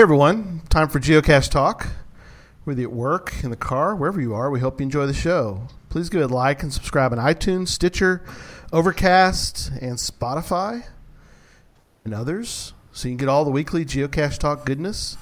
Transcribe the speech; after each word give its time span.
Hey 0.00 0.04
everyone, 0.04 0.62
time 0.70 0.88
for 0.88 0.98
Geocache 0.98 1.50
Talk. 1.50 1.88
Whether 2.64 2.80
you're 2.80 2.90
at 2.90 2.96
work, 2.96 3.34
in 3.44 3.50
the 3.50 3.54
car, 3.54 3.94
wherever 3.94 4.18
you 4.18 4.32
are, 4.32 4.50
we 4.50 4.60
hope 4.60 4.80
you 4.80 4.84
enjoy 4.84 5.04
the 5.04 5.12
show. 5.12 5.68
Please 5.90 6.08
give 6.08 6.22
it 6.22 6.30
a 6.30 6.34
like 6.34 6.62
and 6.62 6.72
subscribe 6.72 7.12
on 7.12 7.18
iTunes, 7.18 7.68
Stitcher, 7.68 8.24
Overcast, 8.72 9.70
and 9.82 9.98
Spotify, 9.98 10.84
and 12.02 12.14
others, 12.14 12.72
so 12.92 13.08
you 13.08 13.12
can 13.12 13.18
get 13.18 13.28
all 13.28 13.44
the 13.44 13.50
weekly 13.50 13.84
Geocache 13.84 14.38
Talk 14.38 14.64
goodness. 14.64 15.18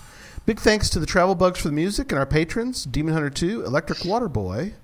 Big 0.47 0.61
thanks 0.61 0.89
to 0.91 1.01
the 1.01 1.07
Travel 1.07 1.35
Bugs 1.35 1.59
for 1.59 1.67
the 1.67 1.75
music 1.75 2.13
and 2.13 2.19
our 2.21 2.25
patrons 2.25 2.85
Demon 2.85 3.15
Hunter 3.15 3.31
2, 3.31 3.65
Electric 3.65 4.05
Water 4.05 4.29
Boy, 4.29 4.75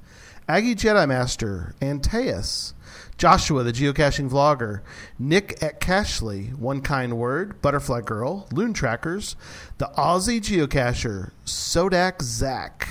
Aggie 0.48 0.74
Jedi 0.74 1.06
Master, 1.06 1.72
Antaeus, 1.80 2.72
Joshua, 3.16 3.62
the 3.62 3.72
geocaching 3.72 4.28
vlogger, 4.28 4.80
Nick 5.18 5.62
at 5.62 5.80
Cashley, 5.80 6.54
One 6.56 6.80
Kind 6.80 7.16
Word, 7.16 7.62
Butterfly 7.62 8.00
Girl, 8.00 8.48
Loon 8.52 8.72
Trackers, 8.72 9.36
the 9.78 9.90
Aussie 9.96 10.40
geocacher, 10.40 11.30
Sodak 11.44 12.22
Zach. 12.22 12.88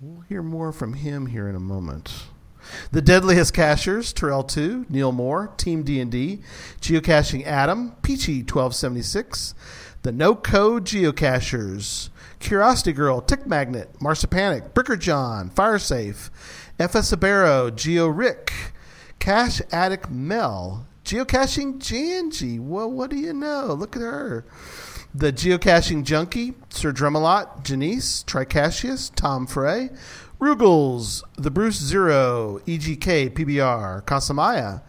We'll 0.00 0.20
hear 0.22 0.42
more 0.42 0.72
from 0.72 0.94
him 0.94 1.26
here 1.26 1.48
in 1.48 1.54
a 1.54 1.60
moment. 1.60 2.24
The 2.90 3.02
Deadliest 3.02 3.54
Cachers, 3.54 4.12
Terrell 4.12 4.44
2, 4.44 4.86
Neil 4.88 5.12
Moore, 5.12 5.52
Team 5.56 5.82
D&D, 5.82 6.40
Geocaching 6.80 7.44
Adam, 7.44 7.92
Peachy 8.02 8.40
1276, 8.40 9.54
the 10.02 10.12
No 10.12 10.34
Code 10.34 10.84
Geocachers, 10.84 12.10
Curiosity 12.38 12.92
Girl, 12.92 13.20
Tick 13.20 13.46
Magnet, 13.46 13.92
Marsipanic, 14.00 14.72
Bricker 14.72 14.98
John, 14.98 15.50
Firesafe, 15.50 16.30
FS 16.78 17.12
Abero, 17.12 17.74
Geo 17.74 18.08
Rick, 18.08 18.71
Cache 19.22 19.62
Addict 19.70 20.10
Mel, 20.10 20.84
Geocaching 21.04 21.78
Janji. 21.78 22.58
Well, 22.58 22.90
what 22.90 23.08
do 23.08 23.16
you 23.16 23.32
know? 23.32 23.66
Look 23.66 23.94
at 23.94 24.02
her. 24.02 24.44
The 25.14 25.32
Geocaching 25.32 26.02
Junkie, 26.02 26.54
Sir 26.70 26.92
Drumalot, 26.92 27.62
Janice, 27.62 28.24
Tricassius, 28.24 29.14
Tom 29.14 29.46
Frey, 29.46 29.90
Rugels, 30.40 31.22
The 31.36 31.52
Bruce 31.52 31.76
Zero, 31.76 32.58
EGK, 32.66 33.30
PBR, 33.30 34.02
Casamaya, 34.02 34.82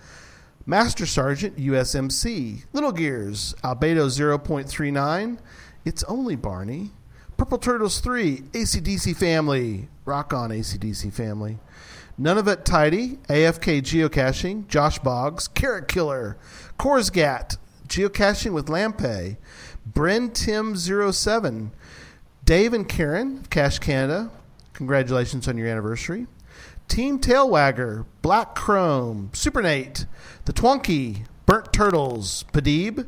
Master 0.65 1.05
Sergeant, 1.05 1.55
USMC, 1.57 2.63
Little 2.73 2.91
Gears, 2.91 3.53
Albedo 3.63 4.07
0.39, 4.07 5.37
It's 5.85 6.03
Only 6.05 6.35
Barney, 6.35 6.89
Purple 7.37 7.59
Turtles 7.59 7.99
3, 7.99 8.37
ACDC 8.37 9.15
Family, 9.15 9.89
Rock 10.05 10.33
On 10.33 10.49
ACDC 10.49 11.13
Family, 11.13 11.59
None 12.17 12.37
of 12.37 12.47
It 12.47 12.63
Tidy, 12.63 13.17
AFK 13.27 13.81
Geocaching, 13.81 14.67
Josh 14.67 14.99
Boggs, 14.99 15.47
Carrot 15.47 15.87
Killer, 15.87 16.37
Korsgat, 16.77 17.57
Geocaching 17.87 18.53
with 18.53 18.67
Lampe, 18.67 19.37
Bren 19.91 20.31
Tim 20.31 20.75
07, 20.75 21.71
Dave 22.45 22.73
and 22.73 22.87
Karen 22.87 23.39
of 23.39 23.49
Cache 23.49 23.79
Canada, 23.79 24.29
congratulations 24.73 25.47
on 25.47 25.57
your 25.57 25.67
anniversary. 25.67 26.27
Team 26.87 27.17
Tailwagger, 27.19 28.05
Black 28.21 28.53
Chrome, 28.53 29.29
Supernate, 29.33 30.05
The 30.45 30.53
Twonky, 30.53 31.25
Burnt 31.47 31.73
Turtles, 31.73 32.45
Padib, 32.53 33.07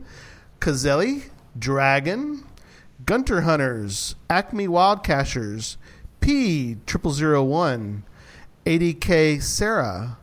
Kazelli, 0.60 1.30
Dragon, 1.58 2.44
Gunter 3.06 3.42
Hunters, 3.42 4.16
Acme 4.30 4.68
Wildcachers, 4.68 5.78
P 6.22 6.78
triple 6.88 7.12
zero 7.12 7.44
one, 7.44 8.04
80K 8.66 9.42
Sarah, 9.42 10.18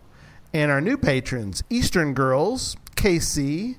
and 0.52 0.70
our 0.70 0.80
new 0.80 0.96
patrons 0.96 1.62
Eastern 1.70 2.12
Girls, 2.12 2.76
KC, 2.96 3.76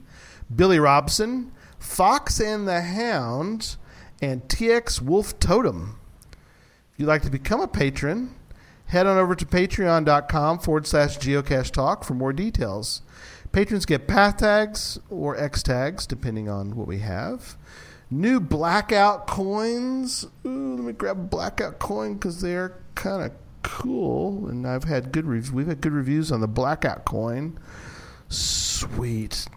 Billy 0.54 0.80
Robson, 0.80 1.52
Fox 1.80 2.40
and 2.40 2.68
the 2.68 2.82
Hound, 2.82 3.76
and 4.22 4.42
TX 4.44 5.02
Wolf 5.02 5.38
Totem. 5.40 6.00
If 6.94 7.00
you'd 7.00 7.08
like 7.08 7.24
to 7.24 7.30
become 7.30 7.60
a 7.60 7.68
patron, 7.68 8.36
head 8.86 9.06
on 9.06 9.18
over 9.18 9.36
to 9.36 9.46
patreon.com 9.46 10.60
forward 10.60 10.88
slash 10.88 11.18
geocache 11.18 11.72
talk 11.72 12.04
for 12.04 12.14
more 12.14 12.32
details. 12.32 13.02
Patrons 13.52 13.86
get 13.86 14.08
path 14.08 14.38
tags 14.38 14.98
or 15.10 15.38
X 15.38 15.62
tags, 15.62 16.08
depending 16.08 16.48
on 16.50 16.76
what 16.76 16.88
we 16.88 17.00
have. 17.00 17.58
New 18.10 18.40
blackout 18.40 19.28
coins. 19.28 20.26
Ooh, 20.46 20.76
let 20.76 20.86
me 20.86 20.94
grab 20.94 21.30
blackout 21.30 21.80
coin 21.80 22.14
because 22.14 22.42
they're 22.42 22.78
kind 22.96 23.24
of 23.24 23.32
cool, 23.64 24.48
and 24.48 24.68
I've 24.68 24.84
had 24.84 25.12
good 25.12 25.26
reviews. 25.26 25.52
We've 25.52 25.68
had 25.68 25.82
good 25.82 25.94
reviews 25.94 26.32
on 26.32 26.42
the 26.42 26.48
blackout 26.48 27.06
coin. 27.06 27.58
Sweet. 28.30 29.48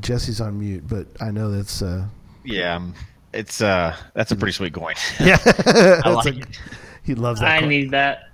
Jesse's 0.00 0.40
on 0.40 0.58
mute, 0.60 0.84
but 0.86 1.06
I 1.20 1.30
know 1.30 1.50
that's 1.50 1.80
uh, 1.82 2.06
Yeah, 2.44 2.76
um, 2.76 2.94
it's 3.32 3.60
uh, 3.62 3.96
that's 4.14 4.30
a 4.32 4.36
pretty 4.36 4.52
sweet 4.52 4.72
coin. 4.74 4.94
yeah. 5.20 5.38
I 6.04 6.10
like 6.10 6.34
a- 6.34 6.38
it. 6.38 6.60
He 7.02 7.14
loves 7.14 7.40
that. 7.40 7.48
I 7.50 7.60
coin. 7.60 7.68
need 7.68 7.90
that. 7.92 8.30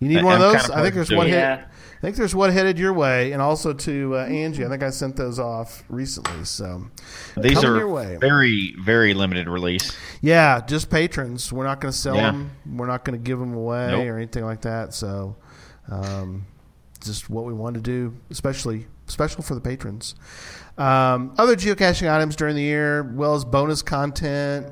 You 0.00 0.08
need 0.08 0.18
I- 0.18 0.24
one 0.24 0.34
of 0.36 0.42
I'm 0.42 0.52
those. 0.52 0.62
kinda 0.62 0.76
I 0.76 0.82
think 0.82 0.94
there's 0.94 1.12
one 1.12 1.26
to 1.26 1.32
hit. 1.32 1.38
Yeah. 1.38 1.64
I 2.06 2.08
think 2.10 2.18
there's 2.18 2.36
one 2.36 2.52
headed 2.52 2.78
your 2.78 2.92
way, 2.92 3.32
and 3.32 3.42
also 3.42 3.72
to 3.72 4.14
uh, 4.14 4.26
Angie. 4.26 4.64
I 4.64 4.68
think 4.68 4.84
I 4.84 4.90
sent 4.90 5.16
those 5.16 5.40
off 5.40 5.82
recently. 5.88 6.44
So 6.44 6.86
These 7.36 7.64
are 7.64 7.84
very 8.18 8.76
very 8.78 9.12
limited 9.12 9.48
release. 9.48 9.90
Yeah, 10.20 10.60
just 10.64 10.88
patrons. 10.88 11.52
We're 11.52 11.64
not 11.66 11.80
going 11.80 11.90
to 11.90 11.98
sell 11.98 12.14
Yeah. 12.14 12.30
them. 12.30 12.52
We're 12.64 12.86
not 12.86 13.04
going 13.04 13.18
to 13.18 13.24
give 13.24 13.40
them 13.40 13.54
away 13.54 13.88
Nope. 13.90 14.06
or 14.06 14.18
anything 14.18 14.44
like 14.44 14.60
that. 14.60 14.94
So, 14.94 15.34
um, 15.90 16.46
just 17.02 17.28
what 17.28 17.44
we 17.44 17.52
want 17.52 17.74
to 17.74 17.80
do, 17.80 18.14
especially 18.30 18.86
special 19.08 19.42
for 19.42 19.56
the 19.56 19.60
patrons. 19.60 20.14
Um, 20.78 21.34
other 21.38 21.56
geocaching 21.56 22.08
items 22.08 22.36
during 22.36 22.54
the 22.54 22.62
year, 22.62 23.00
as 23.00 23.16
well 23.16 23.34
as 23.34 23.44
bonus 23.44 23.82
content, 23.82 24.68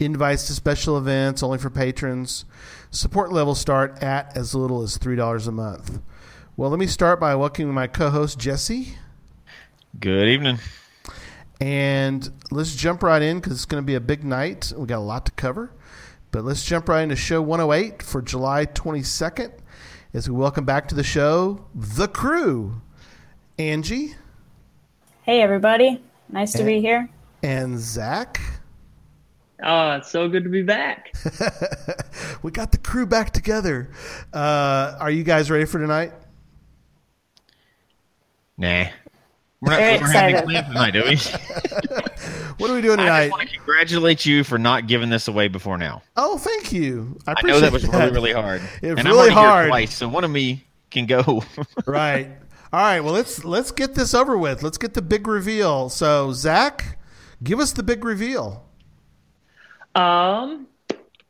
invites 0.00 0.48
to 0.48 0.54
special 0.54 0.98
events 0.98 1.40
only 1.40 1.58
for 1.58 1.70
patrons. 1.70 2.44
Support 2.90 3.30
levels 3.30 3.60
start 3.60 4.02
at 4.02 4.36
as 4.36 4.56
little 4.56 4.82
as 4.82 4.98
three 4.98 5.14
dollars 5.14 5.46
a 5.46 5.52
month. 5.52 6.00
Well, 6.56 6.70
let 6.70 6.78
me 6.78 6.86
start 6.86 7.18
by 7.18 7.34
welcoming 7.34 7.74
my 7.74 7.86
co-host 7.86 8.38
Jesse. 8.38 8.96
Good 9.98 10.28
evening. 10.28 10.58
And 11.60 12.30
let's 12.50 12.76
jump 12.76 13.02
right 13.02 13.22
in 13.22 13.38
because 13.38 13.54
it's 13.54 13.64
going 13.64 13.82
to 13.82 13.86
be 13.86 13.94
a 13.94 14.00
big 14.00 14.24
night. 14.24 14.72
We 14.76 14.86
got 14.86 14.98
a 14.98 15.00
lot 15.00 15.26
to 15.26 15.32
cover. 15.32 15.72
But 16.30 16.44
let's 16.44 16.64
jump 16.64 16.88
right 16.88 17.02
into 17.02 17.16
show 17.16 17.40
108 17.42 18.02
for 18.02 18.20
July 18.22 18.66
22nd 18.66 19.52
as 20.12 20.28
we 20.28 20.36
welcome 20.36 20.64
back 20.64 20.88
to 20.88 20.94
the 20.94 21.02
show 21.04 21.64
the 21.74 22.08
crew 22.08 22.80
Angie 23.58 24.14
Hey, 25.22 25.40
everybody. 25.40 26.02
Nice 26.28 26.52
to 26.52 26.64
be 26.64 26.80
here. 26.80 27.08
and 27.42 27.78
Zach. 27.78 28.40
Oh, 29.62 29.92
it's 29.92 30.10
so 30.10 30.28
good 30.28 30.44
to 30.44 30.50
be 30.50 30.62
back. 30.62 31.12
We 32.42 32.50
got 32.50 32.72
the 32.72 32.78
crew 32.78 33.06
back 33.06 33.30
together. 33.30 33.90
Uh, 34.30 34.96
are 35.00 35.10
you 35.10 35.24
guys 35.24 35.50
ready 35.50 35.64
for 35.64 35.78
tonight? 35.78 36.12
Nah, 38.56 38.86
we're 39.60 39.70
not. 39.70 39.76
Very 39.78 39.98
we're 39.98 40.06
having 40.06 40.36
excited. 40.36 40.44
plans 40.44 40.66
tonight, 40.68 40.90
do 40.92 41.04
we? 41.04 41.16
What 42.58 42.70
are 42.70 42.74
we 42.74 42.82
doing 42.82 42.98
tonight? 42.98 43.06
I 43.08 43.24
tonight? 43.24 43.26
just 43.26 43.30
want 43.32 43.48
to 43.48 43.56
congratulate 43.56 44.26
you 44.26 44.44
for 44.44 44.58
not 44.58 44.86
giving 44.86 45.10
this 45.10 45.26
away 45.26 45.48
before 45.48 45.76
now. 45.76 46.02
Oh, 46.16 46.38
thank 46.38 46.72
you. 46.72 47.18
I, 47.26 47.30
I 47.30 47.32
appreciate 47.32 47.54
know 47.54 47.60
that 47.60 47.72
was 47.72 47.88
really 47.88 48.10
really 48.12 48.32
hard. 48.32 48.62
It 48.82 48.90
was 48.90 48.98
and 49.00 49.08
really 49.08 49.08
I'm 49.08 49.16
already 49.16 49.34
hard. 49.34 49.64
Here 49.64 49.70
twice, 49.70 49.94
so 49.96 50.08
one 50.08 50.22
of 50.22 50.30
me 50.30 50.64
can 50.90 51.06
go. 51.06 51.42
right. 51.86 52.28
All 52.72 52.80
right. 52.80 53.00
Well, 53.00 53.12
let's 53.12 53.44
let's 53.44 53.72
get 53.72 53.94
this 53.96 54.14
over 54.14 54.38
with. 54.38 54.62
Let's 54.62 54.78
get 54.78 54.94
the 54.94 55.02
big 55.02 55.26
reveal. 55.26 55.88
So, 55.88 56.32
Zach, 56.32 56.98
give 57.42 57.58
us 57.58 57.72
the 57.72 57.82
big 57.82 58.04
reveal. 58.04 58.64
Um, 59.96 60.68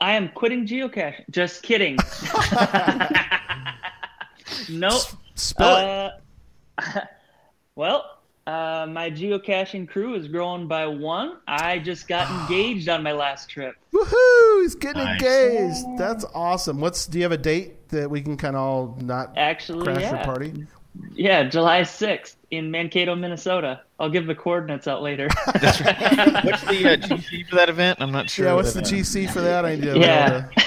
I 0.01 0.13
am 0.13 0.29
quitting 0.29 0.67
geocaching. 0.67 1.25
Just 1.31 1.63
kidding. 1.63 1.97
nope. 4.69 5.03
Spill 5.37 5.77
it. 5.77 6.13
Uh, 6.79 7.01
well, 7.77 8.19
uh, 8.47 8.87
my 8.91 9.11
geocaching 9.11 9.89
crew 9.89 10.15
is 10.15 10.29
growing 10.29 10.67
by 10.69 10.87
one. 10.87 11.39
I 11.49 11.79
just 11.79 12.07
got 12.07 12.31
engaged 12.43 12.89
on 12.89 13.03
my 13.03 13.13
last 13.13 13.49
trip. 13.49 13.75
Woohoo! 13.93 14.63
He's 14.63 14.75
getting 14.75 15.03
Nice. 15.03 15.21
engaged. 15.23 15.99
That's 15.99 16.25
awesome. 16.35 16.81
What's 16.81 17.07
do 17.07 17.19
you 17.19 17.25
have 17.25 17.33
a 17.33 17.39
date 17.39 17.89
that 17.89 18.11
we 18.11 18.21
can 18.21 18.37
kind 18.37 18.55
of 18.57 18.63
all 18.63 18.99
not 19.01 19.33
Actually, 19.37 19.85
crash 19.85 20.01
yeah. 20.03 20.15
your 20.17 20.25
party? 20.25 20.67
Yeah, 21.15 21.43
July 21.49 21.81
6th 21.81 22.37
in 22.53 22.71
Mankato, 22.71 23.17
Minnesota. 23.17 23.81
I'll 23.99 24.11
give 24.11 24.27
the 24.27 24.35
coordinates 24.35 24.87
out 24.87 25.03
later. 25.03 25.29
That's 25.61 25.81
right. 25.81 26.45
What's 26.45 26.63
the 26.63 26.93
uh, 26.93 26.97
GC 26.97 27.49
for 27.49 27.57
that 27.57 27.69
event? 27.69 27.99
I'm 28.01 28.13
not 28.13 28.31
sure. 28.31 28.47
Yeah. 28.47 28.55
What's 28.55 28.75
the 28.75 28.81
what- 28.81 28.91
GC 28.91 29.31
for 29.31 29.41
that? 29.41 29.65
I 29.65 29.75
need 29.77 29.83
to. 29.83 29.99
yeah. 29.99 30.49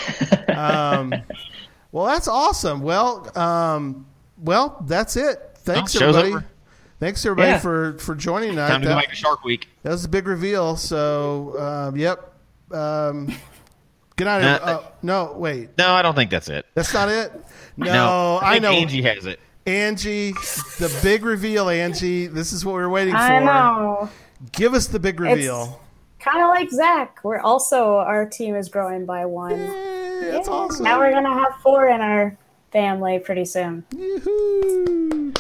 Um, 0.58 1.14
well, 1.92 2.08
that's 2.08 2.28
awesome. 2.28 2.82
Well, 2.82 3.30
um, 3.38 4.08
well, 4.40 4.84
that's 4.88 5.16
it. 5.16 5.38
Thanks 5.58 5.96
Oh, 5.96 6.00
show's 6.00 6.16
everybody. 6.16 6.34
over. 6.46 6.46
Thanks 7.00 7.24
everybody 7.26 7.50
Yeah. 7.52 7.60
for 7.60 7.94
for 8.00 8.16
joining 8.16 8.50
tonight. 8.52 8.70
Time 8.70 8.82
to 8.82 8.88
go 8.88 8.96
That- 8.96 9.02
back 9.02 9.10
to 9.10 9.16
Shark 9.16 9.44
Week. 9.44 9.68
That 9.84 9.92
was 9.92 10.06
a 10.06 10.10
big 10.10 10.28
reveal. 10.28 10.76
So, 10.76 11.56
um, 11.60 11.96
yep. 11.96 12.34
Um, 12.72 13.28
good 14.16 14.26
night. 14.26 14.42
Nah, 14.42 14.54
uh, 14.56 14.84
no, 15.04 15.34
wait. 15.38 15.70
No, 15.78 15.94
I 15.94 16.02
don't 16.02 16.16
think 16.16 16.32
that's 16.32 16.50
it. 16.50 16.66
That's 16.74 16.94
not 16.94 17.10
it. 17.10 17.32
No, 17.80 17.94
No, 17.94 18.40
I, 18.42 18.54
think 18.54 18.64
know. 18.64 18.72
Angie 18.72 19.04
has 19.04 19.28
it. 19.28 19.40
Angie, 19.68 20.32
the 20.80 21.00
big 21.04 21.24
reveal, 21.24 21.70
Angie. 21.70 22.26
This 22.26 22.52
is 22.52 22.66
what 22.66 22.72
we 22.74 22.82
were 22.82 22.90
waiting 22.90 23.14
for. 23.14 23.20
I 23.20 23.38
know. 23.38 24.10
Give 24.52 24.74
us 24.74 24.88
the 24.88 24.98
big 25.00 25.20
reveal. 25.20 25.80
kind 26.20 26.42
of 26.42 26.50
like 26.50 26.72
Zach. 26.72 27.20
We're 27.24 27.40
also 27.40 27.98
our 27.98 28.26
team 28.26 28.56
is 28.56 28.68
growing 28.68 29.06
by 29.06 29.28
one. 29.28 29.52
Yay, 29.60 30.32
that's 30.32 30.48
Yeah, 30.48 30.54
awesome. 30.56 30.86
Now 30.86 30.98
we're 30.98 31.12
gonna 31.12 31.32
have 31.32 31.54
four 31.62 31.86
in 31.88 32.02
our 32.02 32.36
family 32.82 33.18
pretty 33.18 33.44
soon. 33.44 33.84
Yoo-hoo. 33.96 35.34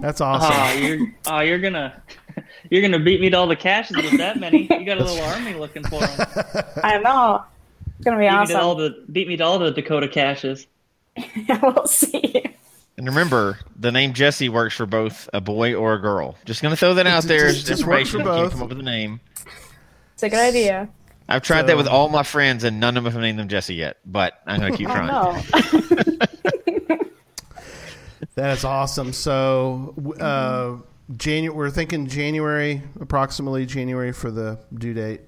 That's 0.00 0.20
awesome. 0.20 0.50
Oh, 0.52 0.72
you're 0.84 1.06
oh, 1.28 1.40
you're 1.40 1.60
gonna 1.60 2.02
you're 2.70 2.82
gonna 2.82 2.98
beat 2.98 3.20
me 3.20 3.30
to 3.30 3.36
all 3.36 3.46
the 3.46 3.54
caches 3.54 3.96
with 3.96 4.18
that 4.18 4.40
many. 4.40 4.62
You 4.62 4.84
got 4.84 4.98
a 4.98 5.04
little 5.04 5.24
army 5.26 5.54
looking 5.54 5.84
for 5.84 6.00
them. 6.00 6.26
I 6.82 6.98
know. 6.98 7.44
It's 7.86 8.04
gonna 8.04 8.18
be 8.18 8.24
Beat 8.28 8.40
me 8.40 8.46
to 8.48 8.60
all 8.60 8.72
awesome. 8.72 8.78
the 9.06 9.12
beat 9.12 9.28
me 9.28 9.36
to 9.36 9.44
all 9.44 9.60
the 9.60 9.70
Dakota 9.70 10.08
caches. 10.08 10.66
we'll 11.62 11.86
see. 11.86 12.42
And 12.98 13.06
remember, 13.06 13.60
the 13.78 13.92
name 13.92 14.12
Jesse 14.12 14.48
works 14.48 14.74
for 14.74 14.86
both 14.86 15.28
a 15.32 15.40
boy 15.40 15.74
or 15.74 15.94
a 15.94 16.00
girl. 16.00 16.36
Just 16.46 16.62
gonna 16.62 16.74
throw 16.74 16.94
that 16.94 17.06
out 17.06 17.22
there 17.24 17.46
Just- 17.46 17.58
as 17.70 17.78
just 17.78 17.86
works 17.86 18.10
for 18.10 18.18
information. 18.18 18.24
Can't 18.24 18.50
both. 18.50 18.52
come 18.54 18.62
up 18.64 18.68
with 18.70 18.80
a 18.80 18.82
name. 18.82 19.20
It's 20.14 20.24
a 20.24 20.28
good 20.28 20.40
idea. 20.40 20.88
I've 21.28 21.42
tried 21.42 21.60
So- 21.60 21.66
that 21.68 21.76
with 21.76 21.86
all 21.86 22.08
my 22.08 22.24
friends, 22.24 22.64
and 22.64 22.80
none 22.80 22.96
of 22.96 23.04
them 23.04 23.12
have 23.12 23.22
named 23.22 23.38
them 23.38 23.46
Jesse 23.46 23.76
yet. 23.76 23.98
But 24.04 24.34
I'm 24.48 24.58
gonna 24.60 24.76
keep 24.76 24.88
trying. 24.88 25.42
Know. 28.36 28.42
That 28.42 28.56
is 28.56 28.64
awesome. 28.64 29.12
So, 29.12 29.94
uh, 30.20 30.78
Janu- 31.14 31.50
we're 31.50 31.70
thinking 31.70 32.06
January, 32.06 32.82
approximately 33.00 33.66
January 33.66 34.12
for 34.12 34.30
the 34.30 34.58
due 34.74 34.94
date. 34.94 35.20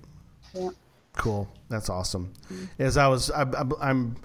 Yeah. 0.54 0.70
Cool. 1.16 1.48
That's 1.68 1.88
awesome. 1.88 2.32
As 2.78 2.96
I 2.96 3.08
was, 3.08 3.30
I, 3.30 3.42
I, 3.42 3.64
I'm, 3.80 4.16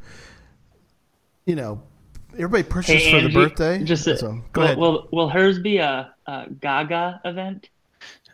you 1.46 1.56
know, 1.56 1.81
everybody 2.34 2.64
pushes 2.64 3.04
Hey, 3.04 3.12
for 3.12 3.28
the 3.28 3.34
birthday. 3.34 3.84
Just 3.84 4.08
a, 4.08 4.18
so, 4.18 4.42
go 4.54 4.62
will, 4.62 4.66
ahead. 4.66 4.78
Will 4.78 5.08
will 5.12 5.30
hers 5.30 5.60
be 5.60 5.78
a, 5.78 6.14
a 6.28 6.48
Gaga 6.62 7.22
event? 7.26 7.70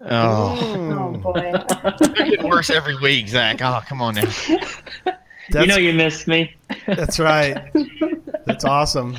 Oh, 0.01 0.57
oh 0.93 1.17
boy. 1.17 1.53
they're 1.99 2.25
getting 2.25 2.49
worse 2.49 2.69
every 2.69 2.97
week, 2.97 3.27
Zach. 3.29 3.61
Oh, 3.61 3.81
come 3.87 4.01
on 4.01 4.15
now. 4.15 4.21
That's, 5.51 5.67
you 5.67 5.67
know 5.67 5.77
you 5.77 5.93
missed 5.93 6.27
me. 6.27 6.55
that's 6.87 7.19
right. 7.19 7.71
That's 8.45 8.65
awesome. 8.65 9.15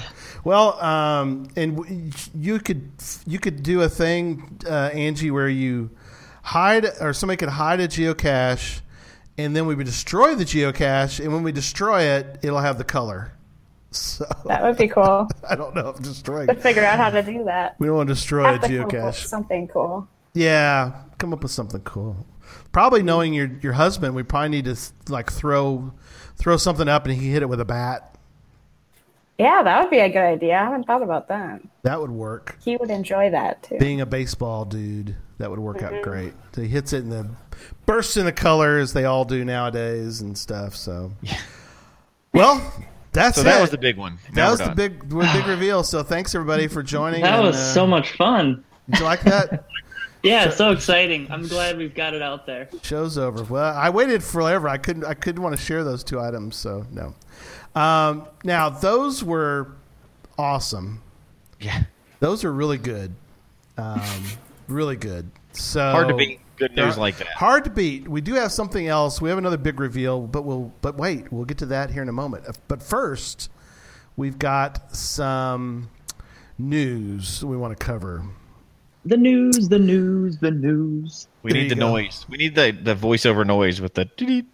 Well, 0.46 0.80
um, 0.80 1.48
and 1.56 1.76
w- 1.76 2.10
you 2.38 2.60
could 2.60 2.88
you 3.26 3.40
could 3.40 3.64
do 3.64 3.82
a 3.82 3.88
thing, 3.88 4.60
uh, 4.64 4.90
Angie, 4.94 5.32
where 5.32 5.48
you 5.48 5.90
hide 6.44 6.86
or 7.00 7.12
somebody 7.12 7.36
could 7.36 7.48
hide 7.48 7.80
a 7.80 7.88
geocache, 7.88 8.80
and 9.36 9.56
then 9.56 9.66
we 9.66 9.74
would 9.74 9.86
destroy 9.86 10.36
the 10.36 10.44
geocache, 10.44 11.18
and 11.18 11.32
when 11.32 11.42
we 11.42 11.50
destroy 11.50 12.02
it, 12.02 12.38
it'll 12.42 12.60
have 12.60 12.78
the 12.78 12.84
color. 12.84 13.32
So 13.90 14.24
That 14.44 14.62
would 14.62 14.76
be 14.76 14.86
cool. 14.86 15.26
I 15.50 15.56
don't 15.56 15.74
know 15.74 15.88
if 15.88 15.96
destroying. 16.00 16.46
To 16.46 16.54
figure 16.54 16.84
out 16.84 16.98
how 16.98 17.10
to 17.10 17.22
do 17.24 17.42
that. 17.44 17.74
We 17.80 17.88
don't 17.88 17.96
want 17.96 18.08
to 18.08 18.14
destroy 18.14 18.44
a 18.44 18.52
Have 18.52 18.60
to 18.60 18.68
come 18.68 18.78
up 18.82 18.92
with 18.92 18.94
geocache. 18.94 19.26
something 19.26 19.66
cool. 19.66 20.06
Yeah, 20.34 20.92
come 21.18 21.32
up 21.32 21.42
with 21.42 21.50
something 21.50 21.80
cool. 21.80 22.24
Probably 22.70 23.02
knowing 23.02 23.34
your 23.34 23.50
your 23.62 23.72
husband, 23.72 24.14
we 24.14 24.22
probably 24.22 24.50
need 24.50 24.66
to 24.66 24.76
like 25.08 25.32
throw 25.32 25.92
throw 26.36 26.56
something 26.56 26.86
up 26.88 27.04
and 27.06 27.16
he 27.16 27.30
hit 27.32 27.42
it 27.42 27.48
with 27.48 27.60
a 27.60 27.64
bat. 27.64 28.15
Yeah, 29.38 29.62
that 29.62 29.82
would 29.82 29.90
be 29.90 29.98
a 29.98 30.08
good 30.08 30.18
idea. 30.18 30.56
I 30.56 30.64
haven't 30.64 30.84
thought 30.84 31.02
about 31.02 31.28
that. 31.28 31.60
That 31.82 32.00
would 32.00 32.10
work. 32.10 32.56
He 32.64 32.76
would 32.76 32.90
enjoy 32.90 33.30
that 33.30 33.62
too. 33.62 33.78
Being 33.78 34.00
a 34.00 34.06
baseball 34.06 34.64
dude, 34.64 35.14
that 35.38 35.50
would 35.50 35.58
work 35.58 35.82
out 35.82 36.02
great. 36.02 36.32
So 36.52 36.62
he 36.62 36.68
hits 36.68 36.92
it 36.92 36.98
in 36.98 37.10
the 37.10 37.28
bursts 37.84 38.16
in 38.16 38.24
the 38.24 38.32
colors 38.32 38.92
they 38.92 39.04
all 39.04 39.24
do 39.24 39.44
nowadays 39.44 40.22
and 40.22 40.36
stuff. 40.38 40.74
So, 40.74 41.12
well, 42.32 42.72
that's 43.12 43.36
So 43.36 43.42
it. 43.42 43.44
that 43.44 43.60
was 43.60 43.70
the 43.70 43.78
big 43.78 43.98
one. 43.98 44.18
that 44.32 44.50
was 44.50 44.60
we're 44.60 44.68
the 44.68 44.74
big 44.74 45.08
big 45.08 45.46
reveal. 45.46 45.82
So 45.82 46.02
thanks 46.02 46.34
everybody 46.34 46.66
for 46.66 46.82
joining. 46.82 47.22
That 47.22 47.34
and, 47.34 47.46
was 47.46 47.56
uh, 47.56 47.74
so 47.74 47.86
much 47.86 48.12
fun. 48.12 48.64
Did 48.88 49.00
you 49.00 49.04
like 49.04 49.22
that? 49.22 49.64
Yeah, 50.22 50.50
so 50.50 50.72
exciting. 50.72 51.30
I'm 51.30 51.46
glad 51.46 51.78
we've 51.78 51.94
got 51.94 52.12
it 52.12 52.20
out 52.20 52.46
there. 52.46 52.68
Show's 52.82 53.16
over. 53.16 53.44
Well, 53.44 53.76
I 53.76 53.90
waited 53.90 54.24
forever. 54.24 54.68
I 54.68 54.76
couldn't. 54.76 55.04
I 55.04 55.14
couldn't 55.14 55.40
want 55.40 55.56
to 55.56 55.62
share 55.62 55.84
those 55.84 56.02
two 56.02 56.18
items. 56.18 56.56
So 56.56 56.84
no. 56.90 57.14
Um, 57.76 58.26
now 58.42 58.68
those 58.70 59.22
were 59.22 59.72
awesome. 60.38 61.02
Yeah, 61.60 61.84
Those 62.20 62.42
are 62.44 62.52
really 62.52 62.78
good. 62.78 63.14
Um, 63.78 64.00
really 64.68 64.96
good. 64.96 65.30
So 65.52 65.90
hard 65.92 66.08
to 66.08 66.14
beat 66.14 66.40
good 66.56 66.74
They're 66.74 66.86
news 66.86 66.98
like 66.98 67.18
that. 67.18 67.28
Hard 67.28 67.64
to 67.64 67.70
beat. 67.70 68.08
We 68.08 68.20
do 68.20 68.34
have 68.34 68.50
something 68.52 68.86
else. 68.88 69.20
We 69.20 69.28
have 69.28 69.38
another 69.38 69.56
big 69.58 69.78
reveal, 69.78 70.20
but 70.22 70.42
we'll. 70.44 70.72
But 70.80 70.96
wait, 70.96 71.30
we'll 71.32 71.44
get 71.44 71.58
to 71.58 71.66
that 71.66 71.90
here 71.90 72.02
in 72.02 72.08
a 72.08 72.12
moment. 72.12 72.44
But 72.68 72.82
first, 72.82 73.50
we've 74.16 74.38
got 74.38 74.94
some 74.96 75.88
news 76.58 77.44
we 77.44 77.56
want 77.56 77.78
to 77.78 77.84
cover. 77.84 78.24
The 79.04 79.16
news, 79.16 79.68
the 79.68 79.78
news, 79.78 80.38
the 80.38 80.50
news. 80.50 81.28
We 81.42 81.52
There 81.52 81.62
need 81.62 81.70
the 81.70 81.76
go. 81.76 81.90
noise. 81.90 82.26
We 82.28 82.38
need 82.38 82.54
the 82.54 82.72
the 82.72 82.94
voiceover 82.94 83.46
noise 83.46 83.80
with 83.80 83.94
the. 83.94 84.08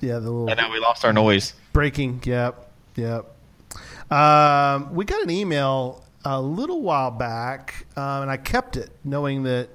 Yeah, 0.00 0.14
the 0.18 0.32
little 0.32 0.50
I 0.50 0.54
know 0.54 0.68
we 0.68 0.80
lost 0.80 1.04
our 1.04 1.12
noise. 1.12 1.54
Breaking. 1.72 2.20
Yep. 2.24 2.70
Yep. 2.96 4.12
Um, 4.12 4.94
we 4.94 5.04
got 5.04 5.22
an 5.22 5.30
email 5.30 6.04
a 6.24 6.40
little 6.40 6.82
while 6.82 7.10
back, 7.10 7.86
um, 7.96 8.22
and 8.22 8.30
I 8.30 8.36
kept 8.36 8.76
it, 8.76 8.90
knowing 9.04 9.44
that 9.44 9.70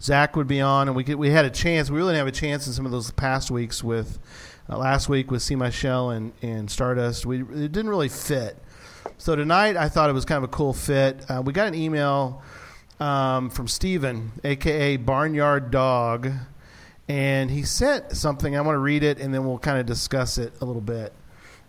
Zach 0.00 0.36
would 0.36 0.46
be 0.46 0.60
on, 0.60 0.88
and 0.88 0.96
we 0.96 1.04
could, 1.04 1.16
we 1.16 1.30
had 1.30 1.44
a 1.44 1.50
chance. 1.50 1.90
We 1.90 1.98
really 1.98 2.12
didn't 2.12 2.26
have 2.26 2.34
a 2.34 2.38
chance 2.38 2.66
in 2.66 2.72
some 2.72 2.86
of 2.86 2.92
those 2.92 3.10
past 3.10 3.50
weeks 3.50 3.84
with 3.84 4.18
uh, 4.68 4.78
last 4.78 5.08
week 5.08 5.30
with 5.30 5.42
See 5.42 5.54
My 5.54 5.70
Shell 5.70 6.10
and, 6.10 6.32
and 6.42 6.70
Stardust. 6.70 7.26
We 7.26 7.42
it 7.42 7.72
didn't 7.72 7.88
really 7.88 8.08
fit. 8.08 8.56
So 9.18 9.36
tonight, 9.36 9.76
I 9.76 9.88
thought 9.88 10.10
it 10.10 10.14
was 10.14 10.24
kind 10.24 10.38
of 10.38 10.44
a 10.44 10.52
cool 10.52 10.72
fit. 10.72 11.24
Uh, 11.30 11.42
we 11.44 11.52
got 11.52 11.68
an 11.68 11.74
email 11.74 12.42
um, 13.00 13.50
from 13.50 13.68
Steven, 13.68 14.32
aka 14.42 14.96
Barnyard 14.96 15.70
Dog, 15.70 16.30
and 17.06 17.50
he 17.50 17.62
sent 17.62 18.16
something. 18.16 18.56
I 18.56 18.62
want 18.62 18.76
to 18.76 18.80
read 18.80 19.02
it, 19.02 19.20
and 19.20 19.32
then 19.32 19.44
we'll 19.44 19.58
kind 19.58 19.78
of 19.78 19.86
discuss 19.86 20.38
it 20.38 20.54
a 20.60 20.64
little 20.64 20.82
bit. 20.82 21.12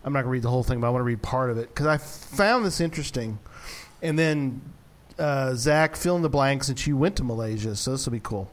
I'm 0.05 0.13
not 0.13 0.19
going 0.19 0.25
to 0.25 0.31
read 0.33 0.43
the 0.43 0.49
whole 0.49 0.63
thing, 0.63 0.79
but 0.79 0.87
I 0.87 0.91
want 0.91 1.01
to 1.01 1.05
read 1.05 1.21
part 1.23 1.49
of 1.49 1.57
it 1.57 1.67
because 1.69 1.87
I 1.87 1.97
found 1.97 2.63
this 2.63 2.79
interesting. 2.79 3.39
And 4.03 4.17
then 4.17 4.61
uh, 5.17 5.55
Zach, 5.55 5.95
fill 5.95 6.15
in 6.15 6.21
the 6.21 6.29
blanks, 6.29 6.69
and 6.69 6.77
she 6.77 6.93
went 6.93 7.15
to 7.17 7.23
Malaysia, 7.23 7.75
so 7.75 7.91
this 7.91 8.05
will 8.05 8.13
be 8.13 8.19
cool. 8.19 8.51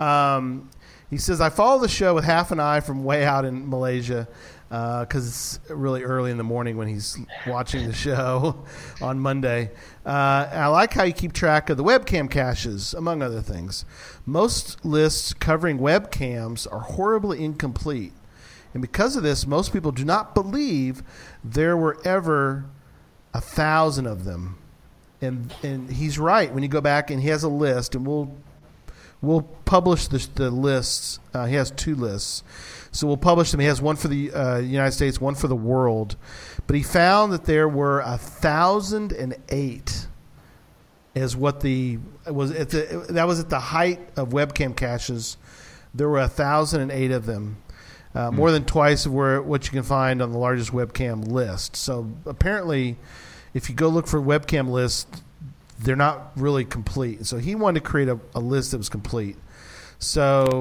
Um, 0.00 0.68
he 1.08 1.16
says, 1.16 1.40
I 1.40 1.48
follow 1.48 1.80
the 1.80 1.88
show 1.88 2.14
with 2.14 2.24
half 2.24 2.50
an 2.50 2.58
eye 2.58 2.80
from 2.80 3.04
way 3.04 3.24
out 3.24 3.44
in 3.44 3.70
Malaysia 3.70 4.26
because 4.68 5.26
it's 5.26 5.70
really 5.70 6.04
early 6.04 6.30
in 6.30 6.38
the 6.38 6.44
morning 6.44 6.76
when 6.76 6.86
he's 6.86 7.18
watching 7.46 7.86
the 7.86 7.92
show 7.92 8.64
on 9.02 9.18
Monday. 9.18 9.70
Uh, 10.06 10.48
I 10.52 10.66
like 10.68 10.92
how 10.92 11.02
you 11.02 11.12
keep 11.12 11.32
track 11.32 11.70
of 11.70 11.76
the 11.76 11.84
webcam 11.84 12.30
caches, 12.30 12.94
among 12.94 13.22
other 13.22 13.42
things. 13.42 13.84
Most 14.26 14.84
lists 14.84 15.34
covering 15.34 15.78
webcams 15.78 16.72
are 16.72 16.80
horribly 16.80 17.44
incomplete. 17.44 18.12
And 18.72 18.80
because 18.80 19.16
of 19.16 19.22
this, 19.22 19.46
most 19.46 19.72
people 19.72 19.92
do 19.92 20.04
not 20.04 20.34
believe 20.34 21.02
there 21.42 21.76
were 21.76 21.98
ever 22.04 22.66
a 23.34 23.40
thousand 23.40 24.06
of 24.06 24.24
them. 24.24 24.58
And 25.20 25.52
and 25.62 25.90
he's 25.90 26.18
right. 26.18 26.52
When 26.52 26.62
you 26.62 26.68
go 26.68 26.80
back 26.80 27.10
and 27.10 27.20
he 27.20 27.28
has 27.28 27.42
a 27.42 27.48
list, 27.48 27.94
and 27.94 28.06
we'll 28.06 28.34
we'll 29.20 29.42
publish 29.42 30.06
the, 30.06 30.26
the 30.34 30.50
lists. 30.50 31.18
Uh, 31.34 31.44
he 31.44 31.54
has 31.54 31.70
two 31.70 31.94
lists, 31.94 32.42
so 32.90 33.06
we'll 33.06 33.16
publish 33.18 33.50
them. 33.50 33.60
He 33.60 33.66
has 33.66 33.82
one 33.82 33.96
for 33.96 34.08
the 34.08 34.32
uh, 34.32 34.58
United 34.58 34.92
States, 34.92 35.20
one 35.20 35.34
for 35.34 35.48
the 35.48 35.56
world. 35.56 36.16
But 36.66 36.76
he 36.76 36.82
found 36.82 37.32
that 37.32 37.44
there 37.44 37.68
were 37.68 38.00
a 38.00 38.16
thousand 38.16 39.12
and 39.12 39.36
eight, 39.50 40.06
is 41.14 41.36
what 41.36 41.60
the 41.60 41.98
was 42.26 42.52
at 42.52 42.70
the 42.70 43.06
that 43.10 43.26
was 43.26 43.40
at 43.40 43.50
the 43.50 43.60
height 43.60 44.00
of 44.16 44.30
webcam 44.30 44.74
caches. 44.74 45.36
There 45.92 46.08
were 46.08 46.20
a 46.20 46.28
thousand 46.28 46.80
and 46.82 46.92
eight 46.92 47.10
of 47.10 47.26
them, 47.26 47.58
uh, 48.14 48.30
more 48.30 48.50
than 48.50 48.64
twice 48.64 49.06
of 49.06 49.12
where 49.12 49.40
what 49.40 49.64
you 49.66 49.70
can 49.70 49.82
find 49.82 50.20
on 50.20 50.32
the 50.32 50.38
largest 50.38 50.72
webcam 50.72 51.26
list. 51.26 51.76
So 51.76 52.10
apparently, 52.26 52.96
if 53.54 53.68
you 53.68 53.74
go 53.74 53.88
look 53.88 54.06
for 54.06 54.20
webcam 54.20 54.68
lists, 54.68 55.06
they're 55.78 55.96
not 55.96 56.32
really 56.36 56.64
complete. 56.64 57.26
So 57.26 57.38
he 57.38 57.54
wanted 57.54 57.82
to 57.82 57.88
create 57.88 58.08
a, 58.08 58.18
a 58.34 58.40
list 58.40 58.72
that 58.72 58.78
was 58.78 58.88
complete. 58.88 59.36
So 59.98 60.60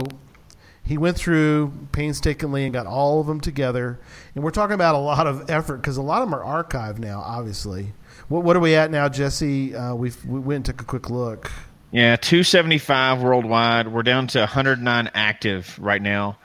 he 0.84 0.98
went 0.98 1.18
through 1.18 1.74
painstakingly 1.92 2.64
and 2.64 2.74
got 2.74 2.88
all 2.88 3.20
of 3.20 3.28
them 3.28 3.42
together. 3.42 4.00
And 4.36 4.44
we're 4.44 4.52
talking 4.52 4.74
about 4.74 4.96
a 4.96 5.00
lot 5.00 5.28
of 5.28 5.50
effort 5.50 5.78
because 5.78 5.98
a 5.98 6.02
lot 6.02 6.22
of 6.22 6.30
them 6.30 6.40
are 6.40 6.64
archived 6.64 7.00
now, 7.00 7.20
obviously. 7.20 7.94
What, 8.28 8.44
what 8.44 8.56
are 8.56 8.60
we 8.60 8.76
at 8.76 8.92
now, 8.92 9.10
Jesse? 9.10 9.76
Uh, 9.76 9.96
we've, 9.96 10.24
we 10.26 10.40
went 10.40 10.56
and 10.58 10.66
took 10.66 10.82
a 10.82 10.86
quick 10.86 11.10
look. 11.10 11.52
Yeah, 11.92 12.16
275 12.16 13.22
worldwide. 13.22 13.88
We're 13.88 14.04
down 14.04 14.28
to 14.28 14.40
109 14.40 15.12
active 15.14 15.78
right 15.80 16.02
now. 16.02 16.38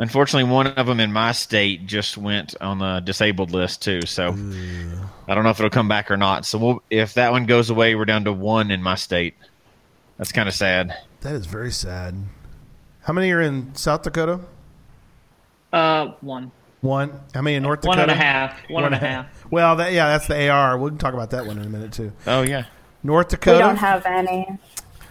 Unfortunately, 0.00 0.50
one 0.50 0.66
of 0.66 0.86
them 0.86 0.98
in 0.98 1.12
my 1.12 1.32
state 1.32 1.86
just 1.86 2.16
went 2.16 2.54
on 2.58 2.78
the 2.78 3.00
disabled 3.00 3.50
list 3.50 3.82
too. 3.82 4.00
So 4.06 4.28
I 5.28 5.34
don't 5.34 5.44
know 5.44 5.50
if 5.50 5.60
it'll 5.60 5.68
come 5.68 5.88
back 5.88 6.10
or 6.10 6.16
not. 6.16 6.46
So 6.46 6.58
we'll, 6.58 6.82
if 6.88 7.12
that 7.14 7.32
one 7.32 7.44
goes 7.44 7.68
away, 7.68 7.94
we're 7.94 8.06
down 8.06 8.24
to 8.24 8.32
one 8.32 8.70
in 8.70 8.82
my 8.82 8.94
state. 8.94 9.34
That's 10.16 10.32
kind 10.32 10.48
of 10.48 10.54
sad. 10.54 10.96
That 11.20 11.34
is 11.34 11.44
very 11.44 11.70
sad. 11.70 12.14
How 13.02 13.12
many 13.12 13.30
are 13.30 13.42
in 13.42 13.74
South 13.74 14.00
Dakota? 14.00 14.40
Uh, 15.70 16.12
one. 16.22 16.50
One. 16.80 17.20
How 17.34 17.42
many 17.42 17.56
in 17.56 17.62
North 17.62 17.84
One 17.84 17.98
Dakota? 17.98 18.12
and 18.12 18.20
a 18.20 18.24
half. 18.24 18.58
One 18.70 18.84
and 18.84 18.94
a 18.94 18.98
half. 18.98 19.26
Well, 19.50 19.76
that, 19.76 19.92
yeah, 19.92 20.08
that's 20.08 20.26
the 20.28 20.48
AR. 20.48 20.78
We'll 20.78 20.96
talk 20.96 21.12
about 21.12 21.30
that 21.32 21.44
one 21.44 21.58
in 21.58 21.64
a 21.66 21.68
minute 21.68 21.92
too. 21.92 22.12
Oh 22.26 22.40
yeah. 22.40 22.64
North 23.02 23.28
Dakota. 23.28 23.58
We 23.58 23.62
don't 23.62 23.76
have 23.76 24.06
any. 24.06 24.48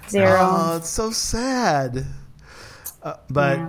Zero. 0.09 0.39
Oh, 0.39 0.77
it's 0.77 0.89
so 0.89 1.11
sad. 1.11 2.07
Uh, 3.03 3.17
but 3.29 3.59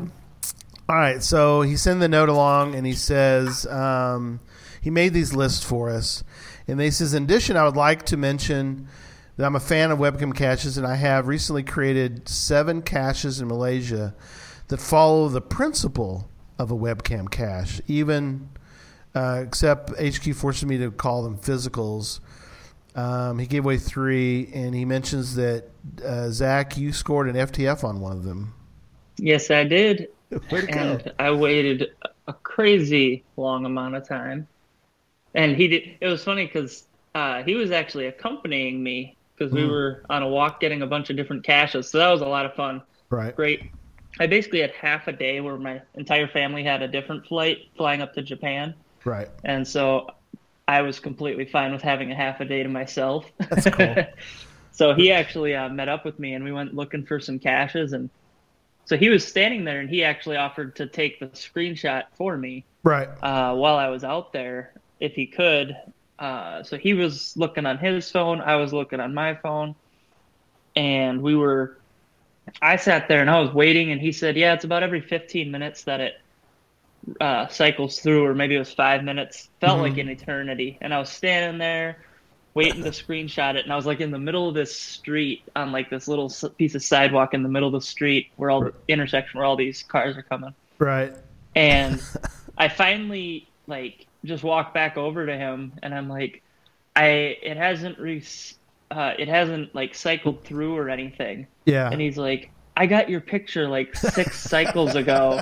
all 0.91 0.97
right, 0.97 1.23
so 1.23 1.63
he 1.63 1.77
sent 1.77 2.01
the 2.01 2.09
note 2.09 2.29
along, 2.29 2.75
and 2.75 2.85
he 2.85 2.95
says 2.95 3.65
um, 3.67 4.41
he 4.81 4.91
made 4.91 5.15
these 5.15 5.33
lists 5.33 5.63
for 5.63 5.89
us, 5.89 6.25
and 6.67 6.81
he 6.81 6.91
says 6.91 7.15
in 7.15 7.23
addition, 7.23 7.57
I 7.57 7.65
would 7.65 7.77
like 7.77 8.07
to 8.07 8.17
mention 8.17 8.89
that 9.37 9.47
I'm 9.47 9.55
a 9.55 9.61
fan 9.61 9.93
of 9.93 10.01
webcam 10.01 10.35
caches, 10.35 10.77
and 10.77 10.85
I 10.85 10.97
have 10.97 11.29
recently 11.29 11.63
created 11.63 12.29
seven 12.29 12.83
caches 12.83 13.41
in 13.41 13.47
Malaysia 13.47 14.17
that 14.67 14.79
follow 14.79 15.29
the 15.29 15.41
principle 15.41 16.29
of 16.59 16.73
a 16.73 16.77
webcam 16.77 17.31
cache, 17.31 17.81
even 17.87 18.49
uh, 19.15 19.45
except 19.47 19.91
HQ 19.91 20.35
forces 20.35 20.67
me 20.67 20.77
to 20.79 20.91
call 20.91 21.23
them 21.23 21.39
physicals. 21.39 22.19
Um, 22.97 23.39
he 23.39 23.47
gave 23.47 23.65
away 23.65 23.77
three, 23.77 24.51
and 24.53 24.75
he 24.75 24.85
mentions 24.85 25.37
that 25.37 25.71
uh, 26.05 26.31
Zach, 26.31 26.77
you 26.77 26.93
scored 26.93 27.29
an 27.29 27.37
FTF 27.37 27.85
on 27.85 28.01
one 28.01 28.17
of 28.17 28.25
them. 28.25 28.55
Yes, 29.19 29.53
I 29.53 29.63
did. 29.63 30.09
It 30.51 30.51
go? 30.51 30.79
and 30.79 31.13
I 31.19 31.31
waited 31.33 31.89
a 32.27 32.33
crazy 32.33 33.25
long 33.37 33.65
amount 33.67 33.97
of 33.97 34.07
time. 34.09 34.49
And 35.35 35.57
he 35.57 35.69
did. 35.69 35.83
It 36.01 36.07
was 36.07 36.23
funny 36.25 36.47
because 36.47 36.87
uh, 37.15 37.43
he 37.43 37.55
was 37.55 37.71
actually 37.71 38.07
accompanying 38.07 38.83
me 38.83 39.17
because 39.37 39.53
we 39.53 39.63
Mm. 39.63 39.71
were 39.71 40.05
on 40.11 40.23
a 40.23 40.29
walk 40.29 40.61
getting 40.61 40.83
a 40.83 40.87
bunch 40.87 41.11
of 41.11 41.17
different 41.17 41.45
caches. 41.45 41.91
So 41.91 41.99
that 41.99 42.09
was 42.11 42.21
a 42.21 42.27
lot 42.27 42.47
of 42.47 42.55
fun. 42.55 42.83
Right. 43.11 43.35
Great. 43.35 43.63
I 44.19 44.27
basically 44.27 44.61
had 44.61 44.73
half 44.73 45.07
a 45.09 45.13
day 45.13 45.41
where 45.41 45.57
my 45.57 45.83
entire 45.95 46.29
family 46.29 46.63
had 46.65 46.83
a 46.83 46.89
different 46.89 47.27
flight 47.27 47.59
flying 47.77 48.03
up 48.03 48.13
to 48.15 48.23
Japan, 48.23 48.75
Right. 49.05 49.29
and 49.45 49.67
so 49.67 50.09
I 50.69 50.83
was 50.83 50.99
completely 51.01 51.47
fine 51.47 51.73
with 51.73 51.81
having 51.83 52.11
a 52.11 52.15
half 52.15 52.41
a 52.41 52.45
day 52.45 52.63
to 52.63 52.69
myself. 52.69 53.25
That's 53.39 53.69
cool. 53.71 53.95
so 54.73 54.95
he 54.95 55.13
actually 55.13 55.55
uh, 55.55 55.69
met 55.69 55.89
up 55.89 56.05
with 56.05 56.19
me, 56.19 56.35
and 56.35 56.45
we 56.45 56.51
went 56.53 56.75
looking 56.75 57.07
for 57.07 57.21
some 57.21 57.39
caches, 57.39 57.93
and 57.93 58.11
so 58.91 58.99
he 58.99 59.11
was 59.11 59.27
standing 59.29 59.65
there, 59.65 59.81
and 59.81 59.91
he 59.91 60.05
actually 60.05 60.39
offered 60.39 60.77
to 60.77 60.89
take 60.89 61.21
the 61.21 61.29
screenshot 61.29 62.05
for 62.19 62.37
me 62.37 62.67
Right. 62.85 63.09
uh, 63.23 63.55
while 63.57 63.77
I 63.77 63.89
was 63.89 64.05
out 64.05 64.33
there, 64.35 64.75
if 65.01 65.15
he 65.15 65.29
could. 65.29 65.77
Uh, 66.19 66.65
so 66.65 66.79
he 66.79 66.95
was 66.95 67.35
looking 67.37 67.67
on 67.67 67.79
his 67.79 68.11
phone, 68.11 68.41
I 68.43 68.57
was 68.57 68.73
looking 68.75 69.01
on 69.01 69.15
my 69.15 69.37
phone, 69.37 69.77
and 70.77 71.23
we 71.23 71.37
were. 71.37 71.79
I 72.63 72.77
sat 72.77 73.09
there 73.09 73.23
and 73.23 73.31
I 73.31 73.41
was 73.41 73.53
waiting, 73.55 73.93
and 73.93 74.01
he 74.01 74.13
said, 74.13 74.37
"Yeah, 74.37 74.55
it's 74.55 74.65
about 74.65 74.85
every 74.85 75.03
15 75.03 75.53
minutes 75.53 75.85
that 75.85 76.01
it 76.01 76.15
uh, 77.21 77.49
cycles 77.49 78.01
through, 78.01 78.27
or 78.27 78.35
maybe 78.35 78.57
it 78.57 78.61
was 78.61 78.73
five 78.73 79.05
minutes. 79.05 79.49
Felt 79.61 79.81
Mhm. 79.81 79.81
like 79.81 79.99
an 79.99 80.09
eternity." 80.09 80.79
And 80.81 80.95
I 80.95 80.99
was 80.99 81.11
standing 81.11 81.59
there 81.59 82.05
waiting 82.55 82.83
to 82.83 82.91
screenshot 82.91 83.55
it, 83.55 83.65
and 83.65 83.73
I 83.73 83.77
was 83.77 83.87
like 83.87 84.01
in 84.01 84.11
the 84.11 84.19
middle 84.19 84.49
of 84.49 84.55
this 84.55 84.75
street 84.77 85.43
on 85.55 85.71
like 85.73 85.89
this 85.91 86.09
little 86.09 86.33
piece 86.59 86.75
of 86.75 86.83
sidewalk 86.83 87.33
in 87.35 87.43
the 87.43 87.49
middle 87.49 87.69
of 87.69 87.73
the 87.75 87.81
street 87.87 88.29
where 88.37 88.51
all 88.51 88.61
the 88.63 88.73
intersection 88.89 89.39
where 89.39 89.47
all 89.47 89.57
these 89.57 89.83
cars 89.85 90.17
are 90.17 90.23
coming 90.23 90.55
Right. 90.79 91.15
and 91.55 92.03
I 92.59 92.69
finally 92.69 93.49
like 93.67 94.07
just 94.25 94.43
walked 94.45 94.75
back 94.75 94.97
over 94.97 95.25
to 95.27 95.37
him, 95.37 95.73
and 95.83 95.95
I'm 95.95 96.09
like, 96.09 96.43
I 96.97 97.05
it 97.43 97.57
hasn't 97.57 97.99
re- 97.99 98.23
uh, 98.91 99.15
it 99.19 99.29
hasn't 99.29 99.75
like 99.75 99.95
cycled 99.95 100.43
through 100.45 100.77
or 100.77 100.91
anything, 100.91 101.47
Yeah. 101.65 101.89
and 101.91 102.01
he's 102.01 102.19
like, 102.19 102.51
I 102.81 102.87
got 102.87 103.11
your 103.11 103.21
picture 103.21 103.69
like 103.69 103.95
six 103.95 104.41
cycles 104.51 104.95
ago. 104.95 105.39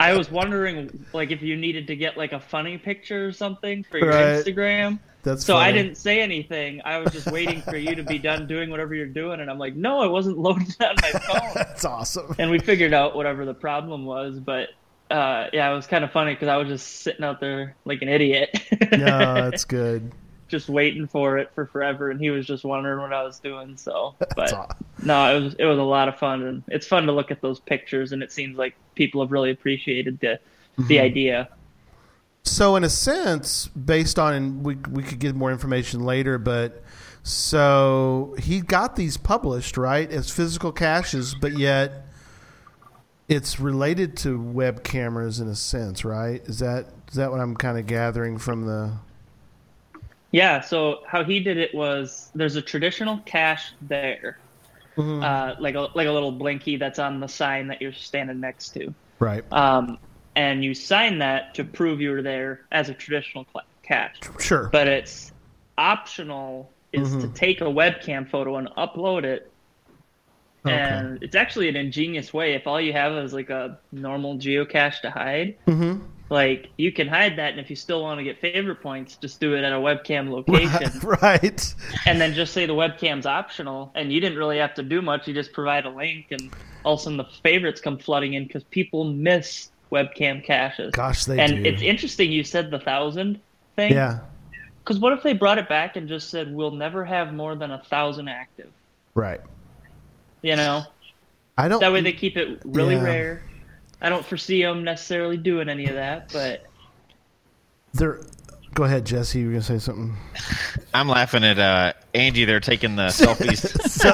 I 0.00 0.14
was 0.14 0.30
wondering 0.32 1.06
like 1.12 1.30
if 1.30 1.42
you 1.42 1.56
needed 1.56 1.86
to 1.86 1.94
get 1.96 2.16
like 2.16 2.32
a 2.32 2.40
funny 2.40 2.76
picture 2.76 3.26
or 3.28 3.32
something 3.32 3.84
for 3.84 3.98
your 3.98 4.08
Right. 4.08 4.44
Instagram. 4.44 4.98
That's 5.22 5.44
So 5.44 5.56
I 5.56 5.70
didn't 5.70 5.96
say 5.96 6.20
anything. 6.20 6.80
I 6.84 6.98
was 6.98 7.12
just 7.12 7.30
waiting 7.30 7.60
for 7.62 7.76
you 7.76 7.94
to 7.94 8.02
be 8.02 8.18
done 8.18 8.48
doing 8.48 8.68
whatever 8.70 8.94
you're 8.96 9.06
doing, 9.06 9.38
and 9.40 9.48
I'm 9.50 9.58
like, 9.58 9.76
no, 9.76 10.00
I 10.00 10.06
wasn't 10.08 10.38
loaded 10.46 10.74
on 10.80 10.96
my 11.00 11.10
phone 11.20 11.50
That's 11.54 11.84
awesome. 11.84 12.34
and 12.38 12.50
we 12.50 12.58
figured 12.58 12.92
out 12.94 13.14
whatever 13.14 13.44
the 13.44 13.54
problem 13.54 14.04
was. 14.04 14.40
But 14.40 14.70
uh, 15.08 15.46
yeah, 15.52 15.70
it 15.70 15.74
was 15.76 15.86
kind 15.86 16.02
of 16.02 16.10
funny 16.10 16.34
because 16.34 16.48
I 16.48 16.56
was 16.56 16.66
just 16.68 17.02
sitting 17.02 17.24
out 17.24 17.38
there 17.38 17.76
like 17.84 18.02
an 18.02 18.08
idiot, 18.08 18.60
No, 18.92 19.34
that's 19.50 19.64
good. 19.64 20.10
Just 20.50 20.68
waiting 20.68 21.06
for 21.06 21.38
it 21.38 21.52
for 21.54 21.66
forever, 21.66 22.10
and 22.10 22.20
he 22.20 22.30
was 22.30 22.46
just 22.46 22.64
wondering 22.64 23.00
what 23.00 23.12
I 23.12 23.22
was 23.22 23.38
doing. 23.40 23.76
So, 23.76 24.16
but 24.34 24.52
aw- 24.52 24.74
no, 25.02 25.36
it 25.36 25.40
was 25.42 25.54
it 25.54 25.64
was 25.66 25.78
a 25.78 25.82
lot 25.82 26.08
of 26.08 26.18
fun, 26.18 26.42
and 26.42 26.64
it's 26.68 26.86
fun 26.86 27.06
to 27.06 27.12
look 27.12 27.30
at 27.30 27.40
those 27.42 27.60
pictures, 27.60 28.12
and 28.12 28.22
it 28.22 28.32
seems 28.32 28.58
like 28.58 28.74
people 28.94 29.22
have 29.22 29.32
really 29.32 29.50
appreciated 29.50 30.20
the 30.20 30.40
the 30.88 30.98
Mm-hmm. 30.98 31.00
idea. 31.00 31.48
So, 32.44 32.76
in 32.76 32.84
a 32.84 32.90
sense, 32.90 33.68
based 33.68 34.18
on, 34.18 34.34
and 34.34 34.64
we 34.64 34.76
we 34.90 35.02
could 35.02 35.18
get 35.18 35.34
more 35.34 35.50
information 35.52 36.00
later, 36.00 36.38
but 36.38 36.82
so 37.22 38.34
he 38.38 38.60
got 38.60 38.96
these 38.96 39.16
published 39.16 39.76
right 39.76 40.10
as 40.10 40.30
physical 40.30 40.72
caches, 40.72 41.34
but 41.34 41.52
yet 41.52 42.06
it's 43.28 43.60
related 43.60 44.16
to 44.18 44.40
web 44.40 44.82
cameras 44.82 45.38
in 45.40 45.48
a 45.48 45.54
sense, 45.54 46.04
right? 46.04 46.42
Is 46.46 46.58
that 46.60 46.86
is 47.08 47.14
that 47.14 47.30
what 47.30 47.40
I'm 47.40 47.56
kind 47.56 47.78
of 47.78 47.86
gathering 47.86 48.38
from 48.38 48.66
the? 48.66 48.98
Yeah. 50.32 50.60
So 50.60 51.00
how 51.06 51.24
he 51.24 51.40
did 51.40 51.56
it 51.56 51.74
was 51.74 52.30
there's 52.34 52.56
a 52.56 52.62
traditional 52.62 53.18
cache 53.26 53.72
there, 53.80 54.38
Mhm. 54.96 55.22
uh, 55.22 55.54
like 55.60 55.74
a 55.74 55.88
like 55.94 56.06
a 56.06 56.12
little 56.12 56.32
blinky 56.32 56.76
that's 56.76 56.98
on 56.98 57.20
the 57.20 57.28
sign 57.28 57.68
that 57.68 57.80
you're 57.82 57.92
standing 57.92 58.40
next 58.40 58.70
to. 58.74 58.94
Right. 59.18 59.44
um, 59.52 59.98
and 60.36 60.64
you 60.64 60.74
sign 60.74 61.18
that 61.18 61.54
to 61.56 61.64
prove 61.64 62.00
you 62.00 62.10
were 62.12 62.22
there 62.22 62.60
as 62.70 62.88
a 62.88 62.94
traditional 62.94 63.44
cache. 63.82 64.16
Sure. 64.38 64.68
But 64.72 64.86
it's 64.88 65.32
optional 65.76 66.72
is 66.92 67.10
to 67.16 67.26
Mhm. 67.28 67.34
take 67.34 67.60
a 67.60 67.64
webcam 67.64 68.28
photo 68.28 68.56
and 68.56 68.68
upload 68.78 69.24
it. 69.24 69.52
Okay. 70.64 70.74
And 70.76 71.18
it's 71.22 71.34
actually 71.34 71.68
an 71.68 71.76
ingenious 71.76 72.32
way. 72.32 72.54
If 72.54 72.66
all 72.66 72.80
you 72.80 72.92
have 72.92 73.12
is 73.24 73.32
like 73.32 73.50
a 73.50 73.80
normal 73.92 74.36
geocache 74.38 75.00
to 75.00 75.10
hide, 75.10 75.56
hmm 75.66 75.96
like 76.30 76.70
you 76.78 76.92
can 76.92 77.08
hide 77.08 77.36
that, 77.36 77.50
and 77.50 77.60
if 77.60 77.68
you 77.68 77.76
still 77.76 78.02
want 78.02 78.18
to 78.18 78.24
get 78.24 78.40
favorite 78.40 78.80
points, 78.80 79.16
just 79.16 79.40
do 79.40 79.54
it 79.54 79.64
at 79.64 79.72
a 79.72 79.76
webcam 79.76 80.30
location, 80.30 81.00
right. 81.20 81.74
and 82.06 82.20
then 82.20 82.32
just 82.32 82.52
say 82.54 82.66
the 82.66 82.72
webcam's 82.72 83.26
optional, 83.26 83.90
and 83.94 84.12
you 84.12 84.20
didn't 84.20 84.38
really 84.38 84.58
have 84.58 84.72
to 84.74 84.82
do 84.82 85.02
much. 85.02 85.26
You 85.28 85.34
just 85.34 85.52
provide 85.52 85.84
a 85.86 85.90
link, 85.90 86.26
and 86.30 86.50
all 86.84 86.94
of 86.94 87.00
a 87.00 87.02
sudden 87.02 87.16
the 87.18 87.26
favorites 87.42 87.80
come 87.80 87.98
flooding 87.98 88.34
in 88.34 88.46
because 88.46 88.64
people 88.64 89.04
miss 89.04 89.70
webcam 89.92 90.42
caches. 90.42 90.92
Gosh, 90.92 91.24
they 91.24 91.38
and 91.38 91.64
do. 91.64 91.68
it's 91.70 91.82
interesting 91.82 92.30
you 92.30 92.44
said 92.44 92.70
the 92.70 92.78
thousand 92.78 93.40
thing. 93.76 93.92
yeah. 93.92 94.20
Because 94.84 94.98
what 94.98 95.12
if 95.12 95.22
they 95.22 95.34
brought 95.34 95.58
it 95.58 95.68
back 95.68 95.96
and 95.96 96.08
just 96.08 96.30
said 96.30 96.52
we'll 96.54 96.70
never 96.70 97.04
have 97.04 97.34
more 97.34 97.54
than 97.54 97.70
a 97.70 97.78
thousand 97.84 98.28
active? 98.28 98.70
Right. 99.14 99.40
You 100.42 100.56
know, 100.56 100.84
I 101.58 101.68
don't. 101.68 101.80
that 101.80 101.92
way 101.92 102.00
they 102.00 102.12
keep 102.14 102.36
it 102.36 102.62
really 102.64 102.94
Yeah. 102.94 103.02
rare. 103.02 103.42
I 104.00 104.08
don't 104.08 104.24
foresee 104.24 104.62
them 104.62 104.84
necessarily 104.84 105.36
doing 105.36 105.68
any 105.68 105.86
of 105.86 105.94
that, 105.94 106.32
but 106.32 106.64
They're, 107.94 108.20
go 108.74 108.84
ahead, 108.84 109.04
Jesse. 109.04 109.40
You 109.40 109.46
were 109.46 109.52
gonna 109.52 109.62
say 109.62 109.78
something. 109.78 110.16
I'm 110.94 111.08
laughing 111.08 111.44
at 111.44 111.58
uh, 111.58 111.92
Angie. 112.14 112.44
They're 112.44 112.60
taking 112.60 112.96
the 112.96 113.06
selfies. 113.08 113.58
So, 113.88 114.12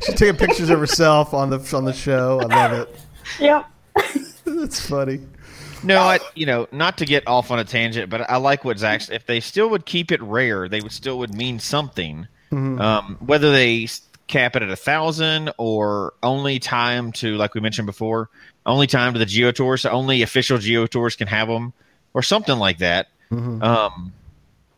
she's 0.04 0.14
taking 0.16 0.36
pictures 0.36 0.70
of 0.70 0.78
herself 0.80 1.32
on 1.34 1.50
the 1.50 1.58
on 1.76 1.84
the 1.84 1.92
show. 1.92 2.40
I 2.40 2.44
love 2.68 2.72
it. 2.72 3.00
Yep. 3.38 3.66
That's 4.44 4.80
funny. 4.88 5.20
no, 5.84 5.98
I, 6.00 6.18
you 6.34 6.44
know, 6.46 6.66
not 6.72 6.98
to 6.98 7.04
get 7.06 7.26
off 7.26 7.50
on 7.50 7.58
a 7.58 7.64
tangent, 7.64 8.10
but 8.10 8.28
I 8.28 8.36
like 8.36 8.64
what 8.64 8.78
Zach. 8.78 9.08
If 9.10 9.26
they 9.26 9.40
still 9.40 9.70
would 9.70 9.86
keep 9.86 10.10
it 10.12 10.20
rare, 10.22 10.68
they 10.68 10.80
would 10.80 10.92
still 10.92 11.18
would 11.20 11.34
mean 11.34 11.58
something. 11.58 12.26
Um, 12.52 13.16
whether 13.20 13.52
they 13.52 13.84
s- 13.84 14.00
cap 14.30 14.56
it 14.56 14.62
at 14.62 14.70
a 14.70 14.76
thousand 14.76 15.52
or 15.58 16.14
only 16.22 16.58
time 16.58 17.12
to, 17.12 17.36
like 17.36 17.54
we 17.54 17.60
mentioned 17.60 17.86
before, 17.86 18.30
only 18.64 18.86
time 18.86 19.12
to 19.12 19.18
the 19.18 19.26
geo 19.26 19.50
tours, 19.52 19.82
so 19.82 19.90
only 19.90 20.22
official 20.22 20.56
geo 20.58 20.86
tours 20.86 21.16
can 21.16 21.26
have 21.28 21.48
them, 21.48 21.72
or 22.14 22.22
something 22.22 22.56
like 22.58 22.78
that. 22.78 23.08
Um, 23.32 24.12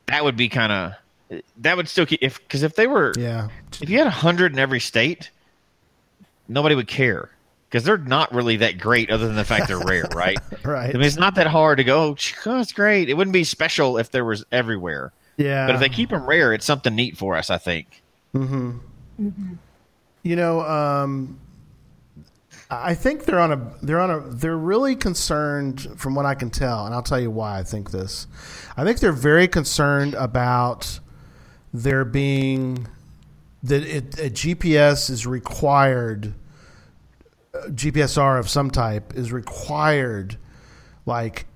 that 0.06 0.25
would 0.25 0.37
be 0.37 0.49
kind 0.49 0.73
of 0.73 1.40
that 1.59 1.76
would 1.76 1.88
still 1.88 2.04
keep 2.04 2.18
if 2.23 2.38
because 2.40 2.62
if 2.62 2.75
they 2.76 2.87
were 2.87 3.12
Yeah. 3.16 3.49
if 3.80 3.88
you 3.88 3.97
had 3.99 4.06
a 4.06 4.11
hundred 4.11 4.52
in 4.52 4.59
every 4.59 4.80
state, 4.80 5.30
nobody 6.49 6.75
would 6.75 6.88
care 6.88 7.30
because 7.71 7.85
they're 7.85 7.97
not 7.97 8.35
really 8.35 8.59
that 8.59 8.78
great, 8.78 9.11
other 9.11 9.26
than 9.26 9.37
the 9.37 9.44
fact 9.44 9.68
they're 9.68 9.78
rare, 9.78 10.06
right? 10.14 10.37
Right. 10.64 10.90
I 10.90 10.92
mean, 10.92 11.02
it's 11.06 11.16
not 11.16 11.37
that 11.37 11.47
hard 11.47 11.78
to 11.78 11.85
go. 11.85 12.16
Oh, 12.44 12.61
it's 12.61 12.73
great. 12.73 13.09
It 13.09 13.14
wouldn't 13.14 13.32
be 13.32 13.44
special 13.44 13.97
if 13.97 14.11
there 14.11 14.25
was 14.26 14.44
everywhere, 14.52 15.12
yeah. 15.38 15.66
but 15.66 15.75
if 15.76 15.80
they 15.80 15.88
keep 15.88 16.11
them 16.11 16.26
rare, 16.26 16.52
it's 16.52 16.66
something 16.66 16.94
neat 16.94 17.16
for 17.16 17.37
us. 17.37 17.49
I 17.49 17.56
think. 17.59 18.02
You 19.19 20.37
know, 20.37 20.61
um, 20.62 21.38
I 22.71 22.95
think 22.95 23.25
they're 23.25 23.40
on 23.40 23.52
a 23.52 23.73
they're 23.83 24.00
on 24.00 24.11
a 24.11 24.21
they're 24.21 24.57
really 24.57 24.97
concerned 24.97 25.81
from 25.97 26.14
what 26.14 26.25
I 26.26 26.35
can 26.35 26.50
tell, 26.50 26.87
and 26.87 26.95
I'll 26.95 27.02
tell 27.02 27.21
you 27.21 27.31
why 27.31 27.59
I 27.59 27.62
think 27.64 27.90
this. 27.90 28.26
I 28.76 28.85
think 28.85 29.00
they're 29.00 29.12
very 29.12 29.49
concerned 29.49 30.14
about 30.14 31.00
there 31.75 32.04
being 32.04 32.87
that 33.62 33.83
it, 33.83 34.19
a 34.19 34.31
GPS 34.31 35.11
is 35.11 35.26
required. 35.26 36.35
GPSR 37.54 38.38
of 38.38 38.49
some 38.49 38.71
type 38.71 39.14
is 39.14 39.31
required, 39.33 40.38
like 41.04 41.47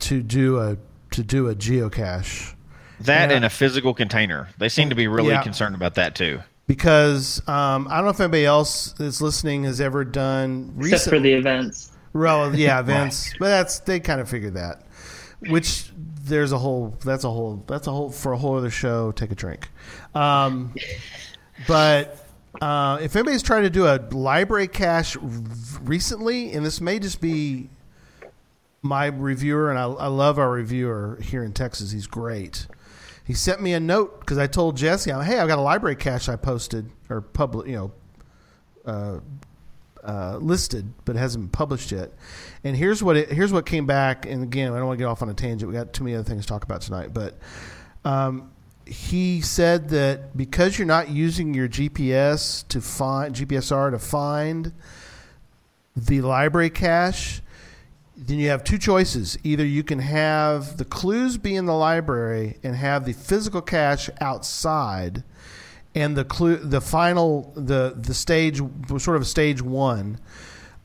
to 0.00 0.22
do 0.22 0.58
a 0.58 0.76
to 1.12 1.22
do 1.22 1.48
a 1.48 1.54
geocache. 1.54 2.54
That 3.00 3.30
Yeah. 3.30 3.36
and 3.36 3.44
a 3.44 3.50
physical 3.50 3.94
container. 3.94 4.48
They 4.58 4.68
seem 4.68 4.88
to 4.88 4.94
be 4.94 5.06
really 5.08 5.30
Yeah. 5.30 5.42
concerned 5.42 5.74
about 5.74 5.94
that 5.94 6.14
too. 6.14 6.40
Because 6.66 7.46
um, 7.48 7.88
I 7.88 7.96
don't 7.96 8.04
know 8.04 8.10
if 8.10 8.20
anybody 8.20 8.44
else 8.44 8.92
that's 8.92 9.20
listening 9.20 9.64
has 9.64 9.80
ever 9.80 10.04
done 10.04 10.74
Except 10.78 11.04
for 11.04 11.18
the 11.18 11.32
events. 11.32 11.92
Well, 12.12 12.54
yeah, 12.54 12.80
events, 12.80 13.34
but 13.38 13.48
that's 13.48 13.80
they 13.80 14.00
kind 14.00 14.20
of 14.20 14.28
figured 14.28 14.54
that. 14.54 14.82
Which 15.40 15.90
there's 15.96 16.52
a 16.52 16.58
whole 16.58 16.96
that's 17.04 17.24
a 17.24 17.30
whole 17.30 17.64
that's 17.66 17.86
a 17.86 17.90
whole 17.90 18.10
for 18.10 18.32
a 18.32 18.38
whole 18.38 18.56
other 18.56 18.70
show. 18.70 19.12
Take 19.12 19.32
a 19.32 19.34
drink. 19.34 19.68
Um, 20.14 20.74
but 21.66 22.26
uh, 22.60 22.98
if 23.02 23.16
anybody's 23.16 23.42
trying 23.42 23.62
to 23.62 23.70
do 23.70 23.86
a 23.86 23.98
library 24.10 24.68
cache 24.68 25.16
recently, 25.82 26.52
and 26.52 26.64
this 26.64 26.80
may 26.80 26.98
just 26.98 27.20
be 27.20 27.70
my 28.82 29.06
reviewer, 29.06 29.70
and 29.70 29.78
I, 29.78 29.84
I 29.84 30.06
love 30.08 30.38
our 30.38 30.50
reviewer 30.50 31.18
here 31.22 31.42
in 31.42 31.52
Texas. 31.52 31.92
He's 31.92 32.06
great. 32.06 32.66
He 33.24 33.34
sent 33.34 33.62
me 33.62 33.72
a 33.72 33.80
note 33.80 34.20
because 34.20 34.38
I 34.38 34.46
told 34.46 34.76
Jesse, 34.76 35.10
"Hey, 35.10 35.38
I've 35.38 35.48
got 35.48 35.58
a 35.58 35.62
library 35.62 35.96
cache 35.96 36.28
I 36.28 36.36
posted 36.36 36.90
or 37.08 37.20
public, 37.20 37.68
you 37.68 37.76
know, 37.76 37.92
uh, 38.84 39.20
uh, 40.04 40.36
listed, 40.38 40.92
but 41.04 41.16
hasn't 41.16 41.44
been 41.44 41.50
published 41.50 41.92
yet." 41.92 42.12
And 42.64 42.76
here's 42.76 43.02
what 43.02 43.16
it, 43.16 43.30
here's 43.30 43.52
what 43.52 43.66
came 43.66 43.86
back. 43.86 44.26
And 44.26 44.42
again, 44.42 44.72
I 44.72 44.78
don't 44.78 44.86
want 44.86 44.98
to 44.98 45.02
get 45.02 45.08
off 45.08 45.22
on 45.22 45.28
a 45.28 45.34
tangent. 45.34 45.70
We 45.70 45.76
got 45.76 45.92
too 45.92 46.04
many 46.04 46.16
other 46.16 46.28
things 46.28 46.42
to 46.42 46.48
talk 46.48 46.64
about 46.64 46.80
tonight, 46.80 47.14
but 47.14 47.38
um, 48.04 48.50
he 48.86 49.40
said 49.40 49.88
that 49.90 50.36
because 50.36 50.78
you're 50.78 50.86
not 50.86 51.08
using 51.08 51.54
your 51.54 51.68
GPS 51.68 52.66
to 52.68 52.80
find 52.80 53.34
GPSR 53.34 53.92
to 53.92 53.98
find 53.98 54.72
the 55.96 56.20
library 56.22 56.70
cache 56.70 57.42
then 58.26 58.38
you 58.38 58.48
have 58.50 58.62
two 58.64 58.78
choices. 58.78 59.36
Either 59.42 59.64
you 59.64 59.82
can 59.82 59.98
have 59.98 60.76
the 60.76 60.84
clues 60.84 61.36
be 61.36 61.56
in 61.56 61.66
the 61.66 61.74
library 61.74 62.58
and 62.62 62.76
have 62.76 63.04
the 63.04 63.12
physical 63.12 63.60
cache 63.60 64.08
outside, 64.20 65.24
and 65.94 66.16
the 66.16 66.24
clue, 66.24 66.56
the 66.56 66.80
final, 66.80 67.52
the 67.54 67.94
the 67.96 68.14
stage, 68.14 68.60
sort 68.98 69.16
of 69.16 69.26
stage 69.26 69.60
one 69.60 70.18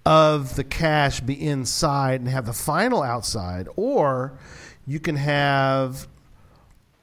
of 0.06 0.56
the 0.56 0.64
cache 0.64 1.20
be 1.20 1.34
inside 1.34 2.22
and 2.22 2.30
have 2.30 2.46
the 2.46 2.54
final 2.54 3.04
outside, 3.04 3.68
or 3.76 4.38
you 4.86 5.00
can 5.00 5.16
have 5.16 6.08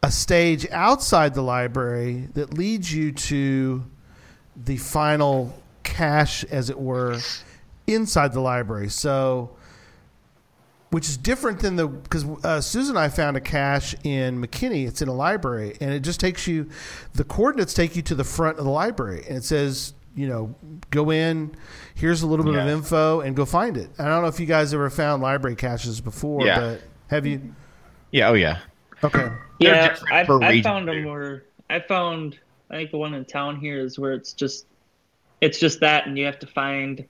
a 0.02 0.10
stage 0.10 0.66
outside 0.70 1.34
the 1.34 1.42
library 1.42 2.28
that 2.34 2.54
leads 2.54 2.92
you 2.92 3.12
to 3.12 3.84
the 4.56 4.76
final 4.76 5.54
cache, 5.82 6.44
as 6.44 6.70
it 6.70 6.78
were, 6.78 7.18
inside 7.86 8.32
the 8.32 8.40
library. 8.40 8.88
So 8.88 9.56
which 10.94 11.08
is 11.08 11.16
different 11.16 11.58
than 11.58 11.74
the 11.74 11.88
because 11.88 12.24
uh, 12.44 12.60
Susan 12.60 12.94
and 12.94 13.04
I 13.04 13.08
found 13.08 13.36
a 13.36 13.40
cache 13.40 13.96
in 14.04 14.40
McKinney. 14.40 14.86
It's 14.86 15.02
in 15.02 15.08
a 15.08 15.12
library, 15.12 15.76
and 15.80 15.92
it 15.92 16.04
just 16.04 16.20
takes 16.20 16.46
you. 16.46 16.68
The 17.14 17.24
coordinates 17.24 17.74
take 17.74 17.96
you 17.96 18.02
to 18.02 18.14
the 18.14 18.22
front 18.22 18.60
of 18.60 18.64
the 18.64 18.70
library, 18.70 19.24
and 19.28 19.36
it 19.36 19.42
says, 19.42 19.92
you 20.14 20.28
know, 20.28 20.54
go 20.90 21.10
in. 21.10 21.56
Here's 21.96 22.22
a 22.22 22.28
little 22.28 22.44
bit 22.44 22.54
Yeah. 22.54 22.62
of 22.62 22.68
info, 22.68 23.22
and 23.22 23.34
go 23.34 23.44
find 23.44 23.76
it. 23.76 23.90
I 23.98 24.04
don't 24.04 24.22
know 24.22 24.28
if 24.28 24.38
you 24.38 24.46
guys 24.46 24.72
ever 24.72 24.88
found 24.88 25.20
library 25.20 25.56
caches 25.56 26.00
before, 26.00 26.46
Yeah. 26.46 26.60
but 26.60 26.82
have 27.08 27.26
you? 27.26 27.40
Yeah. 28.12 28.28
Oh 28.28 28.34
yeah. 28.34 28.58
Okay. 29.02 29.32
Yeah, 29.58 29.88
different 29.88 30.14
I, 30.14 30.24
per 30.24 30.40
I 30.44 30.48
region, 30.50 30.62
found 30.62 30.86
them 30.86 31.02
too. 31.02 31.08
where 31.10 31.42
I 31.70 31.80
found. 31.80 32.38
I 32.70 32.76
think 32.76 32.92
the 32.92 32.98
one 32.98 33.14
in 33.14 33.24
town 33.24 33.56
here 33.56 33.80
is 33.80 33.98
where 33.98 34.12
it's 34.12 34.32
just, 34.32 34.66
it's 35.40 35.58
just 35.58 35.80
that, 35.80 36.06
and 36.06 36.16
you 36.16 36.24
have 36.24 36.38
to 36.38 36.46
find 36.46 37.04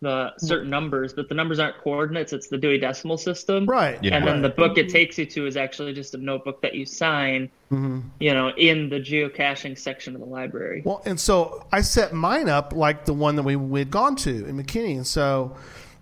the 0.00 0.32
certain 0.38 0.70
numbers, 0.70 1.12
but 1.12 1.28
the 1.28 1.34
numbers 1.34 1.58
aren't 1.58 1.76
coordinates. 1.78 2.32
It's 2.32 2.46
the 2.46 2.56
Dewey 2.58 2.78
Decimal 2.78 3.16
System, 3.16 3.66
Right. 3.66 3.98
Yeah. 4.02 4.16
And 4.16 4.26
then 4.26 4.42
the 4.42 4.48
book 4.48 4.78
it 4.78 4.88
takes 4.88 5.18
you 5.18 5.26
to 5.26 5.46
is 5.46 5.56
actually 5.56 5.92
just 5.92 6.14
a 6.14 6.18
notebook 6.18 6.62
that 6.62 6.74
you 6.74 6.86
sign, 6.86 7.50
Mhm. 7.72 8.02
you 8.20 8.32
know, 8.32 8.50
in 8.56 8.88
the 8.90 9.00
geocaching 9.00 9.76
section 9.76 10.14
of 10.14 10.20
the 10.20 10.26
library. 10.26 10.82
Well, 10.84 11.02
and 11.04 11.18
so 11.18 11.64
I 11.72 11.80
set 11.80 12.12
mine 12.12 12.48
up 12.48 12.72
like 12.76 13.06
the 13.06 13.12
one 13.12 13.34
that 13.36 13.42
we 13.42 13.56
we 13.56 13.80
had 13.80 13.90
gone 13.90 14.14
to 14.16 14.46
in 14.46 14.56
McKinney, 14.56 14.94
and 14.94 15.06
so 15.06 15.56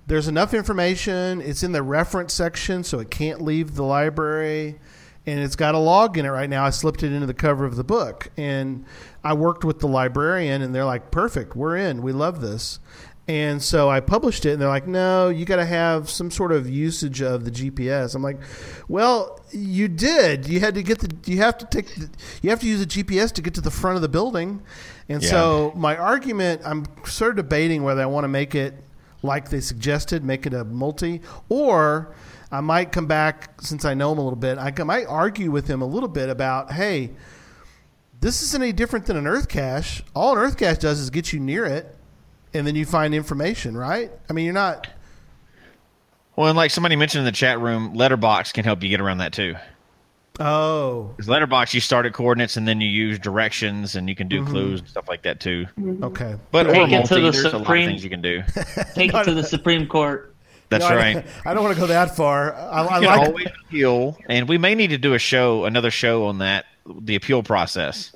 there's 0.06 0.28
enough 0.28 0.52
information. 0.52 1.40
It's 1.40 1.62
in 1.62 1.72
the 1.72 1.82
reference 1.82 2.34
section, 2.34 2.84
so 2.84 2.98
it 3.00 3.10
can't 3.10 3.40
leave 3.40 3.76
the 3.76 3.82
library, 3.82 4.78
and 5.26 5.40
it's 5.40 5.56
got 5.56 5.74
a 5.74 5.78
log 5.78 6.18
in 6.18 6.26
it 6.26 6.30
right 6.30 6.50
now. 6.50 6.64
I 6.66 6.70
slipped 6.70 7.02
it 7.02 7.12
into 7.12 7.26
the 7.26 7.34
cover 7.34 7.64
of 7.64 7.76
the 7.76 7.84
book, 7.84 8.28
and 8.36 8.84
I 9.24 9.32
worked 9.32 9.64
with 9.64 9.80
the 9.80 9.88
librarian, 9.88 10.60
and 10.60 10.74
they're 10.74 10.84
like, 10.84 11.10
"Perfect, 11.10 11.56
we're 11.56 11.76
in. 11.76 12.02
We 12.02 12.12
love 12.12 12.42
this." 12.42 12.78
And 13.28 13.60
so 13.60 13.90
I 13.90 13.98
published 13.98 14.46
it, 14.46 14.52
and 14.52 14.62
they're 14.62 14.68
like, 14.68 14.86
"No, 14.86 15.30
you 15.30 15.44
got 15.44 15.56
to 15.56 15.64
have 15.64 16.08
some 16.08 16.30
sort 16.30 16.52
of 16.52 16.68
usage 16.68 17.20
of 17.22 17.44
the 17.44 17.50
GPS." 17.50 18.14
I'm 18.14 18.22
like, 18.22 18.38
"Well, 18.86 19.40
you 19.50 19.88
did. 19.88 20.46
You 20.48 20.60
had 20.60 20.74
to 20.76 20.82
get 20.82 21.00
the. 21.00 21.10
You 21.30 21.38
have 21.38 21.58
to 21.58 21.66
take. 21.66 21.92
The, 21.96 22.08
you 22.40 22.50
have 22.50 22.60
to 22.60 22.66
use 22.68 22.78
the 22.78 22.86
GPS 22.86 23.32
to 23.32 23.42
get 23.42 23.54
to 23.54 23.60
the 23.60 23.70
front 23.70 23.96
of 23.96 24.02
the 24.02 24.08
building." 24.08 24.62
And 25.08 25.22
Yeah. 25.22 25.30
so 25.30 25.72
my 25.74 25.96
argument, 25.96 26.62
I'm 26.64 26.84
sort 27.04 27.30
of 27.30 27.36
debating 27.36 27.82
whether 27.82 28.00
I 28.00 28.06
want 28.06 28.24
to 28.24 28.28
make 28.28 28.54
it 28.54 28.74
like 29.22 29.50
they 29.50 29.60
suggested, 29.60 30.22
make 30.24 30.46
it 30.46 30.54
a 30.54 30.64
multi, 30.64 31.20
or 31.48 32.14
I 32.52 32.60
might 32.60 32.92
come 32.92 33.06
back 33.06 33.60
since 33.60 33.84
I 33.84 33.94
know 33.94 34.12
him 34.12 34.18
a 34.18 34.22
little 34.22 34.36
bit. 34.38 34.56
I 34.58 34.70
might 34.84 35.06
argue 35.06 35.50
with 35.50 35.66
him 35.66 35.82
a 35.82 35.86
little 35.86 36.08
bit 36.08 36.28
about, 36.28 36.70
hey, 36.72 37.10
this 38.20 38.42
isn't 38.42 38.62
any 38.62 38.72
different 38.72 39.06
than 39.06 39.16
an 39.16 39.26
Earth 39.26 39.48
cache. 39.48 40.04
All 40.14 40.32
an 40.32 40.38
Earth 40.38 40.56
cache 40.56 40.78
does 40.78 41.00
is 41.00 41.10
get 41.10 41.32
you 41.32 41.40
near 41.40 41.64
it, 41.64 41.95
and 42.56 42.66
then 42.66 42.74
you 42.76 42.84
find 42.86 43.14
information, 43.14 43.76
right? 43.76 44.10
I 44.28 44.32
mean, 44.32 44.44
you're 44.44 44.54
not. 44.54 44.86
Well, 46.34 46.48
and 46.48 46.56
like 46.56 46.70
somebody 46.70 46.96
mentioned 46.96 47.20
in 47.20 47.24
the 47.24 47.32
chat 47.32 47.60
room, 47.60 47.94
Letterbox 47.94 48.52
can 48.52 48.64
help 48.64 48.82
you 48.82 48.88
get 48.90 49.00
around 49.00 49.18
that 49.18 49.32
too. 49.32 49.54
Oh, 50.38 51.12
Because 51.16 51.30
Letterbox, 51.30 51.72
you 51.72 51.80
start 51.80 52.04
at 52.04 52.12
coordinates 52.12 52.58
and 52.58 52.68
then 52.68 52.78
you 52.82 52.88
use 52.88 53.18
directions 53.18 53.96
and 53.96 54.06
you 54.06 54.14
can 54.14 54.28
do 54.28 54.42
Mm-hmm. 54.42 54.50
clues 54.50 54.80
and 54.80 54.88
stuff 54.88 55.08
like 55.08 55.22
that 55.22 55.40
too. 55.40 55.64
okay. 56.02 56.36
But 56.50 56.66
or 56.66 56.72
Take 56.74 56.82
it 56.82 56.90
to 56.90 56.96
multi, 56.96 57.14
the 57.14 57.20
there's 57.30 57.44
a 57.44 57.58
lot 57.58 57.62
of 57.62 57.66
things 57.86 58.04
you 58.04 58.10
can 58.10 58.20
do. 58.20 58.42
Take 58.94 59.14
it 59.14 59.24
to 59.24 59.32
the 59.32 59.42
Supreme 59.44 59.86
Court. 59.86 60.34
That's 60.68 60.82
No, 60.82 60.88
I- 60.90 60.96
right. 60.96 61.26
I, 61.46 61.54
don't 61.54 61.62
want 61.62 61.74
to 61.74 61.80
go 61.80 61.86
that 61.86 62.16
far. 62.16 62.54
I, 62.54 62.82
I 62.82 62.98
like. 62.98 63.28
always 63.28 63.46
appeal, 63.66 64.18
and 64.28 64.46
we 64.46 64.58
may 64.58 64.74
need 64.74 64.88
to 64.90 64.98
do 64.98 65.14
a 65.14 65.18
show, 65.18 65.64
another 65.64 65.90
show 65.90 66.26
on 66.26 66.38
that, 66.38 66.66
the 67.00 67.14
appeal 67.14 67.42
process. 67.42 68.12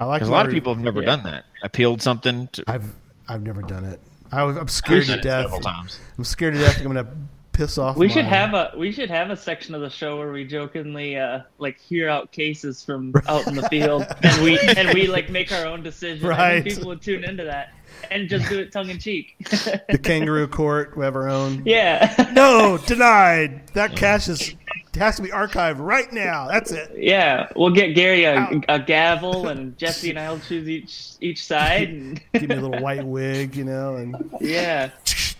I 0.00 0.06
like 0.06 0.20
Because 0.20 0.28
a 0.28 0.32
lot 0.32 0.46
of 0.46 0.52
people 0.52 0.72
have 0.74 0.82
never 0.82 1.00
Yeah. 1.00 1.06
done 1.06 1.24
that. 1.24 1.44
Appealed 1.62 2.00
something. 2.00 2.48
To, 2.52 2.64
I've 2.68 2.90
I've 3.28 3.42
never 3.42 3.62
done 3.62 3.84
it. 3.84 4.00
I, 4.32 4.42
was- 4.44 4.56
I'm 4.56 4.68
scared 4.68 5.06
to 5.06 5.20
death. 5.20 5.60
times. 5.62 6.00
I'm 6.18 6.24
scared 6.24 6.54
to 6.54 6.60
death. 6.60 6.78
I'm 6.78 6.92
going 6.92 7.04
to 7.04 7.12
piss 7.52 7.78
off. 7.78 7.96
We 7.96 8.08
should 8.08 8.24
have 8.24 8.52
a 8.52 8.72
we 8.76 8.90
should 8.90 9.08
have 9.10 9.30
a 9.30 9.36
section 9.36 9.74
of 9.76 9.80
the 9.80 9.88
show 9.90 10.18
where 10.18 10.32
we 10.32 10.44
jokingly 10.44 11.16
uh, 11.16 11.40
like 11.58 11.78
hear 11.78 12.08
out 12.08 12.32
cases 12.32 12.82
from 12.82 13.14
out 13.28 13.46
in 13.46 13.54
the 13.54 13.68
field, 13.68 14.04
and 14.22 14.42
we 14.42 14.58
and 14.76 14.92
we 14.92 15.06
like 15.06 15.30
make 15.30 15.52
our 15.52 15.66
own 15.66 15.82
decision. 15.82 16.26
I 16.26 16.28
Right. 16.30 16.62
think 16.64 16.76
people 16.76 16.88
would 16.90 17.00
tune 17.02 17.22
into 17.22 17.44
that 17.44 17.72
and 18.10 18.28
just 18.28 18.48
do 18.48 18.58
it 18.60 18.72
tongue 18.72 18.90
in 18.90 18.98
cheek. 18.98 19.34
the 19.88 20.00
kangaroo 20.02 20.46
court. 20.48 20.96
We 20.96 21.04
have 21.04 21.16
our 21.16 21.28
own. 21.28 21.62
yeah, 21.64 22.30
No, 22.34 22.78
denied. 22.78 23.66
That 23.74 23.96
cache 23.96 24.28
is 24.28 24.54
has 24.96 25.16
to 25.16 25.22
be 25.22 25.30
archived 25.30 25.78
right 25.78 26.12
now. 26.12 26.46
That's 26.46 26.70
it. 26.70 26.92
yeah. 26.96 27.48
We'll 27.56 27.70
get 27.72 27.94
Gary 27.96 28.24
a, 28.24 28.36
Ow. 28.38 28.60
a 28.68 28.78
gavel, 28.78 29.48
and 29.48 29.76
Jesse 29.76 30.10
and 30.10 30.18
I'll 30.18 30.38
choose 30.38 30.68
each 30.68 31.12
each 31.20 31.44
side. 31.44 31.88
And 31.88 32.20
Give 32.32 32.48
me 32.48 32.54
a 32.56 32.60
little 32.60 32.80
white 32.80 33.04
wig, 33.04 33.56
you 33.56 33.64
know, 33.64 33.96
and 33.96 34.14
yeah, 34.40 34.90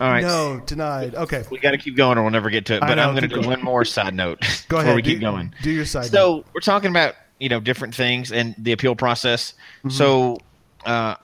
All 0.01 0.09
right. 0.09 0.21
no, 0.21 0.59
denied. 0.65 1.15
Okay, 1.15 1.43
We 1.49 1.59
got 1.59 1.71
to 1.71 1.77
keep 1.77 1.95
going, 1.95 2.17
or 2.17 2.23
we'll 2.23 2.31
never 2.31 2.49
get 2.49 2.65
to 2.67 2.75
it. 2.75 2.79
But 2.81 2.95
know, 2.95 3.03
I'm 3.03 3.11
going 3.11 3.21
to 3.21 3.27
do 3.29 3.35
going. 3.35 3.47
one 3.47 3.63
more 3.63 3.85
side 3.85 4.13
note 4.13 4.39
go 4.67 4.77
before 4.77 4.81
ahead. 4.81 4.95
we 4.95 5.01
do, 5.01 5.11
keep 5.11 5.21
going. 5.21 5.53
Do 5.63 5.71
your 5.71 5.85
side. 5.85 6.11
note. 6.11 6.11
So 6.11 6.45
we're 6.53 6.59
talking 6.61 6.89
about 6.89 7.15
you 7.39 7.47
know 7.49 7.59
different 7.61 7.95
things 7.95 8.31
and 8.33 8.55
the 8.57 8.71
appeal 8.73 8.95
process. 8.95 9.53
Mm-hmm. 9.79 9.89
So 9.91 10.37
uh, 10.85 11.15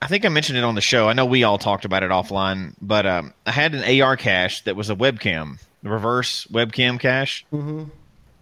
I 0.00 0.06
think 0.06 0.24
I 0.24 0.28
mentioned 0.28 0.58
it 0.58 0.64
on 0.64 0.74
the 0.74 0.80
show. 0.80 1.08
I 1.08 1.12
know 1.12 1.26
we 1.26 1.42
all 1.44 1.58
talked 1.58 1.84
about 1.84 2.02
it 2.02 2.10
offline, 2.10 2.74
but 2.80 3.04
um, 3.06 3.34
I 3.46 3.50
had 3.50 3.74
an 3.74 4.00
AR 4.00 4.16
cache 4.16 4.62
that 4.62 4.76
was 4.76 4.90
a 4.90 4.94
webcam, 4.96 5.58
the 5.82 5.90
reverse 5.90 6.46
webcam 6.52 7.00
cache. 7.00 7.44
Mhm. 7.52 7.90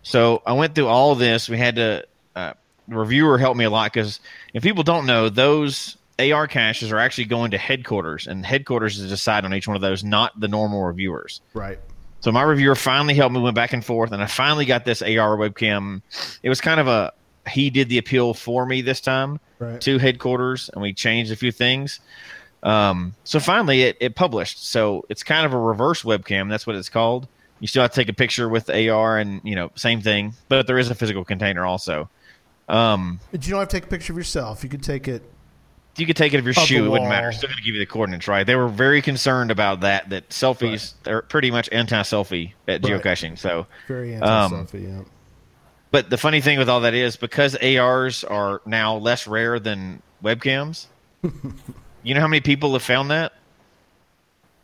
So 0.03 0.42
I 0.47 0.53
went 0.53 0.75
through 0.75 0.88
all 0.88 1.14
this. 1.14 1.49
We 1.49 1.59
had 1.59 1.77
to. 1.77 2.07
Uh, 2.35 2.53
the 2.88 2.97
reviewer 2.97 3.38
helped 3.38 3.57
me 3.59 3.64
a 3.64 3.71
lot 3.71 3.92
because 3.92 4.21
if 4.55 4.62
people 4.62 4.85
don't 4.85 5.07
know, 5.07 5.29
those 5.31 5.97
AR 6.19 6.47
caches 6.47 6.92
are 6.92 6.99
actually 6.99 7.25
going 7.25 7.51
to 7.53 7.59
headquarters, 7.59 8.27
and 8.27 8.45
headquarters 8.45 8.99
is 8.99 9.09
decide 9.11 9.45
on 9.45 9.53
each 9.55 9.66
one 9.66 9.77
of 9.77 9.83
those, 9.83 10.05
not 10.05 10.38
the 10.38 10.49
normal 10.49 10.83
reviewers. 10.85 11.40
right. 11.55 11.79
So 12.21 12.33
my 12.33 12.42
reviewer 12.42 12.75
finally 12.75 13.14
helped 13.14 13.35
me, 13.35 13.40
went 13.40 13.55
back 13.55 13.73
and 13.73 13.85
forth, 13.85 14.11
and 14.11 14.21
I 14.23 14.27
finally 14.27 14.64
got 14.64 14.85
this 14.85 15.01
AR 15.01 15.37
webcam. 15.37 16.01
It 16.42 16.49
was 16.49 16.61
kind 16.61 16.81
of 16.81 16.88
a 16.88 17.12
he 17.49 17.71
did 17.71 17.88
the 17.88 17.99
appeal 17.99 18.35
for 18.35 18.66
me 18.66 18.81
this 18.83 19.01
time 19.01 19.38
Right. 19.59 19.81
to 19.81 19.99
headquarters, 19.99 20.69
and 20.73 20.83
we 20.83 20.92
changed 20.92 21.33
a 21.33 21.37
few 21.37 21.51
things. 21.53 22.01
Um, 22.62 23.14
so 23.25 23.38
finally, 23.40 23.83
it, 23.83 23.97
it 24.01 24.14
published. 24.16 24.66
So 24.66 25.05
it's 25.09 25.23
kind 25.23 25.47
of 25.47 25.53
a 25.53 25.59
reverse 25.59 26.03
webcam. 26.03 26.49
That's 26.51 26.66
what 26.66 26.77
it's 26.77 26.88
called. 26.88 27.29
You 27.61 27.66
still 27.69 27.83
have 27.83 27.92
to 27.92 27.97
take 28.01 28.09
a 28.09 28.12
picture 28.12 28.49
with 28.49 28.66
the 28.66 28.90
AR, 28.90 29.19
and 29.19 29.40
you 29.45 29.55
know, 29.55 29.71
same 29.77 30.01
thing, 30.01 30.35
but 30.49 30.66
there 30.66 30.79
is 30.79 30.90
a 30.90 30.95
physical 30.95 31.25
container 31.25 31.64
also. 31.64 32.09
Um, 32.69 33.21
But 33.31 33.47
you 33.47 33.53
don't 33.53 33.61
have 33.61 33.69
to 33.69 33.77
take 33.77 33.85
a 33.85 33.88
picture 33.88 34.12
of 34.12 34.16
yourself. 34.19 34.62
You 34.64 34.69
could 34.71 34.83
take 34.83 35.07
it. 35.09 35.23
you 35.97 36.05
could 36.05 36.16
take 36.16 36.35
it 36.35 36.38
of 36.38 36.45
your 36.45 36.53
shoe; 36.55 36.85
it 36.85 36.88
wouldn't 36.88 37.09
matter. 37.09 37.29
It's 37.29 37.38
Still 37.38 37.49
going 37.49 37.57
to 37.59 37.62
give 37.62 37.75
you 37.75 37.79
the 37.81 37.87
coordinates, 37.87 38.29
right? 38.29 38.45
They 38.47 38.57
were 38.57 38.69
very 38.69 39.01
concerned 39.01 39.51
about 39.51 39.81
that. 39.81 40.11
That 40.11 40.29
selfies 40.31 40.92
are 41.07 41.23
pretty 41.23 41.51
much 41.51 41.71
anti-selfie 41.73 42.53
at 42.69 42.83
Right. 42.85 43.01
geocaching. 43.01 43.38
So 43.38 43.66
Very 43.88 44.16
Um, 44.16 44.53
anti-selfie. 44.53 44.83
yeah. 44.83 45.03
But 45.90 46.11
the 46.11 46.18
funny 46.18 46.40
thing 46.40 46.59
with 46.59 46.68
all 46.68 46.81
that 46.81 46.94
is 46.94 47.16
because 47.16 47.55
ARs 47.57 48.25
are 48.25 48.61
now 48.66 48.96
less 48.96 49.27
rare 49.27 49.59
than 49.59 50.03
webcams. 50.22 50.87
you 52.03 52.14
know 52.14 52.20
how 52.20 52.29
many 52.29 52.40
people 52.40 52.72
have 52.72 52.83
found 52.83 53.11
that? 53.11 53.33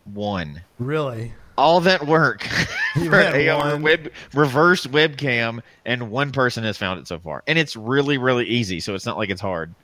One. 0.04 0.62
Really? 0.78 1.32
All 1.56 1.80
that 1.80 2.06
work 2.06 2.42
for 2.94 3.20
an 3.20 3.48
AR 3.48 3.76
web 3.76 4.11
reverse 4.35 4.87
webcam, 4.87 5.61
and 5.85 6.11
one 6.11 6.32
person 6.32 6.64
has 6.64 6.76
found 6.78 6.98
it 6.98 7.06
so 7.06 7.18
far, 7.18 7.42
and 7.46 7.58
it's 7.58 7.76
really 7.76 8.16
really 8.18 8.46
easy. 8.46 8.80
So 8.80 8.94
it's 8.94 9.04
not 9.06 9.16
like 9.18 9.28
it's 9.30 9.40
hard. 9.40 9.74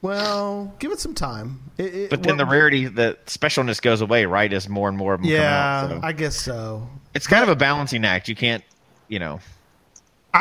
Well, 0.00 0.74
give 0.78 0.90
it 0.90 1.00
some 1.00 1.14
time. 1.14 1.60
It, 1.76 1.94
it- 1.94 2.10
But 2.10 2.22
then 2.22 2.36
the 2.38 2.46
rarity, 2.46 2.86
the 2.86 3.18
specialness 3.26 3.80
goes 3.82 4.00
away, 4.00 4.24
right? 4.26 4.50
As 4.52 4.68
more 4.68 4.88
and 4.88 4.96
more 4.96 5.14
of 5.14 5.20
them 5.20 5.30
Yeah, 5.30 5.82
come 5.82 5.98
out. 5.98 6.00
So. 6.02 6.06
I 6.06 6.12
guess 6.12 6.36
so. 6.36 6.88
it's 7.14 7.26
kind 7.26 7.42
of 7.42 7.48
a 7.48 7.56
balancing 7.56 8.04
act. 8.04 8.28
You 8.28 8.34
can't, 8.36 8.64
you 9.08 9.18
know. 9.18 9.40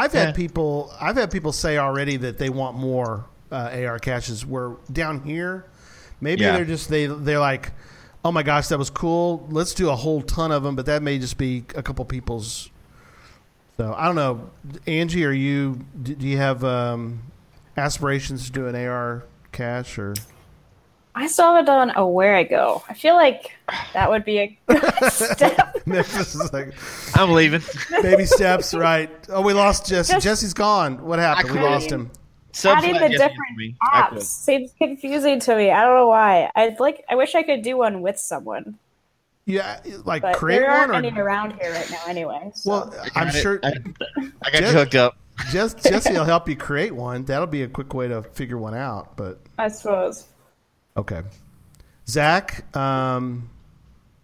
I've 0.03 0.13
had 0.13 0.29
Yeah. 0.29 0.33
people. 0.33 0.93
I've 0.99 1.15
had 1.15 1.31
people 1.31 1.51
say 1.51 1.77
already 1.77 2.17
that 2.17 2.38
they 2.38 2.49
want 2.49 2.77
more 2.77 3.25
uh, 3.51 3.69
AR 3.86 3.99
caches. 3.99 4.45
Where 4.45 4.71
down 4.91 5.21
here, 5.23 5.65
maybe 6.21 6.41
Yeah. 6.43 6.53
they're 6.53 6.65
just 6.65 6.89
they 6.89 7.05
they're 7.07 7.39
like, 7.39 7.71
oh 8.25 8.31
my 8.31 8.43
gosh, 8.43 8.67
that 8.67 8.77
was 8.77 8.89
cool. 8.89 9.47
Let's 9.49 9.73
do 9.73 9.89
a 9.89 9.95
whole 9.95 10.21
ton 10.21 10.51
of 10.51 10.63
them. 10.63 10.75
But 10.75 10.86
that 10.88 11.01
may 11.03 11.17
just 11.19 11.38
be 11.38 11.63
a 11.75 11.81
couple 11.83 12.03
people's. 12.05 12.69
So 13.77 13.93
I 13.95 14.05
don't 14.05 14.15
know, 14.15 14.49
Angie. 14.88 15.23
Are 15.25 15.31
you? 15.31 15.79
Do 16.01 16.15
do 16.15 16.27
you 16.27 16.38
have 16.38 16.63
um, 16.63 17.21
aspirations 17.77 18.45
to 18.47 18.51
do 18.51 18.67
an 18.67 18.75
AR 18.75 19.23
cache 19.51 19.97
or? 19.99 20.13
I 21.17 21.27
still 21.27 21.47
haven't 21.47 21.65
done 21.65 21.91
a 21.95 22.08
where 22.08 22.36
I 22.36 22.43
go. 22.43 22.84
I 22.88 22.93
feel 22.93 23.15
like 23.15 23.51
that 23.93 24.10
would 24.10 24.23
be 24.23 24.38
a 24.39 24.60
good 24.67 25.12
step. 25.12 25.82
Memphis 25.88 26.36
is 26.36 26.53
like 26.53 26.73
I'm 27.15 27.32
leaving. 27.32 27.62
baby 28.01 28.25
steps, 28.25 28.73
right? 28.73 29.10
Oh, 29.30 29.41
we 29.41 29.53
lost 29.53 29.88
Jesse. 29.88 30.13
Just- 30.13 30.23
Jesse's 30.23 30.53
gone. 30.53 31.03
What 31.03 31.19
happened? 31.19 31.51
We 31.51 31.60
lost 31.60 31.91
him. 31.91 32.12
Adding 32.65 32.93
the 32.93 33.10
different 33.10 33.21
answered 33.21 33.56
me. 33.58 33.75
I 33.82 34.01
apps 34.12 34.23
seems 34.23 34.73
confusing 34.77 35.39
to 35.41 35.56
me. 35.56 35.69
I 35.71 35.84
don't 35.84 35.95
know 35.95 36.08
why. 36.08 36.51
I'd 36.56 36.80
like. 36.80 37.03
I 37.10 37.15
wish 37.15 37.36
I 37.36 37.43
could 37.43 37.62
do 37.62 37.77
one 37.77 38.01
with 38.01 38.17
someone, 38.17 38.77
Yeah, 39.45 39.80
like 40.06 40.23
but 40.23 40.36
create 40.38 40.60
there 40.60 40.71
aren't 40.71 40.91
one 40.91 41.03
or 41.06 41.08
any 41.08 41.19
around 41.19 41.53
here 41.60 41.71
right 41.71 41.89
now. 41.91 42.01
Anyway, 42.08 42.51
so. 42.56 42.71
well, 42.71 42.95
I'm 43.15 43.30
sure. 43.32 43.60
I, 43.63 43.73
I 44.43 44.51
got 44.51 44.60
Just- 44.62 44.73
you 44.73 44.80
hooked 44.80 44.95
up. 44.95 45.17
Jess, 45.51 45.75
Jesse 45.75 46.13
will 46.13 46.25
help 46.25 46.49
you 46.49 46.56
create 46.56 46.93
one. 46.95 47.23
That'll 47.25 47.45
be 47.45 47.62
a 47.62 47.67
quick 47.67 47.93
way 47.93 48.08
to 48.08 48.23
figure 48.23 48.58
one 48.58 48.73
out. 48.73 49.15
But 49.17 49.39
I 49.60 49.67
suppose. 49.67 50.25
Okay, 50.97 51.21
Zach, 52.07 52.75
um, 52.75 53.49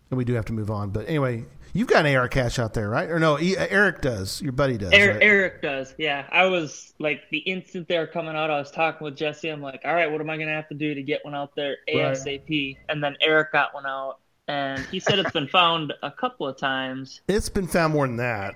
and 0.09 0.17
we 0.17 0.25
do 0.25 0.33
have 0.33 0.45
to 0.45 0.53
move 0.53 0.69
on. 0.71 0.89
But 0.89 1.07
anyway, 1.07 1.45
you've 1.73 1.87
got 1.87 2.05
an 2.05 2.15
AR 2.15 2.27
cache 2.27 2.59
out 2.59 2.73
there, 2.73 2.89
right? 2.89 3.09
Or 3.09 3.19
no, 3.19 3.39
E- 3.39 3.57
Eric 3.57 4.01
does. 4.01 4.41
Your 4.41 4.51
buddy 4.51 4.77
does. 4.77 4.93
Eric, 4.93 5.13
right? 5.15 5.23
Eric 5.23 5.61
does. 5.61 5.93
Yeah, 5.97 6.25
I 6.31 6.45
was 6.45 6.93
like 6.99 7.21
the 7.31 7.39
instant 7.39 7.87
they 7.87 7.97
were 7.97 8.07
coming 8.07 8.35
out, 8.35 8.49
I 8.51 8.57
was 8.59 8.71
talking 8.71 9.05
with 9.05 9.15
Jesse. 9.15 9.49
I'm 9.49 9.61
like, 9.61 9.81
all 9.85 9.93
right, 9.93 10.11
what 10.11 10.21
am 10.21 10.29
I 10.29 10.37
gonna 10.37 10.51
have 10.51 10.67
to 10.69 10.75
do 10.75 10.93
to 10.93 11.01
get 11.03 11.23
one 11.25 11.35
out 11.35 11.55
there 11.55 11.77
Right. 11.87 12.13
ASAP? 12.13 12.77
And 12.89 13.03
then 13.03 13.15
Eric 13.21 13.51
got 13.51 13.73
one 13.73 13.85
out, 13.85 14.19
and 14.47 14.79
he 14.87 14.99
said 14.99 15.19
it's 15.19 15.31
been 15.31 15.47
found 15.47 15.93
a 16.03 16.11
couple 16.11 16.47
of 16.47 16.57
times. 16.57 17.21
It's 17.27 17.49
been 17.49 17.67
found 17.67 17.93
more 17.93 18.07
than 18.07 18.17
that. 18.17 18.55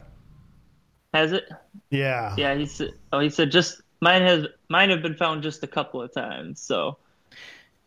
Has 1.13 1.31
it? 1.31 1.49
Yeah. 1.89 2.35
Yeah, 2.37 2.53
he 2.55 2.65
said. 2.65 2.91
Oh, 3.11 3.19
he 3.19 3.29
said 3.29 3.49
just 3.51 3.81
mine 4.01 4.21
has 4.21 4.45
mine 4.69 4.89
have 4.89 5.01
been 5.01 5.15
found 5.15 5.41
just 5.41 5.63
a 5.63 5.67
couple 5.67 6.01
of 6.01 6.13
times. 6.13 6.61
So 6.61 6.97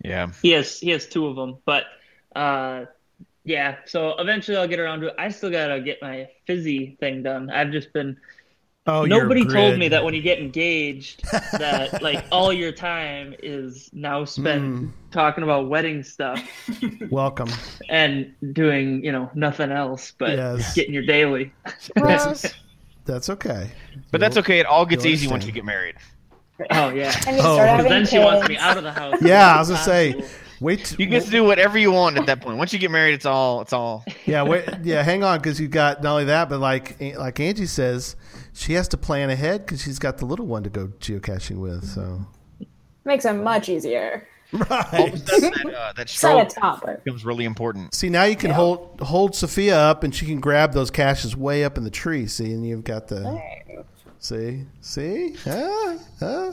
Yeah. 0.02 0.30
he 0.42 0.50
has 0.52 0.78
he 0.78 0.90
has 0.90 1.06
two 1.06 1.26
of 1.26 1.36
them, 1.36 1.58
but 1.66 1.84
uh, 2.34 2.84
yeah. 3.44 3.76
So 3.86 4.14
eventually 4.18 4.56
I'll 4.56 4.68
get 4.68 4.78
around 4.80 5.00
to 5.00 5.08
it. 5.08 5.14
I 5.18 5.28
still 5.30 5.50
gotta 5.50 5.80
get 5.80 5.98
my 6.02 6.28
fizzy 6.46 6.96
thing 7.00 7.22
done. 7.22 7.50
I've 7.50 7.70
just 7.70 7.92
been 7.92 8.16
Oh, 8.86 9.04
Nobody 9.04 9.44
told 9.44 9.78
me 9.78 9.88
that 9.88 10.02
when 10.02 10.14
you 10.14 10.22
get 10.22 10.38
engaged, 10.38 11.22
that 11.52 12.00
like 12.02 12.24
all 12.32 12.50
your 12.50 12.72
time 12.72 13.34
is 13.42 13.90
now 13.92 14.24
spent 14.24 14.62
Mm. 14.62 14.90
talking 15.12 15.44
about 15.44 15.68
wedding 15.68 16.02
stuff 16.02 16.42
Welcome. 17.10 17.50
and 17.90 18.34
doing, 18.54 19.04
you 19.04 19.12
know, 19.12 19.30
nothing 19.34 19.70
else 19.70 20.12
but 20.18 20.30
Yes. 20.30 20.74
getting 20.74 20.94
your 20.94 21.04
daily. 21.04 21.52
That's 23.04 23.28
okay. 23.28 23.70
But 24.10 24.20
that's 24.20 24.38
okay. 24.38 24.60
It 24.60 24.66
all 24.66 24.86
gets 24.86 25.04
You'll 25.04 25.12
easy 25.12 25.28
once 25.28 25.44
you 25.46 25.52
get 25.52 25.64
married. 25.64 25.96
Oh 26.70 26.90
yeah. 26.90 27.14
And 27.26 27.36
you 27.36 27.42
Oh. 27.44 27.54
start 27.54 27.58
Because 27.58 27.68
having 27.68 27.90
then 27.90 28.00
kids. 28.02 28.10
she 28.10 28.18
wants 28.18 28.48
me 28.48 28.56
out 28.58 28.76
of 28.76 28.84
the 28.84 28.92
house. 28.92 29.16
Yeah, 29.22 29.54
I 29.54 29.58
was 29.58 29.68
gonna 29.68 29.80
say. 29.82 30.22
Wait. 30.60 30.84
t- 30.84 30.96
You 30.98 31.06
get 31.08 31.24
to 31.24 31.30
do 31.30 31.42
whatever 31.42 31.78
you 31.78 31.90
want 31.90 32.18
at 32.18 32.26
that 32.26 32.42
point. 32.42 32.58
Once 32.58 32.72
you 32.74 32.78
get 32.78 32.90
married, 32.90 33.14
it's 33.14 33.24
all 33.26 33.62
it's 33.62 33.72
all. 33.72 34.04
Yeah, 34.26 34.42
wait, 34.42 34.64
yeah. 34.82 35.02
Hang 35.02 35.24
on, 35.24 35.38
because 35.38 35.58
you've 35.58 35.70
got 35.70 36.02
not 36.02 36.12
only 36.12 36.24
that, 36.26 36.48
but 36.50 36.60
like 36.60 37.00
like 37.16 37.40
Angie 37.40 37.64
says, 37.66 38.14
she 38.52 38.74
has 38.74 38.86
to 38.88 38.96
plan 38.98 39.30
ahead 39.30 39.64
because 39.64 39.82
she's 39.82 39.98
got 39.98 40.18
the 40.18 40.26
little 40.26 40.46
one 40.46 40.62
to 40.64 40.70
go 40.70 40.88
geocaching 41.00 41.56
with. 41.60 41.84
So 41.86 42.26
Makes 43.04 43.24
it 43.24 43.32
much 43.32 43.68
easier. 43.70 44.26
right. 44.52 44.68
that, 44.70 45.72
uh, 45.74 45.92
that 45.94 46.08
Set 46.10 46.46
a 46.46 46.50
stroke 46.50 47.04
becomes 47.04 47.24
really 47.24 47.44
important. 47.46 47.94
See 47.94 48.10
now 48.10 48.24
you 48.24 48.36
can 48.36 48.50
hold 48.50 49.00
hold 49.00 49.34
Sophia 49.34 49.78
up, 49.78 50.04
and 50.04 50.14
she 50.14 50.26
can 50.26 50.40
grab 50.40 50.72
those 50.74 50.90
caches 50.90 51.34
way 51.36 51.64
up 51.64 51.78
in 51.78 51.84
the 51.84 51.90
tree. 51.90 52.26
See, 52.26 52.52
and 52.52 52.66
you've 52.66 52.84
got 52.84 53.06
the 53.08 53.40
see 54.20 54.64
see. 54.80 55.34
Huh? 55.44 55.98
Huh? 56.20 56.52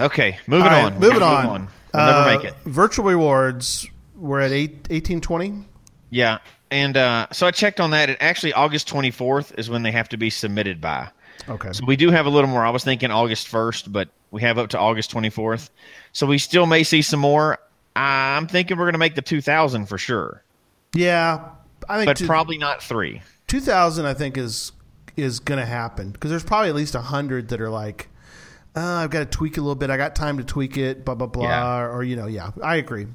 Okay, 0.00 0.38
moving 0.46 0.66
right, 0.66 0.84
on. 0.84 0.94
moving 0.94 1.14
Move 1.14 1.22
on. 1.22 1.68
We'll 1.94 2.04
never 2.06 2.18
Uh, 2.18 2.36
make 2.36 2.44
it. 2.44 2.54
Virtual 2.66 3.04
rewards. 3.06 3.86
We're 4.14 4.40
at 4.40 4.50
eight, 4.52 4.72
1820. 4.90 5.64
Yeah, 6.10 6.38
and 6.70 6.96
uh, 6.96 7.28
so 7.32 7.46
I 7.46 7.50
checked 7.50 7.80
on 7.80 7.92
that. 7.92 8.10
It 8.10 8.18
actually 8.20 8.52
August 8.52 8.88
24th 8.88 9.58
is 9.58 9.70
when 9.70 9.82
they 9.82 9.92
have 9.92 10.08
to 10.10 10.16
be 10.16 10.28
submitted 10.30 10.80
by. 10.80 11.08
Okay. 11.48 11.72
So 11.72 11.84
we 11.86 11.96
do 11.96 12.10
have 12.10 12.26
a 12.26 12.30
little 12.30 12.50
more. 12.50 12.64
I 12.64 12.70
was 12.70 12.82
thinking 12.84 13.10
August 13.10 13.46
1st, 13.48 13.90
but 13.92 14.08
we 14.30 14.42
have 14.42 14.58
up 14.58 14.68
to 14.70 14.78
August 14.78 15.12
24th. 15.12 15.70
So 16.12 16.26
we 16.26 16.36
still 16.38 16.66
may 16.66 16.82
see 16.82 17.00
some 17.00 17.20
more. 17.20 17.58
I'm 17.96 18.46
thinking 18.48 18.76
we're 18.76 18.84
going 18.84 18.92
to 18.94 18.98
make 18.98 19.14
the 19.14 19.22
2000 19.22 19.86
for 19.86 19.98
sure, 19.98 20.42
Yeah, 20.94 21.48
I 21.88 21.96
think 21.98 22.06
but 22.06 22.16
two- 22.18 22.26
probably 22.26 22.58
not 22.58 22.82
three. 22.82 23.22
2000 23.46 24.04
I 24.04 24.14
think 24.14 24.36
is 24.36 24.72
is 25.18 25.40
going 25.40 25.58
to 25.60 25.66
happen 25.66 26.10
because 26.12 26.30
there's 26.30 26.44
probably 26.44 26.68
at 26.68 26.74
least 26.74 26.94
a 26.94 26.98
100 26.98 27.48
that 27.48 27.60
are 27.60 27.68
like 27.70 28.08
uh, 28.76 28.80
I've 28.80 29.10
got 29.10 29.20
to 29.20 29.26
tweak 29.26 29.54
it 29.56 29.60
a 29.60 29.62
little 29.62 29.74
bit. 29.74 29.90
I 29.90 29.96
got 29.96 30.14
time 30.14 30.38
to 30.38 30.44
tweak 30.44 30.76
it, 30.76 31.04
blah 31.04 31.14
blah 31.16 31.26
blah 31.26 31.44
Yeah. 31.48 31.86
or 31.86 32.02
you 32.04 32.16
know, 32.16 32.26
yeah, 32.26 32.50
I 32.62 32.76
agree. 32.76 33.06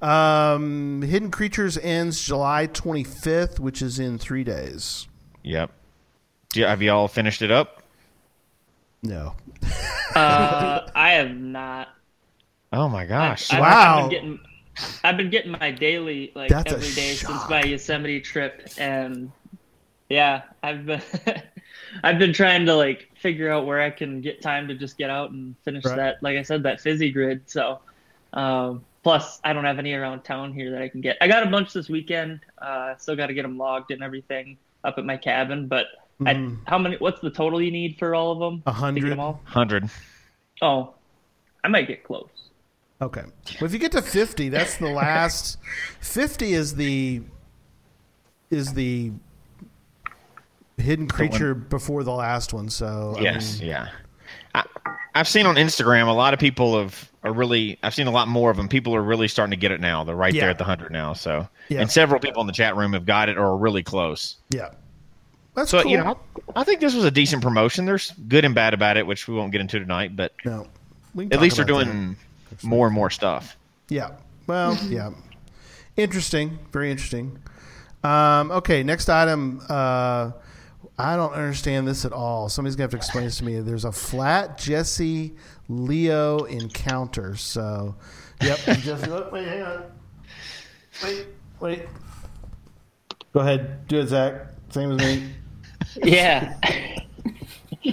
Um, 0.00 1.02
Hidden 1.02 1.30
Creatures 1.30 1.76
ends 1.78 2.24
July 2.24 2.66
25th, 2.68 3.58
which 3.58 3.82
is 3.82 3.98
in 3.98 4.18
3 4.18 4.44
days. 4.44 5.06
Yep. 5.42 5.70
Do 6.50 6.60
you, 6.60 6.66
have 6.66 6.80
you 6.82 6.90
all 6.90 7.06
finished 7.08 7.42
it 7.42 7.50
up? 7.50 7.82
No. 9.02 9.34
Uh, 10.14 10.80
I 10.94 11.10
have 11.12 11.30
not. 11.36 11.88
Oh 12.72 12.88
my 12.88 13.04
gosh. 13.04 13.52
I've, 13.52 13.60
Wow. 13.60 14.04
I've 14.04 14.10
been 14.10 14.10
getting, 14.10 14.40
I've 15.04 15.16
been 15.16 15.30
getting 15.30 15.50
my 15.52 15.70
daily 15.70 16.32
like 16.34 16.50
That's 16.50 16.72
a 16.72 16.76
every 16.76 16.92
day 16.94 17.14
since 17.14 17.48
my 17.48 17.62
Yosemite 17.62 18.20
trip, 18.20 18.68
and 18.78 19.32
yeah, 20.10 20.42
I've 20.62 20.84
been, 20.84 21.00
I've 22.04 22.18
been 22.18 22.32
trying 22.34 22.66
to 22.66 22.74
like 22.74 23.08
figure 23.16 23.50
out 23.50 23.64
where 23.64 23.80
I 23.80 23.88
can 23.90 24.20
get 24.20 24.42
time 24.42 24.68
to 24.68 24.74
just 24.74 24.98
get 24.98 25.08
out 25.08 25.30
and 25.30 25.54
finish 25.64 25.84
Right. 25.86 25.96
that. 25.96 26.22
Like 26.22 26.36
I 26.36 26.42
said, 26.42 26.62
that 26.64 26.80
fizzy 26.80 27.10
grid. 27.10 27.48
So, 27.48 27.78
um, 28.34 28.84
plus 29.02 29.40
I 29.44 29.52
don't 29.54 29.64
have 29.64 29.78
any 29.78 29.94
around 29.94 30.22
town 30.24 30.52
here 30.52 30.70
that 30.72 30.82
I 30.82 30.88
can 30.88 31.00
get. 31.00 31.16
I 31.22 31.28
got 31.28 31.46
a 31.46 31.50
bunch 31.50 31.72
this 31.72 31.88
weekend. 31.88 32.40
Uh, 32.58 32.96
still 32.96 33.16
got 33.16 33.28
to 33.28 33.34
get 33.34 33.42
them 33.42 33.56
logged 33.56 33.90
and 33.92 34.02
everything 34.02 34.58
up 34.84 34.98
at 34.98 35.04
my 35.06 35.16
cabin, 35.16 35.66
but. 35.68 35.86
I, 36.26 36.34
Mhm. 36.34 36.58
how 36.66 36.76
many? 36.76 36.96
What's 36.98 37.22
the 37.22 37.30
total 37.30 37.62
you 37.62 37.70
need 37.70 37.96
for 37.98 38.14
all 38.14 38.30
of 38.32 38.38
them? 38.40 38.62
A 38.66 38.70
To 38.72 38.74
get 38.74 38.78
hundred. 38.78 39.10
them 39.12 39.20
all? 39.20 39.32
100. 39.44 39.88
Oh, 40.60 40.92
I 41.64 41.68
might 41.68 41.88
get 41.88 42.04
close. 42.04 42.28
Okay. 43.00 43.22
Well, 43.58 43.64
if 43.64 43.72
you 43.72 43.78
get 43.78 43.92
to 43.92 44.02
50, 44.02 44.50
that's 44.50 44.76
the 44.76 44.88
last 44.90 45.56
50 46.02 46.52
is 46.52 46.74
the 46.74 47.22
is 48.50 48.74
the 48.74 49.12
hidden 50.80 51.06
creature 51.08 51.54
before 51.54 52.02
the 52.04 52.12
last 52.12 52.52
one. 52.52 52.68
So 52.68 53.14
I 53.18 53.20
Yes, 53.22 53.60
mean, 53.60 53.68
yeah. 53.70 53.88
I, 54.54 54.64
I've 55.14 55.28
seen 55.28 55.46
on 55.46 55.56
Instagram 55.56 56.08
a 56.08 56.12
lot 56.12 56.34
of 56.34 56.40
people 56.40 56.78
have 56.80 57.08
are 57.22 57.32
really. 57.32 57.78
I've 57.82 57.94
seen 57.94 58.06
a 58.06 58.10
lot 58.10 58.28
more 58.28 58.50
of 58.50 58.56
them. 58.56 58.68
People 58.68 58.94
are 58.96 59.02
really 59.02 59.28
starting 59.28 59.50
to 59.50 59.56
get 59.56 59.72
it 59.72 59.80
now. 59.80 60.04
They're 60.04 60.14
right 60.16 60.32
Yeah. 60.32 60.42
there 60.42 60.50
at 60.50 60.58
the 60.58 60.64
hundred 60.64 60.90
now. 60.92 61.12
So, 61.12 61.46
Yeah. 61.68 61.80
and 61.82 61.90
several 61.90 62.18
people 62.20 62.40
in 62.40 62.46
the 62.46 62.52
chat 62.52 62.76
room 62.76 62.94
have 62.94 63.04
got 63.06 63.28
it 63.28 63.36
or 63.36 63.44
are 63.46 63.56
really 63.56 63.82
close. 63.82 64.36
yeah. 64.50 64.70
That's 65.54 65.70
So 65.70 65.82
cool. 65.82 65.90
you 65.90 65.98
know, 65.98 66.16
I, 66.54 66.60
I 66.60 66.64
think 66.64 66.80
this 66.80 66.94
was 66.94 67.04
a 67.04 67.10
decent 67.10 67.42
promotion. 67.42 67.84
There's 67.84 68.12
good 68.28 68.44
and 68.44 68.54
bad 68.54 68.72
about 68.72 68.96
it, 68.96 69.04
which 69.06 69.26
we 69.26 69.34
won't 69.34 69.50
get 69.50 69.60
into 69.60 69.80
tonight. 69.80 70.14
But 70.16 70.32
no. 70.44 70.68
At 71.32 71.40
least 71.40 71.56
they're 71.56 71.64
about 71.64 71.78
that. 71.80 71.84
doing 71.86 72.16
more 72.62 72.86
and 72.86 72.94
more 72.94 73.10
stuff. 73.10 73.56
Yeah. 73.88 74.10
Well, 74.46 74.76
yeah. 74.88 75.10
Interesting. 75.96 76.58
Very 76.72 76.90
interesting. 76.92 77.38
Um, 78.04 78.50
okay, 78.52 78.82
next 78.84 79.08
item. 79.10 79.60
Uh, 79.68 80.30
I 81.00 81.16
don't 81.16 81.32
understand 81.32 81.88
this 81.88 82.04
at 82.04 82.12
all. 82.12 82.48
Somebody's 82.48 82.76
gonna 82.76 82.84
have 82.84 82.90
to 82.90 82.96
explain 82.96 83.24
this 83.24 83.38
to 83.38 83.44
me. 83.44 83.60
There's 83.60 83.84
a 83.84 83.92
flat 83.92 84.58
Jesse 84.58 85.34
Leo 85.68 86.44
encounter. 86.44 87.36
So, 87.36 87.96
yep. 88.42 88.58
Jesse, 88.58 89.06
look, 89.08 89.32
wait, 89.32 89.46
hang 89.48 89.62
on. 89.62 89.84
Wait, 91.02 91.26
wait. 91.60 91.86
Go 93.32 93.40
ahead. 93.40 93.86
Do 93.88 94.00
it, 94.00 94.08
Zach. 94.08 94.46
Same 94.70 94.92
as 94.92 94.98
me. 94.98 95.30
Yeah. 96.04 96.54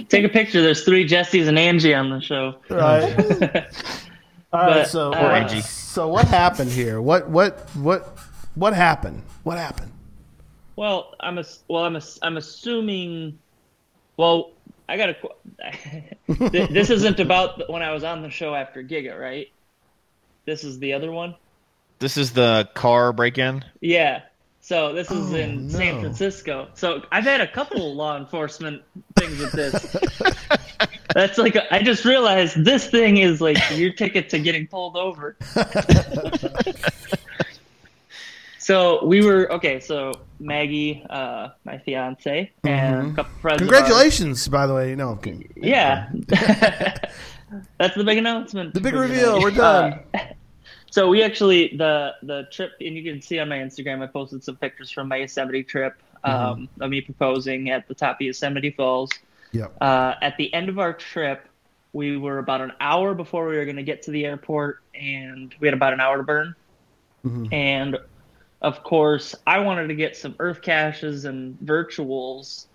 Take 0.08 0.24
a 0.24 0.28
picture. 0.28 0.62
There's 0.62 0.84
three 0.84 1.08
Jessies 1.08 1.48
and 1.48 1.58
Angie 1.58 1.94
on 1.94 2.10
the 2.10 2.20
show. 2.20 2.54
Right. 2.68 3.02
All 4.52 4.60
right. 4.60 4.74
But, 4.82 4.88
So, 4.88 5.12
uh, 5.12 5.46
what, 5.48 5.64
so 5.64 6.08
what 6.08 6.28
happened 6.28 6.70
here? 6.70 7.00
What 7.00 7.28
what 7.28 7.68
what 7.74 8.16
what 8.54 8.74
happened? 8.74 9.24
What 9.42 9.58
happened? 9.58 9.90
Well, 10.78 11.12
I'm 11.18 11.38
a, 11.38 11.44
well, 11.66 11.82
I'm 11.84 11.96
a, 11.96 12.02
I'm 12.22 12.36
assuming. 12.36 13.40
Well, 14.16 14.52
I 14.88 14.96
got 14.96 15.06
to. 16.28 16.68
this 16.68 16.90
isn't 16.90 17.18
about 17.18 17.68
when 17.68 17.82
I 17.82 17.92
was 17.92 18.04
on 18.04 18.22
the 18.22 18.30
show 18.30 18.54
after 18.54 18.84
Giga, 18.84 19.18
right? 19.18 19.48
This 20.46 20.62
is 20.62 20.78
the 20.78 20.92
other 20.92 21.10
one. 21.10 21.34
This 21.98 22.16
is 22.16 22.32
the 22.32 22.68
car 22.74 23.12
break-in. 23.12 23.64
Yeah. 23.80 24.22
So 24.60 24.92
this 24.92 25.10
is 25.10 25.32
Oh, 25.32 25.36
in 25.36 25.66
no. 25.66 25.72
San 25.78 26.00
Francisco. 26.00 26.68
So 26.74 27.02
I've 27.10 27.24
had 27.24 27.40
a 27.40 27.48
couple 27.50 27.96
law 27.96 28.16
enforcement 28.16 28.82
things 29.16 29.36
with 29.40 29.50
this. 29.50 29.96
That's 31.12 31.38
like 31.38 31.56
I 31.72 31.82
just 31.82 32.04
realized 32.04 32.64
this 32.64 32.88
thing 32.88 33.16
is 33.16 33.40
like 33.40 33.58
your 33.72 33.92
ticket 33.92 34.28
to 34.30 34.38
getting 34.38 34.68
pulled 34.68 34.96
over. 34.96 35.36
so 38.68 39.02
we 39.02 39.24
were 39.24 39.50
okay. 39.50 39.80
So 39.80 40.12
Maggie, 40.40 41.02
uh, 41.08 41.48
my 41.64 41.78
fiance, 41.78 42.52
and 42.64 43.12
a 43.12 43.14
couple 43.14 43.32
friends. 43.40 43.60
Congratulations, 43.60 44.46
by 44.46 44.66
the 44.66 44.74
way. 44.74 44.94
No, 44.94 45.18
yeah. 45.56 46.10
That's 47.78 47.94
the 47.96 48.04
big 48.04 48.18
announcement. 48.18 48.74
The 48.74 48.80
big 48.82 48.92
reveal, 48.92 49.40
we're 49.40 49.52
done. 49.52 50.00
Uh, 50.12 50.18
so 50.90 51.08
we 51.08 51.22
actually 51.22 51.74
the 51.78 52.12
the 52.22 52.46
trip, 52.52 52.72
and 52.78 52.94
you 52.94 53.02
can 53.10 53.22
see 53.22 53.38
on 53.38 53.48
my 53.48 53.56
Instagram, 53.56 54.02
I 54.02 54.06
posted 54.06 54.44
some 54.44 54.56
pictures 54.56 54.90
from 54.90 55.08
my 55.08 55.16
Yosemite 55.16 55.62
trip 55.62 55.94
um, 56.22 56.34
Mm-hmm. 56.34 56.82
of 56.82 56.90
me 56.90 57.00
proposing 57.00 57.70
at 57.70 57.88
the 57.88 57.94
top 57.94 58.16
of 58.16 58.20
Yosemite 58.20 58.72
Falls. 58.72 59.08
Yep. 59.52 59.78
Uh, 59.80 60.12
at 60.20 60.36
the 60.36 60.52
end 60.52 60.68
of 60.68 60.78
our 60.78 60.92
trip, 60.92 61.48
we 61.94 62.18
were 62.18 62.36
about 62.36 62.60
an 62.60 62.72
hour 62.82 63.14
before 63.14 63.48
we 63.48 63.56
were 63.56 63.64
going 63.64 63.76
to 63.76 63.82
get 63.82 64.02
to 64.02 64.10
the 64.10 64.26
airport, 64.26 64.82
and 64.94 65.54
we 65.58 65.68
had 65.68 65.74
about 65.74 65.94
an 65.94 66.00
hour 66.00 66.18
to 66.18 66.22
burn. 66.22 66.54
Mhm. 67.24 67.50
And 67.50 67.96
of 68.62 68.82
course, 68.82 69.34
I 69.46 69.60
wanted 69.60 69.88
to 69.88 69.94
get 69.94 70.16
some 70.16 70.34
Earth 70.38 70.62
caches 70.62 71.24
and 71.24 71.56
virtuals 71.64 72.66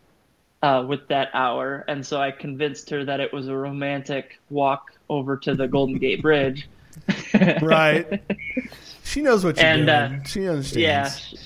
uh, 0.61 0.85
with 0.87 1.07
that 1.09 1.29
hour, 1.33 1.83
and 1.87 2.05
so 2.05 2.21
I 2.21 2.31
convinced 2.31 2.89
her 2.91 3.03
that 3.05 3.19
it 3.19 3.33
was 3.33 3.47
a 3.49 3.55
romantic 3.55 4.39
walk 4.49 4.93
over 5.09 5.35
to 5.37 5.55
the 5.55 5.67
Golden 5.67 5.97
Gate 5.97 6.21
Bridge. 6.21 6.67
Right. 7.61 8.21
She 9.03 9.21
knows 9.21 9.43
what 9.43 9.57
you're 9.57 9.65
And, 9.65 9.87
doing. 9.87 10.21
uh, 10.21 10.23
she 10.25 10.47
understands. 10.47 11.33
yeah, 11.33 11.39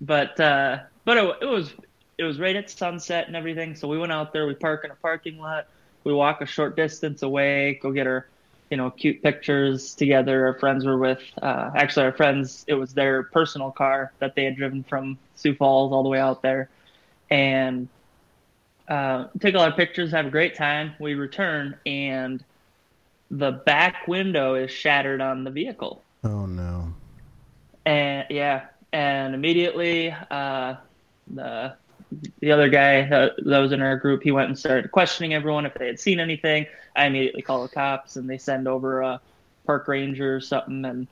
but 0.00 0.40
uh, 0.40 0.78
but 1.04 1.16
it, 1.18 1.36
it 1.42 1.46
was 1.46 1.72
it 2.16 2.24
was 2.24 2.40
right 2.40 2.56
at 2.56 2.70
sunset 2.70 3.26
and 3.26 3.36
everything. 3.36 3.74
So 3.76 3.86
we 3.86 3.98
went 3.98 4.10
out 4.12 4.32
there. 4.32 4.46
We 4.46 4.54
park 4.54 4.84
in 4.84 4.90
a 4.90 4.94
parking 4.94 5.38
lot. 5.38 5.66
We 6.04 6.12
walk 6.14 6.40
a 6.40 6.46
short 6.46 6.74
distance 6.76 7.22
away. 7.22 7.78
Go 7.82 7.92
get 7.92 8.06
our 8.06 8.26
you 8.70 8.76
know 8.76 8.90
cute 8.90 9.22
pictures 9.22 9.94
together. 9.94 10.46
Our 10.46 10.58
friends 10.58 10.84
were 10.84 10.98
with 10.98 11.22
uh, 11.40 11.70
actually 11.74 12.06
our 12.06 12.12
friends. 12.12 12.64
It 12.68 12.74
was 12.74 12.94
their 12.94 13.24
personal 13.24 13.70
car 13.70 14.12
that 14.18 14.34
they 14.34 14.44
had 14.44 14.56
driven 14.56 14.82
from 14.84 15.18
Sioux 15.36 15.54
Falls 15.54 15.92
all 15.92 16.02
the 16.02 16.08
way 16.08 16.20
out 16.20 16.42
there, 16.42 16.68
and 17.30 17.88
uh, 18.88 19.26
take 19.40 19.54
a 19.54 19.58
lot 19.58 19.70
of 19.70 19.76
pictures. 19.76 20.10
Have 20.12 20.26
a 20.26 20.30
great 20.30 20.56
time. 20.56 20.94
We 20.98 21.14
return 21.14 21.76
and 21.86 22.42
the 23.30 23.52
back 23.52 24.08
window 24.08 24.54
is 24.54 24.70
shattered 24.70 25.20
on 25.20 25.44
the 25.44 25.50
vehicle. 25.50 26.02
Oh 26.24 26.46
no. 26.46 26.92
And 27.84 28.26
yeah, 28.30 28.66
and 28.92 29.34
immediately 29.34 30.14
uh, 30.30 30.74
the 31.32 31.74
the 32.40 32.52
other 32.52 32.68
guy 32.68 33.08
that, 33.08 33.32
that 33.44 33.58
was 33.58 33.72
in 33.72 33.82
our 33.82 33.96
group, 33.96 34.22
he 34.22 34.30
went 34.32 34.48
and 34.48 34.58
started 34.58 34.90
questioning 34.90 35.34
everyone 35.34 35.66
if 35.66 35.74
they 35.74 35.86
had 35.86 36.00
seen 36.00 36.20
anything. 36.20 36.66
I 36.96 37.06
immediately 37.06 37.42
call 37.42 37.62
the 37.62 37.68
cops, 37.68 38.16
and 38.16 38.28
they 38.28 38.38
send 38.38 38.66
over 38.66 39.02
a 39.02 39.20
park 39.66 39.88
ranger 39.88 40.36
or 40.36 40.40
something, 40.40 40.84
and 40.84 41.08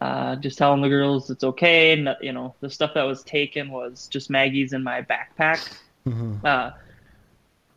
uh, 0.00 0.36
just 0.36 0.58
telling 0.58 0.82
the 0.82 0.88
girls 0.88 1.30
it's 1.30 1.44
okay. 1.44 1.92
And 1.92 2.16
you 2.20 2.32
know, 2.32 2.54
the 2.60 2.70
stuff 2.70 2.92
that 2.94 3.04
was 3.04 3.22
taken 3.24 3.70
was 3.70 4.08
just 4.08 4.30
Maggie's 4.30 4.72
in 4.72 4.82
my 4.82 5.02
backpack. 5.02 5.60
Mhm. 6.06 6.44
Uh, 6.44 6.70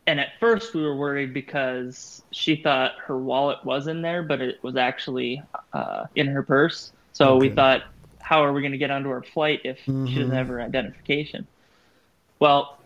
and 0.06 0.20
at 0.20 0.28
first 0.40 0.74
we 0.74 0.82
were 0.82 0.96
worried 0.96 1.34
because 1.34 2.22
she 2.32 2.62
thought 2.62 2.92
her 3.06 3.18
wallet 3.18 3.58
was 3.64 3.86
in 3.86 4.02
there, 4.02 4.22
but 4.22 4.40
it 4.40 4.56
was 4.62 4.76
actually 4.76 5.42
uh, 5.72 6.04
in 6.14 6.26
her 6.28 6.42
purse. 6.42 6.92
So 7.12 7.36
we 7.36 7.48
thought, 7.50 7.82
how 8.20 8.44
are 8.44 8.52
we 8.52 8.62
going 8.62 8.72
to 8.72 8.78
get 8.78 8.90
onto 8.90 9.10
our 9.10 9.22
flight 9.22 9.60
if 9.64 9.78
she 9.78 9.90
Mhm. 9.90 10.16
doesn't 10.20 10.34
have 10.36 10.48
her 10.48 10.60
identification? 10.60 11.48
Well, 12.40 12.78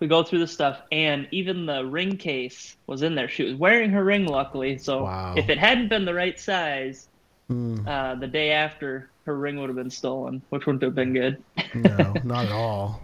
we 0.00 0.06
go 0.06 0.22
through 0.22 0.40
the 0.40 0.46
stuff, 0.46 0.80
and 0.92 1.28
even 1.32 1.66
the 1.66 1.84
ring 1.84 2.16
case 2.16 2.76
was 2.86 3.02
in 3.02 3.14
there. 3.14 3.28
She 3.28 3.44
was 3.44 3.54
wearing 3.54 3.90
her 3.90 4.04
ring, 4.04 4.26
luckily. 4.26 4.78
So 4.78 5.04
Wow. 5.04 5.34
if 5.36 5.48
it 5.50 5.58
hadn't 5.58 5.88
been 5.88 6.04
the 6.04 6.14
right 6.14 6.38
size, 6.38 7.08
Mm, 7.50 7.86
uh, 7.86 8.14
the 8.14 8.26
day 8.26 8.52
after, 8.52 9.10
her 9.26 9.36
ring 9.36 9.58
would 9.60 9.68
have 9.68 9.76
been 9.76 9.90
stolen, 9.90 10.40
which 10.48 10.64
wouldn't 10.64 10.82
have 10.82 10.94
been 10.94 11.12
good. 11.12 11.44
no, 11.74 12.14
not 12.24 12.46
at 12.46 12.52
all. 12.52 13.02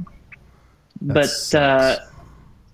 That 1.02 1.28
but 1.52 1.58
uh, 1.58 1.98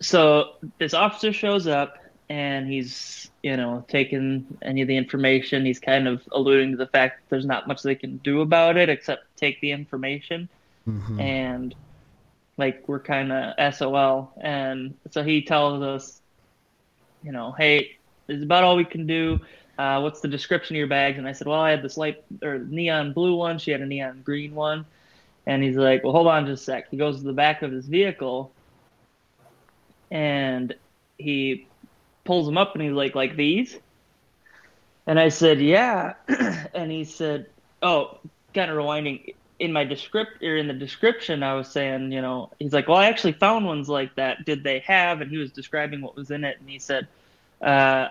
so 0.01 0.53
this 0.79 0.95
officer 0.95 1.33
shows 1.33 1.67
up 1.67 1.95
and 2.29 2.69
he's 2.69 3.29
you 3.43 3.57
know 3.57 3.85
taking 3.89 4.47
any 4.63 4.83
of 4.83 4.89
the 4.89 4.97
information 4.97 5.65
he's 5.65 5.79
kind 5.79 6.07
of 6.09 6.23
alluding 6.33 6.73
to 6.73 6.77
the 6.77 6.87
fact 6.89 7.21
that 7.21 7.31
there's 7.31 7.47
not 7.47 7.67
much 7.69 7.83
they 7.83 7.95
can 7.95 8.19
do 8.19 8.41
about 8.41 8.77
it 8.77 8.89
except 8.89 9.23
take 9.37 9.61
the 9.61 9.71
information 9.73 10.49
Mhm. 10.89 11.21
and 11.21 11.75
like 12.59 12.89
we're 12.89 13.01
kind 13.01 13.33
of 13.33 13.75
sol 13.75 14.33
and 14.41 14.95
so 15.11 15.23
he 15.23 15.43
tells 15.43 15.83
us 15.83 16.21
you 17.23 17.33
know 17.33 17.53
hey 17.53 17.97
this 18.27 18.39
is 18.39 18.43
about 18.43 18.65
all 18.65 18.77
we 18.77 18.85
can 18.85 19.07
do. 19.07 19.41
Uh, 19.79 20.01
what's 20.01 20.21
the 20.21 20.29
description 20.29 20.75
of 20.75 20.79
your 20.79 20.87
bags? 20.87 21.19
And 21.19 21.29
i 21.29 21.33
said 21.33 21.47
well 21.47 21.61
i 21.61 21.71
had 21.71 21.83
this 21.83 21.97
light 21.97 22.25
or 22.43 22.59
neon 22.59 23.13
blue 23.13 23.37
one 23.37 23.59
she 23.59 23.71
had 23.71 23.81
a 23.81 23.87
neon 23.87 24.23
green 24.25 24.55
one. 24.55 24.87
And 25.47 25.63
he's 25.63 25.77
like 25.77 26.03
well 26.03 26.13
hold 26.13 26.27
on 26.27 26.47
just 26.47 26.63
a 26.63 26.65
sec. 26.65 26.91
He 26.91 26.97
goes 26.97 27.19
to 27.19 27.25
the 27.25 27.33
back 27.33 27.63
of 27.63 27.73
his 27.73 27.87
vehicle 27.87 28.53
and 30.11 30.75
he 31.19 31.67
pulls 32.25 32.47
them 32.47 32.59
up 32.59 32.75
and 32.75 32.83
he's 32.83 32.93
like 32.93 33.15
like 33.15 33.37
these? 33.37 33.79
And 35.07 35.21
i 35.21 35.29
said 35.29 35.61
yeah. 35.61 36.15
And 36.75 36.91
he 36.91 37.05
said 37.05 37.47
oh 37.83 38.19
kind 38.55 38.71
of 38.71 38.77
rewinding 38.77 39.35
in 39.59 39.73
my 39.73 39.85
descript 39.85 40.43
or 40.43 40.57
in 40.57 40.67
the 40.69 40.75
description 40.75 41.43
i 41.43 41.55
was 41.55 41.69
saying 41.69 42.13
you 42.13 42.21
know 42.21 42.51
he's 42.59 42.73
like 42.75 42.87
well 42.89 42.99
i 42.99 43.07
actually 43.07 43.33
found 43.33 43.65
ones 43.65 43.89
like 43.89 44.15
that 44.17 44.45
did 44.45 44.63
they 44.63 44.81
have 44.81 45.21
and 45.23 45.31
he 45.31 45.39
was 45.39 45.51
describing 45.51 46.01
what 46.03 46.15
was 46.15 46.31
in 46.31 46.45
it 46.45 46.59
and 46.61 46.69
he 46.69 46.79
said 46.79 47.07
uh 47.63 48.09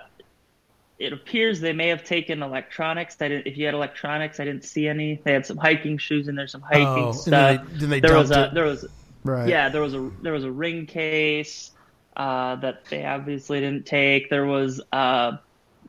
it 0.98 1.12
appears 1.14 1.60
they 1.60 1.74
may 1.74 1.90
have 1.90 2.06
taken 2.06 2.42
electronics. 2.42 3.18
I 3.20 3.28
didn't, 3.28 3.48
if 3.48 3.58
you 3.58 3.66
had 3.66 3.74
electronics, 3.74 4.40
I 4.40 4.46
didn't 4.46 4.64
see 4.64 4.88
any. 4.88 5.20
They 5.26 5.34
had 5.34 5.46
some 5.46 5.58
hiking 5.58 5.98
shoes 5.98 6.30
and 6.30 6.38
there's 6.38 6.54
some 6.54 6.62
hiking 6.62 6.88
Oh, 6.88 7.06
and 7.08 7.16
stuff. 7.16 7.32
then 7.32 7.68
they, 7.74 7.78
then 7.80 7.90
they 7.90 8.00
there 8.00 8.16
was 8.18 8.32
a 8.32 8.46
it. 8.46 8.54
there 8.54 8.64
was 8.64 8.86
right. 9.26 9.46
yeah 9.50 9.68
there 9.68 9.82
was 9.82 9.94
a 9.94 10.10
there 10.22 10.32
was 10.32 10.46
a 10.46 10.52
ring 10.52 10.86
case 10.86 11.72
uh, 12.16 12.56
that 12.56 12.86
they 12.86 13.04
obviously 13.06 13.60
didn't 13.60 13.86
take. 13.86 14.30
There 14.30 14.46
was 14.46 14.80
uh, 14.94 15.34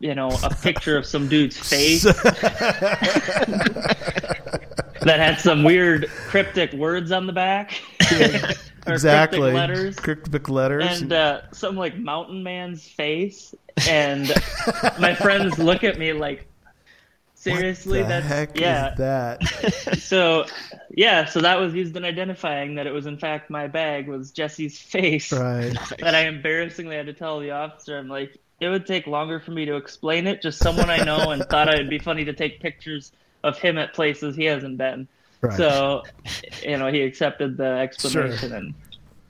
you 0.01 0.17
know 0.17 0.29
a 0.43 0.53
picture 0.57 0.97
of 0.97 1.07
some 1.07 1.29
dude's 1.29 1.57
face 1.71 2.05
that 5.07 5.21
had 5.21 5.41
some 5.41 5.63
weird 5.63 6.09
cryptic 6.09 6.73
words 6.73 7.13
on 7.13 7.27
the 7.27 7.33
back. 7.33 7.81
Exactly. 8.89 9.41
cryptic 9.41 9.55
letters. 9.55 9.97
Cryptic 9.97 10.49
letters. 10.49 11.03
And 11.03 11.13
uh, 11.13 11.41
some 11.51 11.77
like 11.77 11.99
mountain 11.99 12.45
man's 12.45 12.87
face, 12.87 13.53
and 13.89 14.33
my 15.01 15.13
friends 15.13 15.59
look 15.59 15.83
at 15.83 15.99
me 15.99 16.13
like, 16.13 16.47
seriously, 17.35 17.99
what 17.99 18.05
the 18.05 18.09
that's 18.09 18.27
heck 18.27 18.61
yeah. 18.61 18.93
is 18.93 18.99
that? 18.99 19.99
So 20.01 20.45
yeah, 20.91 21.25
so 21.25 21.41
that 21.41 21.59
was 21.59 21.75
used 21.75 21.97
in 21.97 22.05
identifying 22.05 22.77
that 22.77 22.87
it 22.87 22.93
was 22.93 23.07
in 23.07 23.19
fact 23.19 23.51
my 23.51 23.67
bag 23.67 24.07
was 24.07 24.31
Jesse's 24.31 24.79
face 24.79 25.33
right. 25.33 25.77
that 25.99 26.15
I 26.15 26.29
embarrassingly 26.29 26.95
had 26.95 27.07
to 27.07 27.13
tell 27.13 27.41
the 27.41 27.51
officer. 27.51 27.99
I'm 27.99 28.07
like, 28.07 28.39
it 28.61 28.69
would 28.69 28.87
take 28.87 29.09
longer 29.09 29.41
for 29.41 29.51
me 29.51 29.65
to 29.65 29.75
explain 29.75 30.29
it. 30.29 30.43
Just 30.43 30.61
someone 30.61 30.91
I 30.91 30.99
know 30.99 31.33
and 31.33 31.43
thought 31.43 31.69
it'd 31.75 31.91
be 31.91 31.99
funny 31.99 32.25
to 32.27 32.33
take 32.33 32.61
pictures 32.61 33.11
of 33.43 33.59
him 33.59 33.79
at 33.79 33.95
places 33.95 34.37
he 34.37 34.45
hasn't 34.45 34.79
been. 34.79 35.09
Right. 35.41 35.57
So, 35.57 36.03
you 36.63 36.77
know, 36.79 36.91
he 36.91 37.03
accepted 37.03 37.57
the 37.57 37.65
explanation 37.65 38.53
and 38.53 38.75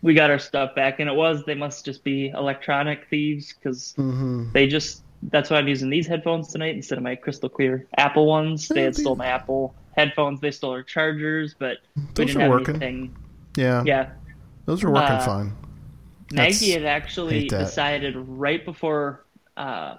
we 0.02 0.14
got 0.14 0.30
our 0.30 0.38
stuff 0.38 0.74
back. 0.74 1.00
And 1.00 1.08
it 1.08 1.14
was, 1.14 1.44
they 1.44 1.54
must 1.54 1.84
just 1.84 2.04
be 2.04 2.28
electronic 2.28 3.06
thieves 3.10 3.52
because 3.52 3.92
hmm 3.96 4.50
they 4.52 4.66
just, 4.66 5.02
that's 5.24 5.50
why 5.50 5.56
I'm 5.56 5.68
using 5.68 5.90
these 5.90 6.06
headphones 6.06 6.48
tonight 6.48 6.74
instead 6.76 6.98
of 6.98 7.04
my 7.04 7.16
crystal 7.16 7.48
clear 7.48 7.86
Apple 7.96 8.26
ones. 8.26 8.68
They 8.68 8.82
had 8.82 8.94
stole 8.94 9.16
my 9.16 9.26
Apple 9.26 9.74
headphones. 9.96 10.40
They 10.40 10.50
stole 10.50 10.72
our 10.72 10.82
chargers, 10.82 11.54
but 11.58 11.78
we 11.96 12.02
didn't 12.26 12.36
are 12.36 12.40
have 12.42 12.50
working. 12.50 12.76
anything. 12.76 13.16
Yeah. 13.56 13.82
Yeah. 13.84 14.10
Those 14.66 14.84
are 14.84 14.90
working 14.90 15.16
Uh, 15.16 15.20
fine. 15.20 15.52
That's- 16.30 16.60
Maggie 16.60 16.72
had 16.72 16.84
actually 16.84 17.48
decided 17.48 18.14
right 18.16 18.64
before, 18.64 19.24
uh, 19.56 19.96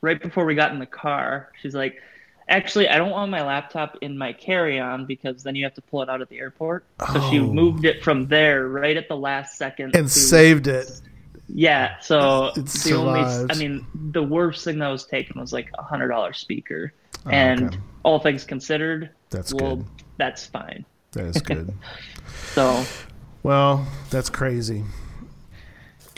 right 0.00 0.20
before 0.20 0.44
we 0.46 0.54
got 0.54 0.72
in 0.72 0.78
the 0.78 0.86
car, 0.86 1.50
she's 1.60 1.74
like, 1.74 2.00
"Actually, 2.48 2.88
I 2.88 2.96
don't 2.98 3.10
want 3.10 3.30
my 3.30 3.42
laptop 3.42 3.96
in 4.00 4.16
my 4.18 4.32
carry-on 4.32 5.06
because 5.06 5.42
then 5.42 5.54
you 5.54 5.64
have 5.64 5.74
to 5.74 5.82
pull 5.82 6.02
it 6.02 6.08
out 6.08 6.20
at 6.22 6.28
the 6.28 6.38
airport." 6.38 6.84
So 7.12 7.20
she 7.30 7.38
Oh. 7.40 7.52
moved 7.52 7.84
it 7.84 8.02
from 8.02 8.26
there 8.28 8.68
right 8.68 8.96
at 8.96 9.08
the 9.08 9.16
last 9.16 9.56
second 9.56 9.94
And 9.96 10.06
to- 10.06 10.12
saved 10.12 10.66
it. 10.66 10.90
Yeah, 11.50 11.98
so 12.00 12.50
It 12.56 12.66
the 12.66 12.94
only, 12.94 13.20
I 13.50 13.54
mean, 13.54 13.86
the 14.12 14.22
worst 14.22 14.64
thing 14.64 14.78
that 14.80 14.88
was 14.88 15.06
taken 15.06 15.40
was 15.40 15.50
like 15.52 15.70
a 15.78 15.82
hundred 15.82 16.08
dollar 16.08 16.34
speaker, 16.34 16.92
Oh, 17.24 17.30
and 17.30 17.64
okay. 17.68 17.78
all 18.02 18.18
things 18.18 18.44
considered, 18.44 19.10
That's 19.30 19.54
well, 19.54 19.76
good. 19.76 19.86
that's 20.18 20.44
fine. 20.46 20.84
That 21.12 21.24
is 21.24 21.40
good. 21.42 21.72
So 22.52 22.84
well, 23.42 23.86
that's 24.10 24.28
crazy. 24.28 24.84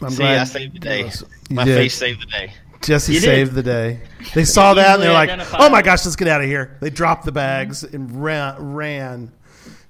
I'm 0.03 0.11
See, 0.11 0.25
I 0.25 0.43
saved 0.45 0.75
the 0.75 0.79
day. 0.81 1.05
You 1.49 1.57
My 1.57 1.65
did. 1.65 1.77
face 1.77 1.95
saved 1.95 2.23
the 2.23 2.27
day. 2.27 2.53
Jesse 2.83 3.13
You 3.15 3.21
did. 3.21 3.27
saved 3.27 3.53
the 3.55 3.63
day. 3.63 4.01
They 4.35 4.45
saw 4.45 4.75
that 4.75 4.95
and 4.95 5.03
they're 5.03 5.13
like, 5.13 5.29
identified. 5.29 5.61
"Oh 5.63 5.69
my 5.71 5.83
gosh, 5.83 6.05
let's 6.05 6.17
get 6.17 6.29
out 6.29 6.41
of 6.41 6.47
here!" 6.47 6.77
They 6.81 6.91
dropped 6.91 7.25
the 7.25 7.33
bags 7.33 7.83
and 7.85 8.23
ran, 8.23 8.55
ran 8.75 9.33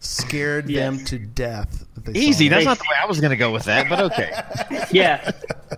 scared 0.01 0.67
them 0.67 0.97
Yes. 0.97 1.09
to 1.11 1.19
death. 1.19 1.85
that 1.95 2.05
they 2.07 2.13
saw 2.15 2.19
Easy. 2.19 2.49
that. 2.49 2.55
That's 2.57 2.67
not 2.67 2.79
the 2.79 2.85
way 2.91 2.97
I 3.03 3.07
was 3.07 3.21
going 3.21 3.31
to 3.31 3.37
go 3.37 3.53
with 3.53 3.65
that, 3.65 3.89
but 3.89 4.01
okay. 4.01 4.31
yeah, 4.91 5.31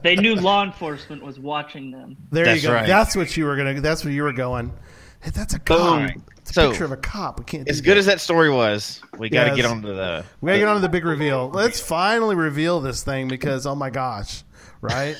they 0.02 0.14
knew 0.16 0.36
law 0.36 0.62
enforcement 0.64 1.22
was 1.22 1.38
watching 1.38 1.90
them. 1.90 2.16
There 2.30 2.44
That's 2.44 2.62
you 2.62 2.68
go. 2.68 2.74
right. 2.74 2.86
That's 2.86 3.16
what 3.16 3.36
you 3.36 3.44
were 3.44 3.56
gonna. 3.56 3.80
That's 3.80 4.04
where 4.04 4.12
you 4.14 4.22
were 4.22 4.32
going. 4.32 4.72
Hey, 5.20 5.30
that's 5.30 5.54
a 5.54 5.58
cop. 5.58 5.78
Boom. 6.10 6.24
It's 6.38 6.50
a 6.50 6.54
So, 6.54 6.70
picture 6.70 6.84
of 6.84 6.92
a 6.92 6.96
cop. 6.96 7.38
We 7.38 7.44
can't. 7.44 7.68
As 7.68 7.80
good 7.80 7.92
that. 7.92 7.98
as 7.98 8.06
that 8.06 8.20
story 8.20 8.50
was, 8.50 9.00
we 9.18 9.28
got 9.28 9.42
to 9.44 9.48
Yes. 9.50 9.56
get 9.56 9.64
on 9.66 9.82
to 9.82 9.88
the. 9.92 10.24
We 10.40 10.48
gotta 10.48 10.58
get 10.60 10.68
on 10.68 10.74
to 10.76 10.80
the 10.80 10.88
big 10.88 11.04
reveal. 11.04 11.50
Let's 11.50 11.78
finally 11.80 12.34
reveal 12.36 12.80
this 12.80 13.02
thing 13.02 13.28
because 13.28 13.66
oh 13.66 13.74
my 13.74 13.90
gosh, 13.90 14.42
right? 14.80 15.16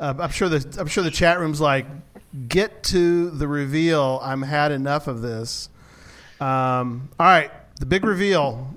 Uh, 0.00 0.14
I'm 0.18 0.30
sure 0.30 0.48
the 0.48 0.80
I'm 0.80 0.86
sure 0.86 1.02
the 1.04 1.10
chat 1.10 1.38
room's 1.40 1.60
like, 1.60 1.86
get 2.48 2.82
to 2.84 3.30
the 3.30 3.48
reveal. 3.48 4.20
I'm 4.22 4.42
had 4.42 4.72
enough 4.72 5.06
of 5.08 5.22
this. 5.22 5.68
Um, 6.40 7.08
all 7.18 7.26
right, 7.26 7.50
the 7.80 7.86
big 7.86 8.04
reveal. 8.04 8.74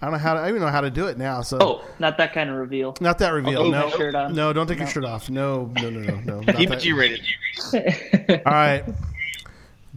I 0.00 0.06
don't 0.06 0.12
know 0.12 0.18
how 0.18 0.34
to, 0.34 0.40
I 0.40 0.42
don't 0.42 0.50
even 0.56 0.62
know 0.62 0.68
how 0.72 0.82
to 0.82 0.90
do 0.90 1.06
it 1.06 1.16
now. 1.16 1.40
So 1.40 1.58
Oh, 1.60 1.84
not 1.98 2.18
that 2.18 2.34
kind 2.34 2.50
of 2.50 2.56
reveal. 2.56 2.94
not 3.00 3.18
that 3.18 3.30
reveal. 3.30 3.62
Oh, 3.62 3.70
no, 3.70 3.88
my 3.88 3.96
shirt 3.96 4.14
on. 4.14 4.34
no, 4.34 4.52
don't 4.52 4.66
take 4.66 4.78
your 4.78 4.86
shirt 4.86 5.04
off. 5.06 5.30
No, 5.30 5.70
no, 5.76 5.88
no, 5.90 6.00
no, 6.00 6.20
no. 6.20 6.40
not 6.46 6.56
Keep 6.56 6.70
it 6.70 6.80
G 6.80 6.92
rated. 6.92 7.20
All 7.74 8.52
right. 8.52 8.84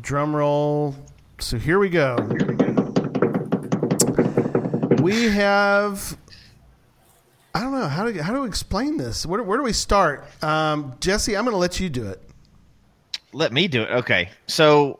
Drum 0.02 0.34
roll. 0.36 0.96
So 1.40 1.58
here 1.58 1.80
we 1.80 1.90
go. 1.90 2.16
We 5.02 5.30
have. 5.30 6.18
I 7.54 7.62
don't 7.62 7.72
know 7.72 7.88
how 7.88 8.06
to 8.06 8.24
how 8.24 8.34
to 8.34 8.44
explain 8.44 8.98
this. 8.98 9.26
Where, 9.26 9.42
where 9.44 9.58
do 9.58 9.64
we 9.64 9.74
start? 9.74 10.26
Um, 10.44 10.96
Jesse, 11.00 11.36
I'm 11.36 11.44
going 11.46 11.54
to 11.54 11.58
let 11.58 11.80
you 11.80 11.90
do 11.90 12.06
it. 12.08 12.22
Let 13.34 13.52
me 13.54 13.68
do 13.68 13.84
it. 13.84 13.90
Okay. 13.90 14.30
So, 14.48 15.00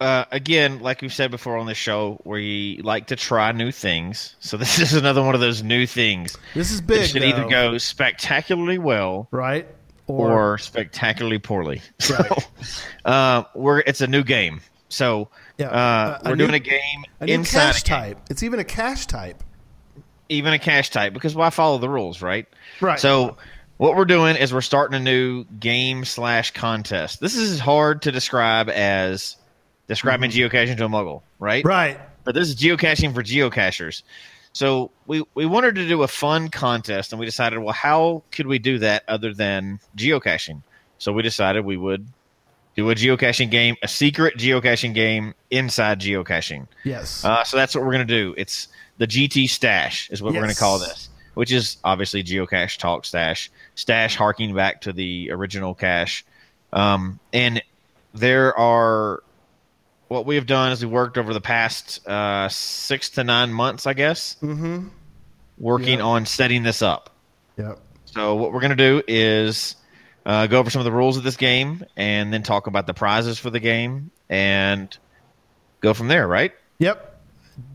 uh, 0.00 0.24
again, 0.30 0.80
like 0.80 1.02
we've 1.02 1.12
said 1.12 1.30
before 1.30 1.56
on 1.58 1.66
this 1.66 1.76
show, 1.78 2.20
we 2.24 2.80
like 2.84 3.08
to 3.08 3.16
try 3.16 3.52
new 3.52 3.70
things. 3.72 4.36
So 4.40 4.56
this 4.58 4.78
is 4.78 4.94
another 4.94 5.22
one 5.22 5.34
of 5.34 5.40
those 5.40 5.62
new 5.62 5.86
things. 5.86 6.36
This 6.54 6.70
is 6.70 6.80
It 6.80 6.86
big. 6.86 7.08
should 7.10 7.22
either 7.24 7.46
go 7.48 7.78
spectacularly 7.78 8.78
well 8.78 9.28
right 9.30 9.66
or, 10.06 10.56
spectacularly 10.58 11.38
poorly. 11.38 11.82
So, 12.00 12.16
uh, 13.04 13.44
we're 13.54 13.80
it's 13.80 14.00
a 14.00 14.06
new 14.06 14.24
game. 14.24 14.60
So 14.90 15.28
Yeah. 15.58 15.68
uh, 15.68 16.18
we're 16.24 16.30
new- 16.36 16.44
doing 16.44 16.54
a 16.54 16.58
game 16.60 17.04
a 17.20 17.26
new 17.26 17.34
inside 17.34 17.72
cache 17.72 17.80
a 17.82 17.84
type. 17.84 18.18
It's 18.30 18.42
even 18.42 18.60
a 18.60 18.64
cache 18.64 19.06
type. 19.06 19.42
Even 20.28 20.52
a 20.52 20.58
cache 20.58 20.90
type 20.90 21.12
because 21.12 21.34
why 21.34 21.50
follow 21.50 21.78
the 21.78 21.88
rules, 21.88 22.22
right? 22.22 22.46
Right. 22.80 22.98
So 22.98 23.36
what 23.78 23.96
we're 23.96 24.04
doing 24.04 24.36
is 24.36 24.52
we're 24.52 24.60
starting 24.60 24.96
a 24.96 25.02
new 25.02 25.44
game 25.44 26.04
slash 26.04 26.52
contest. 26.52 27.20
This 27.20 27.36
is 27.36 27.58
hard 27.60 28.02
to 28.02 28.12
describe 28.12 28.68
as 28.68 29.36
describing 29.86 30.30
geocaching 30.30 30.76
to 30.76 30.84
a 30.84 30.88
muggle, 30.88 31.22
right? 31.38 31.60
Mm-hmm. 31.60 31.68
Right. 31.68 32.00
But 32.24 32.34
this 32.34 32.48
is 32.48 32.56
geocaching 32.56 33.14
for 33.14 33.22
geocachers. 33.22 34.02
So 34.52 34.90
we 35.06 35.24
we 35.34 35.46
wanted 35.46 35.76
to 35.76 35.88
do 35.88 36.02
a 36.02 36.08
fun 36.08 36.48
contest, 36.48 37.12
and 37.12 37.20
we 37.20 37.26
decided, 37.26 37.60
well, 37.60 37.72
how 37.72 38.24
could 38.32 38.46
we 38.46 38.58
do 38.58 38.78
that 38.80 39.04
other 39.06 39.32
than 39.32 39.80
geocaching? 39.96 40.62
So 40.98 41.12
we 41.12 41.22
decided 41.22 41.64
we 41.64 41.76
would 41.76 42.08
do 42.74 42.90
a 42.90 42.94
geocaching 42.94 43.50
game, 43.50 43.76
a 43.82 43.88
secret 43.88 44.36
geocaching 44.36 44.94
game 44.94 45.34
inside 45.50 46.00
geocaching. 46.00 46.66
Yes. 46.84 47.24
Uh, 47.24 47.44
so 47.44 47.56
that's 47.56 47.74
what 47.74 47.84
we're 47.84 47.92
going 47.92 48.06
to 48.06 48.14
do. 48.14 48.34
It's 48.36 48.68
the 48.98 49.06
GT 49.06 49.48
Stash 49.48 50.10
is 50.10 50.22
what 50.22 50.34
we're 50.34 50.40
going 50.40 50.52
to 50.54 50.58
call 50.60 50.78
this, 50.78 51.08
which 51.34 51.52
is 51.52 51.78
obviously 51.84 52.22
Geocache 52.22 52.76
Talk 52.78 53.04
Stash. 53.04 53.50
Stash 53.74 54.16
harking 54.16 54.54
back 54.54 54.82
to 54.82 54.92
the 54.92 55.30
original 55.32 55.74
cache. 55.74 56.24
Um, 56.72 57.18
and 57.32 57.62
there 58.14 58.56
are 58.58 59.22
what 60.08 60.26
we 60.26 60.34
have 60.36 60.46
done 60.46 60.72
is 60.72 60.84
we 60.84 60.90
worked 60.90 61.18
over 61.18 61.32
the 61.34 61.40
past 61.40 62.06
uh, 62.08 62.48
six 62.48 63.10
to 63.10 63.24
nine 63.24 63.52
months, 63.52 63.86
I 63.86 63.92
guess, 63.92 64.36
mm-hmm. 64.42 64.88
working 65.58 65.98
Yeah. 65.98 66.04
on 66.04 66.26
setting 66.26 66.62
this 66.62 66.82
up. 66.82 67.10
Yep. 67.58 67.78
So 68.06 68.34
what 68.36 68.52
we're 68.52 68.60
going 68.60 68.76
to 68.76 68.76
do 68.76 69.02
is 69.06 69.76
uh, 70.24 70.46
go 70.46 70.58
over 70.60 70.70
some 70.70 70.80
of 70.80 70.84
the 70.84 70.92
rules 70.92 71.16
of 71.18 71.24
this 71.24 71.36
game, 71.36 71.84
and 71.96 72.32
then 72.32 72.42
talk 72.42 72.66
about 72.66 72.86
the 72.86 72.94
prizes 72.94 73.38
for 73.38 73.50
the 73.50 73.60
game, 73.60 74.10
and 74.28 74.96
go 75.80 75.92
from 75.94 76.08
there. 76.08 76.26
Right? 76.26 76.52
Yep. 76.78 77.07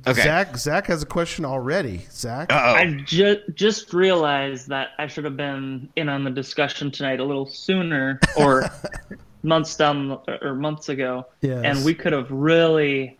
Okay. 0.07 0.21
Zach. 0.23 0.57
Zach 0.57 0.87
has 0.87 1.01
a 1.03 1.05
question 1.05 1.45
already. 1.45 2.05
Zach. 2.11 2.51
Uh-oh. 2.51 2.73
I 2.73 3.01
ju- 3.05 3.41
just 3.53 3.93
realized 3.93 4.67
that 4.69 4.89
I 4.97 5.07
should 5.07 5.23
have 5.25 5.37
been 5.37 5.89
in 5.95 6.09
on 6.09 6.23
the 6.23 6.29
discussion 6.29 6.91
tonight 6.91 7.19
a 7.19 7.23
little 7.23 7.45
sooner, 7.45 8.19
or 8.37 8.69
months 9.43 9.75
down 9.75 10.19
or 10.41 10.55
months 10.55 10.89
ago, 10.89 11.25
Yes. 11.41 11.61
and 11.65 11.85
we 11.85 11.93
could 11.93 12.13
have 12.13 12.29
really 12.31 13.17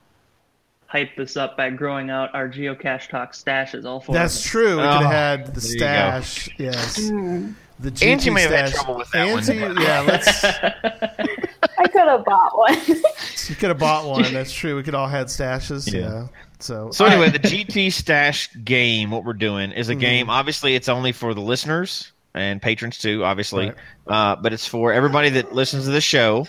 hyped 0.94 1.16
this 1.18 1.36
up 1.38 1.58
by 1.58 1.70
growing 1.70 2.10
out 2.10 2.34
our 2.36 2.48
geocache 2.48 3.10
talk 3.10 3.34
stashes. 3.34 3.86
All 3.86 4.00
four. 4.00 4.14
That's 4.14 4.44
true. 4.44 4.78
We 4.78 4.84
could 4.84 4.90
Oh, 4.90 5.00
have 5.00 5.12
had 5.12 5.46
the 5.56 5.60
there 5.62 5.70
you 5.72 5.80
go. 5.80 5.86
stash. 6.22 6.50
Yes. 6.58 7.10
Hmm. 7.10 7.52
The 7.80 7.92
GT 7.92 8.06
Angie 8.06 8.30
may 8.30 8.42
have 8.44 8.52
had 8.52 8.72
trouble 8.74 8.98
with 8.98 9.10
that 9.12 9.26
one. 9.34 9.40
Angie, 9.50 9.82
Yeah, 9.84 10.02
let's. 10.02 10.44
I 11.78 11.88
could 11.88 12.08
have 12.08 12.24
bought 12.26 12.58
one. 12.58 12.78
You 13.50 13.56
could 13.56 13.70
have 13.70 13.80
bought 13.80 14.08
one. 14.08 14.32
That's 14.34 14.54
true. 14.54 14.78
We 14.78 14.84
could 14.84 14.96
all 14.96 15.08
had 15.10 15.28
stashes. 15.28 15.92
Yeah. 15.92 16.00
Yeah. 16.00 16.28
So. 16.64 16.92
So 16.92 17.06
anyway, 17.06 17.30
the 17.30 17.40
GT 17.40 17.92
Stash 17.92 18.50
game, 18.64 19.12
what 19.12 19.24
we're 19.26 19.34
doing 19.34 19.72
is 19.72 19.90
a 19.90 19.96
game. 19.96 20.30
Obviously, 20.30 20.76
it's 20.76 20.90
only 20.90 21.12
for 21.12 21.34
the 21.34 21.42
listeners 21.42 22.12
and 22.34 22.62
patrons 22.62 22.98
too. 22.98 23.24
Obviously, 23.26 23.68
Right. 23.68 23.76
uh, 24.08 24.36
but 24.38 24.54
it's 24.54 24.66
for 24.68 24.94
everybody 24.94 25.30
that 25.32 25.54
listens 25.54 25.86
to 25.86 25.92
the 25.92 26.02
show. 26.02 26.48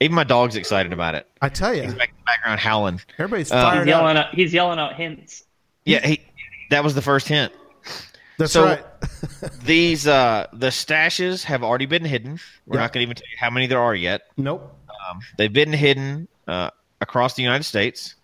Even 0.00 0.14
my 0.14 0.24
dog's 0.24 0.56
excited 0.56 0.92
about 0.92 1.14
it. 1.14 1.26
I 1.40 1.48
tell 1.48 1.72
you, 1.74 1.82
He's 1.84 1.94
back 1.94 2.10
in 2.10 2.16
the 2.16 2.22
background 2.26 2.60
howling. 2.60 3.00
everybody's 3.18 3.50
Uh, 3.50 3.62
fired 3.62 3.86
He's 3.86 3.94
up. 3.94 4.00
yelling 4.02 4.16
out. 4.18 4.34
He's 4.34 4.52
yelling 4.52 4.78
out 4.78 4.94
hints. 4.94 5.44
Yeah, 5.86 6.06
he, 6.06 6.20
that 6.70 6.84
was 6.84 6.94
the 6.94 7.00
first 7.00 7.28
hint. 7.28 7.52
That's 8.38 8.52
so- 8.52 8.64
right. 8.66 8.84
These 9.64 10.06
uh, 10.06 10.48
the 10.52 10.66
stashes 10.66 11.44
have 11.44 11.62
already 11.62 11.86
been 11.86 12.04
hidden. 12.04 12.38
We're 12.66 12.76
Yeah. 12.76 12.82
not 12.82 12.92
going 12.92 13.00
to 13.00 13.04
even 13.04 13.14
tell 13.16 13.28
you 13.30 13.36
how 13.40 13.48
many 13.50 13.66
there 13.68 13.80
are 13.80 13.94
yet. 13.94 14.22
nope. 14.36 14.70
Um, 15.08 15.20
they've 15.38 15.52
been 15.52 15.72
hidden 15.72 16.26
uh, 16.48 16.70
across 17.00 17.34
the 17.34 17.42
United 17.42 17.62
States, 17.64 18.15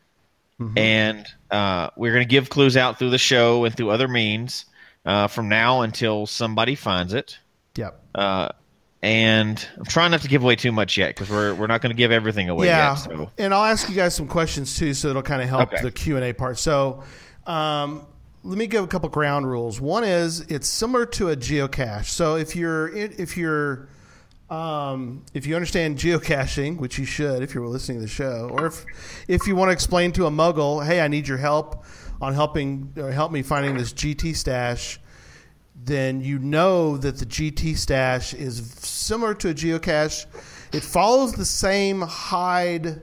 Mhm. 0.70 0.78
and 0.78 1.26
uh, 1.50 1.90
we're 1.96 2.12
going 2.12 2.24
to 2.24 2.30
give 2.30 2.48
clues 2.48 2.76
out 2.76 2.98
through 2.98 3.10
the 3.10 3.18
show 3.18 3.64
and 3.64 3.76
through 3.76 3.90
other 3.90 4.08
means 4.08 4.64
uh, 5.04 5.26
from 5.26 5.48
now 5.48 5.82
until 5.82 6.26
somebody 6.26 6.74
finds 6.74 7.12
it. 7.12 7.38
Yep. 7.76 8.00
Uh, 8.14 8.48
and 9.02 9.66
I'm 9.76 9.84
trying 9.84 10.12
not 10.12 10.20
to 10.22 10.28
give 10.28 10.42
away 10.44 10.54
too 10.56 10.70
much 10.72 10.96
yet 10.96 11.08
because 11.08 11.28
we're 11.28 11.54
we're 11.54 11.66
not 11.66 11.80
going 11.82 11.90
to 11.90 11.96
give 11.96 12.12
everything 12.12 12.48
away 12.48 12.66
yeah. 12.66 12.90
yet. 12.90 12.94
So 12.98 13.30
And 13.36 13.52
I'll 13.52 13.64
ask 13.64 13.88
you 13.88 13.96
guys 13.96 14.14
some 14.14 14.28
questions 14.28 14.76
too, 14.76 14.94
so 14.94 15.08
it'll 15.08 15.22
kind 15.22 15.42
of 15.42 15.48
help 15.48 15.72
Okay. 15.72 15.82
the 15.82 15.90
Q 15.90 16.16
and 16.16 16.24
A 16.24 16.32
part. 16.32 16.58
So, 16.58 17.02
um, 17.46 18.06
let 18.44 18.58
me 18.58 18.66
give 18.66 18.82
a 18.84 18.86
couple 18.86 19.08
ground 19.08 19.48
rules. 19.48 19.80
One 19.80 20.04
is 20.04 20.40
it's 20.42 20.68
similar 20.68 21.06
to 21.06 21.30
a 21.30 21.36
geocache. 21.36 22.06
So 22.06 22.36
if 22.36 22.54
you're 22.56 22.88
if 22.94 23.36
you're 23.36 23.88
um, 24.52 25.24
if 25.32 25.46
you 25.46 25.54
understand 25.54 25.96
geocaching, 25.96 26.76
which 26.76 26.98
you 26.98 27.06
should 27.06 27.42
if 27.42 27.54
you're 27.54 27.66
listening 27.66 27.98
to 27.98 28.02
the 28.02 28.08
show, 28.08 28.50
or 28.52 28.66
if 28.66 28.84
if 29.26 29.46
you 29.46 29.56
want 29.56 29.70
to 29.70 29.72
explain 29.72 30.12
to 30.12 30.26
a 30.26 30.30
muggle, 30.30 30.84
hey, 30.84 31.00
I 31.00 31.08
need 31.08 31.26
your 31.26 31.38
help 31.38 31.84
on 32.20 32.34
helping 32.34 32.92
or 32.98 33.10
help 33.10 33.32
me 33.32 33.40
finding 33.40 33.78
this 33.78 33.94
GT 33.94 34.36
stash, 34.36 35.00
then 35.74 36.20
you 36.20 36.38
know 36.38 36.98
that 36.98 37.16
the 37.16 37.24
GT 37.24 37.78
stash 37.78 38.34
is 38.34 38.70
similar 38.72 39.32
to 39.36 39.48
a 39.48 39.54
geocache. 39.54 40.26
It 40.74 40.82
follows 40.82 41.32
the 41.32 41.46
same 41.46 42.02
hide 42.02 43.00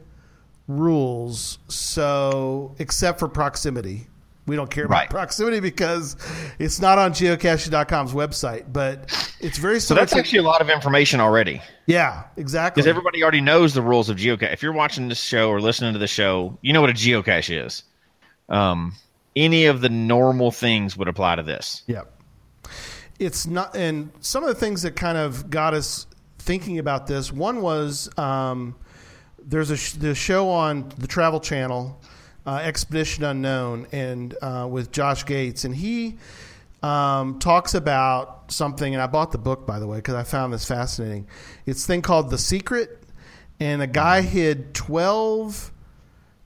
rules, 0.67 1.57
so 1.67 2.75
except 2.77 3.17
for 3.17 3.27
proximity. 3.27 4.08
We 4.49 4.55
don't 4.57 4.69
care 4.69 4.85
about 4.85 4.95
Right. 4.95 5.09
proximity 5.09 5.59
because 5.61 6.17
it's 6.59 6.81
not 6.81 6.97
on 6.97 7.13
geocaching.com's 7.13 8.13
website, 8.13 8.73
but 8.73 9.09
it's 9.39 9.57
very 9.57 9.79
so 9.79 9.93
that's 9.93 10.13
actually 10.15 10.39
a 10.39 10.43
lot 10.43 10.59
of 10.61 10.69
information 10.69 11.21
already 11.21 11.61
yeah, 11.85 12.23
exactly. 12.35 12.81
because 12.81 12.87
everybody 12.89 13.21
already 13.23 13.41
knows 13.41 13.73
the 13.73 13.81
rules 13.81 14.09
of 14.09 14.17
geocache. 14.17 14.51
If 14.51 14.61
you're 14.63 14.73
watching 14.73 15.07
this 15.07 15.21
show 15.21 15.49
or 15.49 15.61
listening 15.61 15.93
to 15.93 15.99
the 15.99 16.07
show, 16.07 16.57
you 16.61 16.73
know 16.73 16.81
what 16.81 16.89
a 16.89 16.93
geocache 16.93 17.65
is. 17.65 17.83
Um, 18.49 18.95
any 19.35 19.65
of 19.65 19.81
the 19.81 19.89
normal 19.89 20.51
things 20.51 20.97
would 20.97 21.07
apply 21.07 21.35
to 21.35 21.43
this. 21.43 21.83
Yep. 21.87 22.11
It's 23.19 23.45
not, 23.47 23.75
and 23.75 24.11
some 24.21 24.43
of 24.43 24.49
the 24.49 24.55
things 24.55 24.81
that 24.81 24.95
kind 24.95 25.17
of 25.17 25.49
got 25.49 25.73
us 25.73 26.07
thinking 26.39 26.79
about 26.79 27.05
this. 27.05 27.31
One 27.31 27.61
was 27.61 28.09
um, 28.17 28.75
there's 29.37 29.69
a 29.71 29.77
sh- 29.77 29.93
the 29.93 30.15
show 30.15 30.49
on 30.49 30.91
the 30.97 31.05
Travel 31.07 31.39
Channel, 31.39 32.01
uh, 32.45 32.55
Expedition 32.63 33.23
Unknown, 33.23 33.87
and 33.91 34.35
uh, 34.41 34.67
with 34.69 34.91
Josh 34.91 35.25
Gates, 35.25 35.65
and 35.65 35.75
he 35.75 36.17
um, 36.81 37.39
talks 37.39 37.73
about 37.73 38.51
something, 38.51 38.93
and 38.93 39.01
I 39.01 39.07
bought 39.07 39.31
the 39.31 39.37
book 39.37 39.65
by 39.65 39.79
the 39.79 39.87
way 39.87 39.97
because 39.97 40.15
I 40.15 40.23
found 40.23 40.53
this 40.53 40.65
fascinating. 40.65 41.27
It's 41.65 41.85
thing 41.85 42.01
called 42.01 42.29
The 42.29 42.37
Secret, 42.37 43.03
and 43.59 43.81
a 43.81 43.87
guy 43.87 44.21
hid 44.21 44.73
twelve 44.73 45.71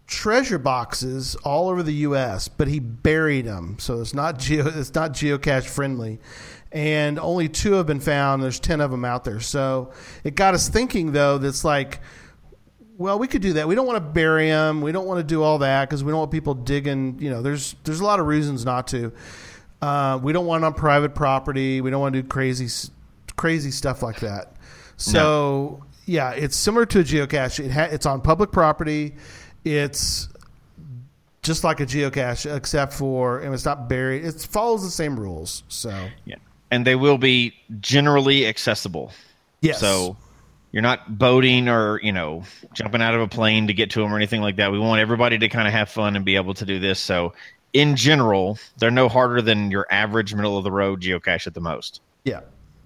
treasure 0.06 0.60
boxes 0.60 1.36
all 1.38 1.70
over 1.70 1.82
the 1.82 1.94
U.S., 1.94 2.48
but 2.48 2.68
he 2.68 2.80
buried 2.80 3.46
them, 3.46 3.78
so 3.80 4.02
it's 4.02 4.14
not 4.14 4.40
geo 4.40 4.68
it's 4.76 4.94
not 4.94 5.14
geocache 5.14 5.66
friendly. 5.66 6.20
And 6.72 7.20
only 7.20 7.50
two 7.50 7.74
have 7.74 7.86
been 7.86 8.00
found. 8.00 8.42
There's 8.42 8.60
ten 8.60 8.82
of 8.82 8.90
them 8.90 9.06
out 9.06 9.24
there, 9.24 9.40
so 9.40 9.92
it 10.24 10.34
got 10.34 10.56
us 10.56 10.68
thinking 10.68 11.12
though. 11.12 11.38
That's 11.38 11.64
like 11.64 12.00
well, 12.98 13.18
we 13.18 13.28
could 13.28 13.42
do 13.42 13.54
that. 13.54 13.68
We 13.68 13.76
don't 13.76 13.88
want 13.88 13.98
to 13.98 14.10
bury 14.12 14.48
them. 14.48 14.82
We 14.82 14.92
don't 14.92 15.06
want 15.06 15.20
to 15.20 15.24
do 15.24 15.42
all 15.42 15.60
that 15.60 15.90
because 15.90 16.04
we 16.04 16.12
don't 16.12 16.20
want 16.20 16.32
people 16.32 16.54
digging. 16.54 17.18
You 17.20 17.30
know, 17.30 17.42
there's 17.42 17.76
there's 17.84 18.00
a 18.00 18.06
lot 18.06 18.20
of 18.20 18.28
reasons 18.28 18.66
not 18.66 18.88
to. 18.88 19.12
Uh, 19.82 20.20
we 20.22 20.32
don't 20.32 20.46
want 20.46 20.64
it 20.64 20.68
on 20.68 20.74
private 20.74 21.16
property. 21.16 21.82
We 21.82 21.90
don't 21.90 22.02
want 22.02 22.14
to 22.14 22.22
do 22.22 22.28
crazy 22.28 22.68
crazy 23.36 23.72
stuff 23.72 24.04
like 24.04 24.20
that. 24.20 24.56
So 24.98 25.80
no. 25.80 25.86
yeah, 26.06 26.32
it's 26.32 26.56
similar 26.56 26.86
to 26.88 27.00
a 27.00 27.04
geocache. 27.04 27.66
It 27.66 27.72
ha- 27.72 27.90
it's 27.92 28.06
on 28.06 28.22
public 28.22 28.52
property. 28.52 29.16
It's 29.64 30.30
just 31.42 31.64
like 31.64 31.80
a 31.80 31.86
geocache, 31.86 32.56
except 32.56 32.94
for 32.94 33.40
and 33.40 33.54
it's 33.54 33.66
not 33.66 33.90
buried. 33.90 34.24
It 34.24 34.36
follows 34.36 34.84
the 34.84 34.92
same 34.92 35.20
rules. 35.20 35.64
So 35.68 36.10
yeah, 36.26 36.36
and 36.72 36.86
they 36.86 36.96
will 36.96 37.18
be 37.18 37.54
generally 37.80 38.46
accessible. 38.46 39.12
Yes. 39.62 39.80
So 39.80 40.16
you're 40.74 40.82
not 40.82 41.18
boating 41.18 41.70
or 41.70 42.02
you 42.02 42.12
know 42.12 42.44
jumping 42.74 43.02
out 43.02 43.16
of 43.16 43.22
a 43.22 43.28
plane 43.30 43.68
to 43.68 43.74
get 43.74 43.92
to 43.92 44.02
them 44.02 44.12
or 44.14 44.18
anything 44.18 44.42
like 44.42 44.58
that. 44.58 44.74
We 44.74 44.80
want 44.80 45.00
everybody 45.00 45.38
to 45.38 45.48
kind 45.48 45.68
of 45.68 45.74
have 45.74 45.88
fun 45.88 46.18
and 46.18 46.26
be 46.26 46.36
able 46.36 46.56
to 46.56 46.66
do 46.66 46.80
this. 46.80 47.00
So 47.00 47.34
in 47.72 47.96
general, 47.96 48.58
they're 48.78 48.92
no 48.92 49.08
harder 49.08 49.42
than 49.42 49.72
your 49.72 49.88
average 49.90 50.36
middle 50.36 50.58
of 50.58 50.66
the 50.66 50.72
road 50.72 51.02
geocache 51.02 51.48
at 51.48 51.54
the 51.54 51.62
most. 51.62 52.02
Yeah, 52.26 52.42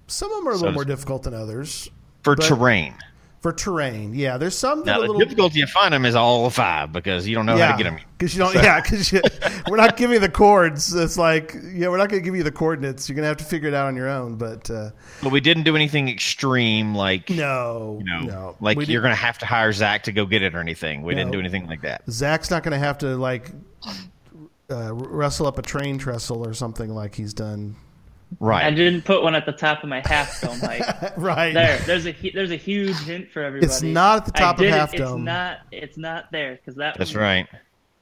some 0.06 0.30
of 0.30 0.38
them 0.38 0.48
are 0.48 0.52
a 0.52 0.54
so 0.54 0.60
little 0.60 0.74
more 0.74 0.84
difficult 0.84 1.24
than 1.24 1.34
others 1.34 1.90
for 2.22 2.36
terrain 2.36 2.94
for 3.40 3.52
terrain. 3.52 4.14
Yeah, 4.14 4.36
there's 4.36 4.56
some 4.56 4.82
now, 4.84 4.94
the 4.94 5.00
little... 5.00 5.18
difficulty 5.18 5.60
of 5.60 5.70
finding 5.70 6.02
them 6.02 6.06
is 6.06 6.14
all 6.14 6.48
five 6.50 6.92
because 6.92 7.26
you 7.26 7.34
don't 7.34 7.46
know 7.46 7.56
yeah, 7.56 7.66
how 7.66 7.76
to 7.76 7.82
get 7.82 7.90
them. 7.90 8.00
Because 8.16 8.34
you 8.34 8.40
don't. 8.40 8.52
So. 8.52 8.62
Yeah, 8.62 8.80
because 8.80 9.12
we're 9.68 9.76
not 9.76 9.96
giving 9.96 10.14
you 10.14 10.20
the 10.20 10.28
coords. 10.28 10.94
It's 10.94 11.16
like 11.16 11.54
yeah, 11.72 11.88
we're 11.88 11.98
not 11.98 12.08
going 12.08 12.22
to 12.22 12.24
give 12.24 12.34
you 12.34 12.42
the 12.42 12.52
coordinates. 12.52 13.08
You're 13.08 13.14
going 13.14 13.24
to 13.24 13.28
have 13.28 13.36
to 13.36 13.44
figure 13.44 13.68
it 13.68 13.74
out 13.74 13.86
on 13.86 13.96
your 13.96 14.08
own. 14.08 14.36
But 14.36 14.70
uh, 14.70 14.90
but 15.22 15.30
we 15.30 15.40
didn't 15.40 15.62
do 15.62 15.76
anything 15.76 16.08
extreme 16.08 16.94
like 16.94 17.30
no, 17.30 18.00
you 18.00 18.04
know, 18.04 18.20
no, 18.20 18.56
like 18.60 18.88
you're 18.88 19.02
going 19.02 19.14
to 19.14 19.20
have 19.20 19.38
to 19.38 19.46
hire 19.46 19.72
Zach 19.72 20.02
to 20.04 20.12
go 20.12 20.26
get 20.26 20.42
it 20.42 20.54
or 20.54 20.60
anything. 20.60 21.02
We 21.02 21.14
no. 21.14 21.20
didn't 21.20 21.32
do 21.32 21.40
anything 21.40 21.66
like 21.66 21.82
that. 21.82 22.02
Zach's 22.10 22.50
not 22.50 22.62
going 22.62 22.72
to 22.72 22.78
have 22.78 22.98
to 22.98 23.16
like 23.16 23.52
uh, 24.70 24.92
wrestle 24.94 25.46
up 25.46 25.58
a 25.58 25.62
train 25.62 25.98
trestle 25.98 26.44
or 26.44 26.54
something 26.54 26.90
like 26.90 27.14
he's 27.14 27.32
done 27.32 27.76
Right. 28.40 28.64
I 28.64 28.70
didn't 28.70 29.02
put 29.02 29.22
one 29.22 29.34
at 29.34 29.46
the 29.46 29.52
top 29.52 29.82
of 29.82 29.88
my 29.88 30.02
half 30.04 30.40
dome 30.40 30.60
height. 30.60 30.82
right. 31.16 31.52
There. 31.54 31.78
There's 31.78 32.06
a 32.06 32.12
there's 32.34 32.50
a 32.50 32.56
huge 32.56 32.96
hint 32.98 33.30
for 33.30 33.42
everybody. 33.42 33.66
It's 33.66 33.82
not 33.82 34.18
at 34.18 34.26
the 34.26 34.32
top 34.32 34.60
of 34.60 34.66
half 34.66 34.94
it, 34.94 34.98
dome. 34.98 35.20
It's 35.20 35.24
not. 35.24 35.58
It's 35.72 35.96
not 35.96 36.30
there 36.30 36.56
because 36.56 36.74
that. 36.76 36.96
That's 36.98 37.14
right. 37.14 37.46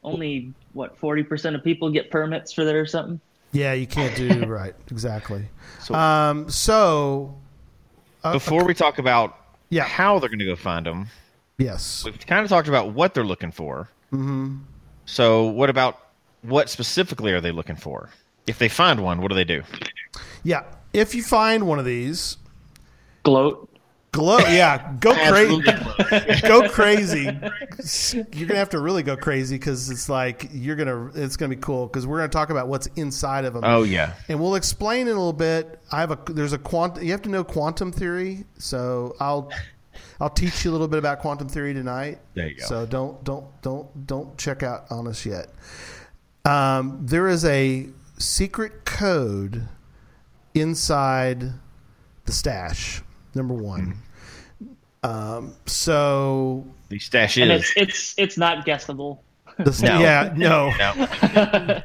Only 0.02 0.52
what 0.72 0.96
forty 0.98 1.22
percent 1.22 1.56
of 1.56 1.64
people 1.64 1.90
get 1.90 2.10
permits 2.10 2.52
for 2.52 2.64
that 2.64 2.74
or 2.74 2.86
something. 2.86 3.20
Yeah, 3.52 3.72
you 3.72 3.86
can't 3.86 4.14
do 4.16 4.44
right 4.46 4.74
exactly. 4.90 5.46
So, 5.80 5.94
um, 5.94 6.50
so 6.50 7.34
uh, 8.24 8.32
before 8.32 8.64
we 8.64 8.74
talk 8.74 8.98
about 8.98 9.38
yeah. 9.70 9.84
how 9.84 10.18
they're 10.18 10.28
going 10.28 10.40
to 10.40 10.44
go 10.44 10.56
find 10.56 10.84
them, 10.84 11.08
yes, 11.58 12.04
we've 12.04 12.26
kind 12.26 12.44
of 12.44 12.50
talked 12.50 12.68
about 12.68 12.92
what 12.92 13.14
they're 13.14 13.24
looking 13.24 13.52
for. 13.52 13.88
Mm-hmm. 14.12 14.58
So, 15.06 15.46
what 15.46 15.70
about 15.70 16.00
what 16.42 16.68
specifically 16.68 17.32
are 17.32 17.40
they 17.40 17.52
looking 17.52 17.76
for? 17.76 18.10
If 18.46 18.58
they 18.58 18.68
find 18.68 19.02
one, 19.02 19.20
what 19.20 19.28
do 19.28 19.34
they 19.34 19.44
do? 19.44 19.62
Yeah, 20.42 20.64
if 20.92 21.14
you 21.14 21.22
find 21.22 21.66
one 21.66 21.78
of 21.78 21.84
these, 21.84 22.38
gloat. 23.22 23.70
Gloat, 24.12 24.48
yeah, 24.48 24.94
go 24.98 25.12
crazy, 25.28 26.40
go 26.48 26.68
crazy. 26.70 27.24
You're 28.32 28.48
gonna 28.48 28.58
have 28.58 28.70
to 28.70 28.80
really 28.80 29.02
go 29.02 29.14
crazy 29.14 29.56
because 29.56 29.90
it's 29.90 30.08
like 30.08 30.48
you're 30.52 30.76
gonna. 30.76 31.10
It's 31.14 31.36
gonna 31.36 31.54
be 31.54 31.60
cool 31.60 31.86
because 31.86 32.06
we're 32.06 32.18
gonna 32.18 32.28
talk 32.30 32.48
about 32.48 32.68
what's 32.68 32.86
inside 32.96 33.44
of 33.44 33.52
them. 33.52 33.62
Oh 33.64 33.82
yeah, 33.82 34.14
and 34.28 34.40
we'll 34.40 34.54
explain 34.54 35.02
in 35.02 35.08
a 35.08 35.18
little 35.18 35.34
bit. 35.34 35.80
I 35.92 36.00
have 36.00 36.12
a 36.12 36.32
there's 36.32 36.54
a 36.54 36.58
quantum. 36.58 37.04
You 37.04 37.12
have 37.12 37.22
to 37.22 37.28
know 37.28 37.44
quantum 37.44 37.92
theory, 37.92 38.46
so 38.56 39.16
I'll 39.20 39.52
I'll 40.18 40.30
teach 40.30 40.64
you 40.64 40.70
a 40.70 40.72
little 40.72 40.88
bit 40.88 40.98
about 40.98 41.18
quantum 41.18 41.48
theory 41.48 41.74
tonight. 41.74 42.18
There 42.34 42.48
you 42.48 42.56
go. 42.56 42.64
So 42.64 42.86
don't 42.86 43.22
don't 43.22 43.44
don't 43.60 44.06
don't 44.06 44.38
check 44.38 44.62
out 44.62 44.86
on 44.90 45.06
us 45.08 45.26
yet. 45.26 45.48
Um, 46.46 47.00
there 47.02 47.28
is 47.28 47.44
a 47.44 47.88
secret 48.18 48.84
code 48.84 49.68
inside 50.56 51.52
the 52.24 52.32
stash. 52.32 53.02
Number 53.34 53.54
one. 53.54 53.98
Mm. 54.62 55.08
Um, 55.08 55.54
so 55.66 56.66
the 56.88 56.98
stash 56.98 57.36
and 57.36 57.52
is 57.52 57.60
it's 57.60 57.74
it's 57.76 58.14
it's 58.18 58.38
not 58.38 58.64
guessable. 58.64 59.22
The, 59.58 59.80
no. 59.84 60.00
Yeah, 60.00 60.34
no. 60.36 60.70
no. 60.78 61.82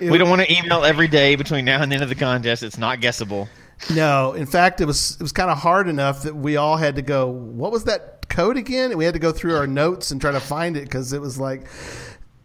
we 0.10 0.18
don't 0.18 0.28
want 0.28 0.42
to 0.42 0.52
email 0.52 0.84
every 0.84 1.06
day 1.06 1.36
between 1.36 1.64
now 1.64 1.80
and 1.80 1.92
the 1.92 1.94
end 1.94 2.02
of 2.02 2.08
the 2.08 2.16
contest. 2.16 2.64
It's 2.64 2.78
not 2.78 3.00
guessable. 3.00 3.48
No, 3.94 4.32
in 4.32 4.46
fact, 4.46 4.80
it 4.80 4.86
was 4.86 5.12
it 5.16 5.22
was 5.22 5.32
kind 5.32 5.50
of 5.50 5.58
hard 5.58 5.88
enough 5.88 6.22
that 6.22 6.34
we 6.34 6.56
all 6.56 6.76
had 6.76 6.96
to 6.96 7.02
go. 7.02 7.28
What 7.28 7.72
was 7.72 7.84
that 7.84 8.28
code 8.28 8.56
again? 8.56 8.90
And 8.90 8.98
we 8.98 9.04
had 9.04 9.14
to 9.14 9.20
go 9.20 9.32
through 9.32 9.56
our 9.56 9.66
notes 9.66 10.10
and 10.10 10.20
try 10.20 10.32
to 10.32 10.40
find 10.40 10.76
it 10.76 10.84
because 10.84 11.12
it 11.12 11.20
was 11.20 11.38
like 11.38 11.66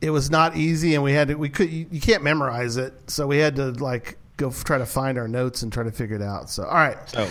it 0.02 0.10
was 0.10 0.30
not 0.30 0.56
easy, 0.56 0.96
and 0.96 1.04
we 1.04 1.14
had 1.14 1.30
to 1.30 1.36
we 1.36 1.50
could 1.50 1.72
you, 1.72 1.88
you 1.92 2.02
can't 2.02 2.24
memorize 2.24 2.78
it, 2.78 2.94
so 3.08 3.28
we 3.28 3.38
had 3.38 3.56
to 3.56 3.72
like 3.72 4.18
go 4.38 4.52
try 4.52 4.78
to 4.78 4.86
find 4.86 5.18
our 5.18 5.28
notes 5.28 5.64
and 5.64 5.74
try 5.74 5.84
to 5.84 5.92
figure 5.92 6.16
it 6.16 6.22
out. 6.22 6.50
So, 6.50 6.64
all 6.64 6.76
right. 6.76 6.98
So, 7.10 7.28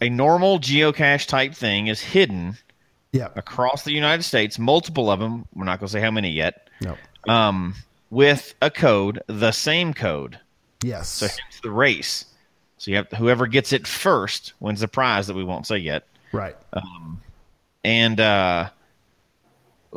a 0.00 0.08
normal 0.08 0.58
geocache 0.58 1.26
type 1.26 1.54
thing 1.54 1.88
is 1.88 2.00
hidden 2.00 2.56
yeah. 3.12 3.28
across 3.34 3.84
the 3.84 3.92
United 3.92 4.22
States, 4.22 4.58
multiple 4.58 5.10
of 5.10 5.20
them. 5.20 5.46
We're 5.54 5.64
not 5.64 5.80
going 5.80 5.88
to 5.88 5.92
say 5.92 6.00
how 6.00 6.10
many 6.10 6.30
yet. 6.30 6.68
No. 6.80 6.96
Um, 7.28 7.74
with 8.10 8.54
a 8.62 8.70
code, 8.70 9.22
the 9.26 9.52
same 9.52 9.92
code. 9.92 10.38
Yes. 10.82 11.08
So 11.08 11.26
it's 11.26 11.60
the 11.62 11.70
race. 11.70 12.26
So 12.78 12.90
you 12.90 12.98
have 12.98 13.10
whoever 13.12 13.46
gets 13.46 13.72
it 13.72 13.86
first 13.86 14.52
wins 14.60 14.80
the 14.80 14.88
prize 14.88 15.26
that 15.26 15.34
we 15.34 15.44
won't 15.44 15.66
say 15.66 15.78
yet. 15.78 16.06
Right. 16.32 16.56
Um, 16.72 17.22
and 17.82 18.20
uh, 18.20 18.70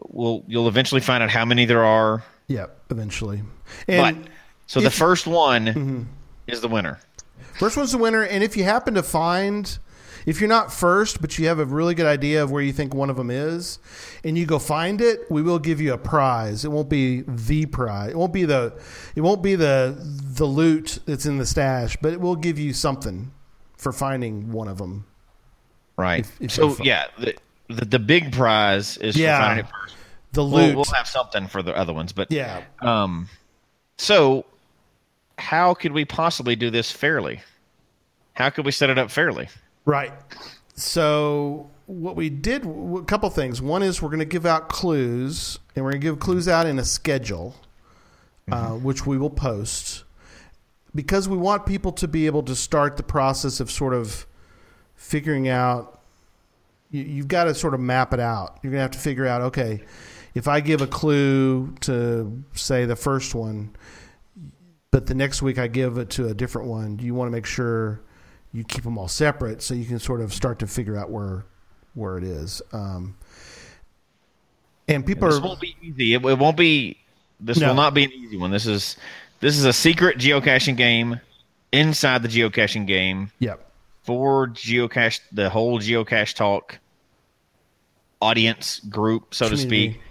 we'll 0.09 0.43
you'll 0.47 0.67
eventually 0.67 1.01
find 1.01 1.21
out 1.21 1.29
how 1.29 1.43
many 1.43 1.65
there 1.65 1.83
are. 1.83 2.23
Yeah, 2.47 2.67
eventually. 2.89 3.41
And 3.87 4.23
but 4.23 4.31
so 4.67 4.79
the 4.79 4.91
first 4.91 5.27
one 5.27 5.65
mm-hmm 5.65 6.03
is 6.47 6.61
the 6.61 6.67
winner. 6.67 6.99
First 7.59 7.77
one's 7.77 7.91
the 7.91 7.97
winner, 7.97 8.23
and 8.23 8.43
if 8.43 8.55
you 8.55 8.63
happen 8.63 8.93
to 8.93 9.03
find, 9.03 9.77
if 10.25 10.39
you're 10.39 10.49
not 10.49 10.71
first, 10.71 11.21
but 11.21 11.37
you 11.39 11.47
have 11.47 11.59
a 11.59 11.65
really 11.65 11.95
good 11.95 12.05
idea 12.05 12.43
of 12.43 12.51
where 12.51 12.61
you 12.61 12.71
think 12.71 12.93
one 12.93 13.09
of 13.09 13.15
them 13.17 13.31
is, 13.31 13.79
and 14.23 14.37
you 14.37 14.45
go 14.45 14.59
find 14.59 15.01
it, 15.01 15.21
we 15.31 15.41
will 15.41 15.59
give 15.59 15.81
you 15.81 15.93
a 15.93 15.97
prize. 15.97 16.65
It 16.65 16.71
won't 16.71 16.89
be 16.89 17.21
the 17.21 17.65
prize. 17.65 18.11
It 18.11 18.17
won't 18.17 18.33
be 18.33 18.45
the, 18.45 18.79
it 19.15 19.21
won't 19.21 19.41
be 19.41 19.55
the 19.55 19.95
the 19.99 20.45
loot 20.45 20.99
that's 21.05 21.25
in 21.25 21.37
the 21.37 21.45
stash, 21.45 21.97
but 22.01 22.13
it 22.13 22.21
will 22.21 22.35
give 22.35 22.59
you 22.59 22.73
something 22.73 23.31
for 23.75 23.91
finding 23.91 24.51
one 24.51 24.67
of 24.67 24.77
them. 24.77 25.05
Right. 25.97 26.19
If, 26.19 26.41
if 26.41 26.51
so 26.51 26.75
yeah, 26.83 27.05
the, 27.17 27.35
the, 27.69 27.85
the 27.85 27.99
big 27.99 28.31
prize 28.31 28.97
is 28.97 29.17
yeah, 29.17 29.37
for 29.37 29.43
finding 29.43 29.65
it 29.65 29.71
first. 29.71 29.95
The 30.33 30.43
loot. 30.43 30.53
We'll, 30.53 30.75
we'll 30.75 30.95
have 30.95 31.07
something 31.07 31.47
for 31.47 31.63
the 31.63 31.75
other 31.75 31.93
ones, 31.93 32.13
but 32.13 32.31
yeah. 32.31 32.63
Um. 32.81 33.29
So 33.97 34.45
how 35.37 35.73
could 35.73 35.91
we 35.91 36.05
possibly 36.05 36.55
do 36.55 36.69
this 36.69 36.91
fairly? 36.91 37.41
How 38.33 38.49
could 38.49 38.65
we 38.65 38.71
set 38.71 38.89
it 38.89 38.97
up 38.97 39.11
fairly? 39.11 39.49
Right. 39.85 40.11
So 40.75 41.69
what 41.87 42.15
we 42.15 42.29
did 42.29 42.65
a 42.65 43.03
couple 43.03 43.29
things. 43.29 43.61
One 43.61 43.81
is 43.81 44.01
we're 44.01 44.09
going 44.09 44.19
to 44.19 44.25
give 44.25 44.45
out 44.45 44.69
clues, 44.69 45.59
and 45.75 45.83
we're 45.83 45.91
going 45.91 46.01
to 46.01 46.07
give 46.07 46.19
clues 46.19 46.47
out 46.47 46.65
in 46.65 46.79
a 46.79 46.85
schedule, 46.85 47.55
uh, 48.51 48.55
mm-hmm. 48.55 48.73
uh, 48.73 48.77
which 48.77 49.05
we 49.05 49.17
will 49.17 49.29
post 49.29 50.03
because 50.97 51.29
we 51.29 51.37
want 51.37 51.65
people 51.65 51.91
to 51.91 52.07
be 52.07 52.25
able 52.25 52.41
to 52.41 52.55
start 52.55 52.97
the 52.97 53.03
process 53.03 53.59
of 53.59 53.69
sort 53.69 53.93
of 53.93 54.25
figuring 54.95 55.47
out. 55.47 56.01
You, 56.89 57.03
you've 57.03 57.27
got 57.27 57.45
to 57.45 57.55
sort 57.55 57.75
of 57.75 57.79
map 57.79 58.13
it 58.13 58.19
out. 58.19 58.59
You're 58.61 58.71
going 58.71 58.79
to 58.79 58.83
have 58.83 58.91
to 58.91 58.99
figure 58.99 59.27
out. 59.27 59.41
Okay, 59.41 59.83
if 60.33 60.47
I 60.47 60.59
give 60.59 60.81
a 60.81 60.87
clue 60.87 61.73
to 61.81 62.43
say 62.53 62.85
the 62.85 62.95
first 62.95 63.35
one, 63.35 63.75
but 64.97 65.05
the 65.05 65.13
next 65.13 65.43
week 65.43 65.59
I 65.59 65.67
give 65.67 65.99
it 65.99 66.09
to 66.11 66.27
a 66.27 66.33
different 66.33 66.69
one, 66.69 66.97
you 66.97 67.13
want 67.13 67.27
to 67.27 67.31
make 67.31 67.45
sure 67.45 68.01
you 68.51 68.63
keep 68.63 68.83
them 68.83 68.97
all 68.97 69.07
separate 69.07 69.61
so 69.61 69.75
you 69.75 69.85
can 69.85 69.99
sort 69.99 70.21
of 70.21 70.33
start 70.33 70.57
to 70.57 70.65
figure 70.65 70.97
out 70.97 71.11
where 71.11 71.45
where 71.93 72.17
it 72.17 72.23
is. 72.23 72.63
Um, 72.73 73.15
and 74.87 75.05
people 75.05 75.27
this 75.27 75.37
are, 75.37 75.41
won't 75.43 75.61
be 75.61 75.75
easy. 75.83 76.15
It, 76.15 76.25
it 76.25 76.39
won't 76.39 76.57
be. 76.57 76.97
This 77.39 77.59
no. 77.59 77.67
will 77.67 77.75
not 77.75 77.93
be 77.93 78.05
an 78.05 78.11
easy 78.11 78.37
one. 78.37 78.49
This 78.49 78.65
is 78.65 78.97
this 79.39 79.55
is 79.55 79.65
a 79.65 79.73
secret 79.73 80.17
geocaching 80.17 80.75
game 80.75 81.21
inside 81.71 82.23
the 82.23 82.27
geocaching 82.27 82.87
game. 82.87 83.29
Yep. 83.37 83.71
For 84.01 84.47
geocache, 84.47 85.19
the 85.31 85.51
whole 85.51 85.79
geocache 85.79 86.33
talk 86.33 86.79
audience 88.27 88.79
group, 88.81 89.33
so 89.33 89.45
to 89.49 89.55
Community. 89.55 89.93
speak. 89.93 90.01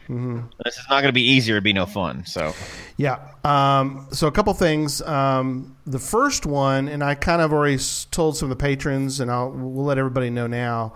This 0.64 0.78
is 0.78 0.84
not 0.88 1.00
going 1.00 1.08
to 1.08 1.12
be 1.12 1.22
easier. 1.22 1.56
It'd 1.56 1.64
be 1.64 1.72
no 1.72 1.86
fun. 1.86 2.24
So 2.26 2.54
Yeah. 2.96 3.18
Um, 3.44 4.06
so 4.12 4.26
a 4.26 4.32
couple 4.32 4.54
things. 4.54 5.02
Um, 5.02 5.76
the 5.86 5.98
first 5.98 6.46
one, 6.46 6.88
and 6.88 7.02
I 7.02 7.14
kind 7.14 7.42
of 7.42 7.52
already 7.52 7.78
told 8.10 8.36
some 8.36 8.50
of 8.50 8.56
the 8.56 8.62
patrons, 8.62 9.20
and 9.20 9.30
I'll 9.30 9.50
we'll 9.50 9.84
let 9.84 9.98
everybody 9.98 10.30
know 10.30 10.46
now 10.46 10.94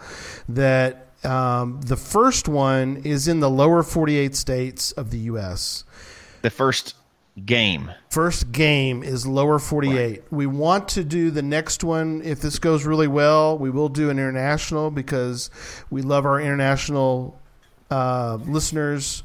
that 0.49 1.09
um, 1.25 1.81
the 1.83 1.97
first 1.97 2.49
one 2.49 3.03
is 3.05 3.29
in 3.29 3.41
the 3.41 3.51
lower 3.51 3.83
48 3.83 4.35
states 4.35 4.93
of 4.93 5.11
the 5.11 5.19
U.S. 5.31 5.85
the 6.43 6.51
first 6.51 6.95
game. 7.45 7.91
First 8.11 8.53
game 8.53 9.03
is 9.03 9.27
lower 9.27 9.59
48. 9.59 10.25
We 10.31 10.47
want 10.47 10.89
to 10.91 11.05
do 11.05 11.31
the 11.31 11.43
next 11.43 11.85
one. 11.85 12.23
If 12.25 12.41
this 12.41 12.59
goes 12.59 12.85
really 12.85 13.09
well, 13.09 13.57
we 13.57 13.71
will 13.71 13.89
do 13.89 14.11
an 14.11 14.19
international 14.19 14.91
because 14.91 15.51
we 15.91 16.03
love 16.03 16.27
our 16.27 16.41
international 16.41 17.41
uh, 17.91 18.39
listeners. 18.47 19.23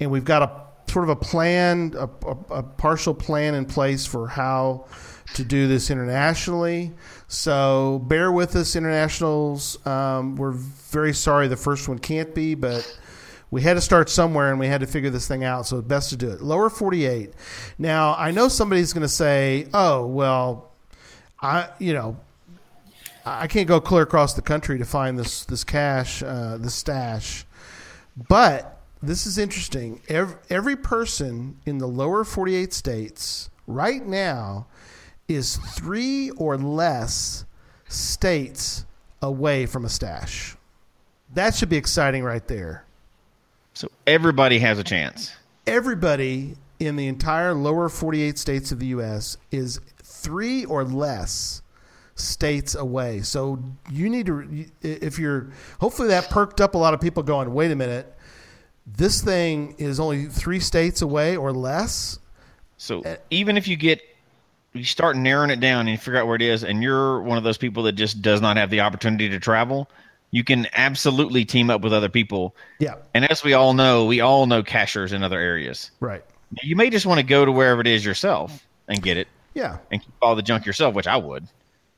And 0.00 0.10
we've 0.10 0.24
got 0.24 0.42
a 0.42 0.90
sort 0.90 1.04
of 1.04 1.10
a 1.10 1.16
plan, 1.16 1.94
a, 1.96 2.08
a, 2.26 2.36
a 2.58 2.62
partial 2.62 3.14
plan 3.14 3.54
in 3.54 3.64
place 3.64 4.06
for 4.06 4.28
how 4.28 4.86
to 5.34 5.44
do 5.44 5.68
this 5.68 5.90
internationally. 5.90 6.92
So 7.28 8.02
bear 8.06 8.30
with 8.30 8.56
us, 8.56 8.76
internationals. 8.76 9.84
Um, 9.86 10.36
we're 10.36 10.52
very 10.52 11.14
sorry 11.14 11.48
the 11.48 11.56
first 11.56 11.88
one 11.88 11.98
can't 11.98 12.34
be, 12.34 12.54
but 12.54 12.98
we 13.52 13.60
had 13.60 13.74
to 13.74 13.82
start 13.82 14.08
somewhere 14.08 14.50
and 14.50 14.58
we 14.58 14.66
had 14.66 14.80
to 14.80 14.86
figure 14.86 15.10
this 15.10 15.28
thing 15.28 15.44
out. 15.44 15.66
So 15.66 15.82
best 15.82 16.08
to 16.08 16.16
do 16.16 16.30
it. 16.30 16.40
Lower 16.40 16.70
48. 16.70 17.34
Now, 17.78 18.14
I 18.18 18.30
know 18.30 18.48
somebody's 18.48 18.94
going 18.94 19.02
to 19.02 19.08
say, 19.08 19.68
oh, 19.74 20.06
well, 20.06 20.72
I, 21.38 21.68
you 21.78 21.92
know, 21.92 22.16
I 23.26 23.46
can't 23.48 23.68
go 23.68 23.78
clear 23.78 24.02
across 24.02 24.32
the 24.32 24.40
country 24.40 24.78
to 24.78 24.86
find 24.86 25.18
this, 25.18 25.44
this 25.44 25.64
cache, 25.64 26.22
uh, 26.22 26.56
this 26.56 26.74
stash. 26.74 27.44
But 28.16 28.80
this 29.02 29.26
is 29.26 29.36
interesting. 29.36 30.00
Every, 30.08 30.36
every 30.48 30.76
person 30.76 31.58
in 31.66 31.76
the 31.76 31.86
lower 31.86 32.24
48 32.24 32.72
states 32.72 33.50
right 33.66 34.04
now 34.04 34.66
is 35.28 35.56
three 35.56 36.30
or 36.30 36.56
less 36.56 37.44
states 37.86 38.86
away 39.20 39.66
from 39.66 39.84
a 39.84 39.90
stash. 39.90 40.56
That 41.34 41.54
should 41.54 41.68
be 41.68 41.76
exciting 41.76 42.24
right 42.24 42.48
there. 42.48 42.86
So 43.74 43.88
everybody 44.06 44.58
has 44.58 44.78
a 44.78 44.84
chance. 44.84 45.32
Everybody 45.66 46.56
in 46.78 46.96
the 46.96 47.06
entire 47.06 47.54
lower 47.54 47.88
48 47.88 48.38
states 48.38 48.72
of 48.72 48.78
the 48.80 48.86
U.S. 48.86 49.36
is 49.50 49.80
three 50.02 50.64
or 50.64 50.84
less 50.84 51.62
states 52.14 52.74
away. 52.74 53.22
So 53.22 53.62
you 53.90 54.10
need 54.10 54.26
to, 54.26 54.66
if 54.82 55.18
you're, 55.18 55.50
hopefully 55.80 56.08
that 56.08 56.28
perked 56.28 56.60
up 56.60 56.74
a 56.74 56.78
lot 56.78 56.94
of 56.94 57.00
people 57.00 57.22
going, 57.22 57.52
wait 57.54 57.70
a 57.70 57.76
minute, 57.76 58.14
this 58.86 59.22
thing 59.22 59.74
is 59.78 60.00
only 60.00 60.26
three 60.26 60.60
states 60.60 61.02
away 61.02 61.36
or 61.36 61.52
less. 61.52 62.18
So 62.76 63.00
eh. 63.02 63.16
even 63.30 63.56
if 63.56 63.68
you 63.68 63.76
get 63.76 64.02
you 64.74 64.84
start 64.84 65.16
narrowing 65.16 65.50
it 65.50 65.60
down 65.60 65.80
and 65.80 65.90
you 65.90 65.98
figure 65.98 66.18
out 66.18 66.26
where 66.26 66.36
it 66.36 66.42
is, 66.42 66.64
and 66.64 66.82
you're 66.82 67.20
one 67.20 67.38
of 67.38 67.44
those 67.44 67.58
people 67.58 67.82
that 67.84 67.92
just 67.92 68.22
does 68.22 68.40
not 68.40 68.56
have 68.56 68.70
the 68.70 68.80
opportunity 68.80 69.28
to 69.28 69.38
travel, 69.38 69.88
you 70.32 70.42
can 70.42 70.66
absolutely 70.74 71.44
team 71.44 71.70
up 71.70 71.82
with 71.82 71.92
other 71.92 72.08
people. 72.08 72.56
Yeah, 72.80 72.96
And 73.14 73.30
as 73.30 73.44
we 73.44 73.52
all 73.52 73.74
know, 73.74 74.06
we 74.06 74.20
all 74.20 74.46
know 74.46 74.62
cashers 74.64 75.12
in 75.12 75.22
other 75.22 75.38
areas. 75.38 75.90
right. 76.00 76.24
You 76.62 76.74
may 76.76 76.90
just 76.90 77.06
want 77.06 77.18
to 77.18 77.24
go 77.24 77.44
to 77.46 77.52
wherever 77.52 77.80
it 77.80 77.86
is 77.86 78.04
yourself 78.04 78.66
and 78.88 79.00
get 79.02 79.16
it 79.16 79.26
Yeah, 79.54 79.78
and 79.90 80.02
keep 80.02 80.12
all 80.20 80.34
the 80.34 80.42
junk 80.42 80.66
yourself, 80.66 80.94
which 80.94 81.06
I 81.06 81.16
would. 81.16 81.46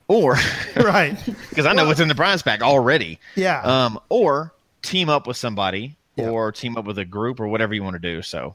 Or 0.07 0.37
right. 0.77 1.17
because 1.49 1.65
I 1.67 1.73
know 1.73 1.87
what's 1.87 1.99
in 2.01 2.09
the 2.09 2.15
prize 2.15 2.43
pack 2.43 2.61
already. 2.63 3.19
Yeah. 3.37 3.61
Um, 3.63 3.99
or 4.11 4.53
team 4.83 5.09
up 5.09 5.27
with 5.27 5.37
somebody 5.37 5.97
Yeah. 6.17 6.29
or 6.29 6.53
team 6.53 6.77
up 6.77 6.85
with 6.85 6.99
a 6.99 7.05
group 7.05 7.41
or 7.41 7.49
whatever 7.49 7.73
you 7.75 7.83
want 7.83 7.95
to 7.95 7.99
do. 8.01 8.21
So 8.23 8.55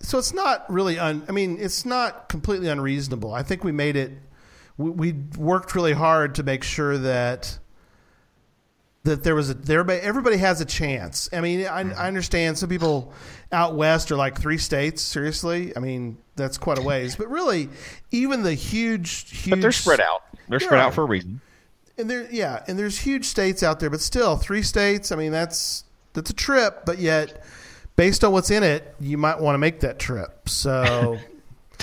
So 0.00 0.18
it's 0.18 0.32
not 0.32 0.70
really 0.72 0.98
un. 0.98 1.24
I 1.28 1.32
mean, 1.32 1.58
it's 1.60 1.84
not 1.84 2.28
completely 2.28 2.68
unreasonable. 2.68 3.34
I 3.34 3.42
think 3.42 3.64
we 3.64 3.72
made 3.72 3.96
it. 3.96 4.12
We, 4.78 4.90
we 4.90 5.12
worked 5.36 5.74
really 5.74 5.92
hard 5.92 6.34
to 6.36 6.42
make 6.42 6.64
sure 6.64 6.96
that 6.98 7.58
that 9.04 9.22
there 9.22 9.34
was 9.34 9.50
a 9.50 9.56
everybody, 9.68 10.00
everybody 10.00 10.36
has 10.38 10.60
a 10.60 10.64
chance. 10.64 11.28
I 11.32 11.40
mean, 11.40 11.60
I, 11.66 11.84
mm-hmm. 11.84 11.98
I 11.98 12.08
understand 12.08 12.58
some 12.58 12.68
people 12.68 13.12
out 13.52 13.76
west 13.76 14.10
are 14.10 14.16
like 14.16 14.40
three 14.40 14.58
states. 14.58 15.02
Seriously, 15.02 15.76
I 15.76 15.80
mean 15.80 16.18
that's 16.36 16.58
quite 16.58 16.78
a 16.78 16.82
ways. 16.82 17.16
But 17.16 17.30
really, 17.30 17.68
even 18.10 18.42
the 18.42 18.54
huge, 18.54 19.30
huge, 19.30 19.50
but 19.50 19.60
they're 19.60 19.72
spread 19.72 20.00
out. 20.00 20.22
They're 20.48 20.58
They 20.58 20.64
spread 20.64 20.80
out 20.80 20.94
for 20.94 21.02
a 21.02 21.06
reason. 21.06 21.40
and 21.96 22.10
there, 22.10 22.26
yeah, 22.30 22.64
and 22.66 22.78
there's 22.78 22.98
huge 22.98 23.26
states 23.26 23.62
out 23.62 23.80
there, 23.80 23.90
but 23.90 24.00
still, 24.00 24.36
three 24.36 24.62
states. 24.62 25.12
I 25.12 25.16
mean, 25.16 25.32
that's 25.32 25.84
that's 26.14 26.30
a 26.30 26.34
trip, 26.34 26.84
but 26.86 26.98
yet, 26.98 27.44
based 27.96 28.24
on 28.24 28.32
what's 28.32 28.50
in 28.50 28.62
it, 28.62 28.94
you 29.00 29.18
might 29.18 29.40
want 29.40 29.54
to 29.54 29.58
make 29.58 29.80
that 29.80 29.98
trip. 29.98 30.48
So, 30.48 31.18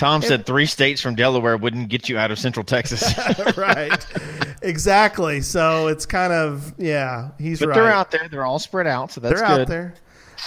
Tom 0.02 0.20
said 0.22 0.44
three 0.46 0.66
states 0.66 1.00
from 1.00 1.14
Delaware 1.14 1.56
wouldn't 1.56 1.88
get 1.88 2.08
you 2.08 2.18
out 2.18 2.30
of 2.32 2.38
Central 2.38 2.64
Texas, 2.64 3.02
right, 3.56 4.04
exactly. 4.62 5.40
So 5.40 5.86
it's 5.88 6.06
kind 6.06 6.32
of 6.32 6.74
yeah, 6.78 7.30
he's 7.38 7.60
but 7.60 7.68
right. 7.68 7.74
they're 7.76 7.90
out 7.92 8.10
there. 8.10 8.28
They're 8.28 8.44
all 8.44 8.58
spread 8.58 8.86
out, 8.86 9.12
so 9.12 9.20
that's 9.20 9.38
They're 9.40 9.48
good. 9.48 9.60
out 9.62 9.68
there. 9.68 9.94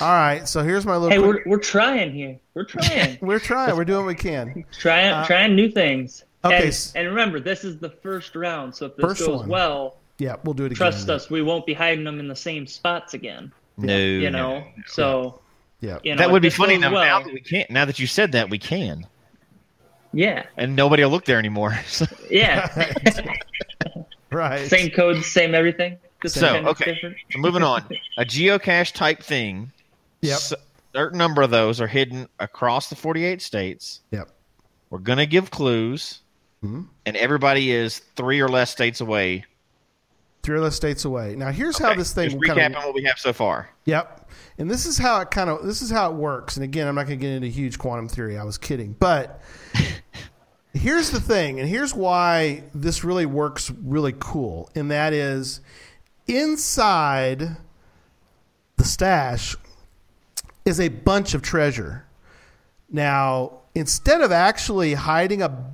All 0.02 0.10
right, 0.12 0.46
so 0.46 0.62
here's 0.62 0.86
my 0.86 0.98
little. 0.98 1.10
Hey, 1.10 1.18
quick- 1.26 1.46
we're 1.46 1.52
we're 1.52 1.64
trying 1.64 2.12
here. 2.14 2.38
We're 2.54 2.66
trying. 2.66 3.18
we're 3.22 3.40
trying. 3.40 3.78
We're 3.78 3.86
doing 3.86 4.00
what 4.06 4.08
we 4.08 4.16
can. 4.16 4.66
trying 4.78 5.26
trying 5.26 5.56
new 5.56 5.70
things. 5.72 6.26
Uh, 6.44 6.50
okay, 6.50 6.66
And, 6.68 6.92
and 6.96 7.08
remember, 7.08 7.40
this 7.40 7.64
is 7.64 7.80
the 7.80 7.90
first 7.90 8.36
round, 8.36 8.76
so 8.76 8.88
if 8.88 8.96
this 8.98 9.04
First 9.06 9.26
goes 9.26 9.40
one. 9.40 9.48
well, 9.50 9.96
Yeah, 10.20 10.36
we'll 10.44 10.54
do 10.54 10.64
it 10.66 10.68
again. 10.68 10.76
trust 10.78 11.10
us, 11.10 11.30
we 11.30 11.42
won't 11.42 11.66
be 11.66 11.74
hiding 11.74 12.04
them 12.04 12.20
in 12.20 12.28
the 12.28 12.36
same 12.36 12.68
spots 12.68 13.14
again. 13.16 13.52
No, 13.78 13.98
You 13.98 14.30
no, 14.30 14.38
know, 14.38 14.60
no. 14.60 14.66
so 14.86 15.42
Yeah, 15.80 15.98
you 16.04 16.12
know 16.14 16.18
that 16.20 16.30
would 16.30 16.42
be 16.44 16.50
funny 16.52 16.78
though. 16.78 16.92
Well, 16.92 17.04
now 17.06 17.22
that 17.24 17.34
we 17.34 17.40
can't, 17.40 17.70
now 17.72 17.86
that 17.86 17.98
you 18.00 18.06
said 18.06 18.34
that, 18.34 18.50
we 18.50 18.60
can, 18.60 19.08
yeah, 20.16 20.46
and 20.58 20.76
nobody 20.76 21.04
will 21.04 21.12
look 21.12 21.26
there 21.26 21.38
anymore. 21.38 21.78
So- 21.88 22.06
yeah. 22.32 22.68
right. 24.32 24.68
same 24.68 24.90
code, 24.92 25.24
same 25.24 25.54
everything. 25.54 25.98
Just 26.22 26.36
So, 26.40 26.56
okay. 26.56 26.94
different. 26.94 27.18
So 27.32 27.40
moving 27.40 27.62
on, 27.64 27.84
a 28.18 28.26
geocache 28.26 28.94
type 28.94 29.22
thing. 29.22 29.72
Yep. 30.22 30.34
s- 30.36 30.54
certain 30.96 31.18
number 31.18 31.42
of 31.42 31.52
those 31.52 31.80
are 31.82 31.88
hidden 31.88 32.28
across 32.40 32.90
the 32.90 32.96
48 32.96 33.42
states. 33.42 34.02
Yep. 34.12 34.30
We're 34.90 35.00
going 35.00 35.20
to 35.20 35.26
give 35.28 35.52
clues, 35.52 36.22
Mm-hmm. 36.64 36.82
and 37.06 37.16
everybody 37.18 37.70
is 37.72 38.00
three 38.16 38.40
or 38.40 38.48
less 38.50 38.72
states 38.72 39.00
away. 39.02 39.46
Three 40.42 40.56
or 40.58 40.62
less 40.62 40.76
states 40.76 41.06
away. 41.06 41.36
Now, 41.36 41.52
here's 41.52 41.78
how 41.78 41.94
this 41.94 42.12
thing 42.14 42.32
Just 42.32 42.44
kind 42.46 42.76
of, 42.76 42.84
what 42.86 42.96
we 42.96 43.04
have 43.04 43.20
so 43.20 43.34
far. 43.34 43.70
Yep. 43.86 44.28
And 44.58 44.72
this 44.72 44.88
is 44.88 44.98
how 44.98 45.20
it 45.22 45.30
kind 45.30 45.50
of 45.50 45.64
this 45.66 45.84
is 45.84 45.92
how 45.92 46.10
it 46.10 46.16
works. 46.16 46.56
And 46.56 46.64
again, 46.64 46.88
I'm 46.88 46.96
not 46.96 47.06
going 47.08 47.20
to 47.20 47.24
get 47.24 47.34
into 47.34 47.50
huge 47.50 47.78
quantum 47.78 48.08
theory. 48.08 48.38
I 48.38 48.44
was 48.44 48.58
kidding. 48.58 48.96
But 49.00 49.42
here's 50.76 51.10
the 51.10 51.22
thing, 51.22 51.60
and 51.60 51.68
here's 51.68 51.94
why 51.94 52.64
this 52.74 53.04
really 53.04 53.26
works 53.26 53.72
really 53.72 54.14
cool. 54.20 54.70
And 54.76 54.92
that 54.92 55.14
is 55.14 55.62
inside 56.28 57.58
the 58.78 58.84
stash 58.84 59.56
is 60.66 60.80
a 60.80 60.90
bunch 60.90 61.34
of 61.34 61.42
treasure. 61.42 62.06
Now, 62.90 63.60
instead 63.74 64.22
of 64.22 64.32
actually 64.32 64.94
hiding 64.94 65.42
a 65.42 65.74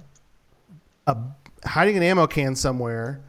a 1.07 1.17
hiding 1.65 1.97
an 1.97 2.03
ammo 2.03 2.27
can 2.27 2.55
somewhere 2.55 3.21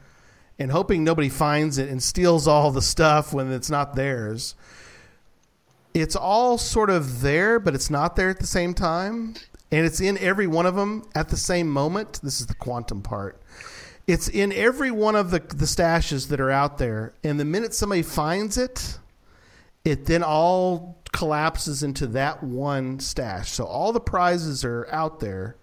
and 0.58 0.70
hoping 0.70 1.02
nobody 1.02 1.28
finds 1.28 1.78
it 1.78 1.88
and 1.88 2.02
steals 2.02 2.46
all 2.46 2.70
the 2.70 2.82
stuff 2.82 3.32
when 3.32 3.50
it's 3.50 3.70
not 3.70 3.96
theirs. 3.96 4.54
It's 5.94 6.16
all 6.16 6.56
sort 6.58 6.90
of 6.90 7.20
there, 7.20 7.58
but 7.58 7.74
it's 7.74 7.90
not 7.90 8.16
there 8.16 8.30
at 8.30 8.38
the 8.38 8.46
same 8.46 8.74
time. 8.74 9.34
And 9.72 9.84
it's 9.84 10.00
in 10.00 10.16
every 10.18 10.46
one 10.46 10.66
of 10.66 10.76
them 10.76 11.04
at 11.14 11.30
the 11.30 11.36
same 11.36 11.68
moment. 11.68 12.20
This 12.22 12.40
is 12.40 12.46
the 12.46 12.54
quantum 12.54 13.02
part. 13.02 13.42
It's 14.06 14.28
in 14.28 14.52
every 14.52 14.90
one 14.90 15.16
of 15.16 15.30
the, 15.30 15.40
the 15.40 15.64
stashes 15.64 16.28
that 16.28 16.40
are 16.40 16.50
out 16.50 16.78
there. 16.78 17.14
And 17.24 17.40
the 17.40 17.44
minute 17.44 17.74
somebody 17.74 18.02
finds 18.02 18.58
it, 18.58 18.98
it 19.84 20.06
then 20.06 20.22
all 20.22 20.98
collapses 21.12 21.82
into 21.82 22.06
that 22.08 22.42
one 22.42 23.00
stash. 23.00 23.50
So 23.50 23.64
all 23.64 23.92
the 23.92 24.00
prizes 24.00 24.64
are 24.64 24.86
out 24.90 25.18
there, 25.20 25.56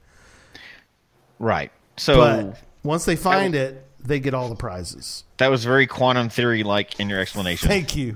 Right. 1.39 1.71
So 1.97 2.17
but 2.17 2.59
once 2.83 3.05
they 3.05 3.15
find 3.15 3.55
it, 3.55 3.85
they 3.99 4.19
get 4.19 4.33
all 4.33 4.49
the 4.49 4.55
prizes. 4.55 5.23
that 5.37 5.49
was 5.49 5.63
very 5.63 5.87
quantum 5.87 6.29
theory 6.29 6.63
like 6.63 6.99
in 6.99 7.09
your 7.09 7.19
explanation. 7.19 7.67
Thank 7.69 7.95
you. 7.95 8.15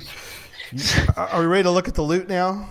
Are 1.15 1.39
we 1.39 1.45
ready 1.45 1.63
to 1.63 1.71
look 1.71 1.87
at 1.87 1.95
the 1.95 2.01
loot 2.01 2.27
now? 2.27 2.69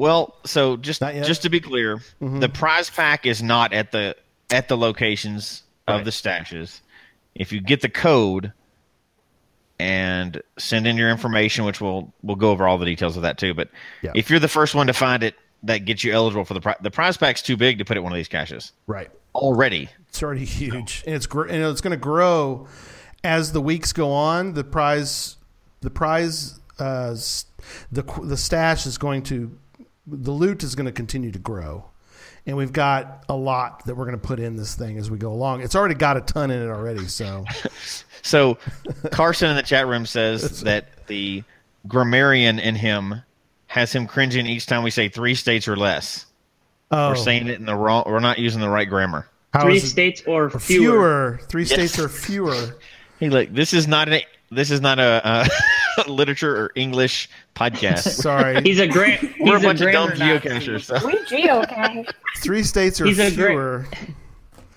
Well, 0.00 0.34
so 0.46 0.78
just? 0.78 1.02
Mm-hmm. 1.02 1.24
just 1.24 1.42
to 1.42 1.50
be 1.50 1.60
clear, 1.60 2.00
the 2.22 2.48
prize 2.48 2.88
pack 2.88 3.26
is 3.26 3.42
not 3.42 3.74
at 3.74 3.92
the 3.92 4.16
at 4.50 4.66
the 4.68 4.76
locations 4.78 5.62
of 5.86 5.96
Right. 5.96 6.04
the 6.06 6.10
stashes. 6.10 6.80
If 7.34 7.52
you 7.52 7.60
get 7.60 7.82
the 7.82 7.90
code 7.90 8.52
and 9.78 10.40
send 10.58 10.86
in 10.86 10.96
your 10.96 11.10
information, 11.10 11.66
which 11.66 11.82
we'll 11.82 12.12
we'll 12.22 12.36
go 12.36 12.50
over 12.50 12.66
all 12.66 12.78
the 12.78 12.86
details 12.86 13.16
of 13.16 13.22
that 13.24 13.36
too. 13.36 13.52
But 13.52 13.68
Yeah. 14.00 14.12
if 14.14 14.30
you're 14.30 14.38
the 14.40 14.48
first 14.48 14.74
one 14.74 14.86
to 14.86 14.94
find 14.94 15.22
it, 15.22 15.34
that 15.64 15.84
gets 15.84 16.02
you 16.02 16.12
eligible 16.14 16.46
for 16.46 16.54
the 16.54 16.62
prize. 16.62 16.76
The 16.80 16.90
prize 16.90 17.18
pack's 17.18 17.42
too 17.42 17.58
big 17.58 17.76
to 17.78 17.84
put 17.84 17.98
it 17.98 18.00
one 18.00 18.10
of 18.12 18.16
these 18.16 18.28
caches 18.28 18.72
Right. 18.86 19.10
already. 19.34 19.90
It's 20.08 20.22
already 20.22 20.46
huge, 20.46 21.02
and 21.06 21.14
it's 21.14 21.26
gr- 21.26 21.44
and 21.46 21.62
it's 21.62 21.82
going 21.82 21.90
to 21.92 21.96
grow 22.02 22.68
as 23.22 23.52
the 23.52 23.60
weeks 23.60 23.92
go 23.92 24.12
on. 24.12 24.54
The 24.54 24.64
prize, 24.64 25.36
the 25.82 25.90
prize 25.90 26.58
uh, 26.78 27.14
the 27.92 28.02
the 28.22 28.38
stash 28.38 28.86
is 28.86 28.96
going 28.96 29.24
to 29.24 29.58
the 30.06 30.30
loot 30.32 30.62
is 30.62 30.74
going 30.74 30.86
to 30.86 30.92
continue 30.92 31.30
to 31.32 31.38
grow, 31.38 31.84
and 32.46 32.56
we've 32.56 32.72
got 32.72 33.24
a 33.28 33.34
lot 33.36 33.84
that 33.86 33.94
we're 33.96 34.06
going 34.06 34.18
to 34.20 34.26
put 34.26 34.40
in 34.40 34.56
this 34.56 34.74
thing 34.74 34.98
as 34.98 35.10
we 35.10 35.18
go 35.18 35.32
along. 35.32 35.62
It's 35.62 35.74
already 35.76 35.94
got 35.94 36.16
a 36.16 36.20
ton 36.20 36.50
in 36.50 36.62
it 36.62 36.68
already, 36.70 37.06
so 37.08 37.44
So 38.22 38.58
Carson 39.12 39.50
in 39.50 39.56
the 39.56 39.62
chat 39.62 39.86
room 39.86 40.04
says 40.06 40.60
that 40.64 41.06
the 41.06 41.42
grammarian 41.88 42.58
in 42.58 42.74
him 42.74 43.22
has 43.66 43.92
him 43.92 44.06
cringing 44.06 44.46
each 44.46 44.66
time 44.66 44.82
we 44.82 44.90
say 44.90 45.08
three 45.08 45.34
states 45.34 45.68
or 45.68 45.76
less. 45.76 46.26
oh, 46.90 47.10
We're 47.10 47.16
saying 47.16 47.46
it 47.48 47.58
in 47.60 47.66
the 47.66 47.74
wrong. 47.76 48.02
We're 48.06 48.20
not 48.20 48.38
using 48.38 48.60
the 48.60 48.68
right 48.68 48.88
grammar. 48.88 49.26
how 49.54 49.62
Three 49.64 49.78
states 49.78 50.22
or 50.26 50.44
or 50.46 50.50
fewer. 50.58 50.58
fewer. 50.58 51.40
Three 51.48 51.62
Yes. 51.62 51.72
states 51.72 51.98
or 51.98 52.08
fewer. 52.08 52.76
Hey, 53.20 53.28
look, 53.28 53.50
this 53.52 53.74
is 53.74 53.86
not 53.86 54.08
a 54.08 54.24
this 54.50 54.70
is 54.70 54.80
not 54.80 54.98
a, 54.98 55.20
uh 55.22 55.48
literature 56.08 56.56
or 56.56 56.72
English 56.74 57.28
podcast. 57.54 57.98
Sorry, 58.22 58.62
He's 58.62 58.78
a 58.80 58.86
great. 58.88 59.20
We're 59.40 59.56
a 59.56 59.58
he's 59.58 59.66
bunch 59.66 59.80
of 59.80 59.92
dumb 59.92 60.08
grammar 60.10 60.34
Nazi. 60.34 60.48
geocachers. 60.48 60.82
So. 61.00 61.06
We 61.06 61.14
geocache. 61.24 62.10
three 62.38 62.62
states 62.62 63.00
or 63.00 63.06
He's 63.06 63.18
a 63.18 63.30
great- 63.34 63.48
fewer. 63.50 63.86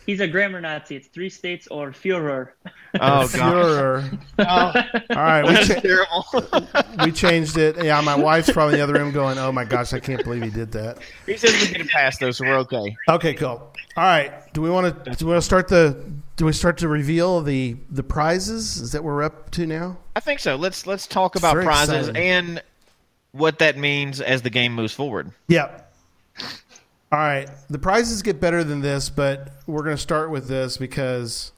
He's 0.05 0.19
a 0.19 0.27
grammar 0.27 0.59
Nazi. 0.59 0.97
It's 0.97 1.07
three 1.07 1.29
states 1.29 1.65
or 1.67 1.93
fewer. 1.93 2.53
Oh 2.99 3.25
god, 3.29 3.29
Fewer. 3.29 4.03
oh, 4.39 4.45
All 4.45 5.15
right, 5.15 5.43
we, 5.47 5.53
that's 5.53 5.67
cha- 5.69 5.79
terrible. 5.79 6.67
we 7.05 7.11
changed 7.13 7.57
it. 7.57 7.81
Yeah, 7.81 8.01
my 8.01 8.13
wife's 8.15 8.51
probably 8.51 8.73
in 8.73 8.79
the 8.79 8.83
other 8.83 8.93
room 9.01 9.13
going, 9.13 9.37
"Oh 9.37 9.53
my 9.53 9.63
gosh, 9.63 9.93
I 9.93 10.01
can't 10.01 10.21
believe 10.21 10.43
he 10.43 10.49
did 10.49 10.73
that." 10.73 10.97
he 11.25 11.37
says 11.37 11.53
we 11.53 11.69
get 11.71 11.79
it 11.81 11.89
past 11.89 12.19
though, 12.19 12.31
so 12.31 12.43
we're 12.43 12.57
okay. 12.57 12.95
Okay, 13.07 13.33
cool. 13.33 13.49
All 13.95 14.03
right. 14.03 14.33
Do 14.53 14.61
we 14.61 14.69
want 14.69 15.05
to 15.05 15.11
do 15.11 15.25
we 15.25 15.31
want 15.31 15.41
to 15.41 15.45
start 15.45 15.69
the 15.69 16.03
do 16.43 16.47
we 16.47 16.51
start 16.51 16.77
to 16.79 16.89
reveal 16.89 17.39
the 17.39 17.77
the 17.89 18.03
prizes? 18.03 18.75
Is 18.75 18.91
that 18.91 19.01
what 19.01 19.11
we're 19.13 19.23
up 19.23 19.49
to 19.51 19.65
now? 19.65 19.99
I 20.13 20.19
think 20.19 20.41
so. 20.41 20.57
Let's 20.57 20.85
let's 20.85 21.07
talk 21.07 21.37
about 21.37 21.53
Very 21.53 21.63
prizes 21.63 22.09
exciting. 22.09 22.21
and 22.21 22.63
what 23.31 23.59
that 23.59 23.77
means 23.77 24.19
as 24.19 24.41
the 24.41 24.49
game 24.49 24.73
moves 24.73 24.91
forward. 24.91 25.31
Yep. 25.47 25.93
All 27.13 27.19
right. 27.19 27.49
The 27.69 27.79
prizes 27.79 28.21
get 28.23 28.41
better 28.41 28.61
than 28.61 28.81
this, 28.81 29.09
but 29.09 29.53
we're 29.67 29.83
going 29.83 29.95
to 29.95 30.01
start 30.01 30.31
with 30.31 30.49
this 30.49 30.75
because 30.75 31.53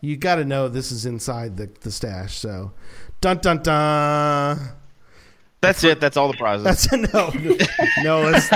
you 0.00 0.16
got 0.16 0.36
to 0.36 0.46
know 0.46 0.68
this 0.68 0.90
is 0.90 1.04
inside 1.04 1.58
the 1.58 1.68
the 1.82 1.90
stash. 1.90 2.38
So, 2.38 2.72
dun 3.20 3.40
dun 3.40 3.62
dun. 3.62 4.58
That's 5.60 5.84
it. 5.84 6.00
That's 6.00 6.16
all 6.16 6.28
the 6.30 6.38
prizes. 6.38 6.64
That's 6.64 6.90
a 6.92 6.96
no. 6.96 7.32
No, 8.02 8.22
let's 8.22 8.48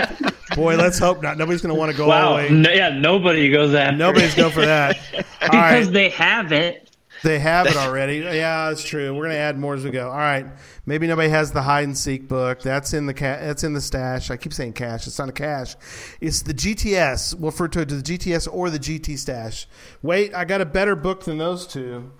boy, 0.56 0.76
let's 0.76 0.98
hope 0.98 1.22
not. 1.22 1.36
Nobody's 1.36 1.60
going 1.60 1.74
to 1.74 1.78
want 1.78 1.90
to 1.92 1.96
go 1.98 2.04
all 2.04 2.08
Wow. 2.10 2.28
the 2.30 2.34
way. 2.36 2.50
No, 2.50 2.70
yeah, 2.70 2.88
nobody 2.90 3.50
goes 3.50 3.74
after. 3.74 3.96
Nobody's 3.96 4.32
it. 4.32 4.36
going 4.38 4.52
for 4.52 4.64
that. 4.64 4.96
All 5.14 5.22
because 5.50 5.86
right. 5.86 5.92
they 5.92 6.08
have 6.10 6.52
it. 6.52 6.80
They 7.22 7.38
have 7.38 7.66
it 7.66 7.76
already. 7.76 8.18
Yeah, 8.18 8.68
that's 8.68 8.82
true. 8.84 9.14
We're 9.14 9.24
gonna 9.24 9.34
add 9.34 9.58
more 9.58 9.74
as 9.74 9.84
we 9.84 9.90
go. 9.90 10.08
All 10.10 10.16
right. 10.16 10.46
Maybe 10.86 11.06
nobody 11.06 11.28
has 11.30 11.52
the 11.52 11.62
hide 11.62 11.84
and 11.84 11.96
seek 11.96 12.28
book. 12.28 12.60
That's 12.62 12.92
in 12.94 13.06
the 13.06 13.14
ca- 13.14 13.38
That's 13.40 13.64
in 13.64 13.72
the 13.74 13.80
stash. 13.80 14.30
I 14.30 14.36
keep 14.38 14.52
saying 14.54 14.72
cache. 14.74 15.06
It's 15.06 15.18
not 15.18 15.28
a 15.28 15.32
cache. 15.32 15.76
It's 16.20 16.42
the 16.42 16.52
GTS. 16.54 17.34
We'll 17.34 17.50
refer 17.50 17.68
to 17.68 17.80
it 17.80 17.92
as 17.92 18.02
the 18.02 18.18
GTS 18.18 18.48
or 18.52 18.68
the 18.70 18.78
GT 18.78 19.18
stash. 19.18 19.66
Wait, 20.02 20.34
I 20.34 20.44
got 20.44 20.60
a 20.60 20.66
better 20.66 20.94
book 20.96 21.24
than 21.24 21.38
those 21.38 21.66
two. 21.66 22.10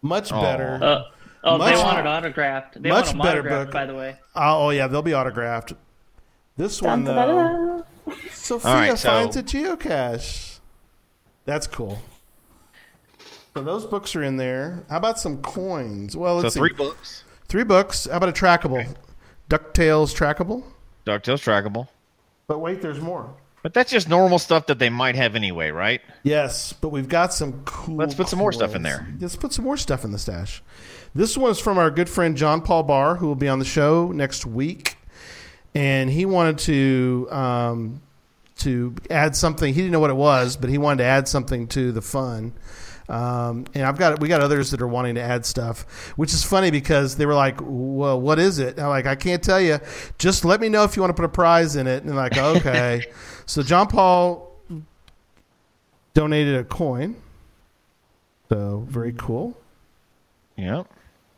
Much 0.00 0.32
Aw. 0.32 0.40
better. 0.42 0.78
Uh, 0.82 1.02
oh, 1.44 1.58
Much- 1.58 1.74
they 1.74 1.82
want 1.82 1.98
it 1.98 2.06
autographed. 2.06 2.82
They 2.82 2.88
much 2.88 3.06
want 3.06 3.18
them 3.18 3.22
better 3.22 3.42
book. 3.42 3.70
by 3.72 3.86
the 3.86 3.94
way. 3.94 4.16
oh, 4.34 4.66
oh, 4.66 4.70
yeah, 4.70 4.86
they'll 4.86 5.02
be 5.02 5.14
autographed. 5.14 5.72
This 6.56 6.82
one 6.82 7.04
Dun, 7.04 7.16
though. 7.16 7.84
Sophia 8.30 8.70
All 8.70 8.76
right, 8.76 8.98
so- 8.98 9.08
finds 9.08 9.36
a 9.36 9.42
geocache. 9.42 10.58
That's 11.44 11.66
cool. 11.66 12.00
So 13.54 13.62
those 13.62 13.84
books 13.84 14.16
are 14.16 14.22
in 14.22 14.36
there. 14.38 14.84
How 14.88 14.96
about 14.96 15.18
some 15.18 15.42
coins? 15.42 16.16
Well, 16.16 16.38
so 16.38 16.42
let's 16.42 16.54
see. 16.54 16.60
three 16.60 16.72
books. 16.72 17.24
Three 17.48 17.64
books. 17.64 18.06
How 18.10 18.16
about 18.16 18.30
a 18.30 18.32
trackable? 18.32 18.96
DuckTales 19.50 20.14
trackable? 20.16 20.64
DuckTales 21.04 21.42
trackable. 21.42 21.88
But 22.46 22.60
wait, 22.60 22.80
there's 22.80 23.00
more. 23.00 23.34
But 23.62 23.74
that's 23.74 23.92
just 23.92 24.08
normal 24.08 24.38
stuff 24.38 24.66
that 24.66 24.78
they 24.78 24.88
might 24.90 25.14
have 25.14 25.36
anyway, 25.36 25.70
right? 25.70 26.00
Yes, 26.22 26.72
but 26.72 26.88
we've 26.88 27.08
got 27.08 27.32
some 27.32 27.62
cool. 27.64 27.96
Let's 27.96 28.14
put 28.14 28.28
some 28.28 28.38
more 28.38 28.52
stuff 28.52 28.74
in 28.74 28.82
there. 28.82 29.06
Let's 29.20 29.36
put 29.36 29.52
some 29.52 29.64
more 29.64 29.76
stuff 29.76 30.04
in 30.04 30.12
the 30.12 30.18
stash. 30.18 30.62
This 31.14 31.36
one 31.36 31.50
is 31.50 31.58
from 31.58 31.76
our 31.76 31.90
good 31.90 32.08
friend 32.08 32.36
John 32.36 32.62
Paul 32.62 32.84
Barr, 32.84 33.16
who 33.16 33.26
will 33.26 33.34
be 33.34 33.48
on 33.48 33.58
the 33.58 33.64
show 33.66 34.12
next 34.12 34.46
week, 34.46 34.96
and 35.74 36.08
he 36.08 36.24
wanted 36.24 36.58
to 36.60 37.28
um, 37.30 38.00
to 38.58 38.94
add 39.10 39.36
something. 39.36 39.74
He 39.74 39.80
didn't 39.80 39.92
know 39.92 40.00
what 40.00 40.10
it 40.10 40.16
was, 40.16 40.56
but 40.56 40.70
he 40.70 40.78
wanted 40.78 40.98
to 40.98 41.04
add 41.04 41.28
something 41.28 41.66
to 41.68 41.92
the 41.92 42.00
fun. 42.00 42.54
Um, 43.10 43.66
and 43.74 43.84
I've 43.84 43.98
got 43.98 44.20
we 44.20 44.28
got 44.28 44.40
others 44.40 44.70
that 44.70 44.80
are 44.80 44.88
wanting 44.88 45.16
to 45.16 45.20
add 45.20 45.44
stuff, 45.44 46.12
which 46.16 46.32
is 46.32 46.44
funny 46.44 46.70
because 46.70 47.16
they 47.16 47.26
were 47.26 47.34
like, 47.34 47.58
"Well, 47.60 48.18
what 48.18 48.38
is 48.38 48.58
it?" 48.58 48.76
And 48.76 48.80
I'm 48.80 48.88
like, 48.88 49.06
"I 49.06 49.14
can't 49.14 49.42
tell 49.42 49.60
you. 49.60 49.80
Just 50.16 50.46
let 50.46 50.62
me 50.62 50.70
know 50.70 50.84
if 50.84 50.96
you 50.96 51.02
want 51.02 51.10
to 51.14 51.20
put 51.20 51.26
a 51.26 51.32
prize 51.32 51.76
in 51.76 51.86
it." 51.86 52.04
And 52.04 52.16
like, 52.16 52.38
"Okay." 52.38 53.04
so 53.44 53.62
John 53.62 53.86
Paul 53.86 54.50
donated 56.14 56.54
a 56.54 56.64
coin. 56.64 57.16
So 58.48 58.86
very 58.88 59.12
cool. 59.12 59.58
Yep. 60.56 60.86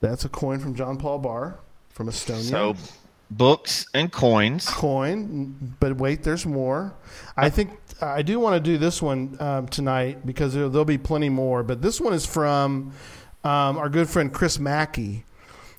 That's 0.09 0.25
a 0.25 0.29
coin 0.29 0.59
from 0.59 0.75
John 0.75 0.97
Paul 0.97 1.19
Barr 1.19 1.59
from 1.91 2.09
Estonia. 2.09 2.43
So 2.51 2.77
books 3.31 3.87
and 3.95 4.13
coins. 4.13 4.67
coin, 4.69 5.75
but 5.81 5.97
wait, 5.97 6.23
there's 6.23 6.45
more. 6.47 6.95
I 7.37 7.49
think 7.51 7.71
I 8.01 8.23
do 8.23 8.39
want 8.39 8.63
to 8.63 8.71
do 8.71 8.77
this 8.79 9.01
one 9.01 9.37
um, 9.41 9.67
tonight 9.69 10.27
because 10.27 10.55
there, 10.55 10.69
there'll 10.69 10.85
be 10.85 10.99
plenty 10.99 11.29
more. 11.31 11.63
But 11.63 11.81
this 11.83 12.01
one 12.01 12.13
is 12.13 12.27
from 12.27 12.93
um, 13.45 13.79
our 13.79 13.89
good 13.89 14.09
friend 14.09 14.33
Chris 14.33 14.59
Mackey. 14.59 15.25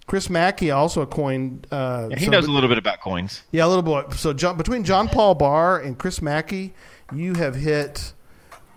Chris 0.07 0.29
Mackey 0.29 0.69
also 0.71 1.01
a 1.01 1.07
coin. 1.07 1.63
Uh, 1.71 2.07
Yeah, 2.11 2.17
he 2.19 2.25
so- 2.25 2.31
knows 2.31 2.47
a 2.47 2.51
little 2.51 2.69
bit 2.69 2.77
about 2.77 3.01
coins. 3.01 3.43
yeah, 3.51 3.65
a 3.65 3.67
little 3.67 3.81
bit. 3.83 4.13
So 4.17 4.33
John, 4.33 4.57
between 4.57 4.83
John 4.83 5.07
Paul 5.07 5.35
Barr 5.35 5.79
and 5.79 5.97
Chris 5.97 6.21
Mackey, 6.21 6.73
you 7.13 7.33
have 7.35 7.55
hit 7.55 8.13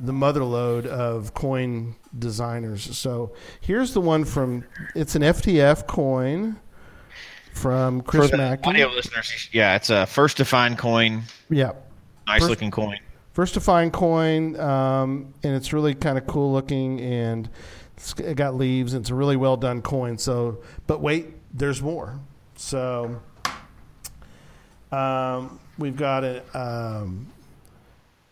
the 0.01 0.12
mother 0.12 0.44
load 0.44 0.86
of 0.86 1.34
coin 1.34 1.96
designers. 2.18 2.96
So 2.96 3.34
here's 3.61 3.92
the 3.94 4.01
one 4.01 4.24
from. 4.24 4.64
It's 4.94 5.14
an 5.14 5.22
FTF 5.22 5.86
coin 5.86 6.59
from 7.53 8.03
Chris 8.03 8.32
Mackey. 8.32 8.68
audio 8.68 8.88
listeners, 8.88 9.49
yeah, 9.53 9.74
it's 9.74 9.90
a 9.90 10.07
first 10.07 10.36
to 10.36 10.44
find 10.44 10.78
coin. 10.78 11.22
Yeah. 11.51 11.72
Nice 12.26 12.40
First- 12.40 12.51
looking 12.51 12.70
coin. 12.70 12.99
First 13.32 13.55
to 13.55 13.61
find 13.61 13.92
coin, 13.92 14.59
um, 14.59 15.32
and 15.44 15.55
it's 15.55 15.72
really 15.72 15.94
kind 15.94 16.18
of 16.18 16.26
cool 16.26 16.53
looking, 16.53 17.01
and 17.01 17.49
it's 17.96 18.12
it 18.18 18.34
got 18.36 18.57
leaves, 18.57 18.94
and 18.94 19.03
it's 19.03 19.11
a 19.11 19.14
really 19.14 19.36
well 19.36 19.57
done 19.57 19.80
coin. 19.80 20.18
So, 20.18 20.59
but 20.88 21.01
wait, 21.01 21.26
there's 21.57 21.80
more. 21.80 22.18
So, 22.57 23.20
um, 24.90 25.61
we've 25.78 25.96
got 25.96 26.24
a 26.24 26.42
um, 26.59 27.28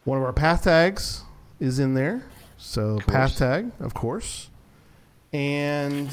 one 0.04 0.18
of 0.18 0.24
our 0.24 0.32
path 0.32 0.64
tags 0.64 1.22
is 1.60 1.78
in 1.78 1.94
there. 1.94 2.22
So 2.58 2.98
path 3.06 3.36
tag, 3.36 3.70
of 3.80 3.92
course, 3.94 4.48
and 5.32 6.08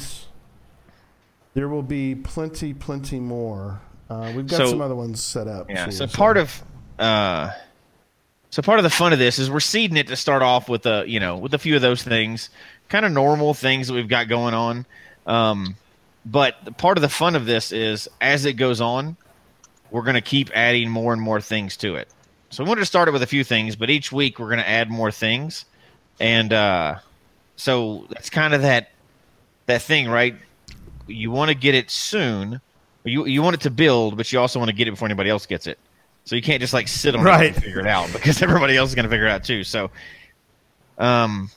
there 1.54 1.68
will 1.68 1.82
be 1.82 2.14
plenty, 2.14 2.74
plenty 2.74 3.18
more. 3.20 3.80
Uh, 4.10 4.32
we've 4.36 4.46
got 4.46 4.58
So- 4.58 4.66
some 4.70 4.80
other 4.82 4.94
ones 4.94 5.22
set 5.22 5.48
up. 5.48 5.70
Yeah. 5.70 5.86
too, 5.86 5.92
So 5.92 6.06
part 6.06 6.36
of 6.36 6.62
uh, 6.98 7.50
so 8.50 8.62
part 8.62 8.78
of 8.78 8.82
the 8.84 8.90
fun 8.90 9.12
of 9.12 9.18
this 9.18 9.38
is 9.38 9.50
we're 9.50 9.60
seeding 9.60 9.96
it 9.96 10.06
to 10.08 10.16
start 10.16 10.42
off 10.42 10.68
with 10.68 10.86
a 10.86 11.04
you 11.06 11.18
know 11.20 11.38
with 11.38 11.54
a 11.54 11.58
few 11.58 11.74
of 11.76 11.82
those 11.82 12.02
things, 12.02 12.50
kind 12.88 13.04
of 13.06 13.12
normal 13.12 13.54
things 13.54 13.88
that 13.88 13.94
we've 13.94 14.08
got 14.08 14.28
going 14.28 14.54
on. 14.54 14.86
Um, 15.26 15.76
but 16.26 16.76
part 16.76 16.98
of 16.98 17.02
the 17.02 17.08
fun 17.08 17.34
of 17.36 17.46
this 17.46 17.72
is 17.72 18.08
as 18.20 18.44
it 18.44 18.54
goes 18.54 18.80
on, 18.80 19.16
we're 19.90 20.02
going 20.02 20.14
to 20.14 20.20
keep 20.20 20.50
adding 20.54 20.90
more 20.90 21.12
and 21.12 21.20
more 21.22 21.40
things 21.40 21.76
to 21.78 21.96
it. 21.96 22.08
So 22.54 22.62
we 22.64 22.68
wanted 22.68 22.82
to 22.82 22.86
start 22.86 23.08
it 23.08 23.10
with 23.10 23.22
a 23.22 23.26
few 23.26 23.42
things, 23.44 23.74
but 23.76 23.90
each 23.90 24.12
week 24.12 24.38
we're 24.38 24.46
going 24.48 24.60
to 24.60 24.68
add 24.68 24.88
more 24.90 25.10
things, 25.10 25.64
and 26.20 26.52
uh, 26.52 26.96
so 27.56 28.06
that's 28.10 28.30
kind 28.30 28.54
of 28.54 28.62
that 28.62 28.90
that 29.66 29.82
thing, 29.82 30.08
right? 30.08 30.36
You 31.08 31.30
want 31.30 31.48
to 31.50 31.54
get 31.54 31.74
it 31.74 31.90
soon. 31.90 32.60
You 33.02 33.26
you 33.26 33.42
want 33.42 33.54
it 33.54 33.60
to 33.62 33.70
build, 33.70 34.16
but 34.16 34.30
you 34.32 34.38
also 34.38 34.58
want 34.60 34.68
to 34.70 34.74
get 34.74 34.86
it 34.88 34.92
before 34.92 35.06
anybody 35.06 35.30
else 35.30 35.46
gets 35.46 35.66
it. 35.66 35.78
So 36.24 36.36
you 36.36 36.42
can't 36.42 36.60
just 36.60 36.72
like 36.72 36.86
sit 36.88 37.14
on 37.14 37.20
it 37.20 37.24
Right. 37.24 37.54
and 37.54 37.62
figure 37.62 37.80
it 37.80 37.86
out 37.86 38.10
because 38.12 38.40
everybody 38.40 38.76
else 38.76 38.90
is 38.90 38.94
going 38.94 39.04
to 39.04 39.10
figure 39.10 39.26
it 39.26 39.30
out 39.30 39.44
too. 39.44 39.64
So, 39.64 39.90
um, 40.96 41.50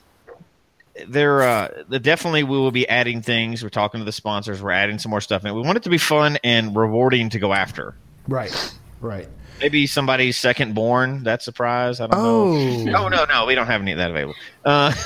there 1.06 1.42
uh, 1.42 1.84
the 1.88 2.00
definitely 2.00 2.42
we 2.42 2.58
will 2.58 2.72
be 2.72 2.88
adding 2.88 3.22
things. 3.22 3.62
We're 3.62 3.68
talking 3.68 4.00
to 4.00 4.04
the 4.04 4.12
sponsors. 4.12 4.60
We're 4.60 4.72
adding 4.72 4.98
some 4.98 5.10
more 5.10 5.20
stuff 5.20 5.44
and. 5.44 5.54
We 5.54 5.62
want 5.62 5.76
it 5.76 5.84
to 5.84 5.90
be 5.90 5.98
fun 5.98 6.38
and 6.42 6.74
rewarding 6.76 7.30
to 7.30 7.38
go 7.38 7.52
after. 7.52 7.94
right, 8.26 8.74
right. 9.00 9.28
Maybe 9.60 9.86
somebody's 9.86 10.36
second 10.36 10.74
born. 10.74 11.22
That's 11.24 11.48
a 11.48 11.52
prize. 11.52 12.00
I 12.00 12.06
don't 12.06 12.18
know. 12.20 12.92
Oh, 12.92 13.04
Oh 13.04 13.08
no, 13.08 13.24
no, 13.24 13.46
we 13.46 13.54
don't 13.54 13.66
have 13.66 13.80
any 13.82 13.92
of 13.92 13.98
that 13.98 14.10
available. 14.10 14.34
Uh, 14.64 14.92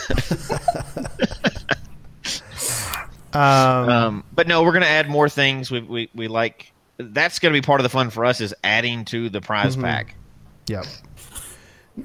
Um, 3.35 3.89
um, 3.89 4.25
but 4.35 4.47
no, 4.47 4.63
we're 4.63 4.73
going 4.73 4.83
to 4.83 4.89
add 4.91 5.09
more 5.09 5.27
things. 5.27 5.71
We, 5.71 5.81
we 5.81 6.11
we 6.15 6.29
like 6.29 6.71
that's 6.99 7.39
going 7.39 7.55
to 7.55 7.59
be 7.59 7.65
part 7.65 7.81
of 7.81 7.83
the 7.83 7.89
fun 7.89 8.11
for 8.11 8.27
us 8.27 8.43
is 8.43 8.55
adding 8.63 9.07
to 9.07 9.31
the 9.31 9.41
prize 9.41 9.73
Mm-hmm. 9.75 9.85
pack. 9.87 10.17
Yep. 10.67 10.85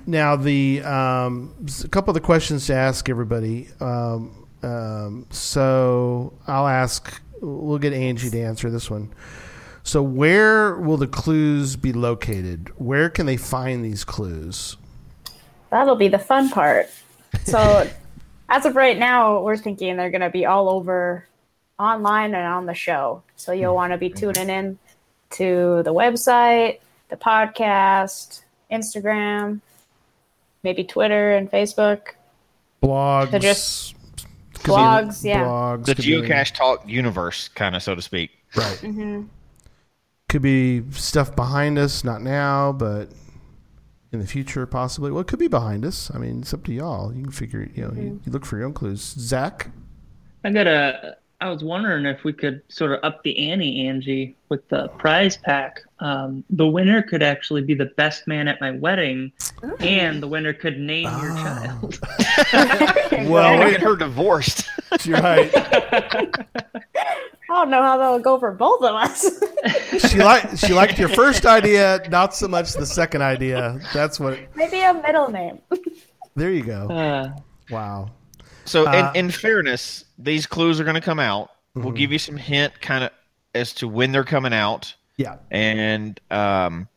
Now 0.05 0.37
the 0.37 0.81
um, 0.83 1.53
a 1.83 1.87
couple 1.89 2.11
of 2.11 2.13
the 2.13 2.21
questions 2.21 2.67
to 2.67 2.75
ask 2.75 3.09
everybody. 3.09 3.67
Um, 3.81 4.47
um, 4.63 5.25
so 5.29 6.31
I'll 6.47 6.67
ask 6.67 7.21
we'll 7.41 7.77
get 7.77 7.91
Angie 7.91 8.29
to 8.29 8.39
answer 8.41 8.69
this 8.69 8.89
one. 8.89 9.13
So, 9.87 10.03
where 10.03 10.75
will 10.75 10.97
the 10.97 11.07
clues 11.07 11.77
be 11.77 11.93
located? 11.93 12.73
Where 12.77 13.09
can 13.09 13.25
they 13.25 13.37
find 13.37 13.85
these 13.85 14.03
clues? 14.03 14.75
That'll 15.69 15.95
be 15.95 16.09
the 16.09 16.19
fun 16.19 16.49
part. 16.49 16.89
So, 17.45 17.89
as 18.49 18.65
of 18.65 18.75
right 18.75 18.97
now, 18.97 19.39
we're 19.41 19.55
thinking 19.55 19.95
they're 19.95 20.09
going 20.09 20.19
to 20.19 20.29
be 20.29 20.45
all 20.45 20.67
over 20.67 21.25
online 21.79 22.35
and 22.35 22.45
on 22.45 22.65
the 22.65 22.73
show. 22.73 23.23
So, 23.37 23.53
you'll 23.53 23.75
want 23.75 23.93
to 23.93 23.97
be 23.97 24.09
tuning 24.09 24.49
in 24.49 24.77
to 25.31 25.83
the 25.83 25.93
website, 25.93 26.79
the 27.07 27.15
podcast, 27.15 28.41
Instagram, 28.69 29.61
maybe 30.63 30.83
Twitter 30.83 31.31
and 31.33 31.49
Facebook. 31.49 32.07
Blogs. 32.83 33.31
They're 33.31 33.39
just 33.39 33.95
could 34.55 34.65
be 34.65 34.71
blogs, 34.71 35.23
yeah. 35.23 35.45
Blogs. 35.45 35.85
The 35.85 35.95
could 35.95 36.03
be- 36.03 36.11
geocache 36.11 36.53
talk 36.55 36.85
universe, 36.85 37.47
kind 37.47 37.73
of 37.73 37.81
so 37.81 37.95
to 37.95 38.01
speak. 38.01 38.31
Right. 38.53 38.79
hmm 38.79 39.23
Could 40.29 40.41
be 40.41 40.83
stuff 40.91 41.35
behind 41.37 41.77
us, 41.79 42.03
not 42.03 42.21
now, 42.21 42.73
but 42.73 43.09
in 44.11 44.19
the 44.19 44.27
future, 44.27 44.65
possibly. 44.65 45.09
Well, 45.09 45.21
it 45.21 45.27
could 45.27 45.39
be 45.39 45.47
behind 45.47 45.85
us. 45.85 46.11
I 46.13 46.17
mean, 46.17 46.41
it's 46.41 46.53
up 46.53 46.65
to 46.65 46.73
y'all. 46.73 47.13
You 47.13 47.23
can 47.23 47.31
figure, 47.31 47.69
you 47.73 47.83
know, 47.83 47.93
you, 47.95 48.19
you 48.25 48.31
look 48.33 48.45
for 48.45 48.57
your 48.57 48.65
own 48.65 48.73
clues. 48.73 48.99
Zach? 49.01 49.69
I 50.43 50.49
got 50.51 50.67
a. 50.67 51.15
I 51.39 51.49
was 51.49 51.63
wondering 51.63 52.05
if 52.07 52.23
we 52.23 52.33
could 52.33 52.63
sort 52.67 52.91
of 52.93 52.99
up 53.03 53.21
the 53.23 53.37
ante, 53.51 53.87
Angie, 53.87 54.35
with 54.49 54.67
the 54.69 54.87
prize 54.97 55.37
pack. 55.37 55.79
Um, 55.99 56.43
the 56.49 56.67
winner 56.67 57.03
could 57.03 57.21
actually 57.21 57.61
be 57.61 57.75
the 57.75 57.85
best 57.95 58.27
man 58.27 58.47
at 58.47 58.59
my 58.59 58.71
wedding, 58.71 59.31
and 59.79 60.21
the 60.21 60.27
winner 60.27 60.51
could 60.51 60.79
name 60.79 61.03
your 61.03 61.31
Oh. 61.31 61.35
child. 61.35 61.99
Well, 63.29 63.57
Look 63.57 63.65
wait, 63.65 63.75
at 63.75 63.81
her 63.81 63.95
divorced. 63.95 64.67
you're 65.03 65.19
right. 65.21 65.51
I 67.49 67.53
don't 67.53 67.69
know 67.69 67.81
how 67.81 67.97
that'll 67.97 68.19
go 68.19 68.37
for 68.39 68.51
both 68.51 68.81
of 68.83 68.93
us. 68.95 69.25
She 70.09 70.17
liked 70.17 70.59
she 70.59 70.73
liked 70.73 70.99
your 70.99 71.09
first 71.09 71.45
idea, 71.45 72.01
not 72.09 72.35
so 72.35 72.47
much 72.47 72.73
the 72.73 72.85
second 72.85 73.21
idea. 73.21 73.79
That's 73.93 74.19
what. 74.19 74.37
maybe 74.55 74.79
a 74.81 74.93
middle 74.93 75.29
name. 75.29 75.59
There 76.35 76.51
you 76.51 76.63
go. 76.63 76.87
Uh, 76.89 77.31
Wow. 77.71 78.11
So, 78.65 78.85
Uh, 78.87 79.11
in, 79.15 79.25
in 79.25 79.31
fairness, 79.31 80.05
these 80.17 80.45
clues 80.45 80.79
are 80.79 80.83
going 80.83 80.95
to 80.95 81.01
come 81.01 81.19
out. 81.19 81.49
We'll 81.73 81.91
give 81.91 82.11
you 82.11 82.19
some 82.19 82.37
hint, 82.37 82.79
kind 82.81 83.03
of, 83.05 83.11
as 83.55 83.73
to 83.75 83.87
when 83.87 84.11
they're 84.11 84.23
coming 84.23 84.53
out, 84.53 84.93
Yeah. 85.17 85.37
and 85.51 86.19
um, 86.31 86.87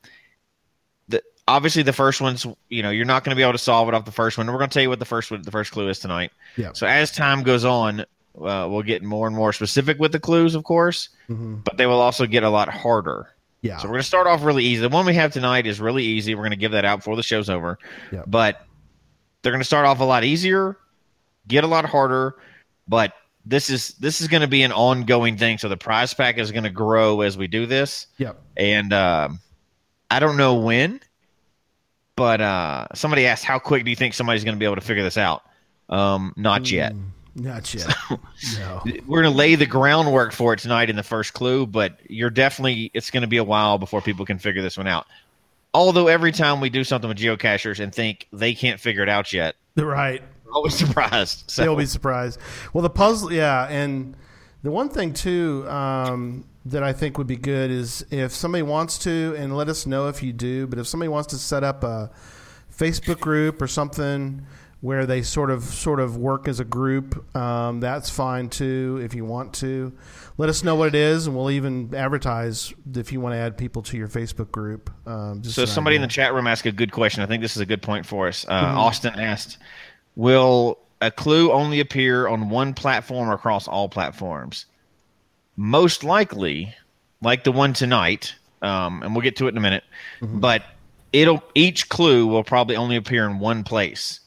the 1.08 1.22
obviously 1.48 1.82
the 1.82 1.92
first 1.92 2.20
one's, 2.20 2.46
you 2.68 2.82
know, 2.82 2.90
you're 2.90 3.04
not 3.06 3.24
going 3.24 3.30
to 3.30 3.36
be 3.36 3.42
able 3.42 3.52
to 3.52 3.58
solve 3.58 3.88
it 3.88 3.94
off 3.94 4.04
the 4.04 4.12
first 4.12 4.36
one. 4.38 4.46
We're 4.46 4.58
going 4.58 4.70
to 4.70 4.74
tell 4.74 4.82
you 4.82 4.88
what 4.90 4.98
the 5.00 5.04
first 5.04 5.30
one, 5.30 5.42
the 5.42 5.50
first 5.50 5.72
clue 5.72 5.88
is 5.88 5.98
tonight. 5.98 6.30
Yeah. 6.56 6.70
So 6.74 6.86
as 6.86 7.10
time 7.12 7.42
goes 7.42 7.64
on, 7.64 8.04
uh, 8.42 8.66
we'll 8.68 8.82
get 8.82 9.02
more 9.02 9.26
and 9.26 9.36
more 9.36 9.52
specific 9.52 9.98
with 9.98 10.12
the 10.12 10.20
clues, 10.20 10.54
of 10.54 10.64
course, 10.64 11.08
hmm 11.26 11.56
but 11.64 11.76
they 11.76 11.86
will 11.86 12.00
also 12.00 12.26
get 12.26 12.42
a 12.42 12.50
lot 12.50 12.68
harder. 12.68 13.28
Yeah. 13.62 13.76
So 13.78 13.84
we're 13.84 13.92
going 13.92 14.00
to 14.02 14.06
start 14.06 14.26
off 14.26 14.42
really 14.42 14.64
easy. 14.64 14.80
The 14.80 14.88
one 14.88 15.04
we 15.04 15.14
have 15.14 15.32
tonight 15.32 15.66
is 15.66 15.80
really 15.80 16.02
easy. 16.04 16.34
We're 16.34 16.40
going 16.42 16.50
to 16.52 16.56
give 16.56 16.72
that 16.72 16.84
out 16.86 17.00
before 17.00 17.14
the 17.16 17.22
show's 17.22 17.50
over. 17.50 17.78
Yeah. 18.10 18.22
But 18.26 18.64
they're 19.42 19.52
going 19.52 19.60
to 19.60 19.66
start 19.66 19.84
off 19.86 20.00
a 20.00 20.04
lot 20.04 20.24
easier, 20.24 20.78
get 21.46 21.62
a 21.64 21.66
lot 21.66 21.84
harder, 21.84 22.36
but 22.88 23.12
this 23.44 23.68
is 23.70 23.88
this 24.00 24.20
is 24.22 24.28
going 24.28 24.40
to 24.42 24.48
be 24.48 24.62
an 24.62 24.72
ongoing 24.72 25.36
thing. 25.36 25.58
So 25.58 25.68
the 25.68 25.76
prize 25.76 26.14
pack 26.14 26.38
is 26.38 26.52
going 26.52 26.64
to 26.64 26.70
grow 26.70 27.20
as 27.20 27.36
we 27.38 27.46
do 27.48 27.66
this, 27.66 28.06
Yep. 28.18 28.40
and 28.56 28.92
um, 28.92 29.40
I 30.10 30.20
don't 30.20 30.36
know 30.36 30.54
when, 30.56 31.00
but 32.16 32.40
uh, 32.40 32.86
somebody 32.94 33.26
asked 33.26 33.44
how 33.44 33.58
quick 33.58 33.84
do 33.84 33.90
you 33.90 33.96
think 33.96 34.14
somebody's 34.14 34.44
going 34.44 34.54
to 34.56 34.58
be 34.58 34.64
able 34.66 34.76
to 34.76 34.80
figure 34.82 35.02
this 35.02 35.18
out? 35.18 35.42
Um, 35.88 36.32
not 36.36 36.70
yet. 36.70 36.94
Not 37.34 37.72
yet. 37.74 37.94
no. 38.58 38.82
We're 39.06 39.22
going 39.22 39.32
to 39.32 39.38
lay 39.38 39.54
the 39.54 39.66
groundwork 39.66 40.32
for 40.32 40.52
it 40.54 40.58
tonight 40.60 40.90
in 40.90 40.96
the 40.96 41.02
first 41.02 41.32
clue, 41.32 41.66
but 41.66 41.98
you're 42.08 42.30
definitely 42.30 42.90
it's 42.94 43.10
going 43.10 43.22
to 43.22 43.28
be 43.28 43.36
a 43.36 43.44
while 43.44 43.78
before 43.78 44.00
people 44.00 44.26
can 44.26 44.38
figure 44.38 44.62
this 44.62 44.76
one 44.76 44.86
out. 44.88 45.06
Although 45.72 46.08
every 46.08 46.32
time 46.32 46.60
we 46.60 46.68
do 46.70 46.82
something 46.82 47.08
with 47.08 47.18
geocachers 47.18 47.78
and 47.78 47.94
think 47.94 48.26
they 48.32 48.54
can't 48.54 48.80
figure 48.80 49.02
it 49.04 49.08
out 49.08 49.32
yet, 49.32 49.54
Right. 49.76 50.22
always 50.52 50.74
surprised. 50.78 51.44
So 51.48 51.62
They'll 51.62 51.76
be 51.76 51.86
surprised. 51.86 52.40
Well, 52.72 52.82
the 52.82 52.90
puzzle, 52.90 53.32
yeah, 53.32 53.68
and 53.68 54.16
the 54.64 54.72
one 54.72 54.88
thing 54.88 55.12
too 55.14 55.64
um, 55.68 56.44
that 56.66 56.82
I 56.82 56.92
think 56.92 57.16
would 57.18 57.28
be 57.28 57.36
good 57.36 57.70
is 57.70 58.04
if 58.10 58.32
somebody 58.32 58.62
wants 58.62 58.98
to, 58.98 59.34
and 59.38 59.56
let 59.56 59.68
us 59.68 59.86
know 59.86 60.08
if 60.08 60.22
you 60.24 60.32
do. 60.32 60.66
But 60.66 60.80
if 60.80 60.88
somebody 60.88 61.08
wants 61.08 61.28
to 61.28 61.38
set 61.38 61.62
up 61.62 61.84
a 61.84 62.10
Facebook 62.76 63.20
group 63.20 63.62
or 63.62 63.68
something 63.68 64.44
where 64.80 65.04
they 65.04 65.20
sort 65.22 65.50
of 65.50 65.62
sort 65.64 66.00
of 66.00 66.16
work 66.16 66.48
as 66.48 66.58
a 66.58 66.64
group, 66.64 67.36
um, 67.36 67.80
that's 67.80 68.08
fine 68.08 68.48
too. 68.48 69.00
If 69.04 69.14
you 69.14 69.24
want 69.24 69.52
to, 69.54 69.92
let 70.38 70.48
us 70.48 70.64
know 70.64 70.74
what 70.74 70.88
it 70.88 70.94
is, 70.94 71.26
and 71.26 71.36
we'll 71.36 71.50
even 71.50 71.94
advertise 71.94 72.72
if 72.94 73.12
you 73.12 73.20
want 73.20 73.34
to 73.34 73.38
add 73.38 73.58
people 73.58 73.82
to 73.82 73.96
your 73.98 74.08
Facebook 74.08 74.50
group. 74.50 74.90
Um, 75.06 75.42
just 75.42 75.54
So 75.54 75.66
somebody 75.66 75.96
in 75.96 76.02
the 76.02 76.08
chat 76.08 76.32
room 76.32 76.46
asked 76.46 76.64
a 76.64 76.72
good 76.72 76.92
question. 76.92 77.22
I 77.22 77.26
think 77.26 77.42
this 77.42 77.56
is 77.56 77.60
a 77.60 77.66
good 77.66 77.82
point 77.82 78.06
for 78.06 78.28
us. 78.28 78.46
Uh, 78.48 78.60
Mm-hmm. 78.60 78.78
Austin 78.78 79.14
asked, 79.20 79.58
"Will 80.16 80.78
a 81.00 81.10
clue 81.10 81.52
only 81.52 81.80
appear 81.80 82.26
on 82.28 82.48
one 82.48 82.72
platform 82.72 83.28
or 83.28 83.34
across 83.34 83.68
all 83.68 83.88
platforms?" 83.88 84.66
Most 85.56 86.04
likely, 86.04 86.74
like 87.20 87.44
the 87.44 87.52
one 87.52 87.74
tonight, 87.74 88.34
um, 88.62 89.02
and 89.02 89.14
we'll 89.14 89.22
get 89.22 89.36
to 89.36 89.46
it 89.46 89.50
in 89.50 89.58
a 89.58 89.60
minute. 89.60 89.84
Mm-hmm. 90.22 90.40
But 90.40 90.62
it'll 91.12 91.42
each 91.54 91.88
clue 91.90 92.26
will 92.26 92.44
probably 92.44 92.76
only 92.76 92.96
appear 92.96 93.26
in 93.26 93.40
one 93.40 93.62
place. 93.64 94.20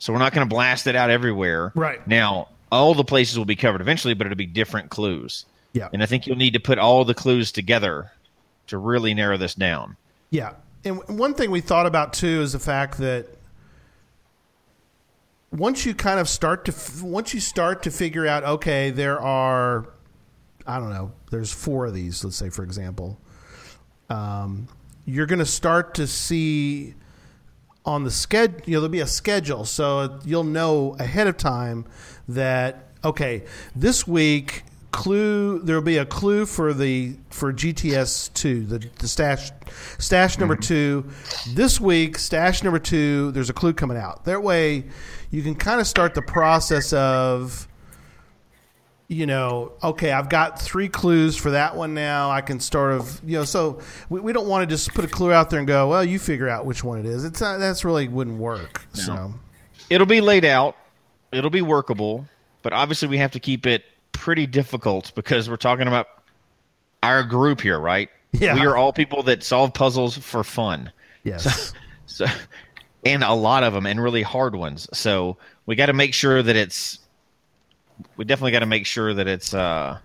So 0.00 0.12
we're 0.12 0.18
not 0.18 0.32
going 0.32 0.48
to 0.48 0.52
blast 0.52 0.86
it 0.86 0.96
out 0.96 1.10
everywhere. 1.10 1.72
Right. 1.76 2.04
now, 2.08 2.48
all 2.72 2.94
the 2.94 3.04
places 3.04 3.38
will 3.38 3.44
be 3.44 3.54
covered 3.54 3.80
eventually, 3.80 4.14
but 4.14 4.26
it'll 4.26 4.36
be 4.36 4.46
different 4.46 4.90
clues. 4.90 5.44
Yeah. 5.72 5.88
And 5.92 6.02
I 6.02 6.06
think 6.06 6.26
you'll 6.26 6.36
need 6.36 6.54
to 6.54 6.60
put 6.60 6.78
all 6.78 7.04
the 7.04 7.14
clues 7.14 7.52
together 7.52 8.10
to 8.68 8.78
really 8.78 9.14
narrow 9.14 9.36
this 9.36 9.54
down. 9.54 9.96
Yeah. 10.30 10.54
And 10.84 11.06
one 11.06 11.34
thing 11.34 11.50
we 11.50 11.60
thought 11.60 11.86
about 11.86 12.14
too 12.14 12.40
is 12.40 12.52
the 12.52 12.58
fact 12.58 12.98
that 12.98 13.26
once 15.52 15.84
you 15.84 15.94
kind 15.94 16.18
of 16.18 16.28
start 16.28 16.64
to 16.64 17.04
once 17.04 17.34
you 17.34 17.40
start 17.40 17.82
to 17.82 17.90
figure 17.90 18.26
out 18.26 18.44
okay, 18.44 18.90
there 18.90 19.20
are 19.20 19.90
I 20.66 20.78
don't 20.78 20.90
know, 20.90 21.12
there's 21.30 21.52
four 21.52 21.86
of 21.86 21.94
these, 21.94 22.24
let's 22.24 22.36
say 22.36 22.48
for 22.48 22.62
example. 22.62 23.18
Um, 24.08 24.66
you're 25.04 25.26
going 25.26 25.40
to 25.40 25.46
start 25.46 25.94
to 25.94 26.06
see 26.06 26.94
on 27.84 28.04
the 28.04 28.10
schedule, 28.10 28.60
you 28.66 28.74
know, 28.74 28.80
there'll 28.80 28.92
be 28.92 29.00
a 29.00 29.06
schedule, 29.06 29.64
so 29.64 30.18
you'll 30.24 30.44
know 30.44 30.96
ahead 30.98 31.26
of 31.26 31.36
time 31.36 31.86
that 32.28 32.86
okay, 33.04 33.44
this 33.74 34.06
week 34.06 34.64
clue 34.92 35.60
there'll 35.60 35.80
be 35.80 35.98
a 35.98 36.04
clue 36.04 36.44
for 36.44 36.74
the 36.74 37.14
for 37.30 37.52
GTS 37.52 38.32
two, 38.34 38.64
the 38.66 38.78
the 38.98 39.08
stash 39.08 39.50
stash 39.98 40.38
number 40.38 40.56
mm-hmm. 40.56 40.62
two. 40.62 41.54
This 41.54 41.80
week, 41.80 42.18
stash 42.18 42.62
number 42.62 42.78
two, 42.78 43.30
there's 43.32 43.50
a 43.50 43.54
clue 43.54 43.72
coming 43.72 43.96
out. 43.96 44.24
That 44.24 44.42
way, 44.42 44.84
you 45.30 45.42
can 45.42 45.54
kind 45.54 45.80
of 45.80 45.86
start 45.86 46.14
the 46.14 46.22
process 46.22 46.92
of 46.92 47.66
you 49.10 49.26
know, 49.26 49.72
okay, 49.82 50.12
I've 50.12 50.28
got 50.28 50.62
three 50.62 50.88
clues 50.88 51.36
for 51.36 51.50
that 51.50 51.74
one 51.76 51.94
now. 51.94 52.30
I 52.30 52.42
can 52.42 52.60
sort 52.60 52.92
of, 52.92 53.20
you 53.26 53.38
know, 53.38 53.44
so 53.44 53.80
we, 54.08 54.20
we 54.20 54.32
don't 54.32 54.46
want 54.46 54.62
to 54.62 54.72
just 54.72 54.94
put 54.94 55.04
a 55.04 55.08
clue 55.08 55.32
out 55.32 55.50
there 55.50 55.58
and 55.58 55.66
go, 55.66 55.88
well, 55.88 56.04
you 56.04 56.20
figure 56.20 56.48
out 56.48 56.64
which 56.64 56.84
one 56.84 57.00
it 57.00 57.06
is. 57.06 57.24
It's 57.24 57.40
not, 57.40 57.58
that's 57.58 57.84
really 57.84 58.06
wouldn't 58.06 58.38
work. 58.38 58.82
So, 58.92 59.34
it'll 59.90 60.06
be 60.06 60.20
laid 60.20 60.44
out 60.44 60.76
it'll 61.32 61.50
be 61.50 61.62
workable 61.62 62.26
but 62.62 62.72
obviously 62.72 63.08
we 63.08 63.18
have 63.18 63.32
to 63.32 63.40
keep 63.40 63.66
it 63.66 63.84
pretty 64.12 64.46
difficult 64.46 65.12
because 65.16 65.50
we're 65.50 65.56
talking 65.56 65.88
about 65.88 66.06
our 67.02 67.24
group 67.24 67.60
here 67.60 67.78
right 67.78 68.08
Yeah. 68.32 68.54
we 68.54 68.64
are 68.64 68.76
all 68.76 68.92
people 68.92 69.24
that 69.24 69.42
solve 69.42 69.74
puzzles 69.74 70.16
for 70.16 70.44
fun 70.44 70.92
yes. 71.24 71.72
so 72.06 72.26
and 73.04 73.24
a 73.24 73.32
lot 73.34 73.64
of 73.64 73.72
them 73.72 73.86
and 73.86 74.00
really 74.00 74.22
hard 74.22 74.54
ones 74.54 74.88
so 74.92 75.36
we 75.66 75.74
got 75.74 75.86
to 75.86 75.92
make 75.92 76.14
sure 76.14 76.42
that 76.42 76.54
it's 76.54 76.99
we 78.16 78.24
definitely 78.24 78.52
got 78.52 78.60
to 78.60 78.66
make 78.66 78.86
sure 78.86 79.14
that 79.14 79.26
it's 79.26 79.54
uh 79.54 79.98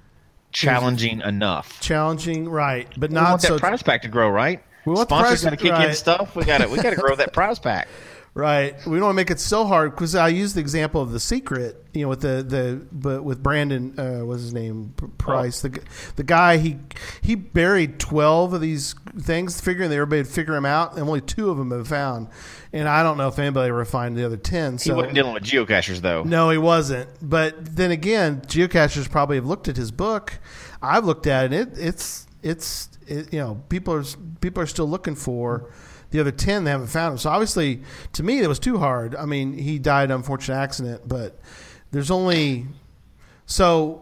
challenging 0.51 1.21
enough 1.21 1.81
Challenging, 1.81 2.47
right. 2.47 2.87
But 2.97 3.09
we 3.09 3.15
not 3.15 3.29
want 3.29 3.41
that 3.41 3.47
so, 3.47 3.59
prize 3.59 3.83
pack 3.83 4.01
to 4.03 4.07
grow 4.07 4.29
right 4.29 4.63
We 4.85 4.93
want 4.93 5.09
sponsors 5.09 5.43
got 5.43 5.49
to 5.49 5.57
kick 5.57 5.71
right. 5.71 5.89
in 5.89 5.95
stuff 5.95 6.35
we 6.35 6.45
got 6.45 6.59
to 6.59 6.67
we 6.69 6.77
got 6.77 6.91
to 6.91 6.95
grow 6.95 7.15
that 7.15 7.33
prize 7.33 7.59
pack 7.59 7.87
right. 8.35 8.75
We 8.85 8.97
don't 8.97 9.05
want 9.05 9.13
to 9.13 9.15
make 9.15 9.31
it 9.31 9.39
so 9.39 9.65
hard 9.65 9.95
because 9.95 10.13
I 10.13 10.27
use 10.27 10.53
the 10.53 10.61
example 10.61 11.01
of 11.01 11.11
the 11.11 11.19
secret, 11.19 11.83
you 11.93 12.03
know, 12.03 12.09
with 12.09 12.21
the, 12.21 12.43
the, 12.43 12.85
but 12.91 13.23
with 13.23 13.41
Brandon, 13.41 13.97
uh, 13.97 14.25
what's 14.25 14.41
his 14.41 14.53
name? 14.53 14.93
Preiss. 14.97 15.61
The, 15.61 15.81
the 16.17 16.23
guy, 16.23 16.57
he, 16.57 16.77
he 17.21 17.35
buried 17.35 17.97
12 17.97 18.53
of 18.53 18.61
these 18.61 18.93
things, 19.19 19.59
figuring 19.59 19.89
that 19.89 19.95
everybody 19.95 20.21
would 20.21 20.27
figure 20.27 20.53
them 20.53 20.65
out, 20.65 20.93
and 20.93 21.01
only 21.01 21.21
two 21.21 21.49
of 21.49 21.57
them 21.57 21.71
have 21.71 21.87
found. 21.87 22.27
And 22.71 22.89
I 22.89 23.01
don't 23.01 23.17
know 23.17 23.29
if 23.29 23.39
anybody 23.39 23.69
ever 23.69 23.85
find 23.85 24.17
the 24.17 24.25
other 24.25 24.37
10. 24.37 24.79
he 24.79 24.91
wasn't 24.91 25.15
dealing 25.15 25.33
with 25.33 25.43
geocachers 25.43 26.01
though 26.01 26.23
No, 26.23 26.49
he 26.49 26.57
wasn't. 26.57 27.09
But 27.21 27.75
then 27.75 27.91
again, 27.91 28.41
geocachers 28.41 29.09
probably 29.09 29.37
have 29.37 29.45
looked 29.45 29.69
at 29.69 29.77
his 29.77 29.91
book. 29.91 30.33
I've 30.81 31.05
looked 31.05 31.25
at 31.25 31.53
it. 31.53 31.77
it 31.77 31.79
it's 31.79 32.27
it's 32.43 32.89
it, 33.07 33.33
you 33.33 33.39
know 33.39 33.63
people 33.69 33.93
are 33.93 34.03
people 34.41 34.61
are 34.61 34.67
still 34.67 34.87
looking 34.87 35.15
for 35.15 35.71
the 36.11 36.19
other 36.19 36.31
ten. 36.31 36.63
They 36.63 36.71
haven't 36.71 36.87
found 36.87 37.13
him. 37.13 37.17
So 37.17 37.29
obviously, 37.29 37.81
to 38.13 38.23
me, 38.23 38.39
it 38.39 38.47
was 38.47 38.59
too 38.59 38.77
hard. 38.77 39.15
I 39.15 39.25
mean, 39.25 39.53
he 39.57 39.79
died 39.79 40.05
an 40.11 40.17
unfortunate 40.17 40.55
accident, 40.55 41.07
but 41.07 41.39
there's 41.91 42.11
only 42.11 42.65
so 43.45 44.01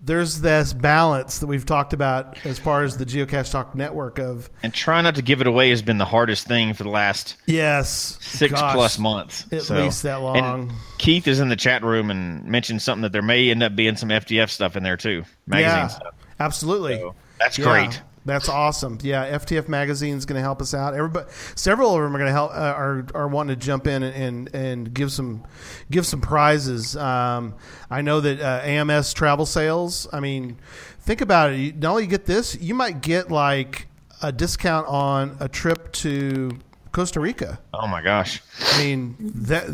there's 0.00 0.40
this 0.40 0.72
balance 0.72 1.40
that 1.40 1.48
we've 1.48 1.66
talked 1.66 1.92
about 1.92 2.38
as 2.46 2.56
far 2.58 2.84
as 2.84 2.96
the 2.98 3.04
Geocache 3.04 3.50
Talk 3.50 3.74
network 3.74 4.18
of 4.20 4.48
And 4.62 4.72
trying 4.72 5.02
not 5.02 5.16
to 5.16 5.22
give 5.22 5.40
it 5.40 5.48
away 5.48 5.70
has 5.70 5.82
been 5.82 5.98
the 5.98 6.04
hardest 6.04 6.46
thing 6.46 6.72
for 6.72 6.84
the 6.84 6.88
last 6.90 7.34
yes 7.46 8.16
six 8.20 8.52
gosh, 8.52 8.74
plus 8.74 8.98
months. 8.98 9.44
at 9.50 9.62
So- 9.62 9.74
least 9.82 10.04
that 10.04 10.16
long. 10.22 10.36
And 10.38 10.72
Keith 10.98 11.26
is 11.26 11.40
in 11.40 11.48
the 11.48 11.56
chat 11.56 11.82
room 11.82 12.10
and 12.12 12.44
mentioned 12.44 12.80
something 12.80 13.02
that 13.02 13.12
there 13.12 13.22
may 13.22 13.50
end 13.50 13.62
up 13.62 13.74
being 13.74 13.96
some 13.96 14.10
FTF 14.10 14.50
stuff 14.50 14.76
in 14.76 14.84
there 14.84 14.96
too, 14.96 15.24
magazine 15.48 15.76
yeah, 15.78 15.86
stuff. 15.88 16.14
absolutely. 16.38 16.98
So 16.98 17.14
that's 17.40 17.58
Yeah, 17.58 17.64
great. 17.64 18.00
That's 18.28 18.48
awesome. 18.48 18.98
Yeah, 19.02 19.38
FTF 19.38 19.68
magazine 19.68 20.16
is 20.16 20.26
going 20.26 20.36
to 20.36 20.42
help 20.42 20.60
us 20.60 20.74
out. 20.74 20.94
Everybody, 20.94 21.30
several 21.54 21.96
of 21.96 22.02
them 22.02 22.14
are 22.14 22.18
going 22.18 22.28
to 22.28 22.32
help. 22.32 22.50
Uh, 22.50 22.54
are 22.54 23.06
are 23.14 23.26
wanting 23.26 23.58
to 23.58 23.66
jump 23.66 23.86
in 23.86 24.02
and, 24.02 24.14
and 24.14 24.54
and 24.54 24.94
give 24.94 25.10
some 25.10 25.44
give 25.90 26.06
some 26.06 26.20
prizes. 26.20 26.94
Um, 26.94 27.54
I 27.90 28.02
know 28.02 28.20
that 28.20 28.40
uh, 28.40 28.60
AMS 28.64 29.14
travel 29.14 29.46
sales. 29.46 30.06
I 30.12 30.20
mean, 30.20 30.58
think 31.00 31.22
about 31.22 31.52
it. 31.52 31.56
You, 31.56 31.72
not 31.72 31.92
only 31.92 32.06
get 32.06 32.26
this, 32.26 32.54
you 32.60 32.74
might 32.74 33.00
get 33.00 33.30
like 33.30 33.88
a 34.22 34.30
discount 34.30 34.86
on 34.88 35.38
a 35.40 35.48
trip 35.48 35.90
to 35.92 36.58
Costa 36.92 37.20
Rica. 37.20 37.58
Oh 37.72 37.86
my 37.86 38.02
gosh, 38.02 38.42
I 38.74 38.78
mean, 38.84 39.16
that 39.18 39.68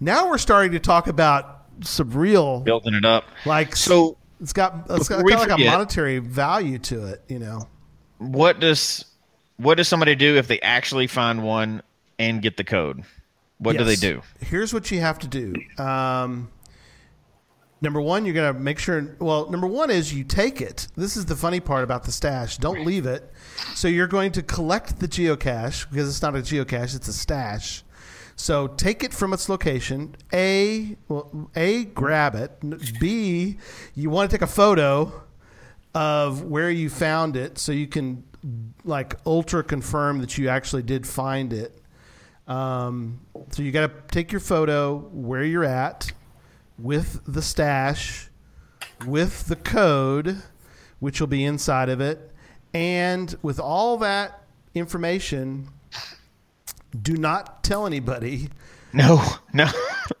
now 0.00 0.30
we're 0.30 0.38
starting 0.38 0.72
to 0.72 0.80
talk 0.80 1.06
about 1.06 1.66
some 1.82 2.10
real 2.12 2.60
building 2.60 2.94
it 2.94 3.04
up. 3.04 3.24
like 3.44 3.76
So 3.76 4.16
it's 4.40 4.52
got 4.54 4.86
it's 4.88 5.08
got 5.08 5.26
kind 5.26 5.32
of 5.32 5.48
like 5.48 5.58
a 5.58 5.64
monetary 5.64 6.18
value 6.18 6.78
to 6.78 7.08
it. 7.08 7.22
You 7.28 7.40
know. 7.40 7.68
What 8.32 8.60
does 8.60 9.04
what 9.56 9.76
does 9.76 9.88
somebody 9.88 10.14
do 10.14 10.36
if 10.36 10.48
they 10.48 10.60
actually 10.60 11.06
find 11.06 11.42
one 11.42 11.82
and 12.18 12.42
get 12.42 12.56
the 12.56 12.64
code? 12.64 13.04
What 13.58 13.76
do 13.76 13.84
they 13.84 13.96
do? 13.96 14.22
Here's 14.40 14.74
what 14.74 14.90
you 14.90 15.00
have 15.00 15.18
to 15.20 15.28
do. 15.28 15.54
Um, 15.82 16.50
number 17.80 18.00
one, 18.00 18.24
you're 18.24 18.34
going 18.34 18.52
to 18.52 18.60
make 18.60 18.78
sure. 18.78 19.16
Well, 19.20 19.48
number 19.50 19.66
one 19.66 19.90
is 19.90 20.12
you 20.12 20.24
take 20.24 20.60
it. 20.60 20.88
This 20.96 21.16
is 21.16 21.26
the 21.26 21.36
funny 21.36 21.60
part 21.60 21.84
about 21.84 22.04
the 22.04 22.12
stash. 22.12 22.58
Don't 22.58 22.84
leave 22.84 23.06
it. 23.06 23.32
So 23.74 23.88
you're 23.88 24.08
going 24.08 24.32
to 24.32 24.42
collect 24.42 25.00
the 25.00 25.08
geocache 25.08 25.88
because 25.88 26.08
it's 26.08 26.22
not 26.22 26.34
a 26.34 26.40
geocache; 26.40 26.96
it's 26.96 27.08
a 27.08 27.12
stash. 27.12 27.84
So 28.36 28.66
take 28.66 29.04
it 29.04 29.14
from 29.14 29.32
its 29.32 29.48
location. 29.48 30.16
A, 30.32 30.96
well, 31.08 31.50
a 31.54 31.84
grab 31.84 32.34
it. 32.34 32.52
B, 32.98 33.58
you 33.94 34.10
want 34.10 34.30
to 34.30 34.36
take 34.36 34.42
a 34.42 34.48
photo 34.48 35.23
of 35.94 36.42
where 36.42 36.70
you 36.70 36.90
found 36.90 37.36
it 37.36 37.58
so 37.58 37.72
you 37.72 37.86
can 37.86 38.24
like 38.84 39.14
ultra 39.24 39.62
confirm 39.62 40.18
that 40.20 40.36
you 40.36 40.48
actually 40.48 40.82
did 40.82 41.06
find 41.06 41.52
it. 41.52 41.80
Um, 42.46 43.20
so 43.50 43.62
you 43.62 43.72
got 43.72 43.86
to 43.86 44.14
take 44.14 44.30
your 44.32 44.40
photo 44.40 44.98
where 45.12 45.44
you're 45.44 45.64
at 45.64 46.12
with 46.78 47.20
the 47.26 47.40
stash, 47.40 48.28
with 49.06 49.46
the 49.46 49.56
code, 49.56 50.42
which 50.98 51.20
will 51.20 51.26
be 51.28 51.44
inside 51.44 51.88
of 51.88 52.00
it, 52.00 52.30
and 52.74 53.34
with 53.42 53.58
all 53.60 53.96
that 53.98 54.42
information, 54.74 55.68
do 57.00 57.16
not 57.16 57.62
tell 57.64 57.86
anybody. 57.86 58.50
No, 58.92 59.24
no. 59.52 59.68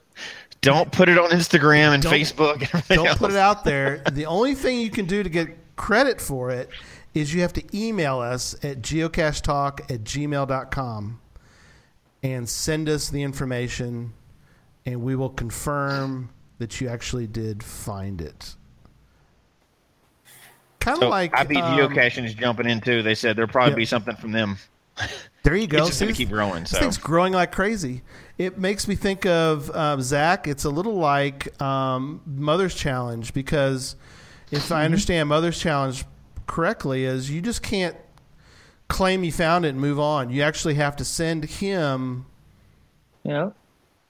Don't 0.60 0.90
put 0.90 1.10
it 1.10 1.18
on 1.18 1.28
Instagram 1.30 1.92
and 1.92 2.02
Don't- 2.02 2.12
Facebook 2.12 2.54
and 2.54 2.62
everything 2.64 2.96
Don't 2.96 3.06
else. 3.08 3.18
put 3.18 3.30
it 3.32 3.36
out 3.36 3.64
there. 3.64 4.02
The 4.10 4.24
only 4.24 4.54
thing 4.54 4.80
you 4.80 4.88
can 4.90 5.04
do 5.04 5.22
to 5.22 5.28
get 5.28 5.58
credit 5.76 6.20
for 6.20 6.50
it 6.50 6.68
is 7.14 7.32
you 7.32 7.42
have 7.42 7.52
to 7.54 7.62
email 7.76 8.18
us 8.18 8.54
at 8.64 8.82
geocachetalk 8.82 9.80
at 9.90 10.04
gmail.com 10.04 11.20
and 12.22 12.48
send 12.48 12.88
us 12.88 13.10
the 13.10 13.22
information, 13.22 14.14
and 14.86 15.02
we 15.02 15.14
will 15.14 15.28
confirm 15.28 16.30
that 16.58 16.80
you 16.80 16.88
actually 16.88 17.26
did 17.26 17.62
find 17.62 18.20
it. 18.20 18.54
Kind 20.80 20.96
of 20.96 21.02
So 21.02 21.08
like 21.08 21.36
I 21.36 21.44
beat 21.44 21.58
um, 21.58 21.78
geocaching 21.78 22.24
is 22.24 22.34
jumping 22.34 22.68
in 22.68 22.80
too. 22.80 23.02
They 23.02 23.14
said 23.14 23.36
there'll 23.36 23.50
probably 23.50 23.74
be 23.74 23.84
something 23.84 24.16
from 24.16 24.32
them. 24.32 24.58
There 25.42 25.54
you 25.54 25.66
go. 25.66 25.78
It's 25.78 25.88
just 25.88 25.98
See, 25.98 26.04
going 26.06 26.14
to 26.14 26.18
keep 26.18 26.30
growing. 26.30 26.66
So 26.66 26.78
thing's 26.78 26.98
growing 26.98 27.32
like 27.32 27.52
crazy. 27.52 28.02
It 28.38 28.58
makes 28.58 28.88
me 28.88 28.94
think 28.94 29.26
of 29.26 29.74
um, 29.74 30.02
Zach. 30.02 30.48
It's 30.48 30.64
a 30.64 30.70
little 30.70 30.96
like 30.96 31.60
um, 31.62 32.20
Mother's 32.26 32.74
Challenge 32.74 33.32
because 33.32 33.96
if 34.56 34.64
Mm-hmm. 34.64 34.72
I 34.74 34.84
understand 34.84 35.28
Mother's 35.28 35.58
Challenge 35.58 36.04
correctly, 36.46 37.04
is 37.04 37.30
you 37.30 37.40
just 37.40 37.62
can't 37.62 37.96
claim 38.88 39.24
you 39.24 39.32
found 39.32 39.64
it 39.64 39.70
and 39.70 39.80
move 39.80 39.98
on. 39.98 40.30
You 40.30 40.42
actually 40.42 40.74
have 40.74 40.96
to 40.96 41.04
send 41.04 41.44
him 41.44 42.26
Yeah. 43.22 43.50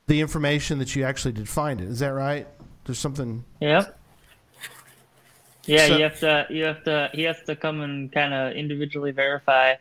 the 0.06 0.20
information 0.20 0.78
that 0.78 0.94
you 0.96 1.04
actually 1.04 1.32
did 1.32 1.48
find 1.48 1.80
it. 1.80 1.88
Is 1.88 2.00
that 2.00 2.08
right? 2.08 2.46
There's 2.84 2.98
something. 2.98 3.44
Yep. 3.60 3.98
Yeah, 5.66 5.86
So- 5.86 5.96
you 5.96 6.02
have 6.02 6.20
to. 6.20 6.46
You 6.50 6.64
have 6.64 6.84
to. 6.84 7.10
He 7.14 7.22
has 7.22 7.42
to 7.44 7.56
come 7.56 7.80
and 7.80 8.12
kind 8.12 8.34
of 8.34 8.52
individually 8.52 9.12
verify. 9.12 9.74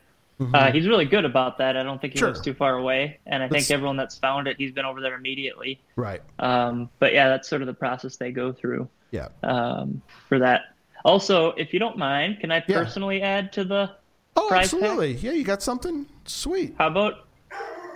Uh, 0.54 0.72
he's 0.72 0.88
really 0.88 1.06
good 1.06 1.24
about 1.26 1.58
that. 1.60 1.78
I 1.78 1.84
don't 1.84 2.02
think 2.02 2.14
he 2.14 2.18
Mm-hmm. 2.18 2.26
Sure. 2.26 2.28
lives 2.30 2.42
too 2.42 2.54
far 2.54 2.76
away, 2.78 3.20
and 3.26 3.42
I 3.44 3.48
That's- 3.48 3.68
think 3.68 3.74
everyone 3.76 3.98
that's 3.98 4.18
found 4.18 4.48
it, 4.48 4.58
he's 4.58 4.72
been 4.72 4.84
over 4.86 5.00
there 5.00 5.16
immediately. 5.16 5.80
Right. 5.96 6.22
Um, 6.40 6.90
but 7.00 7.14
yeah, 7.14 7.30
that's 7.30 7.48
sort 7.48 7.62
of 7.62 7.68
the 7.68 7.74
process 7.74 8.16
they 8.18 8.32
go 8.32 8.52
through 8.52 8.88
Yeah. 9.14 9.28
um, 9.44 10.02
for 10.28 10.40
that. 10.40 10.62
Also, 11.06 11.52
if 11.52 11.72
you 11.72 11.80
don't 11.80 11.98
mind, 11.98 12.40
can 12.42 12.52
I 12.52 12.64
Yeah. 12.68 12.80
personally 12.80 13.22
add 13.22 13.54
to 13.54 13.64
the? 13.64 13.92
Oh, 14.36 14.48
Prize 14.50 14.72
tag? 14.72 14.82
absolutely. 14.82 15.14
Yeah, 15.16 15.34
you 15.34 15.44
got 15.44 15.62
something 15.62 16.08
sweet. 16.26 16.76
How 16.78 16.88
about 16.88 17.28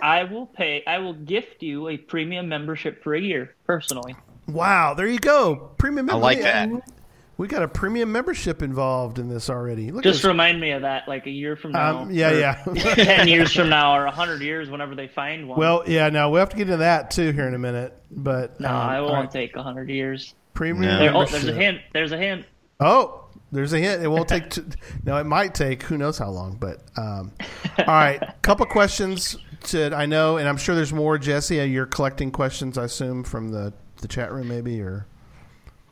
I 0.00 0.22
will 0.24 0.46
pay. 0.46 0.84
I 0.86 0.98
will 0.98 1.14
gift 1.14 1.62
you 1.62 1.88
a 1.88 1.96
premium 1.96 2.48
membership 2.48 3.02
for 3.02 3.14
a 3.14 3.20
year 3.20 3.54
personally. 3.66 4.14
Wow. 4.46 4.94
There 4.94 5.08
you 5.08 5.18
go. 5.18 5.72
Premium. 5.76 6.06
Membership. 6.06 6.44
I 6.44 6.66
like 6.66 6.80
that. 6.80 6.90
We 7.36 7.46
got 7.46 7.62
a 7.62 7.68
premium 7.68 8.10
membership 8.10 8.62
involved 8.62 9.20
in 9.20 9.28
this 9.28 9.48
already. 9.48 9.92
Look 9.92 10.02
Just 10.02 10.24
remind 10.24 10.60
me 10.60 10.72
of 10.72 10.82
that, 10.82 11.06
like 11.06 11.26
a 11.26 11.30
year 11.30 11.54
from 11.54 11.70
now. 11.70 11.98
Um, 11.98 12.10
yeah, 12.10 12.32
yeah. 12.32 12.64
Ten 12.94 13.28
years 13.28 13.52
from 13.52 13.68
now, 13.68 13.94
or 13.96 14.06
a 14.06 14.10
hundred 14.10 14.42
years, 14.42 14.68
whenever 14.68 14.96
they 14.96 15.06
find 15.06 15.48
one. 15.48 15.56
Well, 15.56 15.84
yeah, 15.86 16.08
Now 16.08 16.30
we'll 16.30 16.40
have 16.40 16.48
to 16.50 16.56
get 16.56 16.66
into 16.68 16.78
that 16.78 17.12
too 17.12 17.30
here 17.30 17.46
in 17.46 17.54
a 17.54 17.58
minute. 17.58 17.96
But 18.10 18.58
no, 18.58 18.68
um, 18.68 18.74
I 18.74 19.00
won't 19.00 19.14
right. 19.14 19.30
take 19.30 19.54
a 19.54 19.62
hundred 19.62 19.88
years. 19.88 20.34
Premium. 20.58 20.90
No. 20.90 20.98
There, 20.98 21.16
oh, 21.16 21.24
there's 21.24 21.46
a 21.46 21.52
hint. 21.52 21.80
There's 21.92 22.10
a 22.10 22.18
hint. 22.18 22.44
Oh, 22.80 23.24
there's 23.52 23.72
a 23.72 23.78
hint. 23.78 24.02
It 24.02 24.08
won't 24.08 24.28
take. 24.28 24.50
T- 24.50 24.62
no, 25.04 25.16
it 25.16 25.24
might 25.24 25.54
take. 25.54 25.84
Who 25.84 25.96
knows 25.96 26.18
how 26.18 26.30
long? 26.30 26.56
But 26.56 26.82
um, 26.96 27.30
all 27.78 27.84
right, 27.86 28.20
couple 28.42 28.66
questions. 28.66 29.36
To 29.64 29.94
I 29.94 30.06
know, 30.06 30.36
and 30.36 30.48
I'm 30.48 30.56
sure 30.56 30.74
there's 30.74 30.92
more. 30.92 31.16
Jesse, 31.16 31.60
uh, 31.60 31.64
you're 31.64 31.86
collecting 31.86 32.32
questions, 32.32 32.76
I 32.76 32.84
assume, 32.84 33.22
from 33.22 33.50
the 33.50 33.72
the 34.00 34.08
chat 34.08 34.32
room, 34.32 34.48
maybe, 34.48 34.80
or 34.80 35.06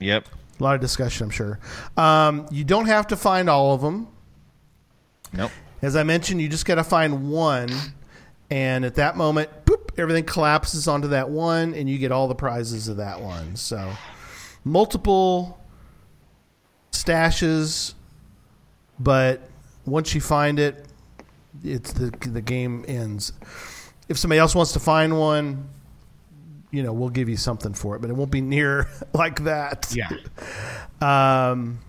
yep. 0.00 0.26
a 0.58 0.62
lot 0.62 0.74
of 0.74 0.80
discussion. 0.80 1.24
I'm 1.24 1.30
sure. 1.30 1.60
Um, 1.96 2.46
you 2.50 2.64
don't 2.64 2.86
have 2.86 3.06
to 3.08 3.16
find 3.16 3.48
all 3.48 3.72
of 3.72 3.80
them. 3.80 4.08
Nope. 5.32 5.52
As 5.80 5.94
I 5.94 6.02
mentioned, 6.02 6.40
you 6.40 6.48
just 6.48 6.66
got 6.66 6.76
to 6.76 6.84
find 6.84 7.30
one, 7.30 7.70
and 8.50 8.84
at 8.84 8.96
that 8.96 9.16
moment, 9.16 9.50
boop, 9.64 9.90
everything 9.98 10.24
collapses 10.24 10.88
onto 10.88 11.08
that 11.08 11.30
one, 11.30 11.74
and 11.74 11.88
you 11.88 11.98
get 11.98 12.10
all 12.10 12.26
the 12.26 12.34
prizes 12.34 12.88
of 12.88 12.96
that 12.96 13.20
one. 13.20 13.54
So, 13.56 13.92
multiple 14.66 15.58
stashes, 16.90 17.94
but 18.98 19.40
once 19.86 20.14
you 20.14 20.20
find 20.20 20.58
it, 20.58 20.84
it's 21.64 21.92
the 21.92 22.10
the 22.28 22.42
game 22.42 22.84
ends. 22.88 23.32
If 24.08 24.18
somebody 24.18 24.40
else 24.40 24.54
wants 24.54 24.72
to 24.72 24.80
find 24.80 25.18
one, 25.18 25.68
you 26.70 26.82
know, 26.82 26.92
we'll 26.92 27.10
give 27.10 27.28
you 27.28 27.36
something 27.36 27.72
for 27.74 27.96
it, 27.96 28.00
but 28.00 28.10
it 28.10 28.14
won't 28.14 28.30
be 28.30 28.40
near 28.40 28.88
like 29.14 29.44
that. 29.44 29.94
Yeah. 29.94 30.10
Um, 30.98 31.80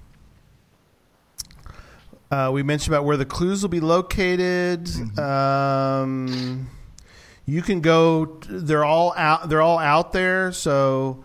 uh, 2.29 2.51
we 2.53 2.61
mentioned 2.61 2.93
about 2.93 3.05
where 3.05 3.15
the 3.15 3.23
clues 3.23 3.61
will 3.61 3.69
be 3.69 3.79
located. 3.79 4.89
Um, 5.17 6.69
you 7.45 7.61
can 7.61 7.79
go. 7.79 8.37
They're 8.49 8.83
all 8.83 9.13
out. 9.15 9.47
They're 9.47 9.61
all 9.61 9.79
out 9.79 10.11
there. 10.11 10.51
So 10.51 11.23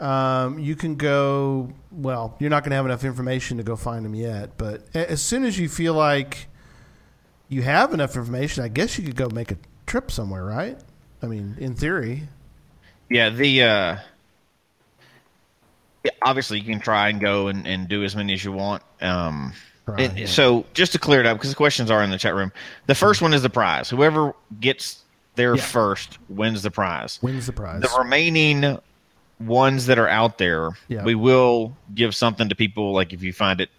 um, 0.00 0.58
you 0.58 0.76
can 0.76 0.96
go. 0.96 1.72
Well, 1.90 2.36
you're 2.38 2.50
not 2.50 2.62
going 2.62 2.70
to 2.70 2.76
have 2.76 2.86
enough 2.86 3.04
information 3.04 3.58
to 3.58 3.62
go 3.62 3.76
find 3.76 4.04
them 4.04 4.14
yet. 4.14 4.56
But 4.56 4.94
as 4.94 5.22
soon 5.22 5.44
as 5.44 5.58
you 5.58 5.68
feel 5.68 5.94
like 5.94 6.48
you 7.48 7.62
have 7.62 7.94
enough 7.94 8.16
information, 8.16 8.64
I 8.64 8.68
guess 8.68 8.98
you 8.98 9.04
could 9.04 9.16
go 9.16 9.28
make 9.28 9.50
a 9.50 9.56
trip 9.86 10.10
somewhere, 10.10 10.44
right? 10.44 10.78
I 11.22 11.26
mean, 11.26 11.56
in 11.58 11.74
theory. 11.74 12.24
Yeah. 13.08 13.30
The 13.30 13.62
uh, 13.62 13.96
obviously 16.22 16.58
you 16.60 16.64
can 16.64 16.80
try 16.80 17.08
and 17.08 17.20
go 17.20 17.48
and, 17.48 17.66
and 17.66 17.88
do 17.88 18.02
as 18.04 18.16
many 18.16 18.34
as 18.34 18.44
you 18.44 18.52
want. 18.52 18.82
Um, 19.00 19.52
yeah. 19.98 20.26
So 20.26 20.64
just 20.74 20.92
to 20.92 20.98
clear 20.98 21.20
it 21.20 21.26
up, 21.26 21.36
because 21.36 21.50
the 21.50 21.56
questions 21.56 21.90
are 21.90 22.02
in 22.02 22.10
the 22.10 22.18
chat 22.18 22.34
room. 22.34 22.52
The 22.86 22.94
first 22.94 23.22
one 23.22 23.34
is 23.34 23.42
the 23.42 23.50
prize. 23.50 23.90
Whoever 23.90 24.34
gets 24.60 25.02
there 25.34 25.54
Yeah. 25.54 25.62
first 25.62 26.18
wins 26.28 26.62
the 26.62 26.70
prize. 26.70 27.18
Wins 27.22 27.46
the 27.46 27.52
prize. 27.52 27.82
The 27.82 27.90
remaining 27.98 28.78
ones 29.46 29.86
that 29.86 29.98
are 29.98 30.08
out 30.08 30.38
there, 30.38 30.70
Yeah. 30.88 31.04
we 31.04 31.14
will 31.14 31.76
give 31.94 32.14
something 32.14 32.48
to 32.48 32.54
people. 32.54 32.92
Like 32.92 33.12
if 33.12 33.22
you 33.22 33.32
find 33.32 33.60
it 33.60 33.70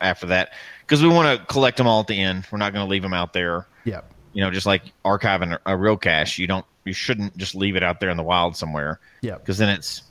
after 0.00 0.26
that, 0.26 0.52
because 0.80 1.02
we 1.02 1.08
want 1.08 1.38
to 1.38 1.44
collect 1.46 1.76
them 1.76 1.86
all 1.86 2.00
at 2.00 2.06
the 2.06 2.20
end. 2.20 2.46
We're 2.50 2.58
not 2.58 2.72
going 2.72 2.84
to 2.84 2.90
leave 2.90 3.02
them 3.02 3.14
out 3.14 3.32
there. 3.32 3.66
yeah. 3.84 4.00
You 4.34 4.42
know, 4.42 4.50
just 4.50 4.64
like 4.66 4.82
archiving 5.04 5.52
a, 5.66 5.72
a 5.74 5.76
real 5.76 5.96
cache, 5.98 6.38
you 6.38 6.46
don't, 6.46 6.64
you 6.86 6.92
shouldn't 6.94 7.36
just 7.36 7.54
leave 7.54 7.76
it 7.76 7.82
out 7.82 8.00
there 8.00 8.08
in 8.08 8.16
the 8.16 8.22
wild 8.22 8.56
somewhere 8.56 8.98
Yeah. 9.20 9.36
because 9.36 9.58
then 9.58 9.68
it's 9.68 10.02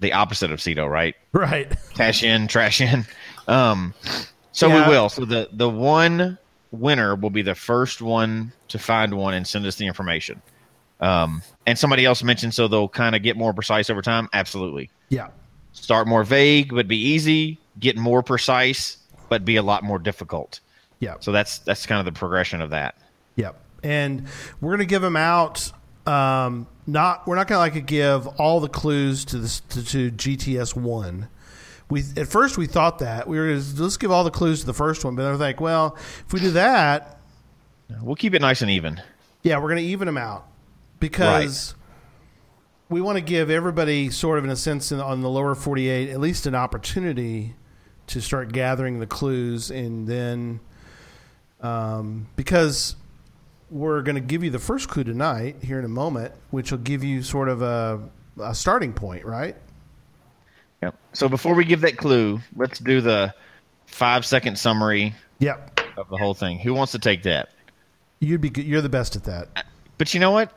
the 0.00 0.12
opposite 0.12 0.52
of 0.52 0.60
CITO, 0.60 0.86
right? 0.88 1.16
Right. 1.32 1.74
Cache 1.94 2.22
in, 2.22 2.46
trash 2.46 2.80
in. 2.80 3.04
Um, 3.48 3.94
so 4.52 4.68
Yeah. 4.68 4.84
we 4.84 4.90
will. 4.94 5.08
So 5.08 5.24
the 5.24 5.48
the 5.52 5.68
one 5.68 6.38
winner 6.70 7.16
will 7.16 7.30
be 7.30 7.42
the 7.42 7.54
first 7.56 8.00
one 8.00 8.52
to 8.68 8.78
find 8.78 9.14
one 9.14 9.34
and 9.34 9.44
send 9.46 9.66
us 9.66 9.74
the 9.74 9.86
information. 9.88 10.40
Um, 11.00 11.42
and 11.66 11.78
somebody 11.78 12.04
else 12.04 12.22
mentioned 12.22 12.54
so 12.54 12.66
they'll 12.68 12.88
kind 12.88 13.14
of 13.14 13.22
get 13.22 13.36
more 13.36 13.52
precise 13.52 13.88
over 13.90 14.02
time. 14.02 14.28
Absolutely. 14.32 14.90
Yeah. 15.10 15.28
Start 15.72 16.08
more 16.08 16.24
vague, 16.24 16.74
but 16.74 16.88
be 16.88 16.96
easy. 16.96 17.58
Get 17.78 17.96
more 17.96 18.22
precise, 18.22 18.98
but 19.28 19.44
be 19.44 19.56
a 19.56 19.62
lot 19.62 19.84
more 19.84 19.98
difficult. 19.98 20.60
Yeah. 20.98 21.14
So 21.20 21.30
that's 21.30 21.58
that's 21.58 21.86
kind 21.86 22.00
of 22.00 22.04
the 22.12 22.18
progression 22.18 22.60
of 22.60 22.70
that. 22.70 22.96
Yep. 23.36 23.60
And 23.84 24.26
we're 24.60 24.70
going 24.70 24.80
to 24.80 24.86
give 24.86 25.02
them 25.02 25.16
out. 25.16 25.70
Um, 26.06 26.66
not 26.86 27.26
we're 27.26 27.36
not 27.36 27.46
going 27.46 27.70
to 27.70 27.78
like 27.78 27.86
give 27.86 28.26
all 28.26 28.58
the 28.60 28.68
clues 28.68 29.24
to 29.26 29.38
this 29.38 29.60
to, 29.60 29.84
to 29.84 30.10
GTS 30.10 30.74
one. 30.74 31.28
We 31.90 32.02
at 32.16 32.26
first 32.26 32.58
we 32.58 32.66
thought 32.66 32.98
that 32.98 33.28
we 33.28 33.38
were 33.38 33.46
gonna, 33.48 33.62
let's 33.76 33.96
give 33.96 34.10
all 34.10 34.24
the 34.24 34.30
clues 34.30 34.60
to 34.60 34.66
the 34.66 34.74
first 34.74 35.04
one, 35.04 35.14
but 35.14 35.22
then 35.22 35.32
we're 35.32 35.38
like, 35.38 35.60
well, 35.60 35.96
if 36.26 36.32
we 36.32 36.40
do 36.40 36.50
that, 36.52 37.20
We'll 38.02 38.16
keep 38.16 38.34
it 38.34 38.42
nice 38.42 38.60
and 38.62 38.70
even. 38.70 39.00
yeah, 39.42 39.56
we're 39.58 39.68
going 39.68 39.76
to 39.76 39.82
even 39.82 40.06
them 40.06 40.18
out 40.18 40.47
because 41.00 41.74
we 42.88 43.00
want 43.00 43.16
to 43.16 43.22
give 43.22 43.50
everybody 43.50 44.10
sort 44.10 44.38
of 44.38 44.44
in 44.44 44.50
a 44.50 44.56
sense 44.56 44.92
in, 44.92 45.00
on 45.00 45.20
the 45.20 45.28
lower 45.28 45.54
48 45.54 46.10
at 46.10 46.20
least 46.20 46.46
an 46.46 46.54
opportunity 46.54 47.54
to 48.06 48.20
start 48.20 48.52
gathering 48.52 49.00
the 49.00 49.06
clues 49.06 49.70
and 49.70 50.06
then 50.06 50.60
um, 51.60 52.28
because 52.36 52.96
we're 53.70 54.00
going 54.02 54.14
to 54.14 54.20
give 54.20 54.42
you 54.42 54.50
the 54.50 54.58
first 54.58 54.88
clue 54.88 55.04
tonight 55.04 55.56
here 55.62 55.78
in 55.78 55.84
a 55.84 55.88
moment 55.88 56.32
which 56.50 56.70
will 56.70 56.78
give 56.78 57.04
you 57.04 57.22
sort 57.22 57.48
of 57.48 57.62
a, 57.62 58.00
a 58.40 58.54
starting 58.54 58.92
point 58.92 59.24
right 59.24 59.56
Yep. 60.82 60.94
So 61.12 61.28
before 61.28 61.54
we 61.54 61.64
give 61.64 61.80
that 61.80 61.96
clue, 61.96 62.40
let's 62.54 62.78
do 62.78 63.00
the 63.00 63.34
five 63.86 64.24
second 64.24 64.58
summary 64.58 65.14
yep 65.38 65.80
of 65.96 66.08
the 66.08 66.16
whole 66.16 66.34
thing. 66.34 66.58
Who 66.60 66.74
wants 66.74 66.92
to 66.92 66.98
take 66.98 67.24
that? 67.24 67.50
you'd 68.20 68.40
be 68.40 68.50
you're 68.62 68.80
the 68.82 68.88
best 68.88 69.14
at 69.14 69.24
that 69.24 69.64
But 69.96 70.12
you 70.12 70.20
know 70.20 70.32
what? 70.32 70.52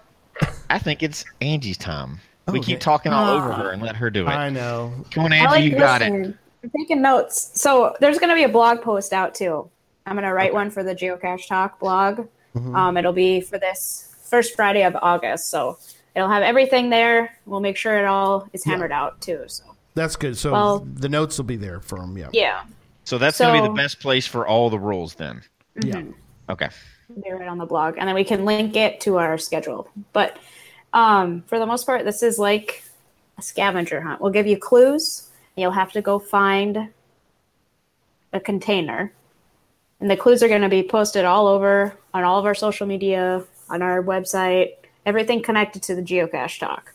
I 0.69 0.79
think 0.79 1.03
it's 1.03 1.25
Angie's 1.41 1.77
time. 1.77 2.19
we 2.47 2.59
Okay. 2.59 2.65
keep 2.73 2.79
talking 2.79 3.11
all 3.13 3.25
Ah. 3.25 3.37
over 3.37 3.53
her 3.53 3.69
and 3.71 3.81
let 3.81 3.95
her 3.95 4.09
do 4.09 4.25
it. 4.25 4.29
i 4.29 4.49
know 4.49 4.91
Come 5.11 5.25
on, 5.25 5.33
Angie, 5.33 5.47
like 5.47 5.63
you 5.63 5.71
got 5.77 6.01
it. 6.01 6.11
I'm 6.11 6.69
taking 6.77 7.01
notes. 7.01 7.51
So 7.59 7.95
there's 7.99 8.19
going 8.19 8.29
to 8.29 8.35
be 8.35 8.43
a 8.43 8.49
blog 8.49 8.81
post 8.81 9.13
out 9.13 9.33
too. 9.35 9.69
I'm 10.05 10.15
going 10.15 10.25
to 10.27 10.33
write 10.33 10.53
one 10.53 10.69
for 10.71 10.83
the 10.83 10.93
Geocache 10.95 11.47
Talk 11.47 11.79
blog. 11.79 12.27
Mm-hmm. 12.55 12.75
Um, 12.75 12.97
it'll 12.97 13.13
be 13.13 13.41
for 13.41 13.57
this 13.57 14.15
first 14.23 14.55
Friday 14.55 14.83
of 14.83 14.95
August. 15.01 15.49
So 15.49 15.77
it'll 16.15 16.29
have 16.29 16.43
everything 16.43 16.89
there. 16.89 17.37
We'll 17.45 17.59
make 17.61 17.77
sure 17.77 17.97
it 17.99 18.05
all 18.05 18.47
is 18.53 18.63
hammered 18.65 18.91
out 18.91 19.21
too. 19.21 19.43
So 19.47 19.63
that's 19.93 20.15
good 20.15 20.37
so 20.37 20.51
Well- 20.51 20.79
the 20.79 21.09
notes 21.09 21.37
will 21.37 21.45
be 21.45 21.57
there 21.57 21.79
for 21.81 21.99
them 21.99 22.17
yeah 22.17 22.29
yeah, 22.31 22.63
So 23.03 23.17
that's 23.17 23.37
going 23.39 23.55
to 23.55 23.61
be 23.61 23.67
the 23.67 23.73
best 23.73 23.99
place 23.99 24.25
for 24.25 24.47
all 24.47 24.69
the 24.69 24.79
rules 24.79 25.15
then. 25.15 25.41
yeah 25.83 26.01
Okay. 26.49 26.69
Be 27.19 27.31
right 27.31 27.47
on 27.47 27.57
the 27.57 27.65
blog, 27.65 27.95
and 27.97 28.07
then 28.07 28.15
we 28.15 28.23
can 28.23 28.45
link 28.45 28.75
it 28.75 29.01
to 29.01 29.17
our 29.17 29.37
schedule. 29.37 29.89
But 30.13 30.37
um, 30.93 31.43
for 31.47 31.59
the 31.59 31.65
most 31.65 31.85
part, 31.85 32.05
this 32.05 32.23
is 32.23 32.37
like 32.37 32.83
a 33.37 33.41
scavenger 33.41 34.01
hunt. 34.01 34.21
We'll 34.21 34.31
give 34.31 34.47
you 34.47 34.57
clues. 34.57 35.27
And 35.55 35.61
you'll 35.63 35.71
have 35.71 35.91
to 35.93 36.01
go 36.01 36.17
find 36.17 36.89
a 38.31 38.39
container. 38.39 39.11
And 39.99 40.09
the 40.09 40.15
clues 40.15 40.41
are 40.41 40.47
going 40.47 40.61
to 40.61 40.69
be 40.69 40.83
posted 40.83 41.25
all 41.25 41.47
over 41.47 41.93
on 42.13 42.23
all 42.23 42.39
of 42.39 42.45
our 42.45 42.55
social 42.55 42.87
media, 42.87 43.43
on 43.69 43.81
our 43.81 44.01
website, 44.01 44.75
everything 45.05 45.41
connected 45.41 45.83
to 45.83 45.95
the 45.95 46.01
geocache 46.01 46.59
talk. 46.59 46.93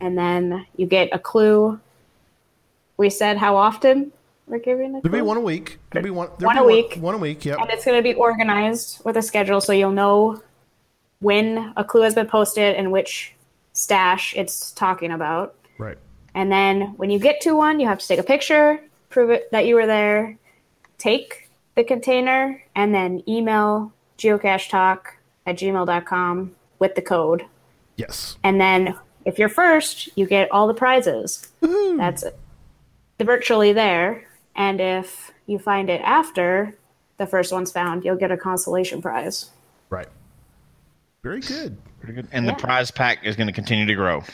And 0.00 0.18
then 0.18 0.66
you 0.76 0.86
get 0.86 1.10
a 1.12 1.18
clue. 1.18 1.78
We 2.96 3.10
said 3.10 3.36
how 3.38 3.56
often 3.56 4.12
we're 4.46 4.58
giving 4.58 4.92
the 4.92 5.00
there'll 5.00 5.16
be 5.18 5.22
one 5.22 5.36
a 5.36 5.40
week 5.40 5.78
there'll 5.90 6.04
be 6.04 6.10
one 6.10 6.28
there'll 6.38 6.54
One 6.54 6.56
be 6.56 6.62
a 6.62 6.82
week. 6.82 6.96
one 7.00 7.14
a 7.14 7.18
week 7.18 7.44
yep 7.44 7.58
and 7.60 7.70
it's 7.70 7.84
going 7.84 7.96
to 7.96 8.02
be 8.02 8.14
organized 8.14 9.00
with 9.04 9.16
a 9.16 9.22
schedule 9.22 9.60
so 9.60 9.72
you'll 9.72 9.92
know 9.92 10.42
when 11.20 11.72
a 11.76 11.84
clue 11.84 12.02
has 12.02 12.14
been 12.14 12.26
posted 12.26 12.74
and 12.74 12.90
which 12.90 13.34
stash 13.72 14.34
it's 14.36 14.72
talking 14.72 15.12
about. 15.12 15.54
right 15.78 15.96
And 16.34 16.50
then 16.50 16.94
when 16.96 17.10
you 17.10 17.18
get 17.18 17.40
to 17.42 17.54
one, 17.54 17.78
you 17.80 17.86
have 17.86 17.98
to 18.00 18.08
take 18.08 18.18
a 18.18 18.22
picture, 18.24 18.80
prove 19.10 19.30
it 19.30 19.50
that 19.52 19.66
you 19.66 19.74
were 19.76 19.86
there, 19.86 20.36
take 20.98 21.48
the 21.76 21.84
container, 21.84 22.62
and 22.74 22.94
then 22.94 23.22
email 23.28 23.92
geocachetalk 24.18 25.00
at 25.46 25.56
gmail.com 25.58 26.54
with 26.80 26.94
the 26.96 27.02
code. 27.02 27.44
yes 27.96 28.36
And 28.42 28.60
then 28.60 28.96
if 29.24 29.38
you're 29.38 29.48
first, 29.48 30.08
you 30.18 30.26
get 30.26 30.50
all 30.50 30.66
the 30.66 30.74
prizes. 30.74 31.48
That's 31.60 32.24
it. 32.24 32.36
The 33.18 33.24
virtually 33.24 33.72
there. 33.72 34.24
And 34.56 34.80
if 34.80 35.32
you 35.46 35.58
find 35.58 35.88
it 35.90 36.00
after 36.02 36.76
the 37.18 37.26
first 37.26 37.52
one's 37.52 37.72
found, 37.72 38.04
you'll 38.04 38.16
get 38.16 38.30
a 38.30 38.36
consolation 38.36 39.00
prize. 39.02 39.50
right 39.90 40.08
very 41.22 41.40
good 41.40 41.76
Pretty 42.00 42.14
good. 42.14 42.26
And 42.32 42.44
Yeah. 42.44 42.52
the 42.52 42.58
prize 42.58 42.90
pack 42.90 43.24
is 43.24 43.36
going 43.36 43.46
to 43.46 43.52
continue 43.52 43.86
to 43.86 43.94
grow. 43.94 44.24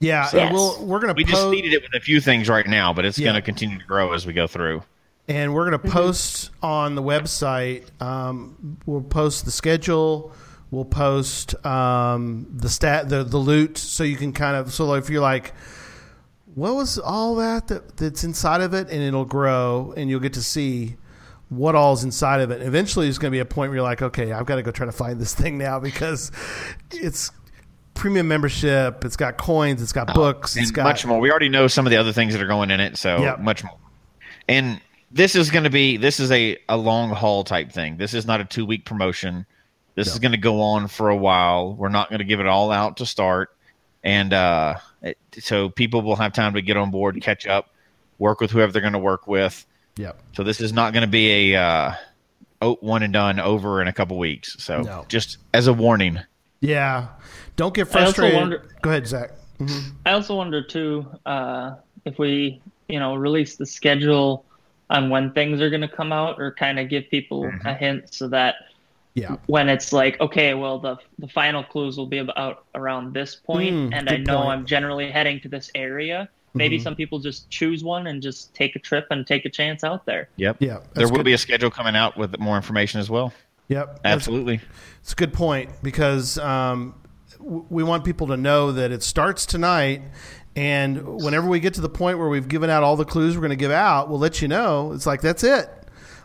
Yeah, 0.00 0.28
Yes. 0.34 0.52
we'll, 0.52 0.84
we're 0.84 0.98
going 1.00 1.08
to. 1.08 1.16
We 1.16 1.24
to 1.24 1.30
just 1.30 1.48
needed 1.48 1.72
it 1.72 1.80
with 1.82 1.94
a 1.94 2.00
few 2.00 2.20
things 2.20 2.50
right 2.50 2.66
now, 2.66 2.92
but 2.92 3.06
it's 3.06 3.18
Yeah. 3.18 3.24
going 3.28 3.36
to 3.36 3.40
continue 3.42 3.78
to 3.78 3.84
grow 3.86 4.12
as 4.12 4.26
we 4.26 4.34
go 4.34 4.46
through. 4.46 4.82
and 5.26 5.54
we're 5.54 5.70
going 5.70 5.80
to 5.80 5.88
post 5.90 6.50
on 6.62 6.96
the 6.96 7.02
website. 7.02 7.84
Um, 8.02 8.76
we'll 8.84 9.00
post 9.00 9.46
the 9.46 9.50
schedule. 9.50 10.32
We'll 10.70 10.84
post 10.84 11.54
um, 11.64 12.46
the 12.54 12.68
stat, 12.68 13.08
the 13.08 13.24
the 13.24 13.38
loot, 13.38 13.78
so 13.78 14.04
you 14.04 14.16
can 14.16 14.34
kind 14.34 14.54
of. 14.56 14.70
So 14.74 14.92
if 14.94 15.08
you're 15.08 15.22
like, 15.22 15.54
what 16.54 16.74
was 16.74 16.98
all 16.98 17.36
that, 17.36 17.68
that 17.68 17.96
that's 17.96 18.24
inside 18.24 18.60
of 18.60 18.74
it, 18.74 18.88
and 18.90 19.02
it'll 19.02 19.24
grow, 19.24 19.92
and 19.96 20.08
you'll 20.08 20.20
get 20.20 20.34
to 20.34 20.42
see 20.42 20.96
what 21.48 21.74
all's 21.74 22.04
inside 22.04 22.40
of 22.40 22.50
it. 22.50 22.62
Eventually, 22.62 23.06
there's 23.06 23.18
going 23.18 23.30
to 23.30 23.36
be 23.36 23.40
a 23.40 23.44
point 23.44 23.70
where 23.70 23.76
you're 23.76 23.82
like, 23.82 24.02
okay, 24.02 24.32
I've 24.32 24.46
got 24.46 24.56
to 24.56 24.62
go 24.62 24.70
try 24.70 24.86
to 24.86 24.92
find 24.92 25.20
this 25.20 25.34
thing 25.36 25.58
now 25.58 25.80
because 25.80 26.30
it's 26.90 27.30
premium 27.94 28.28
membership. 28.28 29.04
It's 29.04 29.16
got 29.16 29.36
coins. 29.36 29.82
It's 29.82 29.92
got 29.92 30.10
oh, 30.10 30.14
books. 30.14 30.56
It's 30.56 30.70
got 30.70 30.84
much 30.84 31.06
more. 31.06 31.20
We 31.20 31.30
already 31.30 31.48
know 31.48 31.66
some 31.66 31.86
of 31.86 31.90
the 31.90 31.96
other 31.96 32.12
things 32.12 32.32
that 32.34 32.42
are 32.42 32.46
going 32.46 32.70
in 32.70 32.80
it, 32.80 32.96
so 32.96 33.20
Yep. 33.20 33.40
much 33.40 33.64
more. 33.64 33.78
And 34.48 34.80
this 35.10 35.36
is 35.36 35.50
going 35.50 35.64
to 35.64 35.70
be 35.70 35.96
this 35.96 36.20
is 36.20 36.30
a, 36.32 36.58
a 36.68 36.76
long 36.76 37.10
haul 37.10 37.44
type 37.44 37.72
thing. 37.72 37.96
This 37.96 38.14
is 38.14 38.26
not 38.26 38.40
a 38.40 38.44
two 38.44 38.66
week 38.66 38.84
promotion. 38.84 39.46
This 39.94 40.08
is 40.08 40.18
going 40.18 40.32
to 40.32 40.38
go 40.38 40.60
on 40.60 40.88
for 40.88 41.08
a 41.08 41.16
while. 41.16 41.72
We're 41.74 41.88
not 41.88 42.08
going 42.08 42.18
to 42.18 42.24
give 42.24 42.40
it 42.40 42.46
all 42.46 42.72
out 42.72 42.96
to 42.96 43.06
start, 43.06 43.53
and 44.04 44.32
uh, 44.32 44.76
it, 45.02 45.18
so 45.40 45.68
people 45.70 46.02
will 46.02 46.14
have 46.16 46.32
time 46.32 46.54
to 46.54 46.62
get 46.62 46.76
on 46.76 46.92
board, 46.92 47.20
catch 47.22 47.46
up, 47.48 47.70
work 48.20 48.40
with 48.40 48.52
whoever 48.52 48.70
they're 48.70 48.80
going 48.82 48.92
to 48.92 48.98
work 49.00 49.26
with. 49.26 49.66
Yep. 49.96 50.20
So 50.36 50.44
this 50.44 50.60
is 50.60 50.72
not 50.72 50.92
going 50.92 51.02
to 51.02 51.08
be 51.10 51.54
a 51.54 51.60
uh, 51.60 51.92
oh, 52.62 52.74
one 52.80 53.02
and 53.02 53.12
done 53.12 53.40
over 53.40 53.80
in 53.82 53.88
a 53.88 53.92
couple 53.92 54.16
weeks. 54.18 54.56
So 54.62 54.82
No. 54.82 55.04
just 55.08 55.38
as 55.52 55.66
a 55.66 55.72
warning. 55.72 56.20
Yeah. 56.60 57.08
Don't 57.56 57.74
get 57.74 57.88
frustrated. 57.88 58.36
wonder- 58.36 58.68
Go 58.82 58.90
ahead, 58.90 59.06
Zach. 59.06 59.30
I 60.04 60.12
also 60.12 60.36
wonder 60.36 60.62
too 60.62 61.06
uh, 61.26 61.76
if 62.04 62.18
we, 62.18 62.60
you 62.88 62.98
know, 62.98 63.14
release 63.14 63.56
the 63.56 63.66
schedule 63.66 64.44
on 64.90 65.08
when 65.10 65.30
things 65.32 65.60
are 65.62 65.70
going 65.70 65.80
to 65.80 65.88
come 65.88 66.12
out, 66.12 66.38
or 66.40 66.52
kind 66.52 66.78
of 66.78 66.88
give 66.90 67.08
people 67.10 67.44
Mm-hmm. 67.44 67.66
a 67.66 67.74
hint 67.74 68.12
so 68.12 68.28
that 68.28 68.56
Yeah. 69.14 69.36
when 69.46 69.68
it's 69.68 69.92
like, 69.92 70.20
okay, 70.20 70.54
well, 70.54 70.78
the 70.80 70.96
the 71.18 71.28
final 71.28 71.62
clues 71.62 71.96
will 71.96 72.06
be 72.08 72.18
about 72.18 72.64
around 72.74 73.14
this 73.14 73.36
point, 73.36 73.74
Mm, 73.74 73.90
and 73.94 74.10
I 74.10 74.16
know 74.16 74.38
point. 74.38 74.48
I'm 74.50 74.66
generally 74.66 75.10
heading 75.10 75.40
to 75.40 75.48
this 75.48 75.70
area. 75.74 76.28
Maybe 76.56 76.76
Mm-hmm. 76.76 76.82
some 76.84 76.94
people 76.96 77.18
just 77.20 77.48
choose 77.50 77.82
one 77.84 78.06
and 78.08 78.22
just 78.22 78.54
take 78.54 78.76
a 78.76 78.78
trip 78.78 79.06
and 79.10 79.26
take 79.26 79.44
a 79.44 79.50
chance 79.50 79.82
out 79.84 80.04
there. 80.06 80.28
Yep. 80.36 80.56
Yeah, 80.60 80.78
There 80.94 81.06
will 81.08 81.16
good. 81.18 81.24
be 81.26 81.32
a 81.32 81.38
schedule 81.38 81.70
coming 81.70 81.96
out 81.96 82.16
with 82.16 82.38
more 82.38 82.56
information 82.56 83.00
as 83.00 83.08
well. 83.10 83.32
Yep. 83.68 84.00
Absolutely. 84.04 84.60
It's 85.00 85.12
a 85.12 85.16
good 85.16 85.32
point 85.32 85.70
because 85.82 86.38
um, 86.38 86.94
we 87.40 87.82
want 87.82 88.04
people 88.04 88.26
to 88.28 88.36
know 88.36 88.70
that 88.72 88.92
it 88.92 89.02
starts 89.02 89.46
tonight. 89.46 90.02
And 90.54 91.20
whenever 91.22 91.48
we 91.48 91.58
get 91.58 91.74
to 91.74 91.80
the 91.80 91.88
point 91.88 92.18
where 92.18 92.28
we've 92.28 92.46
given 92.46 92.70
out 92.70 92.82
all 92.84 92.96
the 92.96 93.04
clues 93.04 93.34
we're 93.34 93.40
going 93.40 93.50
to 93.50 93.56
give 93.56 93.72
out, 93.72 94.08
we'll 94.08 94.20
let 94.20 94.40
you 94.42 94.46
know. 94.46 94.92
It's 94.92 95.06
like, 95.06 95.20
that's 95.22 95.42
it. 95.42 95.68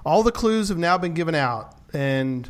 All 0.06 0.22
the 0.22 0.32
clues 0.32 0.70
have 0.70 0.78
now 0.78 0.98
been 1.00 1.14
given 1.16 1.34
out. 1.34 1.76
And 1.92 2.48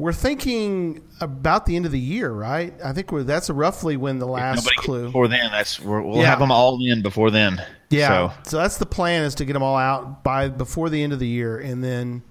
we're 0.00 0.12
thinking 0.14 1.02
about 1.20 1.66
the 1.66 1.76
end 1.76 1.84
of 1.86 1.92
the 1.92 1.98
year, 2.00 2.30
right? 2.30 2.72
I 2.82 2.92
think 2.92 3.12
we're, 3.12 3.22
that's 3.22 3.50
roughly 3.50 3.96
when 3.96 4.18
the 4.18 4.26
last 4.26 4.66
clue. 4.76 5.06
before 5.06 5.28
then. 5.28 5.50
That's 5.50 5.78
we're, 5.78 6.00
we'll 6.00 6.18
Yeah. 6.18 6.26
have 6.30 6.38
them 6.38 6.50
all 6.50 6.78
in 6.84 7.02
before 7.02 7.30
then. 7.30 7.62
Yeah. 7.90 8.08
So 8.08 8.50
So. 8.50 8.56
that's 8.58 8.78
the 8.78 8.86
plan 8.86 9.24
is 9.24 9.34
to 9.36 9.44
get 9.44 9.52
them 9.52 9.62
all 9.62 9.76
out 9.76 10.24
by 10.24 10.48
before 10.48 10.88
the 10.90 11.02
end 11.02 11.12
of 11.12 11.18
the 11.18 11.26
year 11.28 11.58
and 11.58 11.84
then 11.84 12.22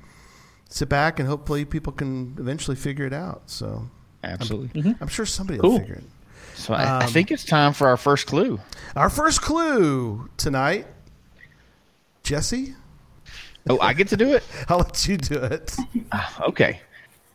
sit 0.70 0.90
back 0.90 1.20
and 1.20 1.28
hopefully 1.30 1.64
people 1.66 1.94
can 1.94 2.36
eventually 2.40 2.76
figure 2.76 3.06
it 3.06 3.14
out. 3.14 3.44
So 3.46 3.88
absolutely. 4.24 4.96
I'm 5.00 5.08
sure 5.08 5.26
somebody 5.28 5.60
will 5.60 5.78
figure 5.80 5.96
it. 5.96 6.04
So 6.56 6.74
I, 6.74 6.84
I 6.84 7.04
Um, 7.06 7.10
think 7.12 7.30
it's 7.32 7.46
time 7.46 7.74
for 7.74 7.88
our 7.88 7.98
first 7.98 8.26
clue. 8.28 8.60
Our 8.96 9.10
first 9.10 9.42
clue 9.42 10.28
tonight, 10.38 10.88
Jesse, 12.24 12.74
Oh, 13.70 13.78
I 13.80 13.94
get 13.94 14.08
to 14.08 14.18
do 14.18 14.34
it. 14.34 14.44
I'll 14.70 14.78
let 14.80 15.08
you 15.08 15.18
do 15.18 15.36
it. 15.44 15.76
Okay. 16.42 16.82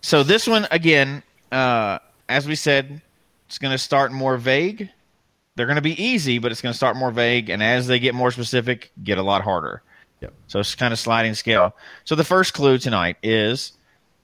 So 0.05 0.22
this 0.22 0.46
one 0.46 0.68
again, 0.70 1.22
uh, 1.50 1.98
as 2.28 2.46
we 2.46 2.57
said, 2.57 3.00
it's 3.46 3.57
going 3.57 3.72
to 3.72 3.78
start 3.78 4.12
more 4.12 4.36
vague, 4.36 4.90
they're 5.57 5.64
going 5.64 5.76
to 5.76 5.82
be 5.82 5.98
easy, 6.00 6.38
but 6.38 6.52
it's 6.52 6.61
going 6.61 6.74
to 6.74 6.76
start 6.76 6.94
more 6.96 7.11
vague, 7.11 7.48
and 7.48 7.62
as 7.62 7.86
they 7.86 7.98
get 7.98 8.14
more 8.14 8.30
specific, 8.30 8.92
get 9.02 9.16
a 9.16 9.22
lot 9.22 9.40
harder. 9.40 9.80
Yep. 10.20 10.34
So 10.46 10.61
it's 10.61 10.74
kind 10.74 10.92
of 10.92 10.98
sliding 10.98 11.32
scale. 11.32 11.74
So 12.05 12.16
the 12.16 12.22
first 12.22 12.52
clue 12.52 12.76
tonight 12.76 13.16
is 13.22 13.72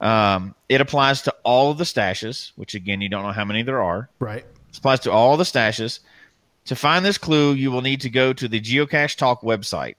um, 0.02 0.54
it 0.68 0.82
applies 0.82 1.22
to 1.22 1.34
all 1.44 1.70
of 1.70 1.78
the 1.78 1.84
stashes, 1.84 2.52
which 2.56 2.74
again 2.74 3.00
you 3.00 3.08
don't 3.08 3.22
know 3.22 3.32
how 3.32 3.46
many 3.46 3.62
there 3.62 3.82
are. 3.82 4.10
Right. 4.18 4.44
It 4.68 4.76
applies 4.76 5.00
to 5.00 5.12
all 5.12 5.38
the 5.38 5.44
stashes. 5.44 6.00
To 6.66 6.76
find 6.76 7.06
this 7.06 7.16
clue, 7.16 7.54
you 7.54 7.70
will 7.70 7.80
need 7.80 8.02
to 8.02 8.10
go 8.10 8.34
to 8.34 8.48
the 8.48 8.60
Geocache 8.60 9.16
Talk 9.16 9.40
website. 9.40 9.94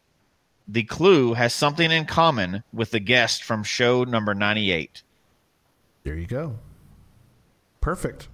The 0.67 0.83
clue 0.83 1.33
has 1.33 1.55
something 1.55 1.89
in 1.89 2.05
common 2.05 2.63
with 2.71 2.91
the 2.91 2.99
guest 2.99 3.43
from 3.43 3.63
show 3.63 4.03
number 4.03 4.35
98. 4.35 5.01
There 6.03 6.15
you 6.15 6.27
go. 6.27 6.57
Perfect. 7.79 8.27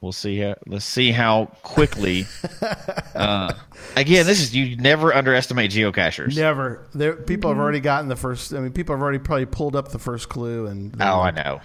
We'll 0.00 0.10
see 0.12 0.38
how 0.40 0.56
let's 0.66 0.84
see 0.84 1.12
how 1.12 1.46
quickly 1.62 2.26
uh, 3.14 3.54
again 3.94 4.26
this 4.26 4.40
is 4.40 4.52
you 4.54 4.76
never 4.76 5.14
underestimate 5.14 5.70
geocachers. 5.70 6.36
Never. 6.36 6.88
There, 6.92 7.14
people 7.14 7.50
have 7.50 7.58
already 7.60 7.78
gotten 7.78 8.08
the 8.08 8.16
first. 8.16 8.52
I 8.52 8.58
mean, 8.58 8.72
people 8.72 8.96
have 8.96 9.02
already 9.02 9.20
probably 9.20 9.46
pulled 9.46 9.76
up 9.76 9.88
the 9.92 10.00
first 10.00 10.28
clue, 10.28 10.66
and 10.66 10.96
Oh, 11.00 11.20
I 11.20 11.30
know. 11.30 11.60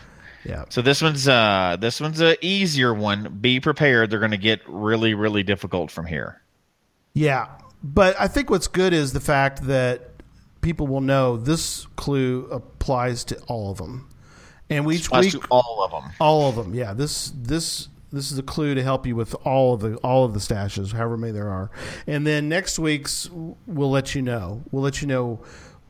yeah, 0.46 0.66
So 0.70 0.84
this 0.84 1.02
one's 1.02 1.28
uh 1.28 1.78
this 1.80 2.00
one's 2.00 2.22
a 2.22 2.38
easier 2.46 2.94
one. 2.94 3.40
Be 3.42 3.60
prepared. 3.60 4.12
They're 4.12 4.20
going 4.20 4.32
to 4.32 4.38
get 4.38 4.62
really 4.68 5.16
really 5.16 5.42
difficult 5.42 5.90
from 5.90 6.06
here. 6.06 6.40
yeah. 7.14 7.48
But 7.84 8.20
I 8.20 8.28
think 8.28 8.50
what's 8.50 8.68
good 8.68 8.92
is 8.92 9.14
the 9.14 9.20
fact 9.20 9.64
that 9.68 10.10
people 10.62 10.88
will 10.88 11.00
know 11.02 11.38
this 11.38 11.86
clue 11.96 12.48
applies 12.52 13.24
to 13.26 13.40
all 13.48 13.70
of 13.72 13.78
them, 13.78 14.10
and 14.70 14.86
we 14.86 14.96
each 14.96 15.12
week 15.12 15.36
all 15.52 15.84
of 15.84 15.92
them. 15.92 16.12
all 16.20 16.50
of 16.50 16.56
them. 16.56 16.74
Yeah, 16.74 16.94
this 16.94 17.32
this 17.36 17.90
this 18.12 18.32
is 18.32 18.38
a 18.38 18.44
clue 18.44 18.76
to 18.76 18.84
help 18.84 19.06
you 19.06 19.16
with 19.16 19.36
all 19.46 19.74
of 19.74 19.82
the 19.82 19.96
all 19.98 20.26
of 20.26 20.34
the 20.34 20.40
stashes, 20.40 20.94
however 20.94 21.18
many 21.18 21.34
there 21.34 21.50
are. 21.50 21.70
And 22.06 22.26
then 22.26 22.50
next 22.50 22.80
week's 22.80 23.30
we'll 23.32 23.92
let 23.92 24.16
you 24.16 24.22
know. 24.22 24.64
We'll 24.72 24.84
let 24.84 25.02
you 25.02 25.08
know 25.08 25.42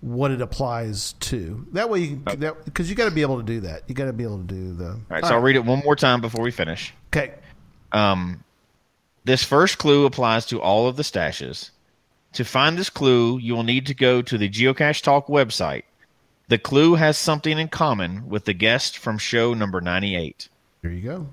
what 0.02 0.32
it 0.32 0.42
applies 0.42 1.14
to. 1.14 1.66
That 1.74 1.90
way, 1.90 2.00
you, 2.00 2.22
that 2.26 2.66
because 2.66 2.90
you 2.90 2.96
got 2.96 3.06
to 3.06 3.16
be 3.16 3.22
able 3.22 3.38
to 3.38 3.44
do 3.44 3.62
that. 3.62 3.84
You 3.88 3.96
got 3.96 4.06
to 4.06 4.14
be 4.14 4.24
able 4.24 4.40
to 4.40 4.44
do 4.44 4.74
the. 4.74 4.90
All 4.90 5.02
right, 5.10 5.26
so 5.26 5.36
I'll 5.36 5.42
read 5.42 5.56
it 5.56 5.66
one 5.66 5.82
more 5.84 5.96
time 5.96 6.22
before 6.22 6.44
we 6.44 6.52
finish. 6.52 6.94
Okay. 7.08 7.34
Um, 7.92 8.44
this 9.24 9.44
first 9.44 9.78
clue 9.78 10.06
applies 10.06 10.46
to 10.48 10.62
all 10.62 10.88
of 10.88 10.96
the 10.96 11.04
stashes. 11.04 11.72
To 12.34 12.46
find 12.46 12.78
this 12.78 12.90
clue, 12.90 13.40
you 13.40 13.56
will 13.56 13.64
need 13.64 13.88
to 13.88 13.94
go 13.94 14.22
to 14.22 14.38
the 14.38 14.50
Geocache 14.50 15.02
Talk 15.02 15.28
website. 15.28 15.84
The 16.50 16.58
clue 16.58 16.96
has 16.96 17.18
something 17.18 17.58
in 17.60 17.68
common 17.68 18.30
with 18.30 18.46
the 18.46 18.54
guest 18.54 18.98
from 18.98 19.18
show 19.18 19.54
number 19.54 19.82
98. 19.82 20.48
Here 20.82 20.92
you 20.92 21.02
go. 21.02 21.28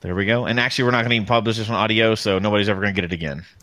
There 0.00 0.14
we 0.14 0.24
go. 0.24 0.46
And 0.46 0.58
actually, 0.58 0.84
we're 0.84 0.90
not 0.92 1.02
going 1.02 1.10
to 1.10 1.16
even 1.16 1.26
publish 1.26 1.58
this 1.58 1.68
on 1.68 1.74
audio, 1.76 2.14
so 2.14 2.38
nobody's 2.38 2.68
ever 2.68 2.80
going 2.80 2.94
to 2.94 3.00
get 3.00 3.04
it 3.04 3.14
again. 3.14 3.44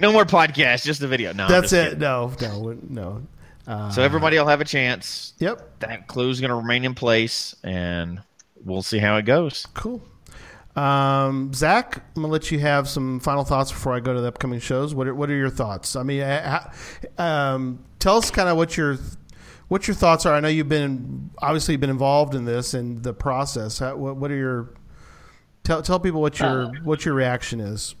no 0.00 0.10
more 0.10 0.24
podcast, 0.24 0.84
just 0.84 1.00
the 1.00 1.06
video. 1.08 1.32
No, 1.34 1.48
That's 1.48 1.72
it. 1.72 1.84
kidding. 1.84 1.98
No, 2.00 2.32
no, 2.40 2.78
no. 2.88 3.26
Uh, 3.66 3.90
So 3.90 4.02
everybody 4.02 4.38
will 4.38 4.46
have 4.46 4.60
a 4.62 4.64
chance. 4.64 5.34
Yep. 5.38 5.80
That 5.80 6.06
clue's 6.06 6.40
going 6.40 6.48
to 6.48 6.54
remain 6.56 6.84
in 6.84 6.94
place, 6.94 7.54
and 7.62 8.22
we'll 8.64 8.82
see 8.82 8.98
how 8.98 9.16
it 9.18 9.22
goes. 9.26 9.66
Cool. 9.74 10.02
Um, 10.76 11.52
Zach, 11.54 12.02
I'm 12.16 12.22
gonna 12.22 12.32
let 12.32 12.50
you 12.50 12.58
have 12.58 12.88
some 12.88 13.20
final 13.20 13.44
thoughts 13.44 13.70
before 13.70 13.94
I 13.94 14.00
go 14.00 14.12
to 14.12 14.20
the 14.20 14.28
upcoming 14.28 14.58
shows. 14.58 14.94
What 14.94 15.06
are, 15.06 15.14
what 15.14 15.30
are 15.30 15.36
your 15.36 15.50
thoughts? 15.50 15.94
I 15.94 16.02
mean, 16.02 16.22
um, 17.16 17.84
tell 18.00 18.16
us 18.16 18.30
kind 18.30 18.48
of 18.48 18.56
what 18.56 18.76
your 18.76 18.98
what 19.68 19.86
your 19.86 19.94
thoughts 19.94 20.26
are. 20.26 20.34
I 20.34 20.40
know 20.40 20.48
you've 20.48 20.68
been 20.68 21.30
obviously 21.38 21.76
been 21.76 21.90
involved 21.90 22.34
in 22.34 22.44
this 22.44 22.74
and 22.74 23.02
the 23.02 23.12
process. 23.12 23.78
How, 23.78 23.94
what, 23.96 24.16
what 24.16 24.30
are 24.30 24.36
your 24.36 24.74
tell 25.62 25.80
tell 25.80 26.00
people 26.00 26.20
what 26.20 26.40
your 26.40 26.64
Uh, 26.64 26.72
what 26.82 27.04
your 27.04 27.14
reaction 27.14 27.60
is? 27.60 27.94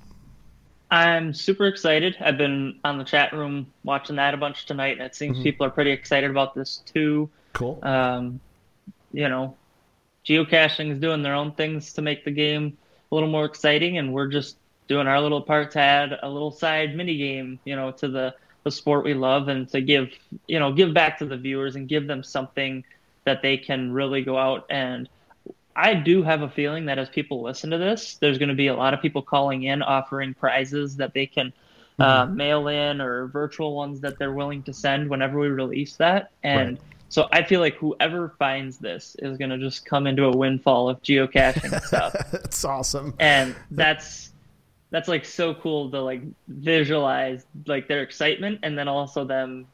I'm 0.90 1.32
super 1.32 1.66
excited. 1.66 2.16
I've 2.20 2.38
been 2.38 2.78
on 2.84 2.98
the 2.98 3.04
chat 3.04 3.32
room 3.32 3.66
watching 3.82 4.16
that 4.16 4.34
a 4.34 4.36
bunch 4.36 4.66
tonight, 4.66 4.92
and 4.98 5.02
it 5.02 5.14
seems 5.14 5.40
people 5.42 5.66
are 5.66 5.70
pretty 5.70 5.90
excited 5.90 6.30
about 6.30 6.54
this 6.54 6.82
too. 6.92 7.28
Cool. 7.52 7.80
Um, 7.82 8.38
you 9.12 9.28
know, 9.28 9.56
geocaching 10.28 10.90
is 10.90 10.98
doing 10.98 11.22
their 11.22 11.34
own 11.34 11.52
things 11.54 11.92
to 11.94 12.02
make 12.02 12.24
the 12.24 12.30
game 12.30 12.78
a 13.10 13.14
little 13.14 13.30
more 13.30 13.44
exciting, 13.44 13.98
and 13.98 14.12
we're 14.12 14.28
just 14.28 14.58
doing 14.88 15.06
our 15.06 15.20
little 15.20 15.42
part 15.42 15.72
to 15.72 15.80
add 15.80 16.12
a 16.22 16.28
little 16.28 16.50
side 16.50 16.96
mini 16.96 17.16
game, 17.16 17.60
you 17.64 17.76
know, 17.76 17.92
to 17.92 18.08
the 18.08 18.34
the 18.64 18.70
sport 18.70 19.04
we 19.04 19.14
love, 19.14 19.48
and 19.48 19.68
to 19.70 19.80
give 19.80 20.08
you 20.46 20.58
know 20.58 20.72
give 20.72 20.94
back 20.94 21.18
to 21.18 21.26
the 21.26 21.36
viewers 21.36 21.76
and 21.76 21.88
give 21.88 22.06
them 22.06 22.22
something 22.22 22.84
that 23.24 23.42
they 23.42 23.56
can 23.58 23.92
really 23.92 24.22
go 24.22 24.38
out 24.38 24.64
and. 24.70 25.08
I 25.76 25.94
do 25.94 26.22
have 26.22 26.42
a 26.42 26.48
feeling 26.48 26.86
that 26.86 26.98
as 26.98 27.08
people 27.08 27.42
listen 27.42 27.70
to 27.70 27.78
this, 27.78 28.16
there's 28.20 28.38
going 28.38 28.48
to 28.48 28.54
be 28.54 28.68
a 28.68 28.74
lot 28.76 28.94
of 28.94 29.00
people 29.00 29.22
calling 29.22 29.64
in 29.64 29.82
offering 29.82 30.34
prizes 30.34 30.96
that 30.96 31.14
they 31.14 31.26
can 31.26 31.52
uh, 31.98 32.26
mail 32.26 32.68
in 32.68 33.00
or 33.00 33.28
virtual 33.28 33.74
ones 33.74 34.00
that 34.00 34.18
they're 34.18 34.32
willing 34.32 34.62
to 34.64 34.72
send 34.72 35.08
whenever 35.10 35.38
we 35.38 35.48
release 35.48 35.96
that. 35.96 36.30
And 36.42 36.78
Right. 36.78 36.93
So 37.14 37.28
I 37.30 37.44
feel 37.44 37.60
like 37.60 37.76
whoever 37.76 38.34
finds 38.40 38.78
this 38.78 39.14
is 39.20 39.38
going 39.38 39.50
to 39.50 39.58
just 39.58 39.86
come 39.86 40.08
into 40.08 40.24
a 40.24 40.36
windfall 40.36 40.88
of 40.88 41.00
geocaching 41.00 41.80
stuff. 41.86 42.12
That's 42.32 42.64
awesome. 42.64 43.14
And 43.20 43.54
that's 43.70 44.32
that's 44.90 45.06
like 45.06 45.24
so 45.24 45.54
cool 45.54 45.92
to 45.92 46.00
like 46.00 46.22
visualize 46.48 47.46
like 47.66 47.86
their 47.86 48.02
excitement 48.02 48.58
and 48.64 48.76
then 48.76 48.88
also 48.88 49.24
them, 49.24 49.68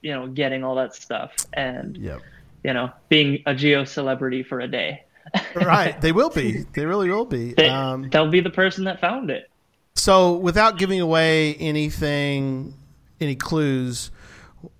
you 0.00 0.14
know, 0.14 0.28
getting 0.28 0.64
all 0.64 0.76
that 0.76 0.94
stuff 0.94 1.34
and 1.52 1.94
Yep. 1.98 2.22
you 2.64 2.72
know, 2.72 2.90
being 3.10 3.42
a 3.44 3.54
geo 3.54 3.84
celebrity 3.84 4.42
for 4.42 4.60
a 4.60 4.66
day. 4.66 5.04
right. 5.54 6.00
They 6.00 6.12
will 6.12 6.30
be. 6.30 6.64
They 6.72 6.86
really 6.86 7.10
will 7.10 7.26
be. 7.26 7.52
They, 7.52 7.68
Um, 7.68 8.08
they'll 8.08 8.30
be 8.30 8.40
the 8.40 8.48
person 8.48 8.84
that 8.84 8.98
found 8.98 9.28
it. 9.28 9.50
So, 9.94 10.36
without 10.36 10.78
giving 10.78 11.02
away 11.02 11.52
anything, 11.56 12.72
any 13.20 13.34
clues, 13.34 14.10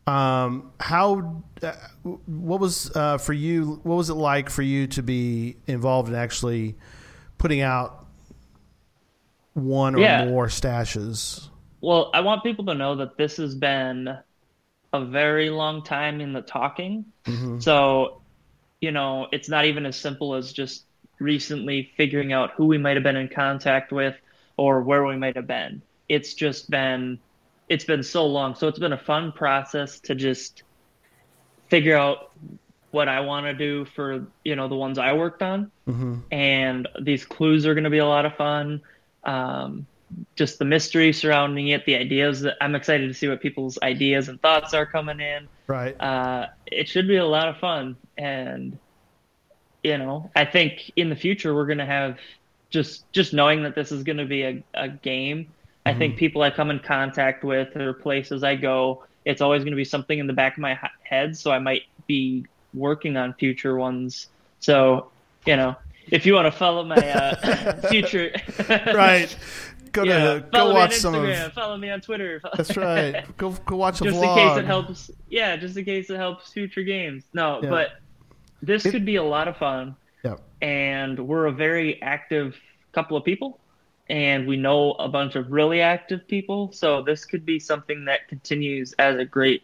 um, 0.08 0.72
how, 0.80 1.42
uh, 1.62 1.72
what 2.02 2.60
was 2.60 2.90
uh, 2.96 3.18
for 3.18 3.32
you? 3.32 3.80
What 3.82 3.96
was 3.96 4.10
it 4.10 4.14
like 4.14 4.48
for 4.50 4.62
you 4.62 4.86
to 4.88 5.02
be 5.02 5.56
involved 5.66 6.08
in 6.08 6.14
actually 6.14 6.76
putting 7.36 7.60
out 7.60 8.06
one 9.54 9.94
or 9.94 10.00
Yeah. 10.00 10.24
more 10.24 10.46
stashes? 10.46 11.48
Well, 11.80 12.10
I 12.14 12.20
want 12.20 12.42
people 12.42 12.64
to 12.66 12.74
know 12.74 12.96
that 12.96 13.16
this 13.18 13.36
has 13.36 13.54
been 13.54 14.08
a 14.92 15.04
very 15.04 15.50
long 15.50 15.82
time 15.84 16.20
in 16.20 16.32
the 16.32 16.42
talking. 16.42 17.04
So, 17.60 18.22
you 18.80 18.90
know, 18.90 19.26
it's 19.32 19.48
not 19.48 19.66
even 19.66 19.84
as 19.84 19.96
simple 19.96 20.34
as 20.34 20.52
just 20.52 20.84
recently 21.20 21.92
figuring 21.96 22.32
out 22.32 22.52
who 22.56 22.64
we 22.66 22.78
might 22.78 22.96
have 22.96 23.02
been 23.02 23.16
in 23.16 23.28
contact 23.28 23.92
with 23.92 24.16
or 24.56 24.82
where 24.82 25.04
we 25.04 25.16
might 25.16 25.36
have 25.36 25.46
been. 25.46 25.82
It's 26.08 26.32
just 26.34 26.70
been 26.70 27.18
it's 27.68 27.84
been 27.84 28.02
so 28.02 28.26
long. 28.26 28.54
So 28.54 28.68
it's 28.68 28.78
been 28.78 28.92
a 28.92 28.98
fun 28.98 29.32
process 29.32 30.00
to 30.00 30.14
just 30.14 30.62
figure 31.68 31.96
out 31.96 32.32
what 32.90 33.08
I 33.08 33.20
want 33.20 33.46
to 33.46 33.52
do 33.52 33.84
for, 33.84 34.26
you 34.44 34.56
know, 34.56 34.68
the 34.68 34.74
ones 34.74 34.98
I 34.98 35.12
worked 35.12 35.42
on. 35.42 35.70
And 36.30 36.88
these 37.02 37.24
clues 37.24 37.66
are 37.66 37.74
going 37.74 37.84
to 37.84 37.90
be 37.90 37.98
a 37.98 38.06
lot 38.06 38.24
of 38.24 38.34
fun. 38.36 38.80
Um, 39.24 39.86
just 40.36 40.58
the 40.58 40.64
mystery 40.64 41.12
surrounding 41.12 41.68
it, 41.68 41.84
the 41.84 41.96
ideas 41.96 42.40
that 42.40 42.56
I'm 42.62 42.74
excited 42.74 43.08
to 43.08 43.14
see 43.14 43.28
what 43.28 43.42
people's 43.42 43.78
ideas 43.82 44.28
and 44.28 44.40
thoughts 44.40 44.72
are 44.72 44.86
coming 44.86 45.20
in. 45.20 45.48
Right. 45.66 46.00
Uh, 46.00 46.46
it 46.64 46.88
should 46.88 47.06
be 47.06 47.16
a 47.16 47.26
lot 47.26 47.48
of 47.48 47.58
fun. 47.58 47.96
And, 48.16 48.78
you 49.84 49.98
know, 49.98 50.30
I 50.34 50.46
think 50.46 50.90
in 50.96 51.10
the 51.10 51.16
future 51.16 51.54
we're 51.54 51.66
going 51.66 51.78
to 51.78 51.86
have 51.86 52.18
just, 52.70 53.10
just 53.12 53.34
knowing 53.34 53.64
that 53.64 53.74
this 53.74 53.92
is 53.92 54.02
going 54.02 54.16
to 54.16 54.24
be 54.24 54.44
a, 54.44 54.64
a 54.72 54.88
game. 54.88 55.48
I 55.88 55.94
think 55.94 56.16
people 56.16 56.42
I 56.42 56.50
come 56.50 56.70
in 56.70 56.78
contact 56.80 57.44
with 57.44 57.74
or 57.76 57.92
places 57.94 58.42
I 58.44 58.56
go, 58.56 59.04
it's 59.24 59.40
always 59.40 59.62
going 59.62 59.72
to 59.72 59.76
be 59.76 59.84
something 59.84 60.18
in 60.18 60.26
the 60.26 60.32
back 60.32 60.54
of 60.54 60.60
my 60.60 60.78
head. 61.02 61.36
So 61.36 61.50
I 61.50 61.58
might 61.58 61.82
be 62.06 62.46
working 62.74 63.16
on 63.16 63.34
future 63.34 63.76
ones. 63.76 64.28
So, 64.60 65.10
you 65.46 65.56
know, 65.56 65.76
if 66.10 66.26
you 66.26 66.34
want 66.34 66.46
to 66.46 66.52
follow 66.52 66.84
my 66.84 66.96
uh, 66.96 67.80
future, 67.88 68.30
right. 68.68 69.34
Go 69.92 70.02
yeah, 70.04 70.18
to 70.34 70.46
follow 70.52 70.72
go 70.72 70.78
watch 70.78 70.94
some 70.96 71.14
of. 71.14 71.52
follow 71.54 71.76
me 71.78 71.90
on 71.90 72.00
Twitter. 72.02 72.42
That's 72.56 72.76
right. 72.76 73.24
Go 73.38 73.52
go 73.64 73.76
watch 73.76 74.00
a 74.02 74.04
just 74.04 74.16
vlog. 74.18 74.36
in 74.36 74.48
case 74.48 74.58
it 74.58 74.64
helps. 74.66 75.10
Yeah, 75.30 75.56
just 75.56 75.76
in 75.78 75.84
case 75.86 76.10
it 76.10 76.16
helps 76.16 76.52
future 76.52 76.82
games. 76.82 77.24
No, 77.32 77.60
Yeah. 77.62 77.70
but 77.70 77.88
this 78.62 78.84
It- 78.84 78.90
could 78.90 79.06
be 79.06 79.16
a 79.16 79.22
lot 79.22 79.48
of 79.48 79.56
fun, 79.56 79.96
Yep. 80.24 80.40
and 80.60 81.18
we're 81.26 81.46
a 81.46 81.52
very 81.52 82.00
active 82.02 82.54
couple 82.92 83.16
of 83.16 83.24
people, 83.24 83.58
and 84.08 84.46
we 84.46 84.56
know 84.56 84.92
a 84.92 85.08
bunch 85.08 85.34
of 85.36 85.50
really 85.52 85.80
active 85.80 86.26
people. 86.26 86.72
So 86.72 87.02
this 87.02 87.24
could 87.24 87.44
be 87.44 87.58
something 87.58 88.04
that 88.06 88.28
continues 88.28 88.92
as 88.98 89.16
a 89.16 89.24
great, 89.24 89.62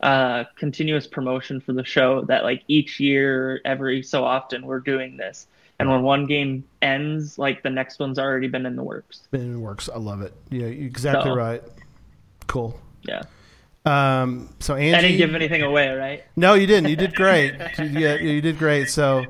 uh, 0.00 0.44
continuous 0.56 1.06
promotion 1.06 1.60
for 1.60 1.72
the 1.72 1.84
show. 1.84 2.22
That 2.22 2.44
like 2.44 2.62
each 2.68 3.00
year, 3.00 3.60
every 3.64 4.02
so 4.02 4.24
often, 4.24 4.66
we're 4.66 4.80
doing 4.80 5.16
this. 5.16 5.46
And 5.78 5.90
when 5.90 6.02
one 6.02 6.26
game 6.26 6.64
ends, 6.82 7.38
like 7.38 7.62
the 7.62 7.70
next 7.70 7.98
one's 7.98 8.18
already 8.18 8.48
been 8.48 8.64
in 8.66 8.76
the 8.76 8.82
works. 8.82 9.22
It 9.32 9.56
works. 9.56 9.88
I 9.88 9.98
love 9.98 10.22
it. 10.22 10.32
Yeah, 10.50 10.66
you're 10.66 10.86
exactly 10.86 11.30
So- 11.30 11.36
right. 11.36 11.62
Cool. 12.46 12.78
Yeah. 13.02 13.22
Um, 13.86 14.48
so 14.60 14.76
Angie, 14.76 14.94
I 14.94 15.00
didn't 15.02 15.18
give 15.18 15.34
anything 15.34 15.62
away, 15.62 15.88
right? 15.94 16.24
No, 16.36 16.54
you 16.54 16.66
didn't. 16.66 16.88
You 16.88 16.96
did 16.96 17.14
great. 17.14 17.54
you, 17.78 17.84
yeah, 17.84 18.14
you 18.14 18.40
did 18.40 18.58
great. 18.58 18.88
So, 18.88 19.26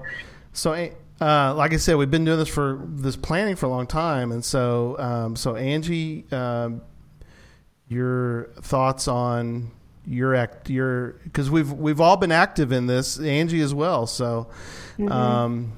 so 0.53 0.73
uh, 1.21 1.55
like 1.55 1.73
I 1.73 1.77
said, 1.77 1.97
we've 1.97 2.11
been 2.11 2.25
doing 2.25 2.39
this 2.39 2.49
for 2.49 2.81
this 2.87 3.17
planning 3.17 3.57
for 3.57 3.67
a 3.67 3.69
long 3.69 3.87
time, 3.87 4.33
and 4.33 4.45
so 4.45 4.99
um, 4.99 5.37
so 5.37 5.57
Angie, 5.57 6.25
um, 6.33 6.83
your 7.89 8.51
thoughts 8.61 9.07
on 9.09 9.71
your 10.07 10.35
act 10.35 10.69
your 10.69 11.13
because 11.25 11.51
we've 11.51 11.73
we've 11.73 12.01
all 12.01 12.17
been 12.17 12.33
active 12.33 12.73
in 12.73 12.87
this, 12.87 13.19
Angie 13.19 13.61
as 13.61 13.73
well. 13.73 14.07
So, 14.07 14.49
um, 15.09 15.73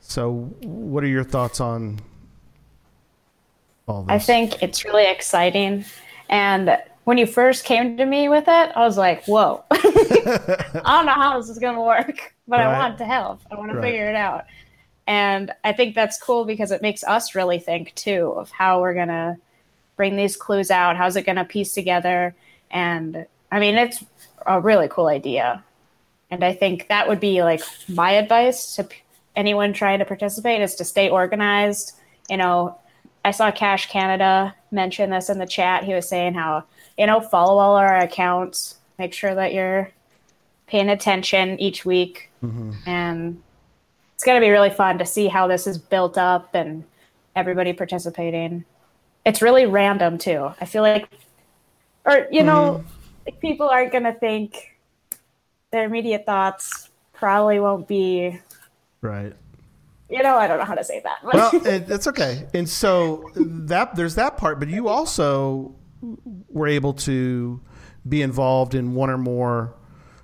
so 0.00 0.52
what 0.62 1.04
are 1.04 1.08
your 1.08 1.24
thoughts 1.24 1.60
on 1.60 2.00
all 3.86 4.04
this? 4.04 4.12
I 4.12 4.18
think 4.18 4.62
it's 4.62 4.84
really 4.84 5.06
exciting. 5.06 5.84
And 6.30 6.78
when 7.08 7.16
you 7.16 7.24
first 7.24 7.64
came 7.64 7.96
to 7.96 8.04
me 8.04 8.28
with 8.28 8.44
it, 8.48 8.72
I 8.76 8.80
was 8.80 8.98
like, 8.98 9.24
whoa. 9.24 9.64
I 9.70 10.82
don't 10.84 11.06
know 11.06 11.12
how 11.12 11.40
this 11.40 11.48
is 11.48 11.58
going 11.58 11.76
to 11.76 11.80
work, 11.80 12.34
but 12.46 12.58
Right. 12.58 12.66
I 12.66 12.78
want 12.78 12.98
to 12.98 13.06
help. 13.06 13.40
I 13.50 13.54
want 13.54 13.72
to 13.72 13.80
figure 13.80 14.10
it 14.10 14.14
out. 14.14 14.44
And 15.06 15.50
I 15.64 15.72
think 15.72 15.94
that's 15.94 16.20
cool 16.20 16.44
because 16.44 16.70
it 16.70 16.82
makes 16.82 17.02
us 17.02 17.34
really 17.34 17.60
think 17.60 17.94
too 17.94 18.34
of 18.36 18.50
how 18.50 18.82
we're 18.82 18.92
going 18.92 19.08
to 19.08 19.38
bring 19.96 20.16
these 20.16 20.36
clues 20.36 20.70
out. 20.70 20.98
How's 20.98 21.16
it 21.16 21.24
going 21.24 21.36
to 21.36 21.46
piece 21.46 21.72
together? 21.72 22.34
And 22.70 23.24
I 23.50 23.58
mean, 23.58 23.76
it's 23.76 24.04
a 24.44 24.60
really 24.60 24.88
cool 24.88 25.06
idea. 25.06 25.64
And 26.30 26.44
I 26.44 26.52
think 26.52 26.88
that 26.88 27.08
would 27.08 27.20
be 27.20 27.42
like 27.42 27.62
my 27.88 28.10
advice 28.10 28.76
to 28.76 28.84
p- 28.84 28.98
anyone 29.34 29.72
trying 29.72 30.00
to 30.00 30.04
participate 30.04 30.60
is 30.60 30.74
to 30.74 30.84
stay 30.84 31.08
organized. 31.08 31.94
You 32.28 32.36
know, 32.36 32.78
I 33.24 33.30
saw 33.30 33.50
Cache 33.50 33.88
Canada 33.88 34.54
mention 34.70 35.08
this 35.08 35.30
in 35.30 35.38
the 35.38 35.46
chat. 35.46 35.84
He 35.84 35.94
was 35.94 36.06
saying 36.06 36.34
how, 36.34 36.64
you 36.98 37.06
know, 37.06 37.20
follow 37.20 37.58
all 37.58 37.76
our 37.76 37.96
accounts, 37.98 38.76
make 38.98 39.14
sure 39.14 39.34
that 39.34 39.54
you're 39.54 39.90
paying 40.66 40.88
attention 40.88 41.58
each 41.60 41.84
week. 41.84 42.30
Mm-hmm. 42.44 42.72
And 42.86 43.42
it's 44.14 44.24
going 44.24 44.38
to 44.38 44.44
be 44.44 44.50
really 44.50 44.70
fun 44.70 44.98
to 44.98 45.06
see 45.06 45.28
how 45.28 45.46
this 45.46 45.66
is 45.66 45.78
built 45.78 46.18
up 46.18 46.54
and 46.54 46.84
everybody 47.36 47.72
participating. 47.72 48.64
It's 49.24 49.40
really 49.40 49.64
random 49.64 50.18
too. 50.18 50.50
I 50.60 50.64
feel 50.64 50.82
like, 50.82 51.08
or, 52.04 52.26
you 52.32 52.42
know, 52.42 52.82
mm-hmm. 52.82 52.88
like 53.26 53.40
people 53.40 53.68
aren't 53.68 53.92
going 53.92 54.04
to 54.04 54.14
think 54.14 54.76
their 55.70 55.84
immediate 55.84 56.26
thoughts 56.26 56.90
probably 57.12 57.60
won't 57.60 57.86
be, 57.86 58.40
right. 59.02 59.34
you 60.08 60.22
know, 60.22 60.36
I 60.36 60.48
don't 60.48 60.58
know 60.58 60.64
how 60.64 60.74
to 60.74 60.84
say 60.84 61.00
that. 61.04 61.18
Well, 61.22 61.50
it, 61.66 61.86
that's 61.86 62.08
okay. 62.08 62.48
And 62.54 62.68
so 62.68 63.30
that 63.36 63.94
there's 63.94 64.16
that 64.16 64.36
part, 64.36 64.58
but 64.58 64.68
you 64.68 64.88
also 64.88 65.74
were 66.48 66.68
able 66.68 66.94
to 66.94 67.60
be 68.08 68.22
involved 68.22 68.74
in 68.74 68.94
one 68.94 69.10
or 69.10 69.18
more 69.18 69.74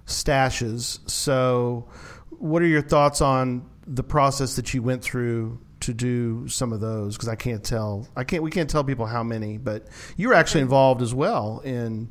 stashes. 0.06 0.98
So, 1.08 1.88
what 2.30 2.62
are 2.62 2.66
your 2.66 2.82
thoughts 2.82 3.20
on 3.20 3.68
the 3.86 4.02
process 4.02 4.56
that 4.56 4.72
you 4.74 4.82
went 4.82 5.02
through 5.02 5.58
to 5.80 5.92
do 5.94 6.48
some 6.48 6.72
of 6.72 6.80
those? 6.80 7.16
Because 7.16 7.28
I 7.28 7.36
can't 7.36 7.64
tell. 7.64 8.08
I 8.16 8.24
can't. 8.24 8.42
We 8.42 8.50
can't 8.50 8.70
tell 8.70 8.84
people 8.84 9.06
how 9.06 9.22
many, 9.22 9.58
but 9.58 9.86
you 10.16 10.28
were 10.28 10.34
actually 10.34 10.62
involved 10.62 11.02
as 11.02 11.14
well 11.14 11.60
in 11.64 12.10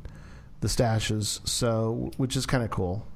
the 0.60 0.68
stashes. 0.68 1.46
So, 1.48 2.10
which 2.16 2.36
is 2.36 2.46
kind 2.46 2.62
of 2.62 2.70
cool. 2.70 3.06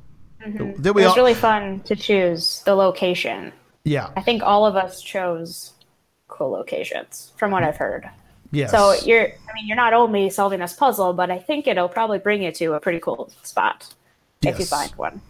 Mm-hmm. 0.45 0.83
We 0.83 0.89
it 0.89 0.95
was 0.95 1.05
all, 1.07 1.17
really 1.17 1.35
fun 1.35 1.81
to 1.81 1.97
choose 1.97 2.63
the 2.65 2.75
location. 2.75 3.53
yeah. 3.85 4.11
I 4.17 4.23
think 4.23 4.43
all 4.43 4.67
of 4.67 4.77
us 4.77 5.03
chose 5.03 5.73
cool 6.29 6.51
locations 6.51 7.33
from 7.37 7.51
what 7.51 7.65
I've 7.65 7.77
heard. 7.77 8.09
Yes. 8.51 8.71
So 8.71 8.95
you're, 9.05 9.27
I 9.27 9.55
mean, 9.55 9.67
you're 9.67 9.77
not 9.77 9.93
only 9.93 10.31
solving 10.31 10.61
this 10.61 10.73
puzzle, 10.73 11.13
but 11.13 11.31
I 11.31 11.39
think 11.39 11.67
it'll 11.67 11.89
probably 11.89 12.19
bring 12.19 12.43
you 12.43 12.53
to 12.53 12.75
a 12.75 12.81
pretty 12.81 13.01
cool 13.01 13.31
spot 13.43 13.93
if 14.43 14.59
you 14.59 14.65
find 14.65 14.91
one. 14.93 15.21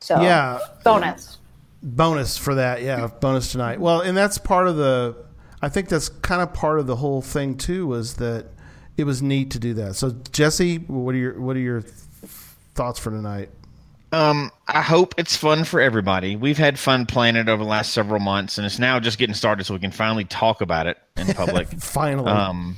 So 0.00 0.20
yeah. 0.20 0.58
bonus. 0.84 1.38
bonus 1.82 2.36
for 2.38 2.54
that 2.56 2.82
yeah 2.82 3.06
bonus 3.20 3.52
tonight 3.52 3.80
well 3.80 4.00
and 4.00 4.16
that's 4.16 4.36
part 4.36 4.66
of 4.66 4.76
the 4.76 5.16
i 5.62 5.68
think 5.68 5.88
that's 5.88 6.08
kind 6.08 6.42
of 6.42 6.52
part 6.52 6.80
of 6.80 6.86
the 6.86 6.96
whole 6.96 7.22
thing 7.22 7.56
too 7.56 7.86
was 7.86 8.14
that 8.14 8.46
it 8.96 9.04
was 9.04 9.22
neat 9.22 9.50
to 9.52 9.58
do 9.58 9.74
that 9.74 9.94
so 9.94 10.10
jesse 10.32 10.78
what 10.78 11.14
are 11.14 11.18
your 11.18 11.40
what 11.40 11.56
are 11.56 11.60
your 11.60 11.80
thoughts 12.74 12.98
for 12.98 13.10
tonight 13.10 13.48
Um, 14.10 14.50
I 14.66 14.80
hope 14.80 15.14
it's 15.18 15.36
fun 15.36 15.64
for 15.64 15.80
everybody. 15.80 16.34
We've 16.36 16.56
had 16.56 16.78
fun 16.78 17.04
playing 17.04 17.36
it 17.36 17.48
over 17.48 17.62
the 17.62 17.68
last 17.68 17.92
several 17.92 18.20
months, 18.20 18.56
and 18.56 18.66
it's 18.66 18.78
now 18.78 18.98
just 19.00 19.18
getting 19.18 19.34
started, 19.34 19.64
so 19.64 19.74
we 19.74 19.80
can 19.80 19.90
finally 19.90 20.24
talk 20.24 20.60
about 20.60 20.86
it 20.86 20.98
in 21.16 21.26
public. 21.34 21.68
finally 21.68 22.30
um, 22.30 22.76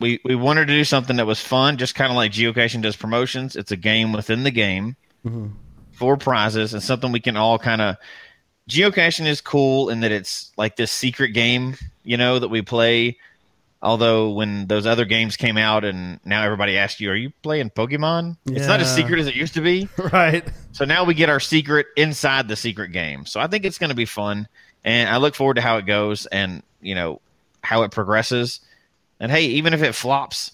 we 0.00 0.20
we 0.24 0.34
wanted 0.34 0.66
to 0.66 0.72
do 0.72 0.84
something 0.84 1.16
that 1.16 1.26
was 1.26 1.40
fun, 1.40 1.76
just 1.76 1.94
kind 1.94 2.10
of 2.10 2.16
like 2.16 2.32
Geocaching 2.32 2.82
does 2.82 2.96
promotions. 2.96 3.56
It's 3.56 3.72
a 3.72 3.76
game 3.76 4.12
within 4.12 4.42
the 4.42 4.50
game 4.50 4.96
for 5.92 6.16
prizes, 6.16 6.72
and 6.72 6.82
something 6.82 7.12
we 7.12 7.20
can 7.20 7.36
all 7.36 7.58
kind 7.58 7.80
of. 7.80 7.96
Geocaching 8.68 9.26
is 9.26 9.42
cool 9.42 9.90
in 9.90 10.00
that 10.00 10.12
it's 10.12 10.50
like 10.56 10.76
this 10.76 10.90
secret 10.90 11.28
game, 11.32 11.76
you 12.02 12.16
know, 12.16 12.38
that 12.38 12.48
we 12.48 12.62
play. 12.62 13.18
Although 13.84 14.30
when 14.30 14.66
those 14.66 14.86
other 14.86 15.04
games 15.04 15.36
came 15.36 15.58
out, 15.58 15.84
and 15.84 16.18
now 16.24 16.42
everybody 16.42 16.78
asks 16.78 17.00
you, 17.00 17.10
"Are 17.10 17.14
you 17.14 17.30
playing 17.42 17.68
Pokemon?" 17.68 18.38
It's 18.46 18.66
not 18.66 18.80
as 18.80 18.92
secret 18.94 19.20
as 19.20 19.26
it 19.26 19.34
used 19.36 19.54
to 19.54 19.60
be. 19.60 19.88
right 20.12 20.42
So 20.72 20.86
now 20.86 21.04
we 21.04 21.12
get 21.12 21.28
our 21.28 21.38
secret 21.38 21.86
inside 21.94 22.48
the 22.48 22.56
secret 22.56 22.92
game. 22.92 23.26
So 23.26 23.40
I 23.40 23.46
think 23.46 23.66
it's 23.66 23.76
going 23.76 23.90
to 23.90 23.94
be 23.94 24.06
fun, 24.06 24.48
and 24.84 25.08
I 25.10 25.18
look 25.18 25.34
forward 25.34 25.54
to 25.54 25.60
how 25.60 25.76
it 25.76 25.84
goes 25.86 26.24
and 26.26 26.62
you 26.80 26.94
know 26.94 27.20
how 27.62 27.82
it 27.82 27.90
progresses. 27.90 28.60
And 29.20 29.30
hey, 29.30 29.44
even 29.46 29.74
if 29.74 29.82
it 29.82 29.94
flops, 29.94 30.52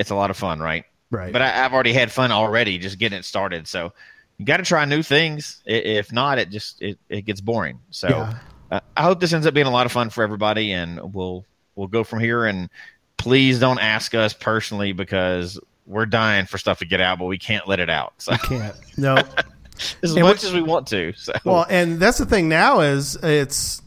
it's 0.00 0.10
a 0.10 0.14
lot 0.16 0.30
of 0.30 0.36
fun, 0.36 0.58
right? 0.58 0.84
right 1.12 1.32
But 1.32 1.40
I, 1.42 1.64
I've 1.64 1.72
already 1.72 1.92
had 1.92 2.10
fun 2.10 2.32
already 2.32 2.78
just 2.78 2.98
getting 2.98 3.18
it 3.18 3.24
started. 3.24 3.68
So 3.68 3.92
you 4.38 4.44
got 4.44 4.56
to 4.56 4.64
try 4.64 4.84
new 4.86 5.02
things. 5.04 5.62
If 5.64 6.12
not, 6.12 6.38
it 6.40 6.50
just 6.50 6.82
it, 6.82 6.98
it 7.08 7.22
gets 7.22 7.40
boring. 7.40 7.78
So 7.90 8.08
Yeah. 8.08 8.38
uh, 8.72 8.80
I 8.96 9.02
hope 9.04 9.20
this 9.20 9.32
ends 9.32 9.46
up 9.46 9.54
being 9.54 9.66
a 9.68 9.70
lot 9.70 9.86
of 9.86 9.92
fun 9.92 10.10
for 10.10 10.24
everybody, 10.24 10.72
and 10.72 11.14
we'll 11.14 11.44
we'll 11.76 11.88
go 11.88 12.04
from 12.04 12.20
here. 12.20 12.44
And 12.44 12.68
please 13.16 13.58
don't 13.58 13.78
ask 13.78 14.14
us 14.14 14.32
personally 14.32 14.92
because 14.92 15.58
we're 15.86 16.06
dying 16.06 16.46
for 16.46 16.58
stuff 16.58 16.78
to 16.78 16.84
get 16.84 17.00
out, 17.00 17.18
but 17.18 17.26
we 17.26 17.38
can't 17.38 17.66
let 17.66 17.80
it 17.80 17.90
out. 17.90 18.14
So 18.18 18.36
can't 18.36 18.74
no 18.96 19.16
as 20.02 20.14
And 20.14 20.22
much 20.22 20.44
as 20.44 20.52
we 20.52 20.62
want 20.62 20.86
to. 20.88 21.12
So 21.14 21.32
well 21.44 21.66
and 21.68 21.98
that's 21.98 22.18
the 22.18 22.26
thing 22.26 22.48
now 22.48 22.80
is 22.80 23.16
it's 23.16 23.82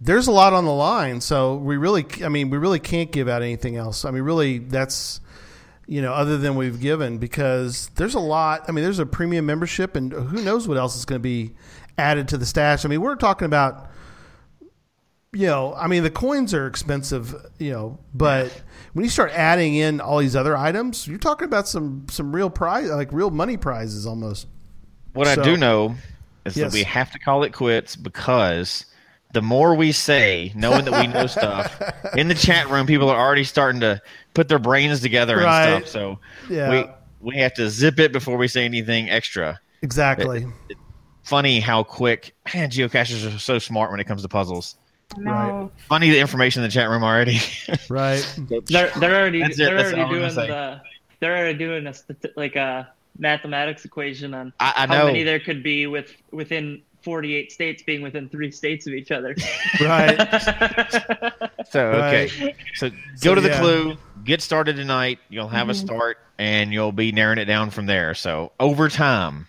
there's 0.00 0.28
a 0.28 0.32
lot 0.32 0.52
on 0.52 0.64
the 0.64 0.72
line 0.72 1.20
so 1.20 1.56
we 1.56 1.76
really 1.76 2.06
i 2.24 2.28
mean 2.28 2.50
we 2.50 2.58
really 2.58 2.78
can't 2.78 3.10
give 3.10 3.28
out 3.28 3.42
anything 3.42 3.76
else 3.76 4.04
i 4.04 4.10
mean 4.10 4.22
really 4.22 4.58
that's 4.58 5.20
you 5.86 6.00
know 6.00 6.12
other 6.12 6.38
than 6.38 6.54
we've 6.54 6.80
given 6.80 7.18
because 7.18 7.88
there's 7.96 8.14
a 8.14 8.20
lot 8.20 8.64
i 8.68 8.72
mean 8.72 8.84
there's 8.84 9.00
a 9.00 9.06
premium 9.06 9.44
membership 9.44 9.96
and 9.96 10.12
who 10.12 10.42
knows 10.42 10.68
what 10.68 10.76
else 10.76 10.96
is 10.96 11.04
going 11.04 11.18
to 11.18 11.22
be 11.22 11.52
added 11.96 12.28
to 12.28 12.38
the 12.38 12.46
stash 12.46 12.84
i 12.84 12.88
mean 12.88 13.00
we're 13.00 13.16
talking 13.16 13.46
about 13.46 13.90
you 15.32 15.46
know 15.46 15.74
i 15.74 15.86
mean 15.86 16.02
the 16.02 16.10
coins 16.10 16.54
are 16.54 16.66
expensive 16.66 17.34
you 17.58 17.70
know 17.70 17.98
but 18.14 18.62
when 18.94 19.04
you 19.04 19.10
start 19.10 19.30
adding 19.32 19.74
in 19.74 20.00
all 20.00 20.18
these 20.18 20.34
other 20.34 20.56
items 20.56 21.06
you're 21.06 21.18
talking 21.18 21.44
about 21.44 21.68
some 21.68 22.06
some 22.08 22.34
real 22.34 22.48
prize 22.48 22.88
like 22.88 23.12
real 23.12 23.30
money 23.30 23.56
prizes 23.56 24.06
almost 24.06 24.46
What 25.12 25.26
So- 25.26 25.40
I 25.42 25.44
do 25.44 25.56
know 25.56 25.94
is 26.46 26.56
Yes. 26.56 26.72
that 26.72 26.76
we 26.78 26.82
have 26.84 27.10
to 27.12 27.18
call 27.18 27.42
it 27.42 27.52
quits 27.52 27.94
because 27.96 28.86
the 29.34 29.42
more 29.42 29.74
we 29.74 29.92
say, 29.92 30.50
knowing 30.54 30.86
that 30.86 30.98
we 30.98 31.06
know 31.12 31.26
stuff, 31.38 31.78
in 32.16 32.28
the 32.28 32.34
chat 32.34 32.70
room, 32.70 32.86
people 32.86 33.10
are 33.10 33.18
already 33.20 33.44
starting 33.44 33.82
to 33.82 34.00
put 34.32 34.48
their 34.48 34.58
brains 34.58 35.00
together 35.00 35.34
and 35.36 35.44
Right. 35.44 35.86
stuff. 35.86 35.88
So 35.88 36.18
Yeah. 36.48 36.70
we 36.70 36.86
we 37.34 37.36
have 37.36 37.52
to 37.54 37.68
zip 37.68 37.98
it 37.98 38.10
before 38.12 38.38
we 38.38 38.48
say 38.48 38.64
anything 38.64 39.10
extra. 39.10 39.60
exactly 39.82 40.46
Funny 41.24 41.60
how 41.60 41.82
quick 41.82 42.34
man, 42.54 42.70
geocachers 42.70 43.34
are 43.34 43.38
so 43.38 43.58
smart 43.58 43.90
when 43.90 44.00
it 44.00 44.04
comes 44.04 44.22
to 44.22 44.28
puzzles. 44.28 44.76
No. 45.16 45.70
Funny 45.88 46.10
the 46.10 46.18
information 46.20 46.62
in 46.62 46.68
the 46.68 46.72
chat 46.72 46.88
room 46.88 47.02
already. 47.02 47.38
right 47.88 48.22
They're 48.66 48.90
they're 48.98 49.16
already 49.20 49.40
That's 49.42 49.56
they're 49.56 49.74
that's 49.76 49.92
already 49.94 50.10
doing 50.14 50.34
the 50.34 50.80
they're 51.20 51.36
already 51.36 51.58
doing 51.58 51.86
a 51.86 51.94
like 52.36 52.56
a 52.56 52.88
mathematics 53.18 53.84
equation 53.84 54.34
on 54.34 54.52
I, 54.60 54.72
I 54.76 54.86
how 54.86 54.98
know. 54.98 55.06
many 55.06 55.24
there 55.24 55.40
could 55.40 55.62
be 55.62 55.86
with 55.86 56.12
within 56.30 56.82
48 57.02 57.50
states 57.52 57.82
being 57.82 58.02
within 58.02 58.28
three 58.28 58.50
states 58.50 58.86
of 58.86 58.92
each 58.92 59.10
other. 59.10 59.34
right 59.80 60.16
So 61.70 61.86
okay, 61.86 62.28
Right. 62.40 62.56
so 62.74 62.90
go 62.90 62.96
So, 63.16 63.34
to 63.34 63.40
the 63.40 63.48
yeah. 63.48 63.60
clue, 63.60 63.96
get 64.24 64.40
started 64.40 64.76
tonight. 64.76 65.18
You'll 65.28 65.48
have 65.48 65.68
a 65.68 65.72
mm-hmm. 65.72 65.86
start, 65.86 66.18
and 66.38 66.72
you'll 66.72 66.92
be 66.92 67.12
narrowing 67.12 67.38
it 67.38 67.44
down 67.46 67.70
from 67.70 67.86
there. 67.86 68.14
So 68.14 68.52
over 68.58 68.88
time, 68.88 69.47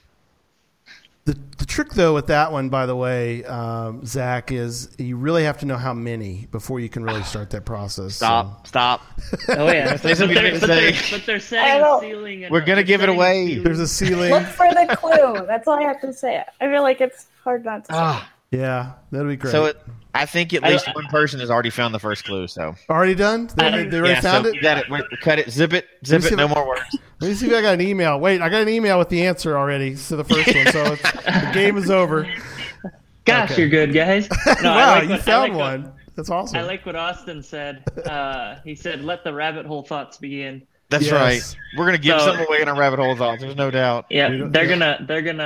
The, 1.30 1.38
the 1.60 1.65
trick, 1.68 1.89
though, 1.93 2.15
with 2.15 2.26
that 2.27 2.51
one, 2.51 2.69
by 2.69 2.88
the 2.88 2.95
way, 2.95 3.43
um, 3.45 4.03
Zach, 4.03 4.51
is 4.51 4.89
you 4.97 5.15
really 5.15 5.43
have 5.43 5.60
to 5.60 5.68
know 5.68 5.77
how 5.77 5.93
many 5.93 6.47
before 6.49 6.80
you 6.80 6.89
can 6.89 7.03
really 7.03 7.22
start 7.22 7.51
that 7.51 7.65
process. 7.65 8.15
so- 8.15 8.26
stop, 8.26 8.65
stop. 8.68 9.01
oh 9.49 9.72
yeah, 9.72 9.95
Say 9.97 10.15
but 10.15 10.18
they're, 10.18 10.53
you 10.53 10.60
but, 10.60 10.68
they're, 10.68 10.91
but 11.11 11.26
they're 11.27 11.39
setting 11.39 11.84
a 11.84 11.99
ceiling. 11.99 12.47
We're 12.49 12.65
gonna 12.65 12.81
give 12.81 13.03
it 13.03 13.10
away. 13.10 13.45
ceiling. 13.45 13.64
There's 13.64 13.80
a 13.80 13.88
ceiling. 13.88 14.31
Look 14.31 14.47
for 14.47 14.73
the 14.73 14.95
clue. 14.97 15.45
That's 15.45 15.68
all 15.68 15.77
I 15.77 15.84
have 15.84 16.01
to 16.01 16.14
say. 16.14 16.43
I 16.60 16.65
feel 16.68 16.81
like 16.81 16.99
it's 16.99 17.27
hard 17.43 17.64
not 17.64 17.85
to 17.85 17.91
say. 17.91 17.99
Ah, 17.99 18.30
yeah, 18.52 18.94
that'd 19.12 19.28
be 19.28 19.36
great. 19.36 19.52
so 19.52 19.66
it, 19.66 19.78
I 20.14 20.26
think 20.26 20.54
at 20.54 20.64
I- 20.64 20.70
least 20.72 20.88
one 20.96 21.06
person 21.06 21.40
has 21.40 21.50
already 21.52 21.70
found 21.70 21.94
the 21.94 22.00
first 22.00 22.26
clue. 22.26 22.48
So 22.48 22.76
already 22.90 23.16
done? 23.16 23.50
They, 23.56 23.66
I- 23.66 23.84
they 23.84 23.98
already 23.98 24.14
yeah, 24.16 24.22
found 24.22 24.46
so 24.46 24.52
it? 24.52 24.62
got 24.62 24.78
it. 24.80 24.90
Wait, 24.90 25.04
Cut 25.22 25.40
it. 25.40 25.50
Zip 25.52 25.74
it. 25.74 25.88
Zip 26.06 26.24
it. 26.24 26.36
No 26.36 26.46
I- 26.48 26.54
more 26.56 26.68
words. 26.68 26.82
Let 27.22 27.28
me 27.28 27.34
see 27.34 27.48
if 27.48 27.54
I 27.54 27.62
got 27.62 27.74
an 27.76 27.82
email. 27.82 28.20
Wait, 28.20 28.42
I 28.42 28.50
got 28.50 28.62
an 28.62 28.70
email 28.70 28.98
with 28.98 29.10
the 29.10 29.26
answer 29.26 29.58
already 29.58 29.96
to 29.96 30.16
the 30.16 30.24
first 30.24 30.48
one, 30.56 30.66
so 30.72 30.94
it's, 30.94 31.02
the 31.24 31.52
game 31.54 31.78
is 31.78 31.90
over. 31.92 32.26
Gosh, 33.26 33.52
Okay. 33.52 33.62
you're 33.62 33.70
good, 33.70 33.94
guys. 33.94 34.28
No, 34.64 34.72
wow, 34.72 34.94
I 34.94 34.94
like 34.96 35.04
you 35.04 35.10
what, 35.10 35.20
I 35.20 35.24
found 35.24 35.54
like 35.54 35.60
one. 35.60 35.84
What, 35.84 35.94
That's 36.16 36.30
awesome. 36.30 36.58
I 36.58 36.62
like 36.64 36.86
what 36.86 36.96
Austin 36.96 37.44
said. 37.44 37.84
Uh, 38.06 38.56
he 38.64 38.74
said, 38.74 39.04
"Let 39.04 39.24
the 39.24 39.34
rabbit 39.34 39.66
hole 39.66 39.84
thoughts 39.84 40.18
begin." 40.18 40.64
That's 40.90 41.06
Yes. 41.06 41.12
right. 41.14 41.56
We're 41.78 41.86
gonna 41.86 41.98
give 42.00 42.20
So- 42.20 42.34
some 42.34 42.40
away 42.48 42.62
in 42.62 42.68
our 42.70 42.76
rabbit 42.80 43.00
hole 43.00 43.16
thoughts. 43.16 43.42
There's 43.42 43.56
no 43.58 43.70
doubt. 43.70 44.06
Yeah, 44.10 44.30
they're 44.30 44.64
yeah. 44.64 44.70
gonna, 44.70 45.06
they're 45.08 45.22
gonna, 45.22 45.44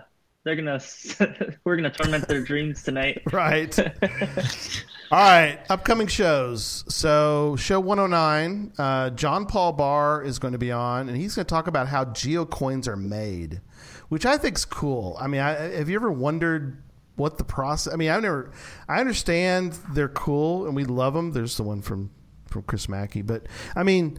they're 0.44 0.56
gonna, 0.56 0.80
we're 1.64 1.76
gonna 1.76 1.90
torment 1.90 2.28
their 2.28 2.42
dreams 2.42 2.82
tonight. 2.82 3.22
right. 3.32 3.76
All 5.10 5.20
right, 5.20 5.58
upcoming 5.68 6.06
shows. 6.06 6.84
So, 6.88 7.56
show 7.56 7.78
109, 7.78 8.72
uh, 8.78 9.10
John 9.10 9.46
Paul 9.46 9.72
Barr 9.72 10.22
is 10.22 10.38
going 10.38 10.52
to 10.52 10.58
be 10.58 10.72
on, 10.72 11.08
and 11.08 11.16
he's 11.16 11.34
going 11.34 11.44
to 11.44 11.48
talk 11.48 11.66
about 11.66 11.86
how 11.88 12.06
geocoins 12.06 12.88
are 12.88 12.96
made, 12.96 13.60
which 14.08 14.26
I 14.26 14.38
think's 14.38 14.64
cool. 14.64 15.16
I 15.20 15.28
mean, 15.28 15.40
I, 15.40 15.52
have 15.52 15.88
you 15.88 15.96
ever 15.96 16.10
wondered 16.10 16.82
what 17.16 17.38
the 17.38 17.44
process? 17.44 17.92
I 17.92 17.96
mean, 17.96 18.10
I've 18.10 18.22
never. 18.22 18.50
I 18.88 18.98
understand 19.00 19.78
they're 19.92 20.08
cool 20.08 20.66
and 20.66 20.74
we 20.74 20.84
love 20.84 21.14
them. 21.14 21.32
There's 21.32 21.56
the 21.56 21.62
one 21.62 21.80
from 21.82 22.10
from 22.48 22.62
Chris 22.62 22.88
Mackey, 22.88 23.22
but 23.22 23.46
I 23.76 23.82
mean, 23.82 24.18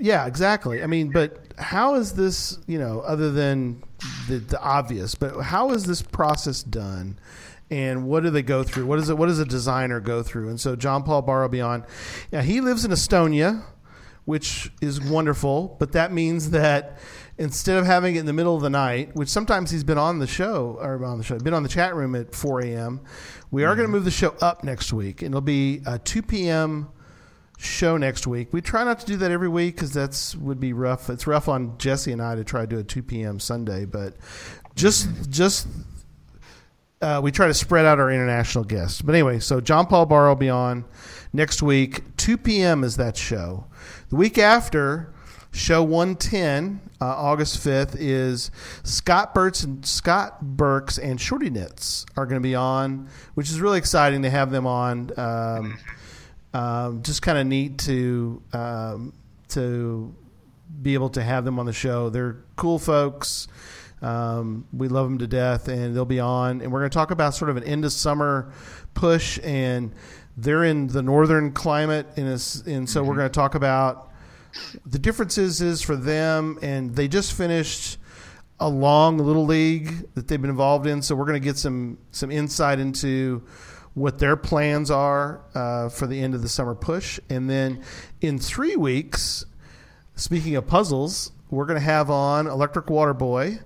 yeah, 0.00 0.26
exactly. 0.26 0.82
I 0.82 0.86
mean, 0.86 1.10
but 1.10 1.46
how 1.58 1.94
is 1.94 2.12
this, 2.12 2.58
you 2.66 2.78
know, 2.78 3.00
other 3.00 3.30
than 3.30 3.82
the, 4.28 4.38
the 4.38 4.60
obvious, 4.60 5.14
but 5.14 5.40
how 5.40 5.70
is 5.70 5.84
this 5.84 6.02
process 6.02 6.62
done? 6.62 7.18
And 7.70 8.06
what 8.06 8.22
do 8.22 8.30
they 8.30 8.42
go 8.42 8.62
through? 8.62 8.86
What 8.86 9.00
is 9.00 9.08
it? 9.08 9.18
What 9.18 9.26
does 9.26 9.40
a 9.40 9.44
designer 9.44 9.98
go 9.98 10.22
through? 10.22 10.50
And 10.50 10.60
so 10.60 10.76
John 10.76 11.02
Paul 11.02 11.22
Barr 11.22 11.48
will. 11.48 11.84
Yeah, 12.30 12.42
he 12.42 12.60
lives 12.60 12.84
in 12.84 12.92
Estonia, 12.92 13.64
which 14.24 14.70
is 14.80 15.00
wonderful, 15.00 15.76
but 15.80 15.92
that 15.92 16.12
means 16.12 16.50
that 16.50 16.98
instead 17.38 17.76
of 17.76 17.84
having 17.84 18.14
it 18.14 18.20
in 18.20 18.26
the 18.26 18.32
middle 18.32 18.54
of 18.54 18.62
the 18.62 18.70
night, 18.70 19.16
which 19.16 19.28
sometimes 19.28 19.72
he's 19.72 19.82
been 19.82 19.98
on 19.98 20.20
the 20.20 20.28
show 20.28 20.78
or 20.80 21.04
on 21.04 21.18
the 21.18 21.24
show, 21.24 21.38
been 21.38 21.54
on 21.54 21.64
the 21.64 21.68
chat 21.68 21.94
room 21.96 22.14
at 22.14 22.34
4 22.34 22.60
a.m. 22.60 23.00
We 23.50 23.64
are 23.64 23.74
going 23.74 23.78
to 23.78 23.82
mm-hmm. 23.84 23.92
move 23.92 24.04
the 24.04 24.12
show 24.12 24.36
up 24.40 24.62
next 24.62 24.92
week, 24.92 25.22
and 25.22 25.32
it'll 25.32 25.40
be 25.40 25.82
a 25.86 25.98
2 25.98 26.22
p.m 26.22 26.88
show 27.58 27.96
next 27.96 28.26
week. 28.26 28.52
We 28.52 28.60
try 28.60 28.84
not 28.84 29.00
to 29.00 29.06
do 29.06 29.16
that 29.16 29.30
every 29.30 29.48
week 29.48 29.76
because 29.76 29.92
that's 29.92 30.36
would 30.36 30.60
be 30.60 30.72
rough. 30.72 31.08
It's 31.10 31.26
rough 31.26 31.48
on 31.48 31.78
Jesse 31.78 32.12
and 32.12 32.22
I 32.22 32.34
to 32.34 32.44
try 32.44 32.62
to 32.62 32.66
do 32.66 32.78
a 32.78 32.84
two 32.84 33.02
p.m. 33.02 33.40
Sunday, 33.40 33.84
but 33.84 34.14
just 34.74 35.30
just 35.30 35.66
uh, 37.00 37.20
we 37.22 37.30
try 37.30 37.46
to 37.46 37.54
spread 37.54 37.86
out 37.86 37.98
our 37.98 38.10
international 38.10 38.64
guests. 38.64 39.02
But 39.02 39.14
anyway, 39.14 39.38
so 39.38 39.60
John 39.60 39.86
Paul 39.86 40.06
Barr 40.06 40.28
will 40.28 40.36
be 40.36 40.50
on 40.50 40.84
next 41.32 41.62
week. 41.62 42.02
Two 42.16 42.36
p.m. 42.36 42.84
is 42.84 42.96
that 42.96 43.16
show. 43.16 43.66
The 44.10 44.16
week 44.16 44.38
after. 44.38 45.12
Show 45.52 45.82
110, 45.82 46.82
uh, 47.00 47.06
August 47.06 47.64
5th, 47.64 47.96
is 47.98 48.50
Scott 48.82 49.32
Burks 49.32 49.64
and 49.64 49.86
Scott 49.86 50.42
Burks 50.42 50.98
and 50.98 51.18
Shorty 51.18 51.48
Knits 51.48 52.04
are 52.14 52.26
going 52.26 52.38
to 52.38 52.46
be 52.46 52.54
on, 52.54 53.08
which 53.32 53.48
is 53.48 53.58
really 53.58 53.78
exciting 53.78 54.20
to 54.24 54.28
have 54.28 54.50
them 54.50 54.66
on. 54.66 55.18
Um, 55.18 55.78
um, 56.54 57.02
just 57.02 57.22
kind 57.22 57.38
of 57.38 57.46
neat 57.46 57.78
to 57.78 58.42
um, 58.52 59.12
to 59.48 60.14
be 60.82 60.94
able 60.94 61.10
to 61.10 61.22
have 61.22 61.44
them 61.44 61.58
on 61.58 61.66
the 61.66 61.72
show. 61.72 62.10
They're 62.10 62.36
cool 62.56 62.78
folks. 62.78 63.48
Um, 64.02 64.66
we 64.72 64.88
love 64.88 65.08
them 65.08 65.18
to 65.18 65.26
death, 65.26 65.68
and 65.68 65.94
they'll 65.94 66.04
be 66.04 66.20
on. 66.20 66.60
And 66.60 66.70
we're 66.70 66.80
going 66.80 66.90
to 66.90 66.94
talk 66.94 67.10
about 67.10 67.34
sort 67.34 67.50
of 67.50 67.56
an 67.56 67.64
end 67.64 67.84
of 67.84 67.92
summer 67.92 68.52
push, 68.94 69.38
and 69.42 69.92
they're 70.36 70.64
in 70.64 70.88
the 70.88 71.02
northern 71.02 71.52
climate, 71.52 72.06
and, 72.16 72.28
it's, 72.28 72.60
and 72.62 72.88
so 72.88 73.02
we're 73.02 73.16
going 73.16 73.28
to 73.28 73.34
talk 73.34 73.54
about 73.54 74.12
the 74.84 74.98
differences 74.98 75.60
is 75.60 75.82
for 75.82 75.96
them, 75.96 76.58
and 76.62 76.94
they 76.94 77.08
just 77.08 77.32
finished 77.32 77.98
a 78.60 78.68
long 78.68 79.18
little 79.18 79.44
league 79.44 80.06
that 80.14 80.28
they've 80.28 80.40
been 80.40 80.50
involved 80.50 80.86
in. 80.86 81.02
So 81.02 81.14
we're 81.14 81.26
going 81.26 81.40
to 81.40 81.44
get 81.44 81.58
some 81.58 81.98
some 82.10 82.30
insight 82.30 82.78
into 82.78 83.42
what 83.96 84.18
their 84.18 84.36
plans 84.36 84.90
are 84.90 85.40
uh, 85.54 85.88
for 85.88 86.06
the 86.06 86.20
end 86.20 86.34
of 86.34 86.42
the 86.42 86.48
summer 86.50 86.74
push, 86.74 87.18
and 87.30 87.48
then 87.48 87.82
in 88.20 88.38
three 88.38 88.76
weeks, 88.76 89.46
speaking 90.16 90.54
of 90.54 90.66
puzzles, 90.66 91.32
we're 91.48 91.64
going 91.64 91.78
to 91.78 91.84
have 91.84 92.10
on 92.10 92.46
Electric 92.46 92.90
Water 92.90 93.14
Boy 93.14 93.58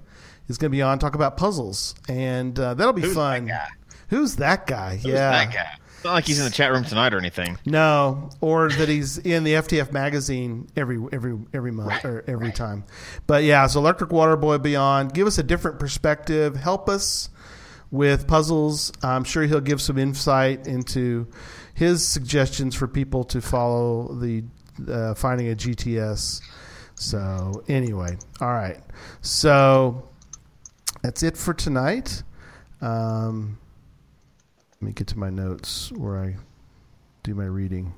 is 0.46 0.56
going 0.56 0.70
to 0.70 0.76
be 0.76 0.82
on 0.82 1.00
talk 1.00 1.16
about 1.16 1.36
puzzles, 1.36 1.96
and 2.08 2.56
uh, 2.60 2.74
that'll 2.74 2.92
be 2.92 3.02
Who's 3.02 3.14
fun. 3.14 3.46
that 3.46 3.50
guy? 3.50 3.68
Who's 4.08 4.36
that 4.36 4.66
guy? 4.68 4.96
Who's 4.96 5.06
yeah, 5.06 5.30
that 5.30 5.52
guy? 5.52 5.78
It's 5.96 6.04
not 6.04 6.12
like 6.12 6.26
he's 6.26 6.38
in 6.38 6.44
the 6.44 6.50
chat 6.52 6.70
room 6.70 6.84
tonight 6.84 7.12
or 7.12 7.18
anything. 7.18 7.58
no, 7.66 8.30
or 8.40 8.70
that 8.70 8.88
he's 8.88 9.18
in 9.18 9.42
the 9.42 9.54
FTF 9.54 9.90
magazine 9.90 10.68
every 10.76 10.98
every 11.12 11.36
every 11.52 11.72
month 11.72 12.04
or 12.04 12.24
every 12.28 12.52
time. 12.52 12.84
But 13.26 13.42
yeah, 13.42 13.66
so 13.66 13.80
Electric 13.80 14.12
Water 14.12 14.36
Boy 14.36 14.58
Beyond, 14.58 15.12
give 15.12 15.26
us 15.26 15.38
a 15.38 15.42
different 15.42 15.80
perspective. 15.80 16.54
Help 16.54 16.88
us 16.88 17.30
with 17.90 18.26
puzzles. 18.26 18.92
I'm 19.02 19.24
sure 19.24 19.44
he'll 19.44 19.60
give 19.60 19.80
some 19.80 19.98
insight 19.98 20.66
into 20.66 21.26
his 21.74 22.06
suggestions 22.06 22.74
for 22.74 22.86
people 22.86 23.24
to 23.24 23.40
follow 23.40 24.14
the 24.14 24.44
uh, 24.88 25.14
finding 25.14 25.50
a 25.50 25.54
GTS. 25.54 26.40
So 26.94 27.62
anyway, 27.68 28.16
all 28.40 28.52
right. 28.52 28.80
So 29.22 30.08
that's 31.02 31.22
it 31.22 31.36
for 31.36 31.54
tonight. 31.54 32.22
Um, 32.80 33.58
let 34.80 34.86
me 34.86 34.92
get 34.92 35.06
to 35.08 35.18
my 35.18 35.30
notes 35.30 35.92
where 35.92 36.18
I 36.22 36.36
do 37.22 37.34
my 37.34 37.44
reading. 37.44 37.92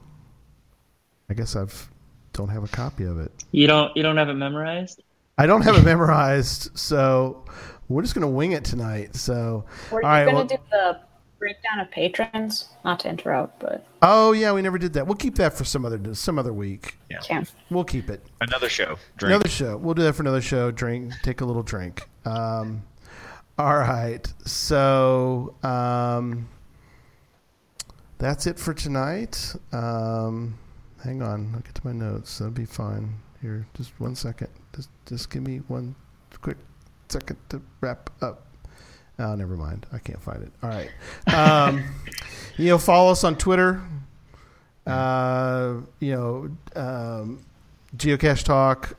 I 1.29 1.35
guess 1.35 1.55
I've 1.57 1.91
don't 2.33 2.49
have 2.49 2.65
a 2.65 2.69
copy 2.69 3.05
of 3.05 3.19
it. 3.19 3.31
You 3.51 3.67
don't, 3.67 3.95
you 3.97 4.03
don't 4.03 4.17
have 4.17 4.29
it 4.29 4.35
memorized. 4.35 5.03
I 5.39 5.47
don't 5.47 5.63
have 5.63 5.77
it 5.77 5.85
memorized, 5.85 6.77
so 6.79 7.45
we're 7.93 8.03
just 8.03 8.15
gonna 8.15 8.29
wing 8.29 8.53
it 8.53 8.65
tonight. 8.65 9.15
So, 9.17 9.65
Were 9.91 10.01
you 10.03 10.07
all 10.07 10.13
right. 10.13 10.25
gonna 10.25 10.37
well- 10.39 10.47
do 10.47 10.57
the 10.71 11.01
breakdown 11.39 11.81
of 11.81 11.91
patrons? 11.91 12.69
Not 12.85 13.01
to 13.01 13.09
interrupt, 13.09 13.61
but 13.61 13.85
oh 14.03 14.33
yeah, 14.33 14.53
we 14.53 14.63
never 14.63 14.79
did 14.79 14.93
that. 14.95 15.07
We'll 15.07 15.17
keep 15.17 15.35
that 15.37 15.53
for 15.55 15.65
some 15.65 15.85
other 15.85 16.15
some 16.15 16.39
other 16.39 16.53
week. 16.53 16.99
can. 17.23 17.47
We'll 17.71 17.85
keep 17.85 18.09
it. 18.11 18.25
Another 18.41 18.69
show. 18.69 18.97
Drink. 19.17 19.31
Another 19.35 19.49
show. 19.49 19.77
We'll 19.77 19.95
do 19.95 20.03
that 20.03 20.15
for 20.15 20.23
another 20.23 20.41
show. 20.41 20.71
Drink. 20.71 21.13
Take 21.23 21.41
a 21.41 21.45
little 21.45 21.63
drink. 21.63 22.09
Um, 22.25 22.83
all 23.59 23.77
right. 23.79 24.27
So 24.47 25.55
um, 25.63 26.49
that's 28.19 28.47
it 28.47 28.59
for 28.59 28.73
tonight. 28.75 29.55
Um, 29.73 30.59
hang 31.03 31.23
on. 31.23 31.53
I'll 31.55 31.61
get 31.61 31.75
to 31.75 31.87
my 31.87 31.93
notes. 31.93 32.39
That'll 32.39 32.53
be 32.53 32.65
fine. 32.65 33.17
Here, 33.41 33.67
just 33.75 33.99
one 33.99 34.15
second. 34.15 34.49
Just 34.75 34.89
just 35.07 35.29
give 35.31 35.43
me 35.43 35.59
one 35.67 35.97
quick 36.41 36.57
second 37.13 37.37
to 37.51 37.61
wrap 37.81 38.11
up. 38.21 38.47
Oh, 39.19 39.35
never 39.35 39.57
mind. 39.57 39.87
I 39.93 39.99
can't 39.99 40.21
find 40.21 40.43
it. 40.43 40.53
All 40.63 40.71
right. 40.71 40.91
Um, 41.33 41.85
you 42.57 42.69
know, 42.71 42.79
follow 42.79 43.13
us 43.13 43.23
on 43.25 43.37
Twitter. 43.37 43.83
Uh, 44.87 45.75
you 46.01 46.13
know, 46.13 46.51
um, 46.75 47.45
Geocache 47.97 48.43
Talk. 48.43 48.97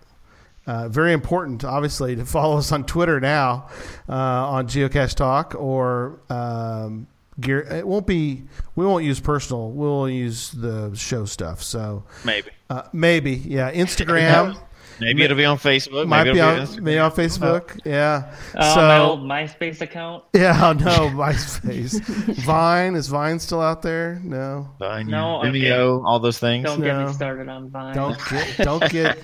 Uh, 0.65 0.87
very 0.87 1.11
important, 1.11 1.65
obviously, 1.65 2.15
to 2.15 2.23
follow 2.25 2.57
us 2.57 2.71
on 2.71 2.85
Twitter 2.85 3.19
now 3.19 3.67
uh, 4.07 4.13
on 4.13 4.67
Geocache 4.67 5.13
Talk 5.13 5.55
or 5.57 6.21
um, 6.29 7.07
gear. 7.41 7.59
It 7.61 7.85
won't 7.85 8.07
be. 8.07 8.43
We 8.75 8.85
won't 8.85 9.03
use 9.03 9.19
personal. 9.19 9.71
We'll 9.71 10.07
use 10.07 10.51
the 10.51 10.95
show 10.95 11.25
stuff. 11.25 11.61
So 11.61 12.05
Maybe. 12.23 12.51
uh, 12.69 12.83
maybe, 12.93 13.31
yeah. 13.33 13.71
Instagram 13.73 14.57
Maybe 14.99 15.23
it'll 15.23 15.37
be 15.37 15.45
on 15.45 15.57
Facebook. 15.57 16.07
might 16.07 16.23
Maybe 16.23 16.35
be 16.35 16.39
it'll 16.39 16.49
on, 16.49 16.65
be 16.65 16.77
on 16.77 16.83
maybe 16.83 16.99
on 16.99 17.11
Facebook. 17.11 17.79
Yeah. 17.85 18.35
Oh, 18.55 18.75
so 18.75 18.81
my 18.81 18.99
old 18.99 19.21
MySpace 19.21 19.81
account. 19.81 20.23
yeah, 20.33 20.59
oh, 20.61 20.73
no, 20.73 20.85
MySpace, 21.15 21.99
Vine 22.43 22.95
is 22.95 23.07
Vine 23.07 23.39
still 23.39 23.61
out 23.61 23.81
there? 23.81 24.21
No. 24.23 24.69
Vine, 24.79 25.07
No, 25.07 25.43
yeah. 25.43 25.49
Vimeo, 25.49 26.03
all 26.05 26.19
those 26.19 26.39
things. 26.39 26.65
Don't 26.65 26.81
get 26.81 26.97
me 26.97 27.11
started 27.13 27.49
on 27.49 27.69
Vine. 27.69 27.95
don't 27.95 28.17
get 28.29 28.57
don't 28.57 28.89
get 28.91 29.17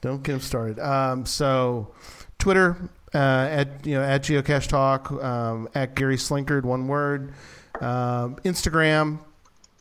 don't 0.00 0.22
get 0.22 0.32
them 0.32 0.40
started. 0.40 0.78
Um, 0.78 1.26
so 1.26 1.94
Twitter 2.38 2.90
uh, 3.14 3.18
at 3.50 3.86
you 3.86 3.94
know 3.94 4.02
at 4.02 4.22
Geocache 4.22 4.68
Talk 4.68 5.10
um, 5.12 5.68
at 5.74 5.94
Gary 5.94 6.16
Slinkard 6.16 6.64
one 6.64 6.86
word. 6.88 7.32
Um, 7.80 8.36
Instagram 8.44 9.20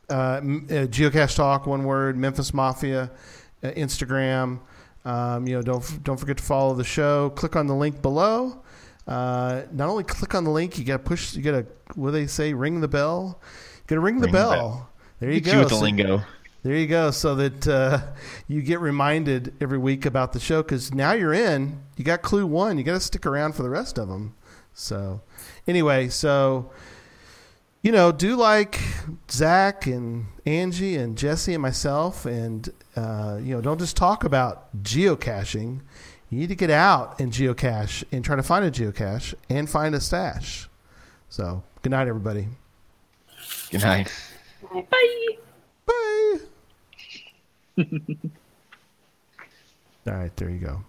uh, 0.10 0.14
uh, 0.14 0.40
Geocache 0.42 1.36
Talk 1.36 1.68
one 1.68 1.84
word. 1.84 2.18
Memphis 2.18 2.54
Mafia 2.54 3.12
uh, 3.64 3.68
Instagram. 3.72 4.60
Um, 5.08 5.48
you 5.48 5.56
know 5.56 5.62
don't 5.62 6.04
don't 6.04 6.18
forget 6.20 6.38
to 6.38 6.44
follow 6.44 6.74
the 6.76 6.84
show. 6.84 7.30
Click 7.32 7.56
on 7.56 7.68
the 7.68 7.76
link 7.76 8.02
below. 8.02 8.64
Uh, 9.08 9.62
not 9.72 9.88
only 9.88 10.04
click 10.04 10.36
on 10.36 10.44
the 10.44 10.50
link, 10.52 10.78
you 10.78 10.84
got 10.84 10.98
to 10.98 11.04
push. 11.04 11.34
You 11.36 11.42
got 11.42 11.52
to 11.52 11.66
what 11.96 12.10
do 12.10 12.12
they 12.12 12.28
say? 12.28 12.54
Ring 12.54 12.82
the 12.82 12.88
bell. 12.90 13.40
You 13.42 13.82
got 13.88 13.96
to 13.96 14.02
ring, 14.02 14.16
the 14.16 14.22
Ring 14.26 14.32
the 14.34 14.38
bell. 14.38 14.52
bell. 14.52 14.90
There 15.20 15.32
you 15.32 15.40
Get 15.40 15.52
go. 15.52 15.52
you 15.54 15.60
with 15.60 15.70
the 15.70 15.76
So- 15.76 15.82
lingo. 15.82 16.22
there 16.64 16.76
you 16.76 16.88
go. 16.88 17.12
So 17.12 17.36
that 17.36 17.68
uh, 17.68 18.02
you 18.50 18.62
get 18.62 18.82
reminded 18.82 19.54
every 19.62 19.78
week 19.78 20.06
about 20.06 20.34
the 20.34 20.40
show 20.42 20.62
because 20.62 20.94
now 20.94 21.14
you're 21.14 21.34
in. 21.34 21.80
You 21.96 22.04
got 22.04 22.22
Clue 22.22 22.46
One. 22.46 22.78
You 22.78 22.84
got 22.84 22.94
to 22.96 23.00
stick 23.00 23.26
around 23.26 23.54
for 23.56 23.64
the 23.64 23.70
rest 23.70 23.98
of 23.98 24.10
them. 24.10 24.36
So, 24.74 25.22
anyway, 25.68 26.10
so 26.10 26.70
you 27.88 27.94
know, 27.94 28.12
do 28.12 28.36
like 28.36 28.82
Zach 29.32 29.88
and 29.88 30.26
Angie 30.46 30.98
and 30.98 31.18
Jesse 31.18 31.54
and 31.54 31.62
myself, 31.62 32.26
and 32.26 32.68
uh, 32.98 33.40
you 33.42 33.56
know, 33.56 33.62
don't 33.62 33.80
just 33.80 33.96
talk 33.96 34.26
about 34.26 34.76
geocaching. 34.84 35.80
You 36.30 36.40
need 36.40 36.50
to 36.50 36.56
get 36.56 36.70
out 36.70 37.18
and 37.22 37.32
geocache 37.32 38.04
and 38.12 38.26
try 38.26 38.36
to 38.36 38.44
find 38.44 38.66
a 38.66 38.72
geocache 38.72 39.36
and 39.50 39.70
find 39.70 39.96
a 39.96 40.02
stash. 40.02 40.68
So, 41.30 41.64
good 41.82 41.92
night, 41.92 42.10
everybody. 42.10 42.50
Good 43.72 43.84
night. 43.84 44.14
Bye. 44.70 45.38
Bye. 45.86 46.38
All 50.08 50.14
right, 50.14 50.36
there 50.36 50.50
you 50.50 50.60
go. 50.60 50.84